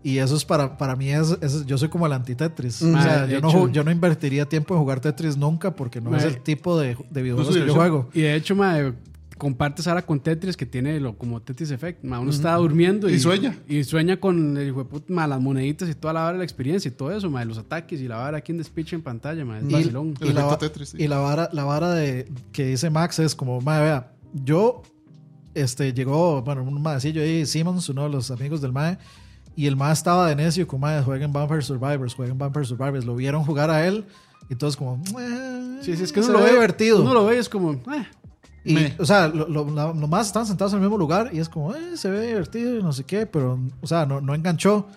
Y 0.03 0.17
eso 0.17 0.35
es 0.35 0.45
para, 0.45 0.77
para 0.77 0.95
mí, 0.95 1.09
es, 1.09 1.37
es- 1.41 1.65
yo 1.65 1.77
soy 1.77 1.89
como 1.89 2.05
el 2.05 2.13
anti-Tetris. 2.13 2.81
O 2.81 3.01
sea, 3.01 3.25
yo 3.27 3.41
no, 3.41 3.69
yo 3.69 3.83
no 3.83 3.91
invertiría 3.91 4.47
tiempo 4.47 4.73
en 4.73 4.79
jugar 4.79 4.99
Tetris 4.99 5.37
nunca 5.37 5.75
porque 5.75 6.01
no 6.01 6.15
es 6.15 6.23
el 6.23 6.41
tipo 6.41 6.79
de, 6.79 6.97
de 7.09 7.21
videojuegos 7.21 7.55
No 7.55 7.61
que 7.61 7.67
yo 7.67 7.73
juego. 7.75 8.09
Y 8.13 8.21
de 8.21 8.35
hecho, 8.35 8.55
mae, 8.55 8.93
compartes 9.41 9.87
ahora 9.87 10.05
con 10.05 10.19
Tetris 10.19 10.55
que 10.55 10.67
tiene 10.67 10.99
lo 10.99 11.17
como 11.17 11.41
Tetris 11.41 11.71
Effect. 11.71 12.03
mae, 12.03 12.19
uno 12.19 12.29
está 12.29 12.53
durmiendo 12.57 13.09
y, 13.09 13.13
Y 13.13 13.19
sueña. 13.19 13.57
Y 13.67 13.83
sueña 13.83 14.19
con 14.19 14.55
el 14.55 14.67
hijo 14.67 14.83
de 14.83 14.85
puta, 14.85 15.11
mae, 15.11 15.27
las 15.27 15.41
moneditas 15.41 15.89
y 15.89 15.95
toda 15.95 16.13
la 16.13 16.19
vara 16.21 16.33
de 16.33 16.37
la 16.37 16.43
experiencia 16.43 16.89
y 16.89 16.91
todo 16.91 17.11
eso, 17.11 17.27
mae, 17.31 17.43
los 17.45 17.57
ataques 17.57 17.99
y 17.99 18.07
la 18.07 18.17
vara 18.17 18.37
aquí 18.37 18.51
en 18.51 18.59
despiche 18.59 18.95
en 18.95 19.01
pantalla, 19.01 19.43
mae, 19.43 19.61
es 19.61 19.65
Y- 19.67 19.73
vacilón. 19.73 20.13
Y, 20.21 20.27
El 20.27 20.35
la, 20.35 20.57
Tetris, 20.59 20.89
sí. 20.89 20.97
y 20.99 21.07
la 21.07 21.17
vara, 21.17 21.49
la 21.53 21.63
vara 21.63 21.89
de 21.91 22.31
que 22.51 22.65
dice 22.67 22.91
Max 22.91 23.17
es 23.17 23.33
como, 23.33 23.59
madre, 23.61 23.85
vea, 23.85 24.11
yo, 24.33 24.83
este, 25.55 25.91
llegó, 25.91 26.43
bueno, 26.43 26.63
un 26.63 26.79
maecillo 26.79 27.23
ahí, 27.23 27.45
Simmons, 27.47 27.89
uno 27.89 28.03
de 28.03 28.09
los 28.09 28.29
amigos 28.29 28.61
del 28.61 28.71
mae, 28.71 28.99
y 29.55 29.65
el 29.65 29.75
mae 29.75 29.91
estaba 29.91 30.27
de 30.29 30.35
necio, 30.35 30.67
como, 30.67 30.81
madre, 30.85 31.03
jueguen 31.03 31.33
Vampire 31.33 31.63
Survivors, 31.63 32.13
jueguen 32.13 32.37
Vampire 32.37 32.65
Survivors, 32.65 33.05
lo 33.05 33.15
vieron 33.15 33.43
jugar 33.43 33.69
a 33.71 33.87
él, 33.87 34.05
y 34.49 34.55
todos 34.55 34.77
como, 34.77 35.01
"Eh, 35.19 35.79
Sí, 35.81 35.97
sí, 35.97 36.03
es 36.03 36.11
que 36.11 36.19
uno 36.19 36.27
se 36.27 36.33
lo 36.33 36.39
ve 36.39 36.45
ve 36.45 36.51
divertido. 36.51 37.01
Uno 37.01 37.13
lo 37.15 37.25
ve 37.25 37.37
y 37.37 37.39
es 37.39 37.49
como, 37.49 37.71
eh, 37.73 38.05
Y, 38.63 38.73
Me. 38.73 38.95
o 38.99 39.05
sea, 39.05 39.27
lo, 39.27 39.47
lo- 39.47 39.93
nomás 39.93 40.27
están 40.27 40.45
sentados 40.45 40.73
en 40.73 40.77
el 40.79 40.83
mismo 40.83 40.97
lugar 40.97 41.29
y 41.33 41.39
es 41.39 41.49
como, 41.49 41.73
eh, 41.75 41.95
se 41.97 42.09
ve 42.09 42.27
divertido 42.27 42.77
y 42.79 42.83
no 42.83 42.93
sé 42.93 43.03
qué, 43.03 43.25
pero, 43.25 43.59
o 43.81 43.87
sea, 43.87 44.05
no, 44.05 44.21
no 44.21 44.35
enganchó. 44.35 44.87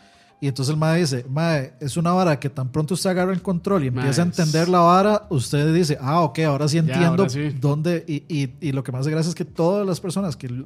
Y 0.41 0.49
entonces 0.49 0.75
el 0.75 0.79
mae 0.79 1.01
dice, 1.01 1.25
mae, 1.31 1.73
es 1.81 1.97
una 1.97 2.13
vara 2.13 2.39
que 2.39 2.51
tan 2.51 2.69
pronto 2.71 2.93
usted 2.93 3.09
agarra 3.11 3.33
el 3.33 3.41
control 3.41 3.85
y 3.85 3.87
empieza 3.87 4.21
a 4.21 4.27
entender 4.27 4.69
la 4.69 4.81
vara, 4.81 5.27
usted 5.31 5.73
dice, 5.73 5.97
ah, 6.01 6.21
ok, 6.21 6.41
ahora 6.41 6.69
sí 6.69 6.75
Ya, 6.77 6.81
entiendo 6.81 7.23
ahora 7.23 7.29
sí. 7.31 7.57
dónde. 7.59 8.05
Y, 8.07 8.25
y, 8.29 8.53
y 8.61 8.73
lo 8.73 8.83
que 8.85 8.93
más 8.93 9.07
de 9.07 9.13
gracia 9.13 9.31
es 9.31 9.35
que 9.35 9.47
todas 9.47 9.87
las 9.87 10.01
personas 10.01 10.37
que, 10.37 10.65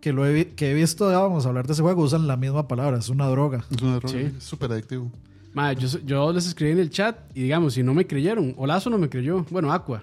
que, 0.00 0.12
lo 0.12 0.26
he, 0.26 0.48
que 0.54 0.72
he 0.72 0.74
visto, 0.74 1.06
vamos 1.06 1.46
a 1.46 1.50
hablar 1.50 1.68
de 1.68 1.74
ese 1.74 1.82
juego, 1.82 2.02
usan 2.02 2.26
la 2.26 2.36
misma 2.36 2.66
palabra, 2.66 2.98
es 2.98 3.08
una 3.08 3.26
droga. 3.28 3.64
Es 3.70 3.80
una 3.80 3.96
droga, 3.96 4.08
Sí. 4.08 4.32
es 4.36 4.42
súper 4.42 4.72
adictivo. 4.72 5.08
mae, 5.54 5.76
yo, 5.76 5.86
yo 6.04 6.32
les 6.32 6.46
escribí 6.48 6.72
en 6.72 6.80
el 6.80 6.90
chat 6.90 7.16
y 7.34 7.42
digamos, 7.42 7.74
si 7.74 7.84
no 7.84 7.94
me 7.94 8.04
creyeron, 8.08 8.54
Olazo 8.56 8.90
no 8.90 8.98
me 8.98 9.08
creyó, 9.08 9.46
bueno, 9.50 9.72
Aqua. 9.72 10.02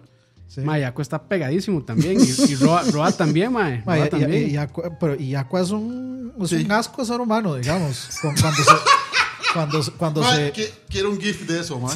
Sí. 0.50 0.62
Mae, 0.62 0.84
Aqua 0.84 1.04
está 1.04 1.22
pegadísimo 1.22 1.84
también 1.84 2.20
y, 2.20 2.24
y 2.52 2.56
Roa, 2.56 2.82
Roa 2.92 3.12
también, 3.16 3.54
mae. 3.54 3.84
Mae, 3.86 4.00
Roa 4.00 4.08
y, 4.08 4.10
también. 4.10 4.50
y- 4.50 4.58
Aqua, 4.58 4.98
pero, 5.00 5.16
y 5.16 5.36
Aqua 5.36 5.62
es 5.62 5.70
un, 5.70 6.34
es 6.42 6.50
Sí. 6.50 6.56
un 6.66 6.72
asco 6.72 7.02
de 7.04 7.08
ser 7.08 7.22
humano, 7.22 7.54
digamos. 7.56 8.10
con- 8.22 8.36
cuando 8.36 8.64
se. 8.64 8.72
Cuando, 9.54 9.82
cuando 9.98 10.22
Ma, 10.22 10.36
se 10.36 10.52
quiero 10.90 11.10
un 11.12 11.20
GIF 11.22 11.48
de 11.48 11.60
eso, 11.62 11.80
man. 11.80 11.96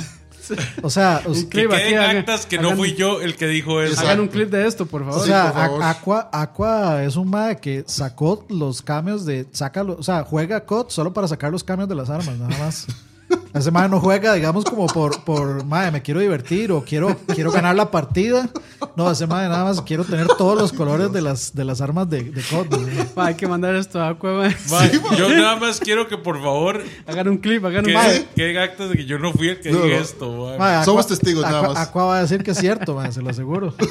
o 0.82 0.90
sea, 0.90 1.22
us- 1.26 1.46
Que 1.46 1.62
aquí, 1.62 1.68
queden 1.70 1.98
hagan- 2.00 2.18
actas 2.18 2.46
que 2.46 2.58
hagan- 2.58 2.72
no 2.72 2.76
fui 2.78 2.94
yo 2.96 3.22
el 3.22 3.36
que 3.36 3.48
dijo 3.48 3.82
eso. 3.82 4.00
Hagan 4.02 4.20
un 4.20 4.28
clip 4.28 4.50
de 4.52 4.68
esto, 4.68 4.86
por 4.86 5.02
O 5.04 5.06
favor. 5.06 5.26
sea, 5.26 5.46
por 5.46 5.54
favor. 5.62 5.84
A- 5.84 5.90
Aqua, 5.90 6.30
Aqua 6.32 7.04
es 7.04 7.16
un 7.16 7.30
mae 7.30 7.58
que 7.58 7.84
sacó 7.88 8.46
los 8.50 8.82
cambios 8.82 9.26
de. 9.26 9.48
Saca 9.52 9.82
o 9.84 10.04
sea, 10.04 10.24
juega 10.24 10.66
COD 10.66 10.90
solo 10.90 11.12
para 11.14 11.28
sacar 11.28 11.52
los 11.52 11.64
cambios 11.64 11.88
de 11.90 11.96
las 11.96 12.10
armas, 12.10 12.38
nada 12.38 12.56
más. 12.60 12.86
Ese 13.54 13.70
mae 13.70 13.88
no 13.88 14.00
juega, 14.00 14.34
digamos, 14.34 14.66
como 14.66 14.88
por, 14.88 15.24
por 15.24 15.64
mae, 15.66 15.92
me 15.92 16.02
quiero 16.02 16.20
divertir 16.20 16.72
o 16.72 16.84
quiero, 16.84 17.16
quiero 17.36 17.52
ganar 17.52 17.76
la 17.76 17.92
partida. 17.92 18.50
No, 18.96 19.10
ese 19.12 19.28
mae 19.28 19.48
nada 19.48 19.64
más 19.64 19.82
quiero 19.82 20.04
tener 20.04 20.26
todos 20.38 20.58
los 20.60 20.74
colores 20.74 21.12
de 21.14 21.22
las, 21.22 21.54
de 21.54 21.64
las 21.64 21.80
armas 21.82 22.10
de, 22.10 22.24
de 22.24 22.42
COD. 22.42 22.68
Ma, 23.16 23.28
hay 23.28 23.36
que 23.36 23.48
mandar 23.48 23.76
esto 23.76 24.02
a 24.02 24.10
Aqua. 24.10 24.50
Ma, 24.72 24.92
yo 25.18 25.30
nada 25.30 25.56
más 25.58 25.80
quiero 25.80 26.08
que 26.08 26.18
por 26.18 26.42
favor 26.42 26.82
Hagan 27.06 27.28
un 27.28 27.38
clip, 27.38 27.64
hagan 27.66 27.86
un 27.86 27.92
clip. 27.94 28.28
queden 28.36 28.58
actas 28.58 28.90
de 28.90 28.96
que 28.98 29.06
yo 29.06 29.20
no 29.20 29.32
fui 29.32 29.50
el 29.50 29.60
que 29.62 29.72
No, 29.72 29.84
dije 29.84 29.96
no. 29.98 30.02
esto. 30.02 30.56
ma. 30.58 30.80
Aqua- 30.82 30.86
Somos 30.86 31.06
testigos, 31.08 31.44
nada 31.44 31.60
Aqua- 31.60 31.74
más. 31.74 31.88
Aqua 31.88 32.06
va 32.06 32.18
a 32.18 32.22
decir 32.22 32.44
que 32.44 32.52
es 32.52 32.58
cierto, 32.58 32.96
mae, 32.96 33.12
se 33.12 33.22
lo 33.22 33.30
aseguro. 33.30 33.74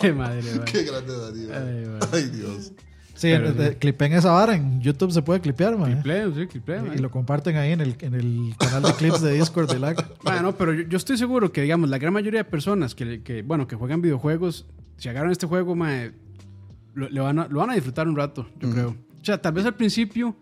Qué 0.00 0.12
madre. 0.12 0.42
Qué 0.64 0.84
grande 0.84 1.16
Darío. 1.16 1.50
Ay. 1.54 2.08
Ay, 2.12 2.24
Dios. 2.30 2.72
Sí, 3.18 3.30
Pero 3.32 3.48
en- 3.48 3.56
de- 3.56 3.76
clipen 3.76 4.12
esa 4.12 4.30
vara. 4.30 4.54
En 4.54 4.80
YouTube 4.80 5.10
se 5.10 5.22
puede 5.22 5.40
clipear, 5.40 5.76
mae. 5.76 5.92
Clipleo, 5.94 6.32
sí, 6.34 6.46
clipleo, 6.46 6.84
mae. 6.84 6.96
Y 6.96 6.98
lo 7.00 7.10
comparten 7.10 7.56
ahí 7.56 7.72
en 7.72 7.80
el, 7.80 7.96
en 8.00 8.14
el 8.14 8.54
canal 8.58 8.82
de 8.82 8.92
clips 8.92 9.20
de 9.20 9.32
Discord 9.32 9.70
de 9.72 9.78
LAG. 9.80 9.96
Bueno, 10.22 10.54
pero 10.56 10.72
yo, 10.72 10.82
yo 10.88 10.96
estoy 10.96 11.18
seguro 11.18 11.50
que, 11.50 11.62
digamos, 11.62 11.90
la 11.90 11.98
gran 11.98 12.12
mayoría 12.12 12.40
de 12.40 12.44
personas 12.44 12.94
que, 12.94 13.22
que, 13.22 13.42
bueno, 13.42 13.66
que 13.66 13.74
juegan 13.74 14.00
videojuegos, 14.02 14.66
si 14.98 15.08
agarran 15.08 15.32
este 15.32 15.46
juego, 15.48 15.74
mae, 15.74 16.12
lo, 16.94 17.08
le 17.08 17.20
van 17.20 17.40
a, 17.40 17.48
lo 17.48 17.58
van 17.58 17.70
a 17.70 17.74
disfrutar 17.74 18.06
un 18.06 18.14
rato, 18.16 18.48
yo 18.60 18.70
creo. 18.70 18.90
O 19.20 19.24
sea, 19.24 19.42
tal 19.42 19.52
vez 19.52 19.66
al 19.66 19.74
principio, 19.74 20.36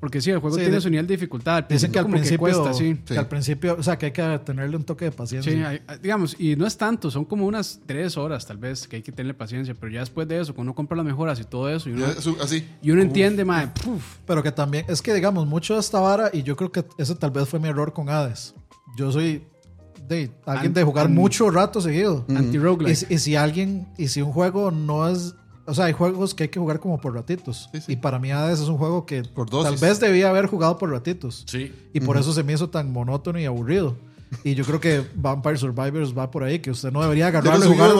porque 0.00 0.20
sí, 0.20 0.30
el 0.30 0.38
juego 0.38 0.56
Sí, 0.56 0.62
tiene 0.62 0.76
de- 0.76 0.80
su 0.80 0.88
nivel 0.90 1.06
de 1.06 1.14
dificultad. 1.14 1.64
Dicen 1.68 1.92
que 1.92 1.98
al 1.98 2.06
como 2.06 2.14
principio, 2.16 2.38
cuesta, 2.38 2.72
sí. 2.72 2.98
que 3.06 3.18
al 3.18 3.28
principio, 3.28 3.76
o 3.78 3.82
sea, 3.82 3.98
que 3.98 4.06
hay 4.06 4.12
que 4.12 4.40
tenerle 4.44 4.76
un 4.76 4.84
toque 4.84 5.04
de 5.04 5.12
paciencia. 5.12 5.52
Sí, 5.52 5.58
hay- 5.62 5.80
digamos, 6.02 6.34
y 6.40 6.56
no 6.56 6.66
es 6.66 6.76
tanto, 6.76 7.10
son 7.10 7.24
como 7.26 7.46
unas 7.46 7.80
tres 7.86 8.16
horas 8.16 8.46
tal 8.46 8.56
vez 8.56 8.88
que 8.88 8.96
hay 8.96 9.02
que 9.02 9.12
tenerle 9.12 9.34
paciencia, 9.34 9.74
pero 9.78 9.92
ya 9.92 10.00
después 10.00 10.26
de 10.26 10.40
eso, 10.40 10.54
cuando 10.54 10.70
uno 10.70 10.74
compra 10.74 10.96
las 10.96 11.04
mejoras 11.06 11.38
y 11.38 11.44
todo 11.44 11.68
eso, 11.68 11.88
y 11.88 11.92
uno, 11.92 12.06
Ya, 12.06 12.12
eso- 12.18 12.34
así. 12.42 12.66
y 12.82 12.90
uno 12.90 13.02
entiende, 13.02 13.44
mae, 13.44 13.68
puf, 13.68 14.16
Pero 14.26 14.42
que 14.42 14.50
también, 14.52 14.86
es 14.88 15.02
que 15.02 15.12
digamos, 15.12 15.46
mucho 15.46 15.74
de 15.74 15.80
esta 15.80 16.00
vara, 16.00 16.30
y 16.32 16.42
yo 16.42 16.56
creo 16.56 16.72
que 16.72 16.84
ese 16.98 17.14
tal 17.14 17.30
vez 17.30 17.48
fue 17.48 17.60
mi 17.60 17.68
error 17.68 17.92
con 17.92 18.08
Hades. 18.08 18.54
Yo 18.96 19.12
soy 19.12 19.44
de 20.08 20.30
alguien 20.46 20.72
de 20.74 20.82
jugar 20.82 21.06
An- 21.06 21.14
mucho 21.14 21.50
rato 21.50 21.80
seguido. 21.80 22.24
Y, 22.28 22.34
anti-roguelike. 22.36 22.96
si- 22.96 23.14
y 23.14 23.18
si 23.18 23.36
alguien, 23.36 23.86
y 23.96 24.08
si 24.08 24.22
un 24.22 24.32
juego 24.32 24.70
no 24.72 25.08
es, 25.08 25.34
o 25.70 25.74
sea, 25.74 25.86
hay 25.86 25.92
juegos 25.92 26.34
que 26.34 26.42
hay 26.44 26.48
que 26.48 26.58
jugar 26.58 26.80
como 26.80 27.00
por 27.00 27.14
ratitos. 27.14 27.68
Sí, 27.72 27.80
sí. 27.80 27.92
Y 27.92 27.96
para 27.96 28.18
mí 28.18 28.30
Hades 28.32 28.60
es 28.60 28.68
un 28.68 28.76
juego 28.76 29.06
que 29.06 29.22
Por 29.22 29.48
tal 29.48 29.76
vez 29.76 30.00
debía 30.00 30.28
haber 30.28 30.46
jugado 30.46 30.76
por 30.78 30.90
ratitos. 30.90 31.44
Sí. 31.46 31.72
Y 31.92 32.00
por 32.00 32.16
eso 32.16 32.32
se 32.32 32.42
me 32.42 32.52
hizo 32.52 32.68
tan 32.70 32.92
monótono 32.92 33.38
y 33.38 33.44
aburrido. 33.44 33.96
Y 34.44 34.54
yo 34.54 34.64
creo 34.64 34.80
que 34.80 35.04
Vampire 35.14 35.56
Survivors 35.56 36.16
va 36.16 36.30
por 36.30 36.44
ahí, 36.44 36.60
que 36.60 36.70
usted 36.70 36.92
no 36.92 37.02
debería 37.02 37.28
agarrarlo 37.28 37.64
y 37.64 37.68
jugar. 37.68 37.90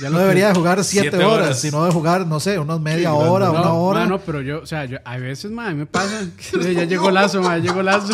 Ya 0.00 0.10
no 0.10 0.18
debería 0.18 0.48
de 0.48 0.54
jugar 0.54 0.82
siete, 0.82 1.10
Siete 1.10 1.24
horas, 1.24 1.46
horas. 1.46 1.60
sino 1.60 1.84
de 1.84 1.92
jugar, 1.92 2.26
no 2.26 2.40
sé, 2.40 2.58
unos 2.58 2.80
media 2.80 3.12
hora, 3.14 3.50
una 3.50 3.60
No, 3.62 3.80
hora. 3.82 4.00
ma, 4.00 4.06
no, 4.06 4.18
pero 4.20 4.40
yo, 4.40 4.60
o 4.62 4.66
sea, 4.66 4.84
yo, 4.86 4.98
a 5.04 5.16
veces, 5.18 5.50
ma, 5.52 5.68
a 5.68 5.70
mí 5.70 5.76
me 5.76 5.86
pasa. 5.86 6.26
que 6.62 6.74
ya 6.74 6.84
llegó 6.84 7.10
Lazo, 7.10 7.40
ma, 7.42 7.56
ya 7.58 7.64
llegó 7.64 7.82
Lazo. 7.82 8.12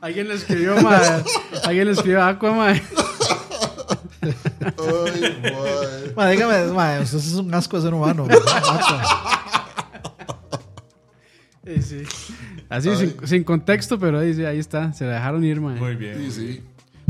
Alguien 0.00 0.28
le 0.28 0.34
escribió, 0.34 0.80
ma. 0.82 1.00
Alguien 1.64 1.86
le 1.86 1.92
escribió 1.92 2.22
Aqua, 2.22 2.52
ma. 2.52 2.74
Ay, 4.60 5.40
boy. 5.42 6.12
Ma, 6.16 6.28
dígame, 6.30 6.72
ma, 6.72 7.00
usted 7.02 7.18
es 7.18 7.34
un 7.34 7.52
asco 7.54 7.76
de 7.76 7.82
ser 7.82 7.94
humano. 7.94 8.26
ma. 8.26 8.34
Sí, 11.64 11.82
sí. 11.82 12.02
Así, 12.68 12.94
sin, 12.96 13.16
sin 13.26 13.44
contexto, 13.44 13.98
pero 13.98 14.20
ahí, 14.20 14.34
sí, 14.34 14.44
ahí 14.44 14.58
está. 14.58 14.92
Se 14.92 15.04
la 15.04 15.14
dejaron 15.14 15.42
ir, 15.44 15.60
ma. 15.60 15.70
Muy 15.70 15.96
bien. 15.96 16.16
Sí, 16.18 16.30
sí. 16.30 16.62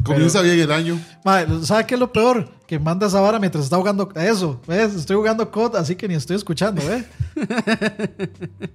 Comienza 0.03 0.41
bien 0.41 0.59
el 0.61 0.73
año. 0.73 0.99
Ma, 1.25 1.45
¿Sabe 1.63 1.87
qué 1.87 1.95
es 1.95 2.01
lo 2.01 2.13
peor? 2.13 2.49
Que 2.67 2.79
manda 2.79 3.07
esa 3.07 3.21
vara 3.21 3.39
mientras 3.39 3.65
está 3.65 3.77
jugando 3.77 4.09
eso. 4.15 4.61
¿Ves? 4.67 4.95
Estoy 4.95 5.17
jugando 5.17 5.51
COD, 5.51 5.77
así 5.77 5.97
que 5.97 6.09
ni 6.09 6.15
estoy 6.15 6.37
escuchando, 6.37 6.81
¿eh? 6.83 7.05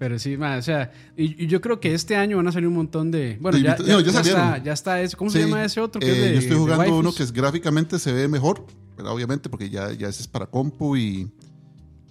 Pero 0.00 0.18
sí, 0.18 0.36
ma, 0.38 0.56
o 0.56 0.62
sea, 0.62 0.90
y, 1.14 1.44
y 1.44 1.46
yo 1.46 1.60
creo 1.60 1.78
que 1.78 1.92
este 1.94 2.16
año 2.16 2.38
van 2.38 2.48
a 2.48 2.52
salir 2.52 2.66
un 2.68 2.74
montón 2.74 3.10
de. 3.10 3.36
Bueno, 3.38 3.58
De 3.58 3.62
ya, 3.64 3.76
ya, 3.76 3.84
no, 3.92 4.00
ya 4.00 4.10
ya 4.12 4.20
está, 4.22 4.58
ya 4.64 4.72
está 4.72 5.00
ese. 5.02 5.14
¿Cómo 5.14 5.30
se 5.30 5.38
Sí. 5.42 5.44
llama 5.44 5.62
ese 5.62 5.78
otro? 5.78 6.00
Que 6.00 6.06
Eh, 6.06 6.10
es 6.14 6.20
de, 6.22 6.32
yo 6.32 6.38
estoy 6.40 6.56
jugando 6.56 6.96
uno 6.98 7.12
que 7.12 7.22
es, 7.22 7.30
gráficamente 7.32 7.98
se 7.98 8.10
ve 8.14 8.26
mejor, 8.26 8.64
pero 8.96 9.12
obviamente 9.12 9.50
porque 9.50 9.68
ya, 9.68 9.92
ya 9.92 10.08
ese 10.08 10.22
es 10.22 10.26
para 10.26 10.46
compu 10.46 10.96
y... 10.96 11.30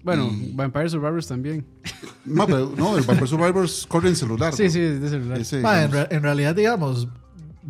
Bueno, 0.03 0.30
y- 0.32 0.53
Vampire 0.53 0.88
Survivors 0.90 1.28
también. 1.28 1.66
No, 2.26 2.45
pero 2.45 2.72
no, 2.78 2.95
el 2.95 3.03
Vampire 3.03 3.28
Survivors 3.28 3.88
corre 3.88 4.10
en 4.10 4.16
celular. 4.16 4.53
Sí, 4.53 4.66
¿no? 4.66 4.70
sí, 4.70 4.80
es 4.80 5.02
de 5.02 5.10
celular. 5.10 5.40
Ese, 5.41 5.60
Ma, 5.61 5.82
en, 5.82 5.91
re- 5.91 6.07
en 6.11 6.22
realidad, 6.22 6.53
digamos, 6.56 7.07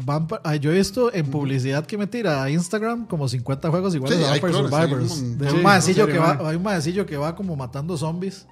Vampire- 0.05 0.41
ah, 0.43 0.55
yo 0.57 0.71
he 0.73 0.77
visto 0.77 1.13
en 1.13 1.27
publicidad 1.27 1.85
que 1.85 1.97
me 1.97 2.07
tira 2.07 2.43
a 2.43 2.49
Instagram 2.49 3.07
como 3.07 3.27
50 3.29 3.69
juegos 3.69 3.95
iguales 3.95 4.17
Sí, 4.17 4.23
Vampire 4.23 4.51
clones, 4.51 4.73
hay 4.73 4.81
Survivors. 4.89 5.11
un- 5.17 5.37
De 5.37 5.49
Sí, 5.49 5.55
un 5.55 5.63
maecillo 5.63 6.03
en 6.05 6.11
que 6.11 6.17
va, 6.19 6.49
hay 6.49 6.55
un 6.57 6.63
maecillo 6.63 7.05
que 7.05 7.15
va 7.15 7.35
como 7.37 7.55
matando 7.55 7.95
zombies. 7.95 8.47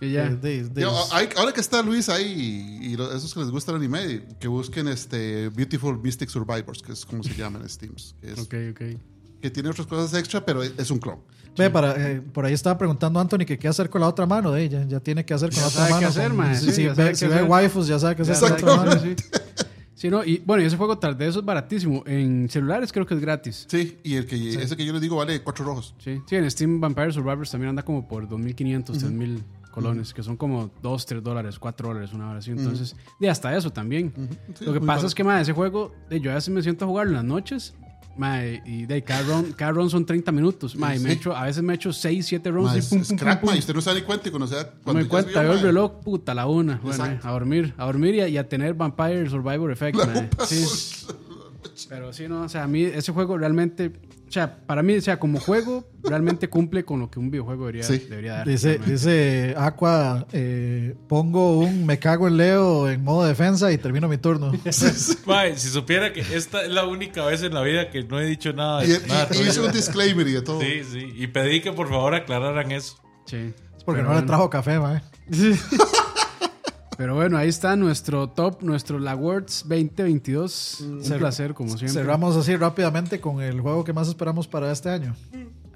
Y 0.00 0.12
ya. 0.12 0.28
De- 0.30 0.36
de- 0.36 0.68
de- 0.68 0.80
Yo, 0.82 0.92
hay- 1.12 1.28
ahora 1.36 1.52
que 1.52 1.60
está 1.60 1.82
Luis 1.82 2.08
ahí 2.08 2.78
y, 2.82 2.94
esos 2.94 3.34
que 3.34 3.40
les 3.40 3.50
gusta 3.50 3.72
el 3.72 3.76
anime, 3.78 4.22
que 4.38 4.48
busquen 4.48 4.88
este 4.88 5.48
Beautiful 5.50 5.98
Mystic 6.02 6.28
Survivors, 6.30 6.80
que 6.82 6.92
es 6.92 7.04
como 7.04 7.22
se 7.22 7.34
llama 7.34 7.58
en 7.60 7.68
Steam. 7.68 7.92
Que, 8.20 8.32
es- 8.32 8.38
Ok, 8.38 8.54
ok. 8.72 9.00
que 9.40 9.50
tiene 9.50 9.68
otras 9.70 9.86
cosas 9.86 10.18
extra, 10.18 10.44
pero 10.44 10.62
es 10.62 10.90
un 10.90 10.98
clon. 10.98 11.18
Ve, 11.56 11.68
para, 11.68 11.94
eh, 12.12 12.20
por 12.20 12.44
ahí 12.46 12.54
estaba 12.54 12.78
preguntando 12.78 13.18
Anthony 13.20 13.44
que 13.44 13.58
qué 13.58 13.68
hacer 13.68 13.90
con 13.90 14.00
la 14.00 14.08
otra 14.08 14.24
mano 14.24 14.52
de 14.52 14.62
ella. 14.62 14.84
Ya 14.86 15.00
tiene 15.00 15.24
que 15.24 15.34
hacer 15.34 15.50
con 15.50 15.56
Ya 15.56 15.62
la 15.62 15.68
otra 15.68 15.78
sabe 15.80 15.88
qué 15.88 15.94
mano. 15.94 16.08
hacer, 16.08 16.30
con- 16.34 16.54
sí, 16.56 16.72
si 16.72 16.82
ya 16.84 16.94
ve, 16.94 17.14
si 17.14 17.26
ve 17.26 17.34
hacer. 17.34 17.48
waifus, 17.48 17.86
ya 17.88 17.98
sabe 17.98 18.16
qué 18.16 18.22
hacer 18.22 18.38
con 18.38 18.48
la 18.50 18.54
otra 18.54 18.76
mano. 18.76 19.00
sí. 19.02 19.16
Sí, 19.94 20.08
no, 20.08 20.24
y 20.24 20.38
bueno, 20.46 20.62
y 20.62 20.66
ese 20.66 20.78
juego 20.78 20.98
tras 20.98 21.18
de 21.18 21.28
eso 21.28 21.40
es 21.40 21.44
baratísimo. 21.44 22.02
En 22.06 22.48
celulares 22.48 22.90
creo 22.90 23.04
que 23.04 23.12
es 23.12 23.20
gratis. 23.20 23.66
Sí, 23.68 23.98
y 24.02 24.14
el 24.14 24.24
que, 24.24 24.54
ese 24.54 24.74
que 24.74 24.86
yo 24.86 24.94
les 24.94 25.02
digo 25.02 25.16
vale 25.16 25.42
cuatro 25.42 25.62
rojos. 25.66 25.94
Sí, 26.02 26.22
sí, 26.26 26.36
en 26.36 26.50
Steam 26.50 26.80
Vampire 26.80 27.12
Survivors 27.12 27.50
también 27.50 27.68
anda 27.68 27.82
como 27.82 28.08
por 28.08 28.26
2.500, 28.26 28.96
3.000 28.98 29.42
colones, 29.70 30.12
que 30.14 30.22
son 30.22 30.36
como 30.36 30.70
2, 30.82 31.06
3 31.06 31.22
dólares, 31.22 31.58
4 31.58 31.88
dólares, 31.88 32.12
una 32.12 32.28
hora 32.30 32.38
así. 32.40 32.50
Entonces, 32.50 32.96
y 33.20 33.26
hasta 33.26 33.56
eso 33.56 33.70
también. 33.70 34.12
Sí, 34.58 34.64
Lo 34.64 34.72
que 34.72 34.80
pasa 34.80 34.86
barato. 34.86 35.06
es 35.08 35.14
que, 35.14 35.24
ma, 35.24 35.40
ese 35.40 35.52
juego, 35.52 35.92
yo 36.10 36.30
a 36.30 36.34
veces 36.34 36.52
me 36.52 36.62
siento 36.62 36.84
a 36.84 36.88
jugarlo 36.88 37.10
en 37.12 37.16
las 37.16 37.24
noches, 37.24 37.74
ma, 38.16 38.44
y 38.44 38.86
de 38.86 39.02
cada 39.02 39.22
round, 39.22 39.54
cada 39.54 39.72
round 39.72 39.90
son 39.90 40.04
30 40.04 40.32
minutos, 40.32 40.76
ma, 40.76 40.94
y 40.94 40.98
me 40.98 41.10
Sí. 41.10 41.16
echo, 41.16 41.34
a 41.36 41.44
veces 41.44 41.62
me 41.62 41.74
echo 41.74 41.92
6, 41.92 42.26
7 42.26 42.50
rounds 42.50 42.72
Ma, 42.72 42.78
y 42.78 42.82
pum, 42.82 42.98
es 43.00 43.08
pum, 43.08 43.16
crack, 43.16 43.40
pum, 43.40 43.46
ma, 43.46 43.52
pum. 43.52 43.56
y 43.56 43.58
usted 43.60 43.74
no 43.74 43.94
ni 43.94 44.02
cuenta 44.02 44.28
y 44.28 44.30
cuando 44.30 44.46
se 44.46 44.54
da. 44.56 44.62
No 44.64 44.70
cuando 44.84 45.02
me 45.02 45.08
cuenta, 45.08 45.42
veo 45.42 45.52
el 45.52 45.60
reloj, 45.60 46.00
puta, 46.02 46.34
la 46.34 46.46
una. 46.46 46.78
Bueno, 46.82 47.06
eh, 47.06 47.20
a 47.22 47.30
dormir, 47.30 47.74
a 47.78 47.84
dormir 47.86 48.14
y 48.16 48.20
a, 48.20 48.28
y 48.28 48.36
a 48.38 48.48
tener 48.48 48.74
Vampire 48.74 49.28
Survivor 49.30 49.70
Effect. 49.70 49.98
Sí. 50.46 50.64
Pero 51.88 52.12
sí, 52.12 52.28
no, 52.28 52.42
o 52.42 52.48
sea, 52.48 52.64
a 52.64 52.66
mí 52.66 52.82
ese 52.82 53.10
juego 53.12 53.38
realmente, 53.38 53.90
o 54.30 54.32
sea, 54.32 54.64
para 54.64 54.80
mí, 54.84 54.94
o 54.96 55.00
sea, 55.00 55.18
como 55.18 55.40
juego, 55.40 55.84
realmente 56.04 56.48
cumple 56.48 56.84
con 56.84 57.00
lo 57.00 57.10
que 57.10 57.18
un 57.18 57.32
videojuego 57.32 57.66
debería, 57.66 57.82
Sí. 57.82 57.98
debería 58.08 58.34
dar. 58.34 58.46
Dice, 58.48 58.78
dice 58.78 59.54
Aqua, 59.58 60.24
eh, 60.32 60.94
pongo 61.08 61.58
un 61.58 61.84
me 61.84 61.98
cago 61.98 62.28
en 62.28 62.36
Leo 62.36 62.88
en 62.88 63.02
modo 63.02 63.26
defensa 63.26 63.72
y 63.72 63.78
termino 63.78 64.06
mi 64.06 64.18
turno. 64.18 64.52
Mae, 65.26 65.58
si 65.58 65.68
supiera 65.68 66.12
que 66.12 66.20
esta 66.20 66.62
es 66.62 66.70
la 66.70 66.86
única 66.86 67.24
vez 67.24 67.42
en 67.42 67.54
la 67.54 67.62
vida 67.62 67.90
que 67.90 68.04
no 68.04 68.20
he 68.20 68.24
dicho 68.26 68.52
nada 68.52 68.84
Y, 68.84 68.88
de 68.88 69.00
y- 69.04 69.08
nada 69.08 69.28
y 69.32 69.38
hizo 69.40 69.54
tuyo. 69.54 69.66
un 69.66 69.72
disclaimer 69.72 70.28
y 70.28 70.32
de 70.32 70.42
todo. 70.42 70.60
Sí, 70.60 70.82
sí. 70.90 71.12
Y 71.16 71.26
pedí 71.26 71.60
que 71.60 71.72
por 71.72 71.88
favor 71.88 72.14
aclararan 72.14 72.70
eso. 72.70 72.98
Sí. 73.26 73.52
Es 73.76 73.82
porque 73.84 73.98
Pero 74.02 74.04
no 74.04 74.10
le 74.10 74.20
bueno. 74.20 74.26
trajo 74.28 74.48
café, 74.48 74.78
mae. 74.78 75.02
Pero 77.00 77.14
bueno, 77.14 77.38
ahí 77.38 77.48
está 77.48 77.76
nuestro 77.76 78.28
top, 78.28 78.62
nuestro 78.62 78.98
La 78.98 79.12
Awards 79.12 79.64
2022. 79.66 80.80
Un 80.82 81.00
Cer- 81.00 81.16
placer, 81.16 81.54
como 81.54 81.70
siempre. 81.70 81.88
Cerramos 81.88 82.36
así 82.36 82.54
rápidamente 82.56 83.18
con 83.22 83.40
el 83.40 83.58
juego 83.62 83.84
que 83.84 83.94
más 83.94 84.06
esperamos 84.06 84.46
para 84.46 84.70
este 84.70 84.90
año. 84.90 85.16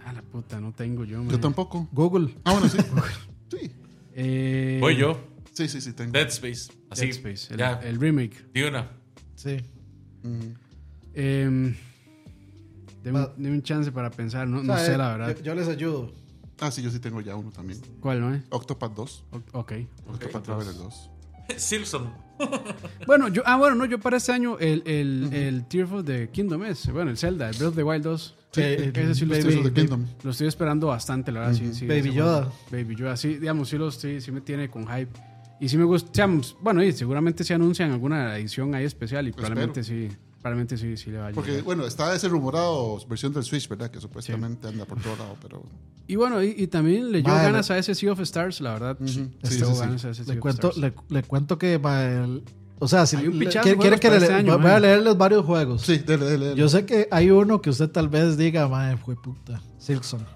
Ah, 0.05 0.13
la 0.13 0.21
puta, 0.21 0.61
no 0.61 0.73
tengo 0.75 1.03
yo, 1.07 1.17
man. 1.23 1.31
Yo 1.31 1.41
tampoco. 1.41 1.89
Google. 1.93 2.35
Ah, 2.45 2.53
bueno, 2.53 2.69
sí. 2.69 2.77
Sí, 3.51 3.71
Eh, 4.13 4.77
Voy 4.83 4.97
yo. 4.99 5.19
sí, 5.55 5.67
sí, 5.67 5.81
sí, 5.81 5.95
tengo. 5.95 6.13
Dead 6.13 6.27
Space. 6.29 6.71
Así. 6.91 7.07
Dead 7.07 7.17
Space, 7.17 7.55
el, 7.55 7.59
ya. 7.59 7.81
el 7.83 7.99
remake. 7.99 8.45
Sí. 9.35 9.57
Mm. 10.25 10.41
Eh, 11.15 11.75
deme, 13.03 13.19
Va- 13.19 13.33
deme 13.39 13.57
un 13.57 13.63
chance 13.63 13.91
para 13.91 14.11
pensar, 14.11 14.47
no, 14.47 14.59
O 14.59 14.63
no 14.63 14.77
sé 14.77 14.93
eh, 14.93 14.99
la 14.99 15.17
verdad. 15.17 15.35
Yo, 15.39 15.43
yo 15.43 15.55
les 15.55 15.69
ayudo. 15.69 16.13
Ah, 16.61 16.71
sí, 16.71 16.83
yo 16.83 16.91
sí 16.91 16.99
tengo 17.01 17.23
ya 17.23 17.35
uno 17.35 17.51
también. 17.51 17.81
¿Cuál, 18.01 18.21
no? 18.21 18.35
eh? 18.35 18.43
Octopath 18.51 18.93
2. 18.95 19.25
O- 19.31 19.59
ok. 19.61 19.73
Octopath 20.07 20.43
Traveler 20.45 20.75
2. 20.75 21.11
Silson. 21.57 22.13
Bueno, 23.07 23.29
yo, 23.29 23.43
ah, 23.47 23.57
bueno, 23.57 23.77
no, 23.77 23.85
yo 23.85 24.01
para 24.01 24.17
este 24.17 24.33
año 24.33 24.59
el, 24.59 24.83
el, 24.87 25.33
el 25.33 25.65
Tears 25.67 25.93
of 25.93 26.05
the 26.05 26.29
Kingdom 26.31 26.65
es, 26.65 26.91
bueno, 26.91 27.11
el 27.11 27.17
Zelda, 27.17 27.49
el 27.49 27.57
Breath 27.57 27.69
of 27.71 27.77
the 27.77 27.83
Wild 27.85 28.03
2. 28.03 28.37
Sí, 28.51 28.61
ese 28.63 29.15
sí 29.15 29.25
Baby- 29.25 29.57
of 29.59 29.65
the 29.65 29.73
Kingdom. 29.73 30.07
lo 30.23 30.31
estoy 30.33 30.49
esperando 30.49 30.89
bastante, 30.89 31.31
la 31.31 31.41
verdad. 31.41 31.55
sí, 31.55 31.73
sí, 31.75 31.87
Baby 31.87 32.01
ese 32.01 32.13
Yoda. 32.15 32.53
Baby 32.73 32.97
Yoda, 32.97 33.17
sí, 33.17 33.35
digamos, 33.37 33.69
sí, 33.69 33.79
lo 33.79 33.89
estoy, 33.89 34.21
sí 34.21 34.33
me 34.33 34.41
tiene 34.41 34.69
con 34.69 34.87
hype. 34.87 35.11
Y 35.61 35.69
sí 35.69 35.77
me 35.79 35.85
gusta, 35.85 36.11
digamos, 36.13 36.57
bueno, 36.61 36.83
y 36.83 36.93
seguramente 36.93 37.45
se 37.45 37.55
anuncian 37.55 37.93
alguna 37.93 38.37
edición 38.37 38.75
ahí 38.75 38.85
especial 38.85 39.29
y 39.29 39.33
probablemente 39.33 39.85
sí, 39.85 40.09
probablemente 40.45 40.77
sí, 40.77 40.95
sí 40.99 41.11
le 41.11 41.17
va 41.17 41.29
a 41.29 41.33
Porque, 41.33 41.53
llegar. 41.53 41.65
bueno, 41.65 41.87
está 41.87 42.15
ese 42.15 42.29
rumorado 42.29 42.99
versión 43.09 43.33
del 43.33 43.45
Switch, 43.45 43.67
¿verdad? 43.67 43.91
Que 43.91 43.99
supuestamente 43.99 44.69
anda 44.69 44.85
por 44.85 45.01
todo 45.01 45.17
lado, 45.17 45.37
pero. 45.41 45.63
Y 46.07 46.17
bueno, 46.17 46.43
y, 46.43 46.55
y 46.59 46.67
también 46.67 47.11
le 47.11 47.19
llevo 47.23 47.31
Madre. 47.31 47.45
ganas 47.53 47.71
a 47.71 47.79
ese 47.79 47.95
Sea 47.95 48.13
of 48.13 48.21
Stars, 48.21 48.61
la 48.61 48.75
verdad. 48.75 48.99
Sí, 49.07 49.31
Le 49.41 49.49
sí, 49.51 49.55
sí. 49.55 49.61
ganas 49.81 50.05
a 50.05 50.11
ese 50.11 50.23
Sea 50.25 50.35
Le 50.35 50.39
of 50.39 50.43
cuento, 50.43 50.69
Stars. 50.69 50.77
le, 51.09 51.17
le 51.17 51.23
cuento 51.23 51.57
que 51.57 51.75
el- 51.77 52.43
o 52.79 52.89
sea, 52.89 53.07
si 53.07 53.17
quieren, 53.17 53.33
juegos 53.79 54.01
que 54.01 54.09
para 54.09 54.19
le, 54.19 54.23
este 54.27 54.35
año, 54.35 54.59
voy 54.59 54.71
a 54.71 54.81
leerles 54.81 55.17
varios 55.17 55.47
juegos. 55.47 55.81
Sí, 55.81 55.97
dele, 55.97 56.27
dele. 56.27 56.47
dele. 56.49 56.61
Yo 56.61 56.69
sé 56.69 56.85
que 56.85 57.09
hay 57.11 57.31
uno 57.31 57.63
que 57.63 57.71
usted 57.71 57.89
tal 57.89 58.11
vez 58.11 58.37
diga, 58.37 58.69
mae, 58.69 58.99
fue 58.99 59.17
puta. 59.17 59.63
Silkson. 59.79 60.27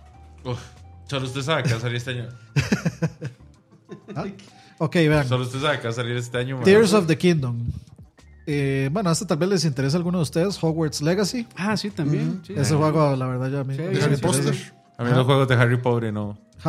Uf, 0.44 0.58
Solo 1.06 1.26
usted 1.26 1.42
sabe 1.42 1.64
que 1.64 1.70
va 1.72 1.76
a 1.76 1.80
salir 1.80 1.96
este 1.96 2.10
año. 2.12 2.28
¿Ah? 4.16 4.24
Ok, 4.78 4.94
vean. 4.94 5.28
Solo 5.28 5.44
usted 5.44 5.60
sabe 5.60 5.76
que 5.78 5.84
va 5.84 5.90
a 5.90 5.92
salir 5.92 6.16
este 6.16 6.38
año. 6.38 6.56
mae. 6.56 6.64
Tears 6.64 6.94
of 6.94 7.06
the 7.06 7.18
Kingdom. 7.18 7.58
Eh, 8.50 8.88
bueno, 8.90 9.10
este 9.10 9.26
tal 9.26 9.36
vez 9.36 9.48
les 9.50 9.64
interesa 9.66 9.96
a 9.96 9.98
alguno 9.98 10.18
de 10.18 10.22
ustedes. 10.22 10.58
Hogwarts 10.64 11.02
Legacy. 11.02 11.46
Ah, 11.54 11.76
sí, 11.76 11.90
también. 11.90 12.40
sí. 12.46 12.54
Ese 12.56 12.74
juego, 12.74 13.14
la 13.14 13.26
verdad, 13.26 13.50
ya 13.50 13.60
a 13.60 13.64
mí. 13.64 13.74
Sí, 13.76 13.82
Harry. 14.02 14.16
Potter. 14.16 14.54
A 14.96 15.04
mí 15.04 15.10
los 15.10 15.26
juegos 15.26 15.46
de 15.48 15.54
Harry 15.54 15.76
Potter 15.76 16.12
no. 16.12 16.38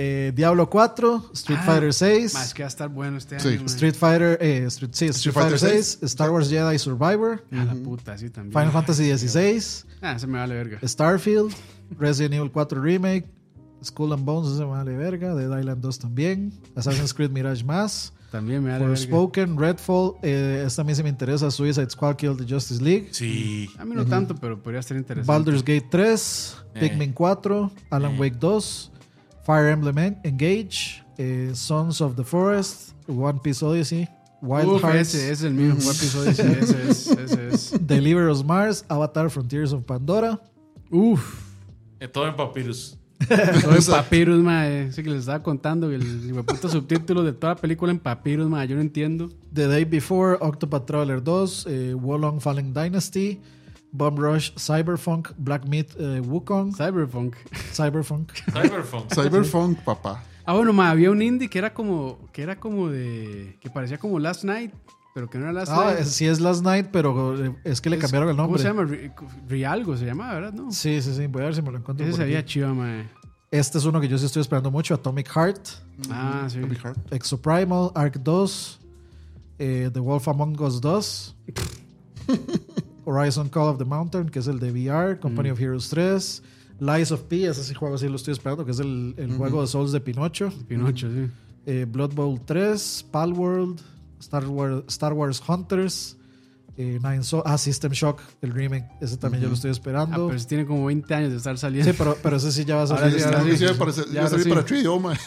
Eh, 0.00 0.32
Diablo 0.32 0.70
4, 0.70 1.30
Street 1.34 1.58
Ah, 1.60 1.64
Fighter 1.66 1.92
6, 1.92 2.34
Más 2.34 2.54
que 2.54 2.62
va 2.62 2.66
a 2.66 2.68
estar 2.68 2.88
bueno 2.88 3.18
este 3.18 3.40
Sí. 3.40 3.48
año. 3.48 3.66
Street 3.66 3.94
Fighter, 3.96 4.38
eh, 4.40 4.64
Street, 4.68 4.90
sí, 4.92 5.06
Street, 5.06 5.34
Fighter 5.34 5.58
6, 5.58 5.98
Star 6.02 6.30
Wars 6.30 6.48
Jedi 6.48 6.78
Survivor, 6.78 7.44
A 7.50 7.64
la 7.64 7.74
puta, 7.74 8.16
sí, 8.16 8.30
también. 8.30 8.52
Final 8.52 8.70
Fantasy 8.72 9.02
16, 9.06 9.86
Ah, 10.00 10.16
se 10.16 10.28
me 10.28 10.38
vale 10.38 10.54
verga. 10.54 10.78
Starfield, 10.86 11.52
Resident 11.98 12.34
Evil 12.34 12.52
4 12.52 12.80
Remake, 12.80 13.26
Skull 13.82 14.12
and 14.12 14.24
Bones, 14.24 14.52
ese 14.52 14.60
me 14.60 14.66
vale 14.70 14.96
verga, 14.96 15.34
Dead 15.34 15.58
Island 15.58 15.82
2 15.82 15.98
también, 15.98 16.52
Assassin's 16.76 17.12
Creed 17.12 17.30
Mirage 17.32 17.64
Mass, 17.64 18.12
También 18.30 18.62
me 18.62 18.70
verga. 18.70 18.86
Forspoken, 18.88 19.56
Redfall, 19.58 20.14
eh, 20.22 20.62
esta 20.66 20.82
a 20.82 20.84
mí 20.84 20.94
sí 20.94 21.02
me 21.02 21.08
interesa, 21.08 21.50
Suicide 21.50 21.88
Squad 21.88 22.16
Kill 22.16 22.36
the 22.36 22.44
Justice 22.46 22.82
League, 22.82 23.08
Sí. 23.12 23.70
A 23.78 23.84
mí 23.86 23.94
no 23.94 24.04
tanto, 24.04 24.34
pero 24.34 24.62
podría 24.62 24.80
estar 24.80 24.96
interesante. 24.96 25.26
Baldur's 25.32 25.62
Gate 25.64 25.86
3, 25.90 26.56
Eh. 26.74 26.80
Pikmin 26.80 27.12
4, 27.14 27.70
Alan 27.90 28.14
Eh. 28.14 28.18
Wake 28.20 28.36
2, 28.38 28.92
Fire 29.44 29.68
Emblem 29.70 29.96
En- 29.98 30.18
Engage, 30.24 31.02
eh, 31.16 31.52
Sons 31.54 32.02
of 32.02 32.16
the 32.16 32.24
Forest, 32.24 32.92
One 33.08 33.40
Piece 33.42 33.64
Odyssey, 33.64 34.06
Wild 34.42 34.68
Uf, 34.68 34.82
Hearts, 34.84 35.14
ese, 35.14 35.24
ese 35.24 35.32
es 35.32 35.42
el 35.44 35.54
mío. 35.54 35.74
¿Cuál 35.82 35.96
episodio 35.96 36.30
es? 36.30 36.38
Ese 36.38 36.88
es. 36.90 37.06
Ese 37.08 37.48
es. 37.48 37.74
Deliver 37.80 38.28
Us 38.28 38.44
Mars, 38.44 38.84
Avatar 38.88 39.30
Frontiers 39.30 39.72
of 39.72 39.84
Pandora, 39.84 40.38
Uf. 40.90 41.44
Eh, 41.98 42.06
Todo 42.08 42.28
en 42.28 42.36
papyrus. 42.36 42.97
Todo 43.26 43.76
en 43.76 43.84
papyrus, 43.84 44.42
mae. 44.42 44.86
Ese 44.88 45.02
que 45.02 45.10
les 45.10 45.20
estaba 45.20 45.42
contando. 45.42 45.90
El 45.90 46.02
puto 46.46 46.68
subtítulo 46.68 47.22
de 47.24 47.32
toda 47.32 47.54
la 47.54 47.60
película 47.60 47.90
en 47.90 47.98
papyrus, 47.98 48.48
mae. 48.48 48.66
Yo 48.68 48.76
no 48.76 48.82
entiendo. 48.82 49.30
The 49.52 49.66
Day 49.66 49.84
Before, 49.84 50.38
Octopath 50.40 50.86
Traveler 50.86 51.22
2, 51.22 51.66
eh, 51.68 51.94
Wolong 51.94 52.40
Fallen 52.40 52.72
Dynasty, 52.72 53.40
Bomb 53.90 54.18
Rush, 54.18 54.52
Cyberpunk, 54.56 55.30
Black 55.36 55.66
Myth, 55.66 55.94
eh, 55.98 56.20
Wukong, 56.20 56.74
Cyberpunk. 56.74 57.36
Cyberpunk. 57.72 58.32
Cyberpunk. 58.52 59.12
Cyberpunk, 59.12 59.78
papá. 59.84 60.22
Ah, 60.44 60.54
bueno, 60.54 60.72
mae. 60.72 60.90
Había 60.90 61.10
un 61.10 61.20
indie 61.20 61.48
que 61.48 61.58
era 61.58 61.74
como. 61.74 62.18
Que 62.32 62.42
era 62.42 62.58
como 62.58 62.88
de. 62.88 63.56
Que 63.60 63.68
parecía 63.68 63.98
como 63.98 64.18
Last 64.18 64.44
Night. 64.44 64.72
Pero 65.18 65.28
que 65.28 65.36
no 65.38 65.44
era 65.46 65.52
Last 65.52 65.72
Ah, 65.74 65.94
Night. 65.94 66.04
sí 66.06 66.26
es 66.26 66.38
Last 66.38 66.62
Night, 66.62 66.90
pero 66.92 67.44
eh, 67.44 67.52
es 67.64 67.80
que 67.80 67.90
le 67.90 67.96
Es- 67.96 68.02
cambiaron 68.02 68.28
el 68.28 68.36
¿Cómo 68.36 68.46
nombre. 68.56 68.62
se 68.62 68.68
llama? 68.68 68.82
Ri- 68.84 69.12
Rialgo 69.48 69.96
se 69.96 70.06
llama, 70.06 70.32
¿verdad? 70.32 70.52
No. 70.52 70.70
Sí, 70.70 71.02
sí, 71.02 71.12
sí, 71.12 71.26
voy 71.26 71.42
a 71.42 71.46
ver 71.46 71.56
si 71.56 71.60
me 71.62 71.72
lo 71.72 71.78
encuentro. 71.78 72.04
Ese 72.06 72.12
por 72.12 72.16
se 72.18 72.22
aquí. 72.22 72.30
veía 72.34 72.44
chido, 72.44 72.72
mae. 72.72 73.08
Este 73.50 73.78
es 73.78 73.84
uno 73.84 74.00
que 74.00 74.06
yo 74.06 74.16
sí 74.16 74.26
estoy 74.26 74.42
esperando 74.42 74.70
mucho, 74.70 74.94
Atomic 74.94 75.28
Heart, 75.28 75.68
Ah, 76.08 76.46
sí. 76.48 76.60
Bobby 76.60 76.78
Hart. 76.84 76.98
Exoprimal, 77.12 77.90
Ark 77.96 78.20
2, 78.22 78.78
eh, 79.58 79.90
The 79.92 79.98
Wolf 79.98 80.28
Among 80.28 80.60
Us 80.62 80.80
2, 80.80 81.34
Horizon 83.04 83.48
Call 83.48 83.68
of 83.70 83.78
the 83.78 83.84
Mountain, 83.84 84.28
que 84.28 84.38
es 84.38 84.46
el 84.46 84.60
de 84.60 84.70
VR, 84.70 85.18
Company 85.18 85.50
of 85.50 85.60
Heroes 85.60 85.88
3, 85.88 86.42
Lies 86.78 87.10
of 87.10 87.22
P, 87.22 87.44
ese 87.44 87.64
sí 87.64 87.74
juego 87.74 87.98
sí 87.98 88.08
lo 88.08 88.14
estoy 88.16 88.32
esperando, 88.34 88.64
que 88.64 88.70
es 88.70 88.78
el, 88.78 89.14
el 89.16 89.32
juego 89.36 89.62
de 89.62 89.66
Souls 89.66 89.90
de 89.90 90.00
Pinocho, 90.00 90.52
Pinocho, 90.68 91.08
sí. 91.10 91.28
eh, 91.66 91.86
Blood 91.90 92.12
Bowl 92.14 92.40
3, 92.44 93.06
Palworld, 93.10 93.80
Star 94.20 94.46
Wars, 94.46 94.82
Star 94.88 95.12
Wars 95.12 95.42
Hunters, 95.46 96.16
eh, 96.76 96.98
Nine 97.02 97.22
So- 97.24 97.42
ah, 97.46 97.58
System 97.58 97.92
Shock, 97.92 98.20
el 98.42 98.52
remake, 98.52 98.86
ese 99.00 99.16
también 99.16 99.42
yo 99.42 99.48
lo 99.48 99.54
estoy 99.54 99.70
Ah, 99.70 99.72
esperando. 99.72 100.26
pero 100.28 100.38
sí 100.38 100.46
tiene 100.46 100.64
como 100.66 100.84
20 100.86 101.12
años 101.14 101.30
de 101.30 101.36
estar 101.38 101.56
saliendo. 101.58 101.90
Sí, 101.90 101.96
pero, 101.98 102.16
pero 102.22 102.36
ese 102.36 102.52
sí 102.52 102.64
ya 102.64 102.76
va 102.76 102.82
a 102.82 102.84
Ahora 102.84 102.98
salir. 103.00 103.18
sí, 103.18 103.24
ahora 103.24 103.38
año. 103.40 103.56
sí. 103.56 103.64
Para, 103.78 103.92
Ya, 103.92 104.28
ya 104.28 104.98
para. 105.00 105.18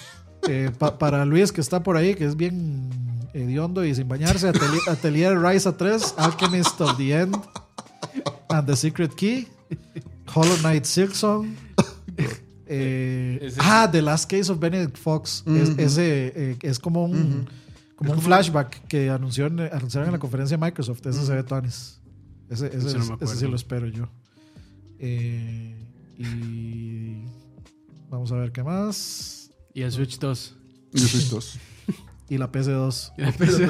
Eh, 0.48 0.72
pa- 0.78 0.98
para 0.98 1.26
Luis, 1.26 1.52
que 1.52 1.62
está 1.62 1.84
por 1.84 1.98
ahí, 1.98 2.16
que 2.16 2.26
es 2.26 2.36
bien 2.36 2.90
hediondo 3.34 3.86
y 3.86 3.94
sin 3.94 4.08
bañarse, 4.08 4.48
Atelier, 4.48 4.82
Atelier 4.90 5.40
Ryza 5.40 5.78
3, 5.78 6.16
Alchemist 6.18 6.82
of 6.82 6.98
the 6.98 7.14
End, 7.14 7.36
and 8.50 8.66
the 8.68 8.76
Secret 8.76 9.14
Key, 9.16 9.48
Hollow 10.34 10.56
Knight 10.64 10.86
Silksong. 10.86 11.56
eh, 12.66 13.40
Ese- 13.42 13.58
ah, 13.62 13.90
The 13.92 14.02
Last 14.02 14.30
Case 14.30 14.52
of 14.52 14.60
Benedict 14.60 14.98
Fox. 14.98 15.44
Es, 15.48 15.70
ese, 15.78 16.34
eh, 16.36 16.58
es 16.62 16.80
como 16.80 17.06
un, 17.06 17.48
como 18.08 18.14
un 18.14 18.22
flashback 18.22 18.88
que 18.88 19.10
anunció 19.10 19.46
en- 19.48 19.60
anunciaron 19.60 20.08
en 20.10 20.14
la 20.14 20.20
conferencia 20.20 20.58
de 20.58 20.64
Microsoft. 20.66 21.06
Ese 21.06 21.26
se 21.26 21.34
ve 21.36 21.44
Tonis. 21.44 22.00
Ese, 22.50 22.68
ese, 22.68 22.78
Ese 22.78 22.98
no 22.98 23.04
es- 23.16 23.22
ese 23.22 23.36
sí 23.38 23.48
lo 23.48 23.56
espero 23.56 23.88
yo. 23.88 24.10
Eh, 25.00 25.76
y 26.18 27.24
vamos 28.10 28.32
a 28.32 28.36
ver 28.36 28.52
qué 28.52 28.64
más. 28.64 29.50
Y 29.74 29.82
el 29.82 29.92
Switch 29.92 30.20
2. 30.20 30.56
Yo 30.94 31.08
soy 31.08 31.24
dos. 31.30 31.60
Y 32.30 32.38
la 32.38 32.52
PC2. 32.52 33.14
Y 33.18 33.22
la 33.24 33.32
PC. 33.32 33.68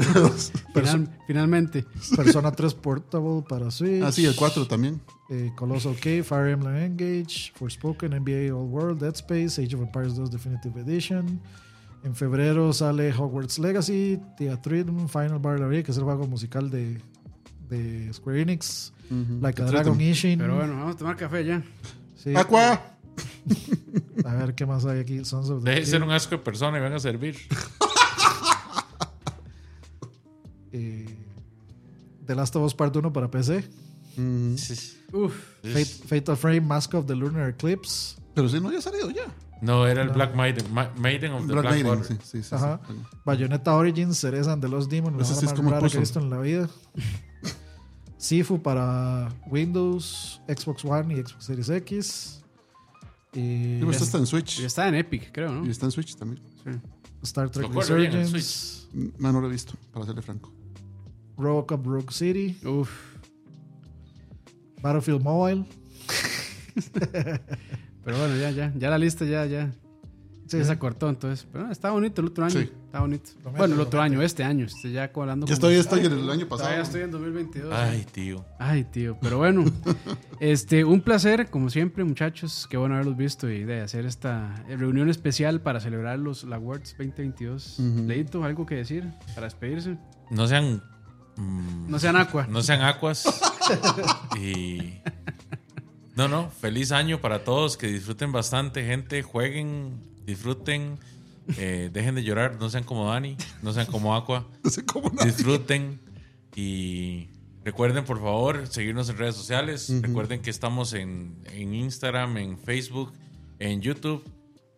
Final- 0.73 1.19
finalmente. 1.27 1.85
Persona 2.15 2.51
3 2.51 2.73
Portable 2.73 3.43
para 3.47 3.71
Switch. 3.71 4.03
Ah, 4.03 4.11
sí, 4.11 4.25
el 4.25 4.35
4 4.35 4.67
también. 4.67 5.01
eh, 5.29 5.51
Colossal 5.55 5.95
K, 5.95 6.23
Fire 6.23 6.49
Emblem 6.49 6.75
Engage, 6.75 7.51
Forspoken, 7.55 8.13
NBA 8.13 8.53
All 8.53 8.67
World, 8.67 8.99
Dead 9.01 9.13
Space, 9.15 9.61
Age 9.63 9.75
of 9.75 9.81
Empires 9.83 10.15
2 10.15 10.29
Definitive 10.29 10.81
Edition, 10.81 11.39
En 12.03 12.15
febrero 12.15 12.73
sale 12.73 13.14
Hogwarts 13.14 13.60
Legacy, 13.60 14.19
Theatrhythm, 14.38 15.07
Final 15.07 15.40
Barley, 15.40 15.84
que 15.84 15.91
es 15.91 15.98
el 15.98 16.03
juego 16.03 16.26
musical 16.26 16.69
de, 16.72 16.99
de 17.69 18.11
Square 18.14 18.41
Enix. 18.41 18.91
Like 19.41 19.61
a 19.61 19.65
Dragon 19.65 19.99
Ishin. 19.99 20.40
Pero 20.40 20.56
bueno, 20.56 20.73
vamos 20.78 20.95
a 20.95 20.98
tomar 20.98 21.18
café 21.18 21.44
ya. 21.45 21.61
Sí. 22.15 22.34
¡Aqua! 22.36 22.82
A 24.26 24.34
ver 24.36 24.56
qué 24.56 24.65
más 24.65 24.86
hay 24.86 24.99
aquí. 24.99 25.26
Sons 25.26 25.49
of 25.49 25.64
the 25.64 25.69
Deje 25.69 25.82
de 25.82 25.86
ser 25.86 26.03
un 26.03 26.11
asco 26.11 26.32
de 26.32 26.38
persona 26.38 26.78
y 26.78 26.82
venga 26.82 26.95
a 26.95 26.99
servir. 26.99 27.36
Eh, 30.73 31.06
The 32.26 32.34
Last 32.34 32.56
of 32.56 32.64
Us 32.64 32.73
Part 32.73 32.95
1 32.95 33.11
para 33.11 33.30
PC. 33.30 33.61
Mm, 34.15 34.56
Uf. 35.11 35.34
Fate, 35.64 35.86
Fatal 35.86 36.38
Frame, 36.38 36.61
Mask 36.61 36.94
of 36.94 37.06
the 37.07 37.14
Lunar 37.14 37.49
Eclipse. 37.49 38.15
Pero 38.33 38.47
si 38.49 38.59
no 38.59 38.67
había 38.69 38.81
salido 38.81 39.09
ya. 39.11 39.25
No, 39.61 39.85
era 39.85 40.01
el 40.01 40.09
Black 40.09 40.33
Maiden, 40.35 40.73
Ma- 40.73 40.91
Maiden 40.97 41.33
of 41.33 41.41
the 41.47 41.53
Black 41.53 41.61
Black, 41.63 41.73
Maiden, 41.73 41.87
Water. 41.99 42.05
sí, 42.05 42.17
sí, 42.23 42.43
sí. 42.43 42.55
Ajá. 42.55 42.79
sí. 42.87 42.93
Bayonetta 43.25 43.75
Origins, 43.75 44.17
Cereza 44.17 44.53
and 44.53 44.61
the 44.63 44.67
Lost 44.69 44.89
Demon, 44.89 45.17
la 45.17 45.23
sí 45.25 45.33
es 45.33 45.43
más 45.43 45.53
como 45.53 45.69
rara 45.69 45.87
que 45.87 45.97
he 45.97 45.99
visto 45.99 46.19
en 46.19 46.29
la 46.29 46.39
vida. 46.39 46.69
Sifu 48.17 48.61
para 48.61 49.29
Windows, 49.49 50.41
Xbox 50.47 50.85
One 50.85 51.13
y 51.13 51.17
Xbox 51.21 51.43
Series 51.45 51.69
X. 51.69 52.37
Y 53.33 53.39
Sí, 53.39 53.77
pero 53.79 53.91
esto 53.91 54.03
está 54.03 54.17
en 54.17 54.25
Switch. 54.27 54.59
Ya 54.59 54.67
está 54.67 54.87
en 54.87 54.95
Epic, 54.95 55.31
creo, 55.31 55.51
¿no? 55.51 55.65
Y 55.65 55.69
está 55.69 55.85
en 55.85 55.91
Switch 55.91 56.15
también. 56.15 56.41
Star 57.23 57.49
Trek 57.49 57.67
en 57.67 57.73
Resurgence, 57.73 58.87
No, 59.19 59.31
no 59.31 59.41
lo 59.41 59.47
he 59.47 59.51
visto, 59.51 59.73
para 59.93 60.05
serle 60.05 60.21
franco. 60.21 60.51
Robocop 61.37 61.85
Rogue 61.85 62.11
City, 62.11 62.57
Uf. 62.67 62.89
Battlefield 64.81 65.21
Mobile. 65.23 65.65
Pero 68.03 68.18
bueno, 68.18 68.36
ya, 68.36 68.52
ya. 68.52 68.72
Ya 68.76 68.90
la 68.90 68.98
lista 68.98 69.26
ya, 69.26 69.45
ya. 69.45 69.72
Sí, 70.48 70.57
ya 70.57 70.64
sí. 70.64 70.69
se 70.69 70.80
cortó 70.80 71.07
entonces. 71.07 71.48
Pero 71.49 71.64
bueno, 71.64 71.72
está 71.72 71.91
bonito 71.91 72.19
el 72.22 72.28
otro 72.28 72.44
año. 72.44 72.60
Sí. 72.60 72.72
Está 72.86 72.99
bonito. 72.99 73.30
Lo 73.44 73.52
bueno, 73.52 73.76
el 73.76 73.80
otro 73.80 73.99
lo 73.99 74.03
año, 74.03 74.22
este 74.22 74.44
año. 74.44 74.65
Estoy 74.65 74.91
ya 74.91 75.10
hablando 75.15 75.48
Ya 75.48 75.53
estoy, 75.53 75.76
estoy 75.76 76.06
en 76.06 76.11
el 76.11 76.30
año 76.30 76.45
pasado. 76.49 76.68
Todavía 76.68 76.84
estoy 76.84 77.02
en 77.03 77.11
2022. 77.11 77.73
Ay, 77.73 78.06
tío. 78.11 78.45
Ay, 78.60 78.84
tío. 78.84 79.18
Pero 79.22 79.38
bueno, 79.38 79.64
este, 80.41 80.84
un 80.84 80.99
placer, 80.99 81.49
como 81.49 81.69
siempre, 81.69 82.03
muchachos. 82.03 82.68
Qué 82.69 82.76
bueno 82.76 82.95
haberlos 82.95 83.15
visto 83.15 83.49
y 83.49 83.64
de 83.64 83.80
hacer 83.80 84.06
esta 84.06 84.53
reunión 84.68 85.10
especial 85.10 85.61
para 85.61 85.80
celebrar 85.80 86.19
los 86.19 86.44
la 86.44 86.57
Awards 86.57 86.95
2022. 86.98 87.80
Ujú. 87.80 88.03
Leito, 88.07 88.44
¿algo 88.44 88.65
que 88.65 88.76
decir 88.76 89.07
para 89.34 89.45
despedirse? 89.48 89.98
No 90.30 90.48
sean. 90.48 90.84
mm, 91.38 91.90
No 91.90 91.98
sean 91.98 92.18
aqua. 92.18 92.45
No 92.48 92.61
sean 92.61 92.82
acuas. 92.82 93.23
y. 94.38 94.99
No, 96.15 96.27
no. 96.27 96.49
Feliz 96.49 96.91
año 96.91 97.21
para 97.21 97.43
todos. 97.43 97.77
Que 97.77 97.88
disfruten 97.88 98.31
bastante, 98.31 98.85
gente. 98.85 99.23
Jueguen, 99.23 99.99
disfruten. 100.25 100.99
eh, 101.57 101.89
dejen 101.91 102.15
de 102.15 102.23
llorar. 102.23 102.57
No 102.59 102.69
sean 102.69 102.83
como 102.83 103.07
Dani. 103.11 103.38
No 103.61 103.73
sean 103.73 103.85
como 103.88 104.15
Aqua. 104.15 104.47
No 104.63 105.11
no. 105.13 105.25
Disfruten. 105.25 105.99
Y 106.55 107.29
recuerden, 107.63 108.03
por 108.05 108.19
favor, 108.19 108.67
seguirnos 108.67 109.09
en 109.09 109.17
redes 109.17 109.35
sociales. 109.35 109.91
Recuerden 110.01 110.41
que 110.41 110.49
estamos 110.49 110.93
en, 110.93 111.38
en 111.53 111.73
Instagram, 111.73 112.38
en 112.38 112.57
Facebook, 112.57 113.13
en 113.59 113.81
YouTube. 113.81 114.23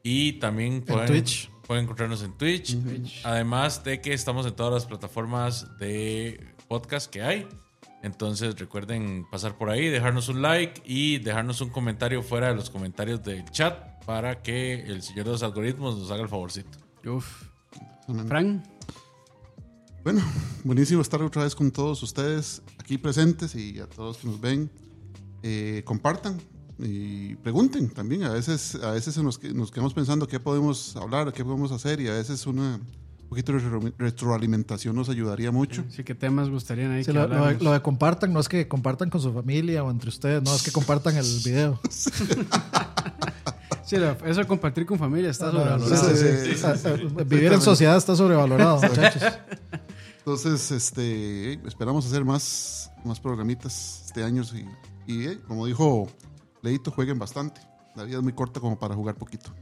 Y 0.04 0.34
también 0.34 0.82
pueden, 0.84 1.08
Twitch. 1.08 1.50
pueden 1.66 1.86
encontrarnos 1.86 2.22
en 2.24 2.38
Twitch. 2.38 2.78
Además 3.24 3.84
de 3.84 4.02
que 4.02 4.14
estamos 4.14 4.46
en 4.46 4.54
todas 4.54 4.74
las 4.74 4.86
plataformas 4.86 5.78
de 5.80 6.46
podcast 6.68 7.10
que 7.10 7.22
hay. 7.22 7.48
Entonces 8.04 8.60
recuerden 8.60 9.26
pasar 9.32 9.58
por 9.58 9.70
ahí, 9.70 9.88
dejarnos 9.88 10.28
un 10.28 10.42
like 10.42 10.84
y 10.86 11.20
dejarnos 11.20 11.62
un 11.62 11.70
comentario 11.70 12.22
fuera 12.22 12.50
de 12.50 12.56
los 12.56 12.70
comentarios 12.70 13.24
del 13.24 13.46
chat 13.46 14.04
para 14.06 14.44
que 14.44 14.82
el 14.82 15.02
señor 15.02 15.26
de 15.26 15.32
los 15.32 15.42
algoritmos 15.42 15.98
nos 15.98 16.12
haga 16.12 16.22
el 16.22 16.30
favorcito. 16.30 16.78
Uf. 17.06 17.44
Fran, 18.28 18.62
Bueno, 20.04 20.22
buenísimo 20.66 21.02
estar 21.02 21.22
otra 21.22 21.44
vez 21.44 21.56
con 21.56 21.72
todos 21.72 22.04
ustedes 22.04 22.62
aquí 22.78 22.98
presentes 22.98 23.56
y 23.56 23.80
a 23.80 23.88
todos 23.88 24.18
que 24.18 24.28
nos 24.28 24.42
ven. 24.42 24.70
Eh, 25.42 25.84
compartan 25.86 26.42
y 26.80 27.36
pregunten 27.36 27.90
también. 27.90 28.24
A 28.24 28.34
veces, 28.34 28.76
a 28.76 28.92
veces 28.92 29.18
nos, 29.20 29.42
nos 29.42 29.72
quedamos 29.72 29.94
pensando 29.94 30.28
qué 30.28 30.42
podemos 30.42 30.98
hablar, 30.98 31.32
qué 31.32 31.46
podemos 31.46 31.72
hacer 31.72 32.02
y 32.02 32.10
a 32.10 32.14
veces 32.14 32.46
una 32.46 32.76
un 32.76 33.03
poquito 33.34 33.54
de 33.54 33.60
retro- 33.60 33.94
retroalimentación 33.98 34.96
nos 34.96 35.10
ayudaría 35.10 35.52
mucho. 35.52 35.84
sí, 35.90 36.04
¿qué 36.04 36.16
temas 36.16 36.50
gustarían 36.50 36.92
ahí 36.92 37.04
Sí, 37.04 37.08
que 37.12 37.14
lo, 37.14 37.22
lo 37.22 37.28
de, 37.28 37.36
habláramos? 37.36 37.64
lo 37.64 37.72
de 37.74 37.82
compartan 37.82 38.32
no 38.34 38.40
es 38.40 38.48
que 38.50 38.68
compartan 38.68 39.10
con 39.10 39.20
su 39.22 39.34
familia 39.34 39.84
o 39.84 39.92
entre 39.92 40.10
ustedes, 40.10 40.42
no, 40.44 40.54
es 40.56 40.64
que 40.64 40.72
compartan 40.72 41.16
el 41.18 41.26
video. 41.44 41.80
Sí, 43.86 43.98
lo- 43.98 44.12
eso 44.26 44.40
de 44.40 44.48
compartir 44.48 44.86
con 44.86 44.98
familia 44.98 45.30
está 45.30 45.52
sobrevalorado. 45.52 46.16
sí, 46.16 46.56
sí, 46.56 46.56
sí. 46.56 47.24
Vivir 47.26 47.52
en 47.52 47.62
sociedad 47.62 47.98
está 47.98 48.16
sobrevalorado, 48.16 48.82
muchachos. 48.82 49.22
Entonces, 50.20 50.72
este, 50.72 51.54
esperamos 51.68 52.06
hacer 52.06 52.24
más, 52.24 52.90
más 53.04 53.20
programitas 53.20 54.04
este 54.06 54.24
año 54.24 54.42
y, 55.08 55.12
y, 55.14 55.26
eh, 55.28 55.38
como 55.48 55.66
dijo 55.66 56.08
Leito, 56.62 56.92
jueguen 56.92 57.20
bastante. 57.20 57.60
La 57.96 58.04
vida 58.04 58.18
es 58.18 58.24
muy 58.24 58.32
corta 58.34 58.62
como 58.62 58.80
para 58.80 58.96
jugar 58.96 59.16
poquito. 59.16 59.54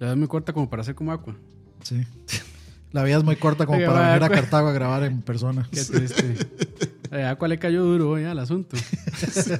Ya 0.00 0.10
es 0.10 0.16
muy 0.16 0.26
corta 0.26 0.52
como 0.52 0.68
para 0.68 0.82
hacer 0.82 0.96
como 0.96 1.12
aqua. 1.12 1.36
Sí. 1.84 2.04
La 2.92 3.02
vida 3.04 3.18
es 3.18 3.24
muy 3.24 3.36
corta 3.36 3.66
como 3.66 3.78
para 3.78 4.08
venir 4.08 4.24
a 4.24 4.28
pues. 4.28 4.40
Cartago 4.40 4.68
a 4.68 4.72
grabar 4.72 5.04
en 5.04 5.20
persona. 5.20 5.68
Qué 5.70 5.84
triste. 5.84 6.36
¿A 7.10 7.36
cuál 7.36 7.50
le 7.50 7.58
cayó 7.58 7.84
duro 7.84 8.10
hoy 8.10 8.24
al 8.24 8.38
asunto? 8.38 8.76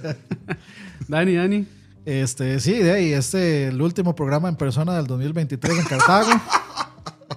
Dani, 1.09 1.35
Dani. 1.35 1.67
Este, 2.07 2.59
sí, 2.61 2.73
de 2.73 2.93
ahí, 2.93 3.13
este, 3.13 3.69
el 3.69 3.83
último 3.83 4.15
programa 4.15 4.49
en 4.49 4.57
persona 4.57 4.97
del 4.97 5.07
2023 5.07 5.79
en 5.79 5.85
Cartago. 5.85 6.31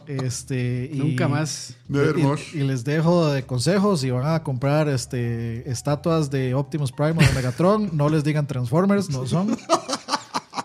Este, 0.08 0.90
y, 0.94 0.98
Nunca 0.98 1.28
más. 1.28 1.76
Nevermore. 1.90 2.42
Y, 2.54 2.60
y 2.60 2.64
les 2.64 2.84
dejo 2.84 3.30
de 3.30 3.44
consejos 3.44 4.02
si 4.02 4.10
van 4.10 4.34
a 4.34 4.44
comprar 4.44 4.88
este, 4.88 5.70
estatuas 5.70 6.30
de 6.32 6.54
Optimus 6.54 6.92
Prime 6.92 7.16
o 7.18 7.20
de 7.20 7.34
Megatron, 7.34 7.90
no 7.94 8.08
les 8.10 8.24
digan 8.24 8.48
Transformers, 8.48 9.10
no 9.10 9.28
son. 9.28 9.58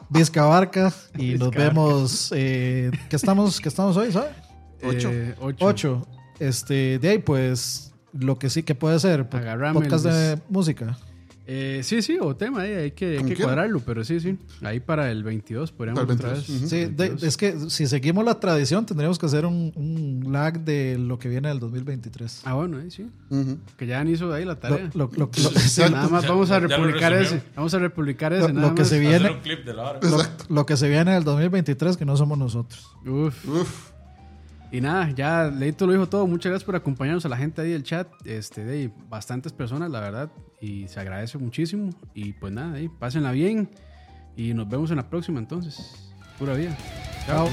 Vizca 0.09 0.45
Barca 0.45 0.93
y 1.19 1.35
nos 1.35 1.51
Vizca 1.51 1.59
Barca. 1.59 1.59
vemos. 1.59 2.33
Eh, 2.35 2.91
¿qué, 3.09 3.17
estamos, 3.17 3.61
¿Qué 3.61 3.69
estamos 3.69 3.97
hoy, 3.97 4.13
¿sabes? 4.13 4.46
Ocho. 4.83 5.11
Eh, 5.13 5.35
ocho. 5.41 5.67
8. 5.67 6.07
Este, 6.39 6.99
de 6.99 7.09
ahí, 7.09 7.19
pues, 7.19 7.93
lo 8.13 8.39
que 8.39 8.51
sí 8.51 8.63
que 8.63 8.75
puede 8.75 8.99
ser, 9.01 9.27
Agarrame 9.31 9.81
podcast 9.81 10.07
el 10.07 10.13
de 10.13 10.39
música. 10.49 10.99
Eh, 11.49 11.83
sí, 11.85 12.03
sí, 12.03 12.19
o 12.21 12.35
tema 12.35 12.63
ahí, 12.63 12.73
hay 12.73 12.91
que, 12.91 13.19
hay 13.19 13.25
que 13.25 13.37
cuadrarlo, 13.37 13.79
pero 13.79 14.03
sí, 14.05 14.19
sí. 14.19 14.37
Ahí 14.63 14.81
para 14.81 15.13
el 15.13 15.23
22 15.23 15.71
podríamos 15.71 16.03
el 16.03 16.11
otra 16.11 16.31
22, 16.33 16.49
vez. 16.49 16.59
ujú. 16.59 16.69
Sí, 16.69 16.77
de- 16.87 16.87
22. 17.11 17.23
es 17.23 17.37
que 17.37 17.71
si 17.71 17.87
seguimos 17.87 18.25
la 18.25 18.41
tradición, 18.41 18.85
tendríamos 18.85 19.17
que 19.17 19.27
hacer 19.27 19.47
un, 19.47 19.73
un 19.77 20.33
lag 20.33 20.59
de 20.65 20.99
lo 20.99 21.21
que 21.21 21.29
viene 21.29 21.47
del 21.49 21.61
2023. 21.61 22.43
Ah, 22.45 22.55
bueno, 22.55 22.79
ahí 22.79 22.91
sí. 22.91 23.09
Que 23.77 23.87
ya 23.87 24.01
han 24.01 24.09
hizo 24.09 24.33
ahí 24.35 24.45
la 24.45 24.59
tarea. 24.59 24.91
lo- 24.95 25.09
lo- 25.15 25.31
lo- 25.31 25.31
sí, 25.33 25.83
nada 25.93 26.09
más 26.09 26.25
Ya- 26.25 26.31
vamos 26.31 26.51
a 26.51 26.59
republicar 26.59 27.13
ese. 27.13 27.41
Vamos 27.55 27.73
a 27.75 27.79
republicar 27.79 28.33
ese. 28.33 28.49
Lo- 28.49 28.53
nada 28.55 28.69
lo 28.71 28.75
que 28.75 28.83
más. 28.83 28.89
se 28.89 28.99
viene- 28.99 29.15
Hacer 29.17 29.31
un 29.31 29.41
clip 29.41 29.65
de 29.65 29.73
la 29.75 29.83
hora. 29.91 30.01
lo- 30.03 30.55
lo 30.57 30.67
que 30.67 30.77
se 30.77 30.89
viene 30.89 31.15
del 31.15 31.23
2023 31.23 31.97
que 31.97 32.05
no 32.05 32.17
somos 32.17 32.37
nosotros. 32.39 32.91
Uf. 33.07 33.49
Uf. 33.49 33.91
Y 34.71 34.81
nada, 34.81 35.11
ya 35.11 35.45
Leito 35.45 35.87
lo 35.87 35.93
dijo 35.93 36.09
todo. 36.09 36.27
Muchas 36.27 36.51
gracias 36.51 36.65
por 36.65 36.77
acompañarnos 36.77 37.25
a 37.25 37.29
la 37.29 37.37
gente 37.37 37.63
ahí 37.63 37.71
del 37.71 37.83
chat. 37.83 38.09
Este, 38.25 38.65
de 38.65 38.73
ahí, 38.73 38.93
bastantes 39.09 39.53
personas, 39.53 39.91
la 39.91 40.01
verdad. 40.01 40.31
Y 40.61 40.89
se 40.89 41.01
agradece 41.01 41.39
muchísimo. 41.39 41.91
Y 42.15 42.33
pues 42.33 42.53
nada, 42.53 42.75
ahí, 42.75 42.89
pásenla 42.89 43.33
bien. 43.33 43.71
Y 44.37 44.55
nos 44.55 44.69
vemos 44.69 44.91
en 44.91 44.97
la 44.97 45.09
próxima 45.09 45.39
entonces. 45.39 46.13
Pura 46.39 46.55
vida. 46.55 46.77
Chao. 47.27 47.49